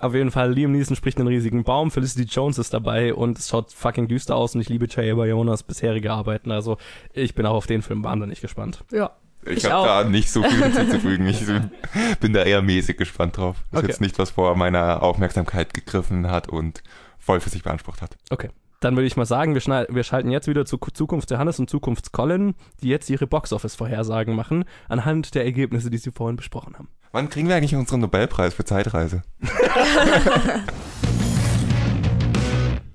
Auf 0.00 0.14
jeden 0.14 0.30
Fall, 0.30 0.52
Liam 0.52 0.72
Neeson 0.72 0.96
spricht 0.96 1.18
einen 1.18 1.28
riesigen 1.28 1.62
Baum, 1.62 1.90
Felicity 1.90 2.24
Jones 2.24 2.58
ist 2.58 2.72
dabei 2.74 3.14
und 3.14 3.38
es 3.38 3.48
schaut 3.48 3.70
fucking 3.72 4.08
düster 4.08 4.34
aus 4.34 4.54
und 4.54 4.60
ich 4.60 4.68
liebe 4.68 4.86
J.A. 4.86 5.14
Bayonas 5.14 5.62
bisherige 5.62 6.10
Arbeiten, 6.10 6.50
also 6.50 6.78
ich 7.12 7.34
bin 7.34 7.46
auch 7.46 7.54
auf 7.54 7.66
den 7.66 7.82
Film 7.82 8.02
wahnsinnig 8.02 8.40
gespannt. 8.40 8.82
Ja. 8.90 9.12
Ich, 9.44 9.58
Ich 9.58 9.70
habe 9.70 9.86
da 9.86 10.04
nicht 10.04 10.30
so 10.30 10.42
viel 10.42 10.62
hinzuzufügen. 10.62 11.26
Ich 11.26 11.40
bin 12.20 12.32
da 12.32 12.42
eher 12.42 12.62
mäßig 12.62 12.96
gespannt 12.96 13.36
drauf. 13.36 13.56
Ist 13.72 13.78
Okay. 13.78 13.86
jetzt 13.88 14.00
nicht, 14.00 14.18
was 14.18 14.30
vor 14.30 14.54
meiner 14.56 15.02
Aufmerksamkeit 15.02 15.72
gegriffen 15.74 16.30
hat 16.30 16.48
und 16.48 16.82
voll 17.18 17.40
für 17.40 17.50
sich 17.50 17.62
beansprucht 17.62 18.02
hat. 18.02 18.16
Okay. 18.30 18.50
Dann 18.80 18.96
würde 18.96 19.06
ich 19.06 19.16
mal 19.16 19.26
sagen, 19.26 19.54
wir, 19.54 19.60
wir 19.90 20.02
schalten 20.04 20.30
jetzt 20.30 20.46
wieder 20.48 20.64
zu 20.64 20.78
Ku- 20.78 20.90
Zukunft 20.90 21.30
Johannes 21.30 21.58
und 21.58 21.68
Zukunft 21.68 22.12
Colin, 22.12 22.54
die 22.82 22.88
jetzt 22.88 23.10
ihre 23.10 23.26
Boxoffice-Vorhersagen 23.26 24.34
machen, 24.34 24.64
anhand 24.88 25.34
der 25.34 25.44
Ergebnisse, 25.44 25.90
die 25.90 25.98
sie 25.98 26.12
vorhin 26.12 26.36
besprochen 26.36 26.74
haben. 26.78 26.88
Wann 27.12 27.28
kriegen 27.28 27.48
wir 27.48 27.56
eigentlich 27.56 27.74
unseren 27.76 28.00
Nobelpreis 28.00 28.54
für 28.54 28.64
Zeitreise? 28.64 29.22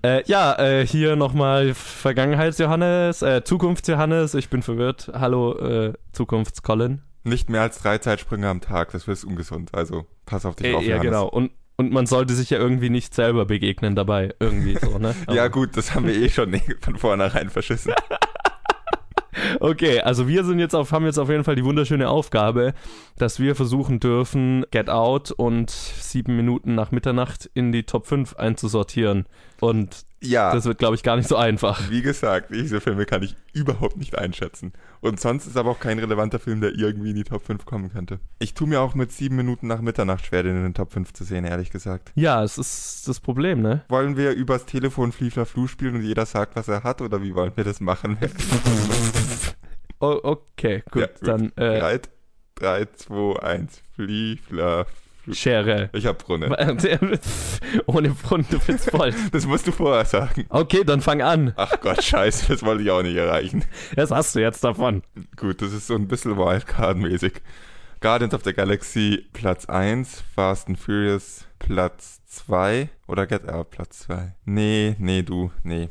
Äh, 0.06 0.24
ja, 0.28 0.54
äh, 0.60 0.86
hier 0.86 1.16
nochmal 1.16 1.74
Vergangenheits-Johannes, 1.74 3.24
äh, 3.24 3.44
Zukunfts-Johannes, 3.44 4.36
ich 4.36 4.50
bin 4.50 4.62
verwirrt. 4.62 5.10
Hallo, 5.14 5.58
äh, 5.58 5.94
Zukunfts-Colin. 6.12 7.02
Nicht 7.24 7.50
mehr 7.50 7.64
als 7.64 7.80
drei 7.80 7.98
Zeitsprünge 7.98 8.48
am 8.48 8.62
Tag, 8.62 8.92
das 8.92 9.08
ist 9.08 9.24
ungesund. 9.24 9.72
Also 9.74 10.06
pass 10.28 10.46
auf 10.46 10.58
dich 10.58 10.68
Äh, 10.68 10.76
auf, 10.76 10.84
ja, 10.84 10.90
Johannes. 10.98 11.06
genau. 11.12 11.28
Und, 11.28 11.52
und 11.78 11.92
man 11.92 12.06
sollte 12.06 12.36
sich 12.36 12.52
ja 12.52 12.60
irgendwie 12.60 12.92
nicht 12.92 13.16
selber 13.16 13.48
begegnen 13.48 13.96
dabei. 13.96 14.36
Irgendwie 14.40 14.78
so, 14.80 15.00
ne? 15.00 15.16
Ja 15.32 15.48
gut, 15.48 15.76
das 15.76 15.96
haben 15.96 16.06
wir 16.06 16.14
eh 16.14 16.30
schon 16.30 16.54
von 16.82 16.98
vornherein 16.98 17.50
verschissen. 17.50 17.94
Okay, 19.60 20.00
also 20.02 20.28
wir 20.28 20.44
sind 20.44 20.60
jetzt 20.60 20.74
auf, 20.76 20.92
haben 20.92 21.06
jetzt 21.06 21.18
auf 21.18 21.30
jeden 21.30 21.44
Fall 21.44 21.56
die 21.56 21.66
wunderschöne 21.66 22.10
Aufgabe, 22.10 22.74
dass 23.18 23.40
wir 23.40 23.56
versuchen 23.56 24.00
dürfen, 24.00 24.66
Get 24.72 24.90
Out 24.90 25.32
und 25.32 25.70
sieben 25.70 26.36
Minuten 26.36 26.74
nach 26.76 26.92
Mitternacht 26.92 27.50
in 27.54 27.72
die 27.72 27.84
Top 27.84 28.08
5 28.08 28.36
einzusortieren. 28.38 29.26
Und 29.62 30.06
Ja, 30.22 30.54
das 30.54 30.66
wird, 30.66 30.80
glaube 30.80 30.96
ich, 30.96 31.04
gar 31.04 31.16
nicht 31.16 31.30
so 31.30 31.36
einfach. 31.38 31.90
wie 31.90 32.02
gesagt, 32.02 32.52
diese 32.54 32.82
Filme 32.82 33.06
kann 33.06 33.24
ich 33.24 33.36
überhaupt 33.54 33.98
nicht 33.98 34.18
einschätzen. 34.18 34.74
Und 35.02 35.20
sonst 35.20 35.46
ist 35.48 35.56
aber 35.56 35.70
auch 35.72 35.80
kein 35.80 36.00
relevanter 36.00 36.40
Film, 36.40 36.62
der 36.62 36.74
irgendwie 36.76 37.12
in 37.12 37.16
die 37.16 37.24
Top 37.24 37.46
5 37.46 37.66
kommen 37.66 37.92
könnte. 37.92 38.20
Ich 38.40 38.54
tue 38.54 38.68
mir 38.68 38.82
auch 38.82 38.96
mit 38.96 39.12
sieben 39.12 39.36
Minuten 39.36 39.68
nach 39.68 39.82
Mitternacht 39.82 40.26
schwer, 40.26 40.44
den 40.44 40.58
in 40.58 40.64
den 40.64 40.74
Top 40.74 40.92
5 40.92 41.14
zu 41.14 41.24
sehen, 41.24 41.46
ehrlich 41.46 41.70
gesagt. 41.72 42.12
Ja, 42.16 42.44
es 42.44 42.58
ist 42.58 43.08
das 43.08 43.20
Problem, 43.20 43.62
ne? 43.62 43.84
Wollen 43.90 44.18
wir 44.18 44.32
übers 44.32 44.66
Telefon 44.66 45.12
Fliefler 45.12 45.46
Flu 45.46 45.68
spielen 45.68 45.96
und 45.96 46.02
jeder 46.02 46.26
sagt, 46.26 46.56
was 46.56 46.68
er 46.68 46.84
hat, 46.84 47.02
oder 47.02 47.22
wie 47.22 47.36
wollen 47.36 47.52
wir 47.56 47.64
das 47.64 47.80
machen? 47.80 48.18
Oh, 50.02 50.20
okay, 50.24 50.84
gut, 50.92 51.04
Ja, 51.04 51.08
dann 51.22 51.54
äh, 51.56 51.80
3, 51.80 52.00
3, 52.56 52.86
2, 52.96 53.40
1. 53.42 53.82
Fliefler 53.96 54.86
Flu. 54.86 55.05
Schere. 55.32 55.90
Ich 55.94 56.06
hab 56.06 56.20
Brunnen. 56.20 56.54
Ohne 57.86 58.14
Funde 58.14 58.68
wird's 58.68 58.90
voll. 58.90 59.14
Das 59.32 59.46
musst 59.46 59.68
du 59.68 59.72
vorher 59.72 60.06
sagen. 60.06 60.46
Okay, 60.50 60.84
dann 60.84 61.02
fang 61.02 61.22
an. 61.22 61.54
Ach 61.56 61.80
Gott, 61.82 62.04
scheiße, 62.04 62.48
das 62.48 62.64
wollte 62.64 62.84
ich 62.84 62.92
auch 62.92 63.02
nicht 63.02 63.16
erreichen. 63.16 63.66
Das 63.96 64.12
hast 64.12 64.36
du 64.36 64.40
jetzt 64.40 64.64
davon. 64.64 65.04
Gut, 65.36 65.62
das 65.62 65.74
ist 65.74 65.88
so 65.88 65.96
ein 65.96 66.08
bisschen 66.08 66.38
Wildcard-mäßig. 66.38 67.42
Guardians 68.02 68.34
of 68.34 68.44
the 68.44 68.54
Galaxy 68.54 69.26
Platz 69.34 69.66
1, 69.66 70.24
Fast 70.36 70.68
and 70.68 70.78
Furious 70.78 71.46
Platz 71.60 72.22
2 72.28 72.90
oder 73.08 73.26
Get 73.26 73.50
Out 73.50 73.72
Platz 73.72 74.00
2? 74.00 74.36
Nee, 74.46 74.96
nee, 75.00 75.24
du, 75.24 75.52
nee. 75.64 75.90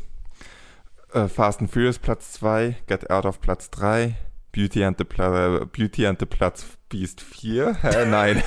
Äh, 1.12 1.28
Fast 1.28 1.61
and 1.61 1.70
Furious 1.70 1.99
Platz 1.99 2.32
2, 2.35 2.76
Get 2.87 3.11
Out 3.11 3.26
auf 3.26 3.41
Platz 3.41 3.70
3, 3.70 4.16
Beauty 4.53 4.85
and 4.85 4.97
the, 4.99 5.05
Pla 5.05 5.64
Beauty 5.64 6.07
and 6.07 6.20
the 6.20 6.26
Platz 6.26 6.64
Beast 6.95 7.20
4, 7.22 7.74
hä, 7.82 8.07
nein, 8.07 8.40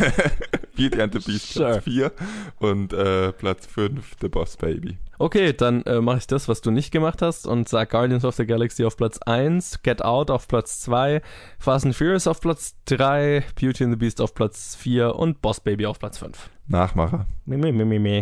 Beauty 0.77 1.01
and 1.01 1.11
the 1.11 1.19
Beast 1.19 1.51
Sure. 1.51 1.71
Platz 1.71 1.83
4 1.83 2.11
und 2.59 2.93
äh, 2.93 3.33
Platz 3.33 3.67
5 3.67 4.15
The 4.21 4.29
Boss 4.29 4.55
Baby. 4.55 4.97
Okay, 5.19 5.51
dann 5.51 5.81
äh, 5.83 5.99
mache 5.99 6.19
ich 6.19 6.27
das, 6.27 6.47
was 6.47 6.61
du 6.61 6.71
nicht 6.71 6.91
gemacht 6.91 7.21
hast 7.21 7.45
und 7.45 7.67
sag 7.67 7.89
Guardians 7.89 8.23
of 8.23 8.35
the 8.35 8.45
Galaxy 8.45 8.85
auf 8.85 8.95
Platz 8.95 9.17
1, 9.25 9.83
Get 9.83 10.01
Out 10.01 10.31
auf 10.31 10.47
Platz 10.47 10.79
2, 10.79 11.21
Fast 11.59 11.85
and 11.85 11.93
Furious 11.93 12.25
auf 12.25 12.39
Platz 12.39 12.75
3, 12.85 13.43
Beauty 13.59 13.83
and 13.83 13.91
the 13.91 13.97
Beast 13.97 14.21
auf 14.21 14.33
Platz 14.33 14.77
4 14.79 15.15
und 15.15 15.41
Boss 15.41 15.59
Baby 15.59 15.85
auf 15.85 15.99
Platz 15.99 16.17
5. 16.17 16.49
Nachmacher. 16.67 17.25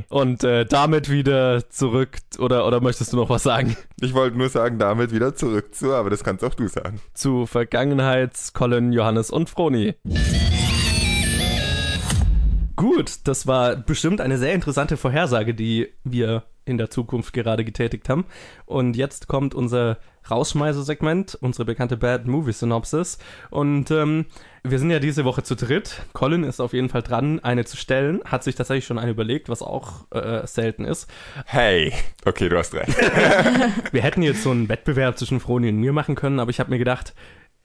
Und 0.09 0.43
äh, 0.43 0.65
damit 0.65 1.09
wieder 1.09 1.69
zurück, 1.69 2.19
oder, 2.37 2.67
oder 2.67 2.79
möchtest 2.79 3.13
du 3.13 3.17
noch 3.17 3.29
was 3.29 3.43
sagen? 3.43 3.75
Ich 4.01 4.13
wollte 4.13 4.37
nur 4.37 4.49
sagen, 4.49 4.77
damit 4.77 5.11
wieder 5.11 5.35
zurück 5.35 5.73
zu, 5.73 5.93
aber 5.93 6.09
das 6.09 6.23
kannst 6.23 6.43
auch 6.43 6.53
du 6.53 6.67
sagen. 6.67 6.99
Zu 7.13 7.45
Vergangenheits, 7.45 8.53
Colin, 8.53 8.93
Johannes 8.93 9.31
und 9.31 9.49
Froni. 9.49 9.95
Gut, 12.75 13.19
das 13.23 13.47
war 13.47 13.75
bestimmt 13.75 14.21
eine 14.21 14.37
sehr 14.37 14.53
interessante 14.53 14.97
Vorhersage, 14.97 15.53
die 15.55 15.87
wir 16.03 16.43
in 16.65 16.77
der 16.77 16.89
Zukunft 16.89 17.33
gerade 17.33 17.63
getätigt 17.63 18.09
haben. 18.09 18.25
Und 18.65 18.97
jetzt 18.97 19.27
kommt 19.27 19.55
unser 19.55 19.97
Rausschmeißer-Segment, 20.29 21.37
unsere 21.41 21.65
bekannte 21.65 21.97
Bad 21.97 22.25
Movie 22.27 22.51
Synopsis. 22.53 23.17
Und 23.49 23.91
ähm, 23.91 24.25
wir 24.63 24.79
sind 24.79 24.89
ja 24.89 24.99
diese 24.99 25.25
Woche 25.25 25.43
zu 25.43 25.55
dritt. 25.55 26.01
Colin 26.13 26.43
ist 26.43 26.59
auf 26.59 26.73
jeden 26.73 26.89
Fall 26.89 27.03
dran, 27.03 27.39
eine 27.43 27.65
zu 27.65 27.77
stellen. 27.77 28.21
Hat 28.25 28.43
sich 28.43 28.55
tatsächlich 28.55 28.85
schon 28.85 28.97
eine 28.97 29.11
überlegt, 29.11 29.49
was 29.49 29.61
auch 29.61 30.09
äh, 30.11 30.45
selten 30.47 30.85
ist. 30.85 31.07
Hey. 31.45 31.93
Okay, 32.25 32.49
du 32.49 32.57
hast 32.57 32.73
recht. 32.73 32.89
Wir 33.91 34.01
hätten 34.01 34.21
jetzt 34.23 34.43
so 34.43 34.51
einen 34.51 34.67
Wettbewerb 34.69 35.17
zwischen 35.17 35.39
Froni 35.39 35.69
und 35.69 35.77
mir 35.77 35.93
machen 35.93 36.15
können, 36.15 36.39
aber 36.39 36.49
ich 36.49 36.59
habe 36.59 36.71
mir 36.71 36.79
gedacht, 36.79 37.13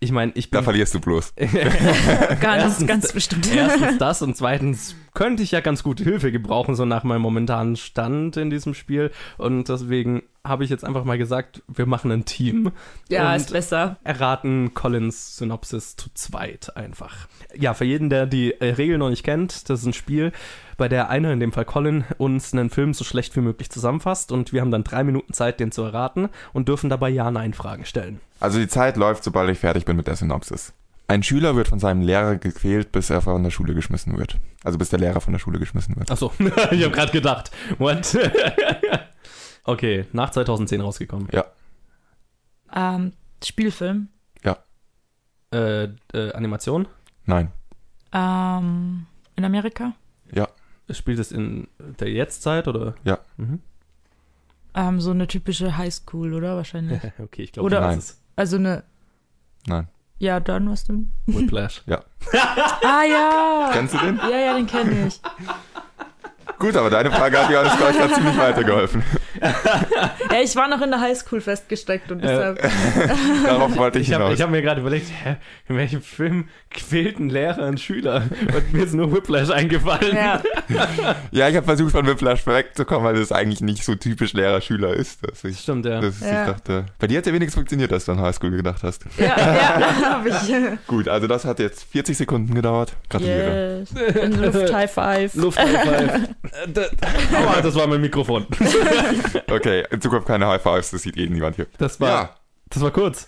ich 0.02 0.12
meine, 0.12 0.32
ich 0.34 0.50
Da 0.50 0.58
bin 0.61 0.64
verlierst 0.64 0.94
du 0.94 1.00
bloß. 1.00 1.34
Ganz, 2.40 2.42
Erstens- 2.42 2.86
ganz 2.88 3.12
bestimmt. 3.12 3.54
Erstens 3.54 3.98
das 3.98 4.22
und 4.22 4.34
zweitens 4.34 4.96
könnte 5.12 5.42
ich 5.42 5.50
ja 5.50 5.61
ganz 5.61 5.82
gute 5.82 6.04
Hilfe 6.04 6.32
gebrauchen, 6.32 6.74
so 6.74 6.86
nach 6.86 7.04
meinem 7.04 7.20
momentanen 7.20 7.76
Stand 7.76 8.38
in 8.38 8.48
diesem 8.48 8.72
Spiel. 8.72 9.11
Und 9.36 9.68
deswegen 9.68 10.22
habe 10.47 10.64
ich 10.64 10.70
jetzt 10.70 10.84
einfach 10.84 11.05
mal 11.05 11.18
gesagt, 11.18 11.62
wir 11.68 11.86
machen 11.86 12.11
ein 12.11 12.24
Team. 12.24 12.72
ja, 13.09 13.30
und 13.30 13.36
ist 13.36 13.53
besser. 13.53 13.97
erraten 14.05 14.72
Collins 14.74 15.36
Synopsis 15.36 15.97
zu 15.97 16.09
zweit 16.14 16.76
einfach. 16.76 17.28
Ja, 17.55 17.74
für 17.74 17.84
jeden, 17.84 18.09
der 18.11 18.26
die 18.26 18.53
äh, 18.61 18.72
Regel 18.74 18.99
noch 18.99 19.11
nicht 19.11 19.24
kennt, 19.24 19.68
das 19.68 19.80
ist 19.80 19.86
ein 19.86 19.93
Spiel, 19.93 20.32
bei 20.76 20.88
der 20.88 21.11
einer, 21.11 21.32
in 21.32 21.41
dem 21.41 21.53
Fall 21.53 21.66
Colin, 21.66 22.05
uns 22.16 22.55
einen 22.55 22.70
Film 22.70 22.95
so 22.95 23.05
schlecht 23.05 23.36
wie 23.36 23.41
möglich 23.41 23.70
zusammenfasst 23.70 24.32
und 24.32 24.53
wir 24.53 24.62
haben 24.62 24.70
dann 24.70 24.84
drei 24.84 25.05
Minuten 25.05 25.34
Zeit, 25.34 25.61
den 25.61 25.72
zu 25.72 25.82
erraten 25.82 26.30
und 26.53 26.68
dürfen 26.68 26.88
dabei 26.88 27.11
Ja-Nein-Fragen 27.11 27.84
stellen. 27.84 28.20
Also 28.41 28.59
die 28.59 28.68
Zeit 28.68 28.97
läuft, 28.97 29.24
sobald 29.24 29.51
ich 29.51 29.59
fertig 29.59 29.84
bin 29.84 29.97
mit 29.97 30.07
der 30.07 30.16
Synopsis. 30.16 30.72
Ein 31.07 31.24
Schüler 31.24 31.57
wird 31.57 31.66
von 31.66 31.80
seinem 31.80 32.03
Lehrer 32.03 32.36
gequält, 32.36 32.93
bis 32.93 33.11
er 33.11 33.20
von 33.20 33.43
der 33.43 33.51
Schule 33.51 33.74
geschmissen 33.74 34.16
wird. 34.16 34.38
Also 34.62 34.78
bis 34.78 34.91
der 34.91 35.01
Lehrer 35.01 35.20
von 35.20 35.32
der 35.32 35.41
Schule 35.41 35.59
geschmissen 35.59 35.97
wird. 35.97 36.11
Achso, 36.11 36.32
ich 36.38 36.84
habe 36.84 36.91
gerade 36.91 37.11
gedacht. 37.12 37.51
What? 37.78 38.16
okay, 39.64 40.06
nach 40.12 40.30
2010 40.30 40.80
rausgekommen. 40.80 41.28
Ja. 41.32 41.44
Ähm, 42.74 43.12
Spielfilm. 43.44 44.08
Äh, 45.52 45.88
äh, 46.14 46.32
Animation? 46.34 46.86
Nein. 47.26 47.50
Ähm, 48.12 49.06
in 49.34 49.44
Amerika. 49.44 49.94
Ja. 50.32 50.46
Spielt 50.92 51.18
es 51.18 51.32
in 51.32 51.66
der 51.78 52.08
Jetztzeit 52.08 52.68
oder? 52.68 52.94
Ja. 53.02 53.18
Mhm. 53.36 53.58
Ähm, 54.74 55.00
so 55.00 55.11
eine 55.11 55.26
typische 55.26 55.76
Highschool, 55.76 56.34
oder? 56.34 56.54
Wahrscheinlich. 56.54 57.00
okay, 57.18 57.42
ich 57.42 57.50
glaube, 57.50 57.66
Oder- 57.66 57.80
das 57.80 57.88
Nein. 57.88 57.98
ist 57.98 58.22
Also 58.36 58.56
eine. 58.58 58.84
Nein. 59.66 59.88
Ja, 60.20 60.38
dann 60.38 60.70
was 60.70 60.84
denn? 60.84 61.11
Whiplash. 61.26 61.82
Ah 62.32 63.02
ja! 63.02 63.70
Kennst 63.72 63.94
du 63.94 63.98
den? 63.98 64.18
Ja, 64.18 64.38
ja, 64.38 64.54
den 64.54 64.68
kenne 64.68 65.08
ich. 65.08 65.20
Gut, 66.61 66.76
aber 66.76 66.90
deine 66.90 67.11
Frage 67.11 67.40
hat 67.40 67.50
mir 67.50 67.58
alles 67.58 67.76
gleich 67.76 68.14
ziemlich 68.14 68.38
weitergeholfen. 68.38 69.02
Ja, 69.41 70.41
ich 70.43 70.55
war 70.57 70.68
noch 70.68 70.81
in 70.83 70.91
der 70.91 71.01
Highschool 71.01 71.41
festgesteckt 71.41 72.11
und 72.11 72.22
deshalb. 72.22 72.61
Darauf 73.47 73.76
wollte 73.76 73.99
ich 73.99 74.09
Ich 74.09 74.14
habe 74.14 74.24
hinaus. 74.24 74.41
hab 74.41 74.51
mir 74.51 74.62
gerade 74.62 74.81
überlegt, 74.81 75.07
hä, 75.24 75.37
in 75.68 75.76
welchem 75.76 76.03
Film 76.03 76.49
quält 76.70 77.18
ein 77.18 77.31
Lehrer 77.31 77.64
einen 77.64 77.78
Schüler? 77.78 78.24
Und 78.55 78.72
mir 78.72 78.85
ist 78.85 78.95
nur 78.95 79.12
Whiplash 79.12 79.51
eingefallen. 79.51 80.16
ja. 80.16 80.41
ja, 81.31 81.49
ich 81.49 81.57
habe 81.57 81.66
versucht, 81.66 81.93
von 81.93 82.07
Whiplash 82.07 82.47
wegzukommen, 82.47 83.05
weil 83.05 83.16
das 83.16 83.33
eigentlich 83.33 83.61
nicht 83.61 83.85
so 83.85 83.95
typisch 83.95 84.33
Lehrer-Schüler 84.33 84.95
ist. 84.95 85.20
Dass 85.26 85.45
ich, 85.45 85.59
Stimmt, 85.61 85.85
ja. 85.87 86.01
dass 86.01 86.20
Ja. 86.20 86.43
ich 86.43 86.49
dachte, 86.51 86.87
bei 86.99 87.07
dir 87.07 87.18
hat 87.18 87.26
ja 87.26 87.33
wenigstens 87.33 87.55
funktioniert, 87.57 87.91
dass 87.93 88.05
du 88.05 88.12
an 88.12 88.20
Highschool 88.20 88.51
gedacht 88.51 88.83
hast. 88.83 89.05
ja, 89.18 89.26
ja, 89.26 89.81
hab 90.11 90.26
ich. 90.26 90.87
Gut, 90.87 91.09
also 91.09 91.26
das 91.26 91.45
hat 91.45 91.59
jetzt 91.59 91.85
40 91.93 92.16
Sekunden 92.16 92.55
gedauert. 92.55 92.93
Gratuliere. 93.09 93.81
Yes. 93.81 94.14
In 94.22 94.41
Luft 94.43 94.72
High 94.72 94.91
Five. 94.93 95.35
Luft 95.35 95.59
High 95.59 95.83
Five. 95.83 96.20
Das 97.62 97.74
war 97.74 97.87
mein 97.87 98.01
Mikrofon. 98.01 98.47
Okay, 99.51 99.85
in 99.91 100.01
Zukunft 100.01 100.27
keine 100.27 100.47
High 100.47 100.62
Fives, 100.62 100.91
das 100.91 101.03
sieht 101.03 101.16
eh 101.16 101.27
niemand 101.29 101.57
hier. 101.57 101.66
Das 101.79 102.01
war, 102.01 102.09
Ja, 102.09 102.31
das 102.68 102.83
war 102.83 102.91
kurz. 102.93 103.27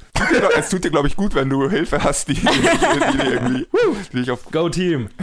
es 0.56 0.68
tut 0.70 0.84
dir, 0.84 0.90
glaube 0.90 1.08
ich, 1.08 1.16
gut, 1.16 1.34
wenn 1.34 1.50
du 1.50 1.68
Hilfe 1.68 2.02
hast, 2.04 2.28
die, 2.28 2.34
die, 2.34 2.40
die, 2.40 2.48
die 2.48 3.28
irgendwie 3.28 3.66
die 4.12 4.16
dich 4.20 4.30
auf 4.30 4.44
Go 4.50 4.68
Team. 4.68 5.08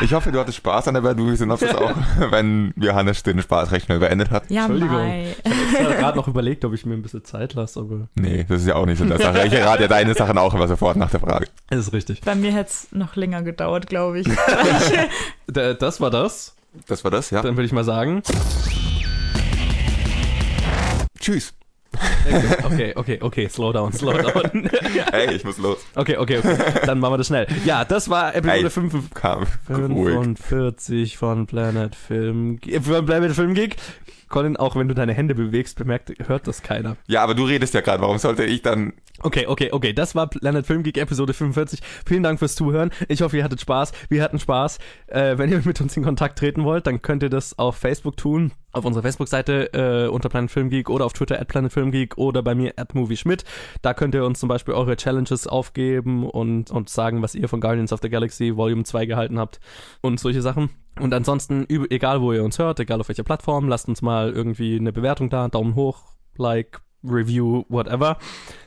Ich 0.00 0.12
hoffe, 0.14 0.30
du 0.30 0.38
hattest 0.38 0.58
Spaß 0.58 0.86
an 0.88 0.94
der 0.94 1.00
Bad 1.00 1.16
Movie 1.18 1.34
Synopsis 1.34 1.74
auch, 1.74 1.92
wenn 2.30 2.72
Johannes 2.76 3.22
den 3.24 3.42
Spaß 3.42 3.72
recht 3.72 3.86
schnell 3.86 3.98
beendet 3.98 4.30
hat. 4.30 4.48
Ja, 4.48 4.60
Entschuldigung. 4.66 4.96
Mai. 4.96 5.34
Ich 5.44 5.80
habe 5.84 5.94
gerade 5.96 6.16
noch 6.16 6.28
überlegt, 6.28 6.64
ob 6.64 6.72
ich 6.72 6.86
mir 6.86 6.94
ein 6.94 7.02
bisschen 7.02 7.24
Zeit 7.24 7.54
lasse, 7.54 7.80
aber 7.80 8.06
Nee, 8.14 8.46
das 8.48 8.60
ist 8.60 8.68
ja 8.68 8.76
auch 8.76 8.86
nicht 8.86 8.98
so 8.98 9.04
eine 9.04 9.18
Sache. 9.18 9.44
Ich 9.46 9.52
errate 9.52 9.82
ja 9.82 9.88
deine 9.88 10.14
Sachen 10.14 10.38
auch 10.38 10.54
immer 10.54 10.68
sofort 10.68 10.96
nach 10.96 11.10
der 11.10 11.18
Frage. 11.18 11.48
es 11.70 11.78
ist 11.80 11.92
richtig. 11.92 12.20
Bei 12.20 12.36
mir 12.36 12.52
hätte 12.52 12.70
es 12.70 12.88
noch 12.92 13.16
länger 13.16 13.42
gedauert, 13.42 13.88
glaube 13.88 14.20
ich. 14.20 14.28
Da- 15.48 15.74
Das 15.74 16.00
war 16.00 16.10
das. 16.10 16.54
Das 16.86 17.04
war 17.04 17.10
das, 17.10 17.30
ja. 17.30 17.42
Dann 17.42 17.56
würde 17.56 17.66
ich 17.66 17.72
mal 17.72 17.84
sagen. 17.84 18.22
Tschüss. 21.18 21.54
Okay, 22.64 22.92
okay, 22.94 23.18
okay, 23.20 23.48
slow 23.48 23.72
down, 23.72 23.92
slow 23.92 24.12
down. 24.12 24.70
Hey, 25.10 25.34
ich 25.34 25.44
muss 25.44 25.58
los. 25.58 25.78
Okay, 25.94 26.16
okay, 26.16 26.38
okay. 26.38 26.56
Dann 26.86 27.00
machen 27.00 27.14
wir 27.14 27.18
das 27.18 27.26
schnell. 27.26 27.46
Ja, 27.64 27.84
das 27.84 28.08
war 28.08 28.34
Episode 28.34 28.60
Hey. 28.62 28.70
5, 28.70 29.14
Kam 29.14 29.46
ruhig. 29.68 30.14
45 30.14 31.16
von 31.16 31.46
Planet 31.46 31.94
Film, 31.94 32.60
von 32.82 33.06
Planet 33.06 33.32
Film 33.32 33.54
Geek. 33.54 33.76
Colin, 34.28 34.56
auch 34.56 34.76
wenn 34.76 34.88
du 34.88 34.94
deine 34.94 35.14
Hände 35.14 35.34
bewegst, 35.34 35.78
bemerkt, 35.78 36.12
hört 36.26 36.46
das 36.46 36.62
keiner. 36.62 36.96
Ja, 37.06 37.22
aber 37.22 37.34
du 37.34 37.44
redest 37.44 37.74
ja 37.74 37.80
gerade. 37.80 38.02
Warum 38.02 38.18
sollte 38.18 38.44
ich 38.44 38.62
dann... 38.62 38.92
Okay, 39.20 39.46
okay, 39.46 39.70
okay. 39.72 39.92
Das 39.92 40.14
war 40.14 40.28
Planet 40.28 40.64
Film 40.64 40.82
Geek 40.82 40.96
Episode 40.96 41.32
45. 41.32 41.80
Vielen 42.06 42.22
Dank 42.22 42.38
fürs 42.38 42.54
Zuhören. 42.54 42.90
Ich 43.08 43.22
hoffe, 43.22 43.36
ihr 43.36 43.44
hattet 43.44 43.60
Spaß. 43.60 43.92
Wir 44.08 44.22
hatten 44.22 44.38
Spaß. 44.38 44.78
Äh, 45.08 45.38
wenn 45.38 45.50
ihr 45.50 45.60
mit 45.64 45.80
uns 45.80 45.96
in 45.96 46.04
Kontakt 46.04 46.38
treten 46.38 46.64
wollt, 46.64 46.86
dann 46.86 47.02
könnt 47.02 47.22
ihr 47.22 47.30
das 47.30 47.58
auf 47.58 47.76
Facebook 47.76 48.16
tun. 48.16 48.52
Auf 48.70 48.84
unserer 48.84 49.02
Facebook-Seite 49.02 49.72
äh, 49.72 50.08
unter 50.08 50.28
Planet 50.28 50.50
Film 50.50 50.70
Geek 50.70 50.90
oder 50.90 51.06
auf 51.06 51.14
Twitter 51.14 51.40
at 51.40 51.48
Planet 51.48 51.72
Film 51.72 51.90
Geek 51.90 52.16
oder 52.18 52.42
bei 52.42 52.54
mir 52.54 52.74
at 52.76 52.94
Movie 52.94 53.16
Schmidt. 53.16 53.44
Da 53.82 53.94
könnt 53.94 54.14
ihr 54.14 54.24
uns 54.24 54.38
zum 54.38 54.48
Beispiel 54.48 54.74
eure 54.74 54.96
Challenges 54.96 55.46
aufgeben 55.46 56.28
und, 56.28 56.70
und 56.70 56.88
sagen, 56.88 57.22
was 57.22 57.34
ihr 57.34 57.48
von 57.48 57.60
Guardians 57.60 57.92
of 57.92 58.00
the 58.02 58.10
Galaxy 58.10 58.56
Volume 58.56 58.84
2 58.84 59.06
gehalten 59.06 59.38
habt 59.38 59.58
und 60.00 60.20
solche 60.20 60.42
Sachen. 60.42 60.70
Und 61.00 61.12
ansonsten, 61.14 61.66
egal 61.68 62.20
wo 62.20 62.32
ihr 62.32 62.44
uns 62.44 62.58
hört, 62.58 62.80
egal 62.80 63.00
auf 63.00 63.08
welcher 63.08 63.22
Plattform, 63.24 63.68
lasst 63.68 63.88
uns 63.88 64.02
mal 64.02 64.32
irgendwie 64.32 64.76
eine 64.76 64.92
Bewertung 64.92 65.30
da, 65.30 65.48
Daumen 65.48 65.74
hoch, 65.74 66.02
Like, 66.36 66.80
Review, 67.04 67.64
whatever. 67.68 68.18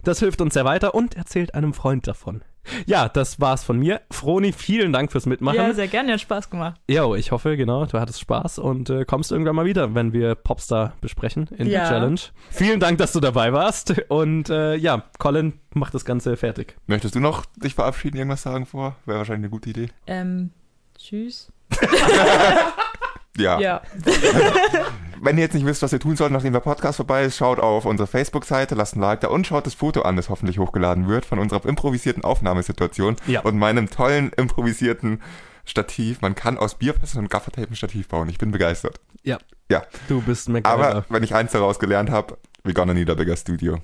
Das 0.03 0.19
hilft 0.19 0.39
uns 0.41 0.53
sehr 0.53 0.63
weiter 0.65 0.95
und 0.95 1.15
erzählt 1.15 1.53
einem 1.53 1.73
Freund 1.73 2.07
davon. 2.07 2.43
Ja, 2.85 3.09
das 3.09 3.41
war's 3.41 3.63
von 3.63 3.79
mir. 3.79 4.01
Froni, 4.11 4.53
vielen 4.53 4.93
Dank 4.93 5.11
fürs 5.11 5.25
Mitmachen. 5.25 5.57
Ja, 5.57 5.73
sehr 5.73 5.87
gerne, 5.87 6.13
hat 6.13 6.21
Spaß 6.21 6.49
gemacht. 6.49 6.79
Jo, 6.89 7.15
ich 7.15 7.31
hoffe, 7.31 7.57
genau, 7.57 7.85
du 7.87 7.99
hattest 7.99 8.19
Spaß 8.21 8.59
und 8.59 8.89
äh, 8.89 9.03
kommst 9.03 9.31
irgendwann 9.31 9.55
mal 9.55 9.65
wieder, 9.65 9.95
wenn 9.95 10.13
wir 10.13 10.35
Popstar 10.35 10.93
besprechen 11.01 11.47
in 11.57 11.67
Ja. 11.67 11.79
der 11.81 11.89
Challenge. 11.89 12.19
Vielen 12.51 12.79
Dank, 12.79 12.99
dass 12.99 13.13
du 13.13 13.19
dabei 13.19 13.51
warst 13.51 13.95
und 14.09 14.49
äh, 14.49 14.75
ja, 14.75 15.03
Colin 15.17 15.53
macht 15.73 15.93
das 15.95 16.05
Ganze 16.05 16.37
fertig. 16.37 16.77
Möchtest 16.85 17.15
du 17.15 17.19
noch 17.19 17.45
dich 17.57 17.73
verabschieden, 17.73 18.17
irgendwas 18.17 18.43
sagen 18.43 18.65
vor? 18.67 18.95
Wäre 19.05 19.17
wahrscheinlich 19.17 19.45
eine 19.45 19.49
gute 19.49 19.71
Idee. 19.71 19.87
Ähm, 20.05 20.51
tschüss. 20.97 21.51
Ja. 23.37 23.59
Ja. 23.59 23.81
Wenn 25.23 25.37
ihr 25.37 25.43
jetzt 25.43 25.53
nicht 25.53 25.65
wisst, 25.65 25.81
was 25.83 25.93
ihr 25.93 25.99
tun 25.99 26.15
sollt, 26.15 26.31
nachdem 26.31 26.51
der 26.51 26.59
Podcast 26.59 26.97
vorbei 26.97 27.23
ist, 27.23 27.37
schaut 27.37 27.59
auf 27.59 27.85
unsere 27.85 28.07
Facebook-Seite, 28.07 28.75
lasst 28.75 28.95
ein 28.95 28.99
Like 29.01 29.21
da 29.21 29.27
und 29.29 29.45
schaut 29.47 29.65
das 29.65 29.73
Foto 29.75 30.01
an, 30.01 30.15
das 30.15 30.29
hoffentlich 30.29 30.57
hochgeladen 30.59 31.07
wird 31.07 31.25
von 31.25 31.39
unserer 31.39 31.65
improvisierten 31.65 32.23
Aufnahmesituation 32.23 33.15
Ja. 33.27 33.41
und 33.41 33.57
meinem 33.57 33.89
tollen 33.89 34.31
improvisierten 34.35 35.21
Stativ. 35.63 36.21
Man 36.21 36.35
kann 36.35 36.57
aus 36.57 36.75
Bierfässern 36.75 37.21
und 37.23 37.29
Gaffertape 37.29 37.69
ein 37.71 37.75
Stativ 37.75 38.07
bauen. 38.09 38.27
Ich 38.29 38.37
bin 38.39 38.51
begeistert. 38.51 38.99
Ja, 39.23 39.37
Ja. 39.69 39.83
du 40.09 40.21
bist 40.21 40.49
MacGyver. 40.49 40.69
Aber 40.69 41.05
wenn 41.09 41.23
ich 41.23 41.33
eins 41.35 41.51
daraus 41.51 41.79
gelernt 41.79 42.09
habe, 42.09 42.37
we 42.63 42.73
gonna 42.73 42.93
need 42.93 43.09
a 43.09 43.13
bigger 43.13 43.37
studio. 43.37 43.77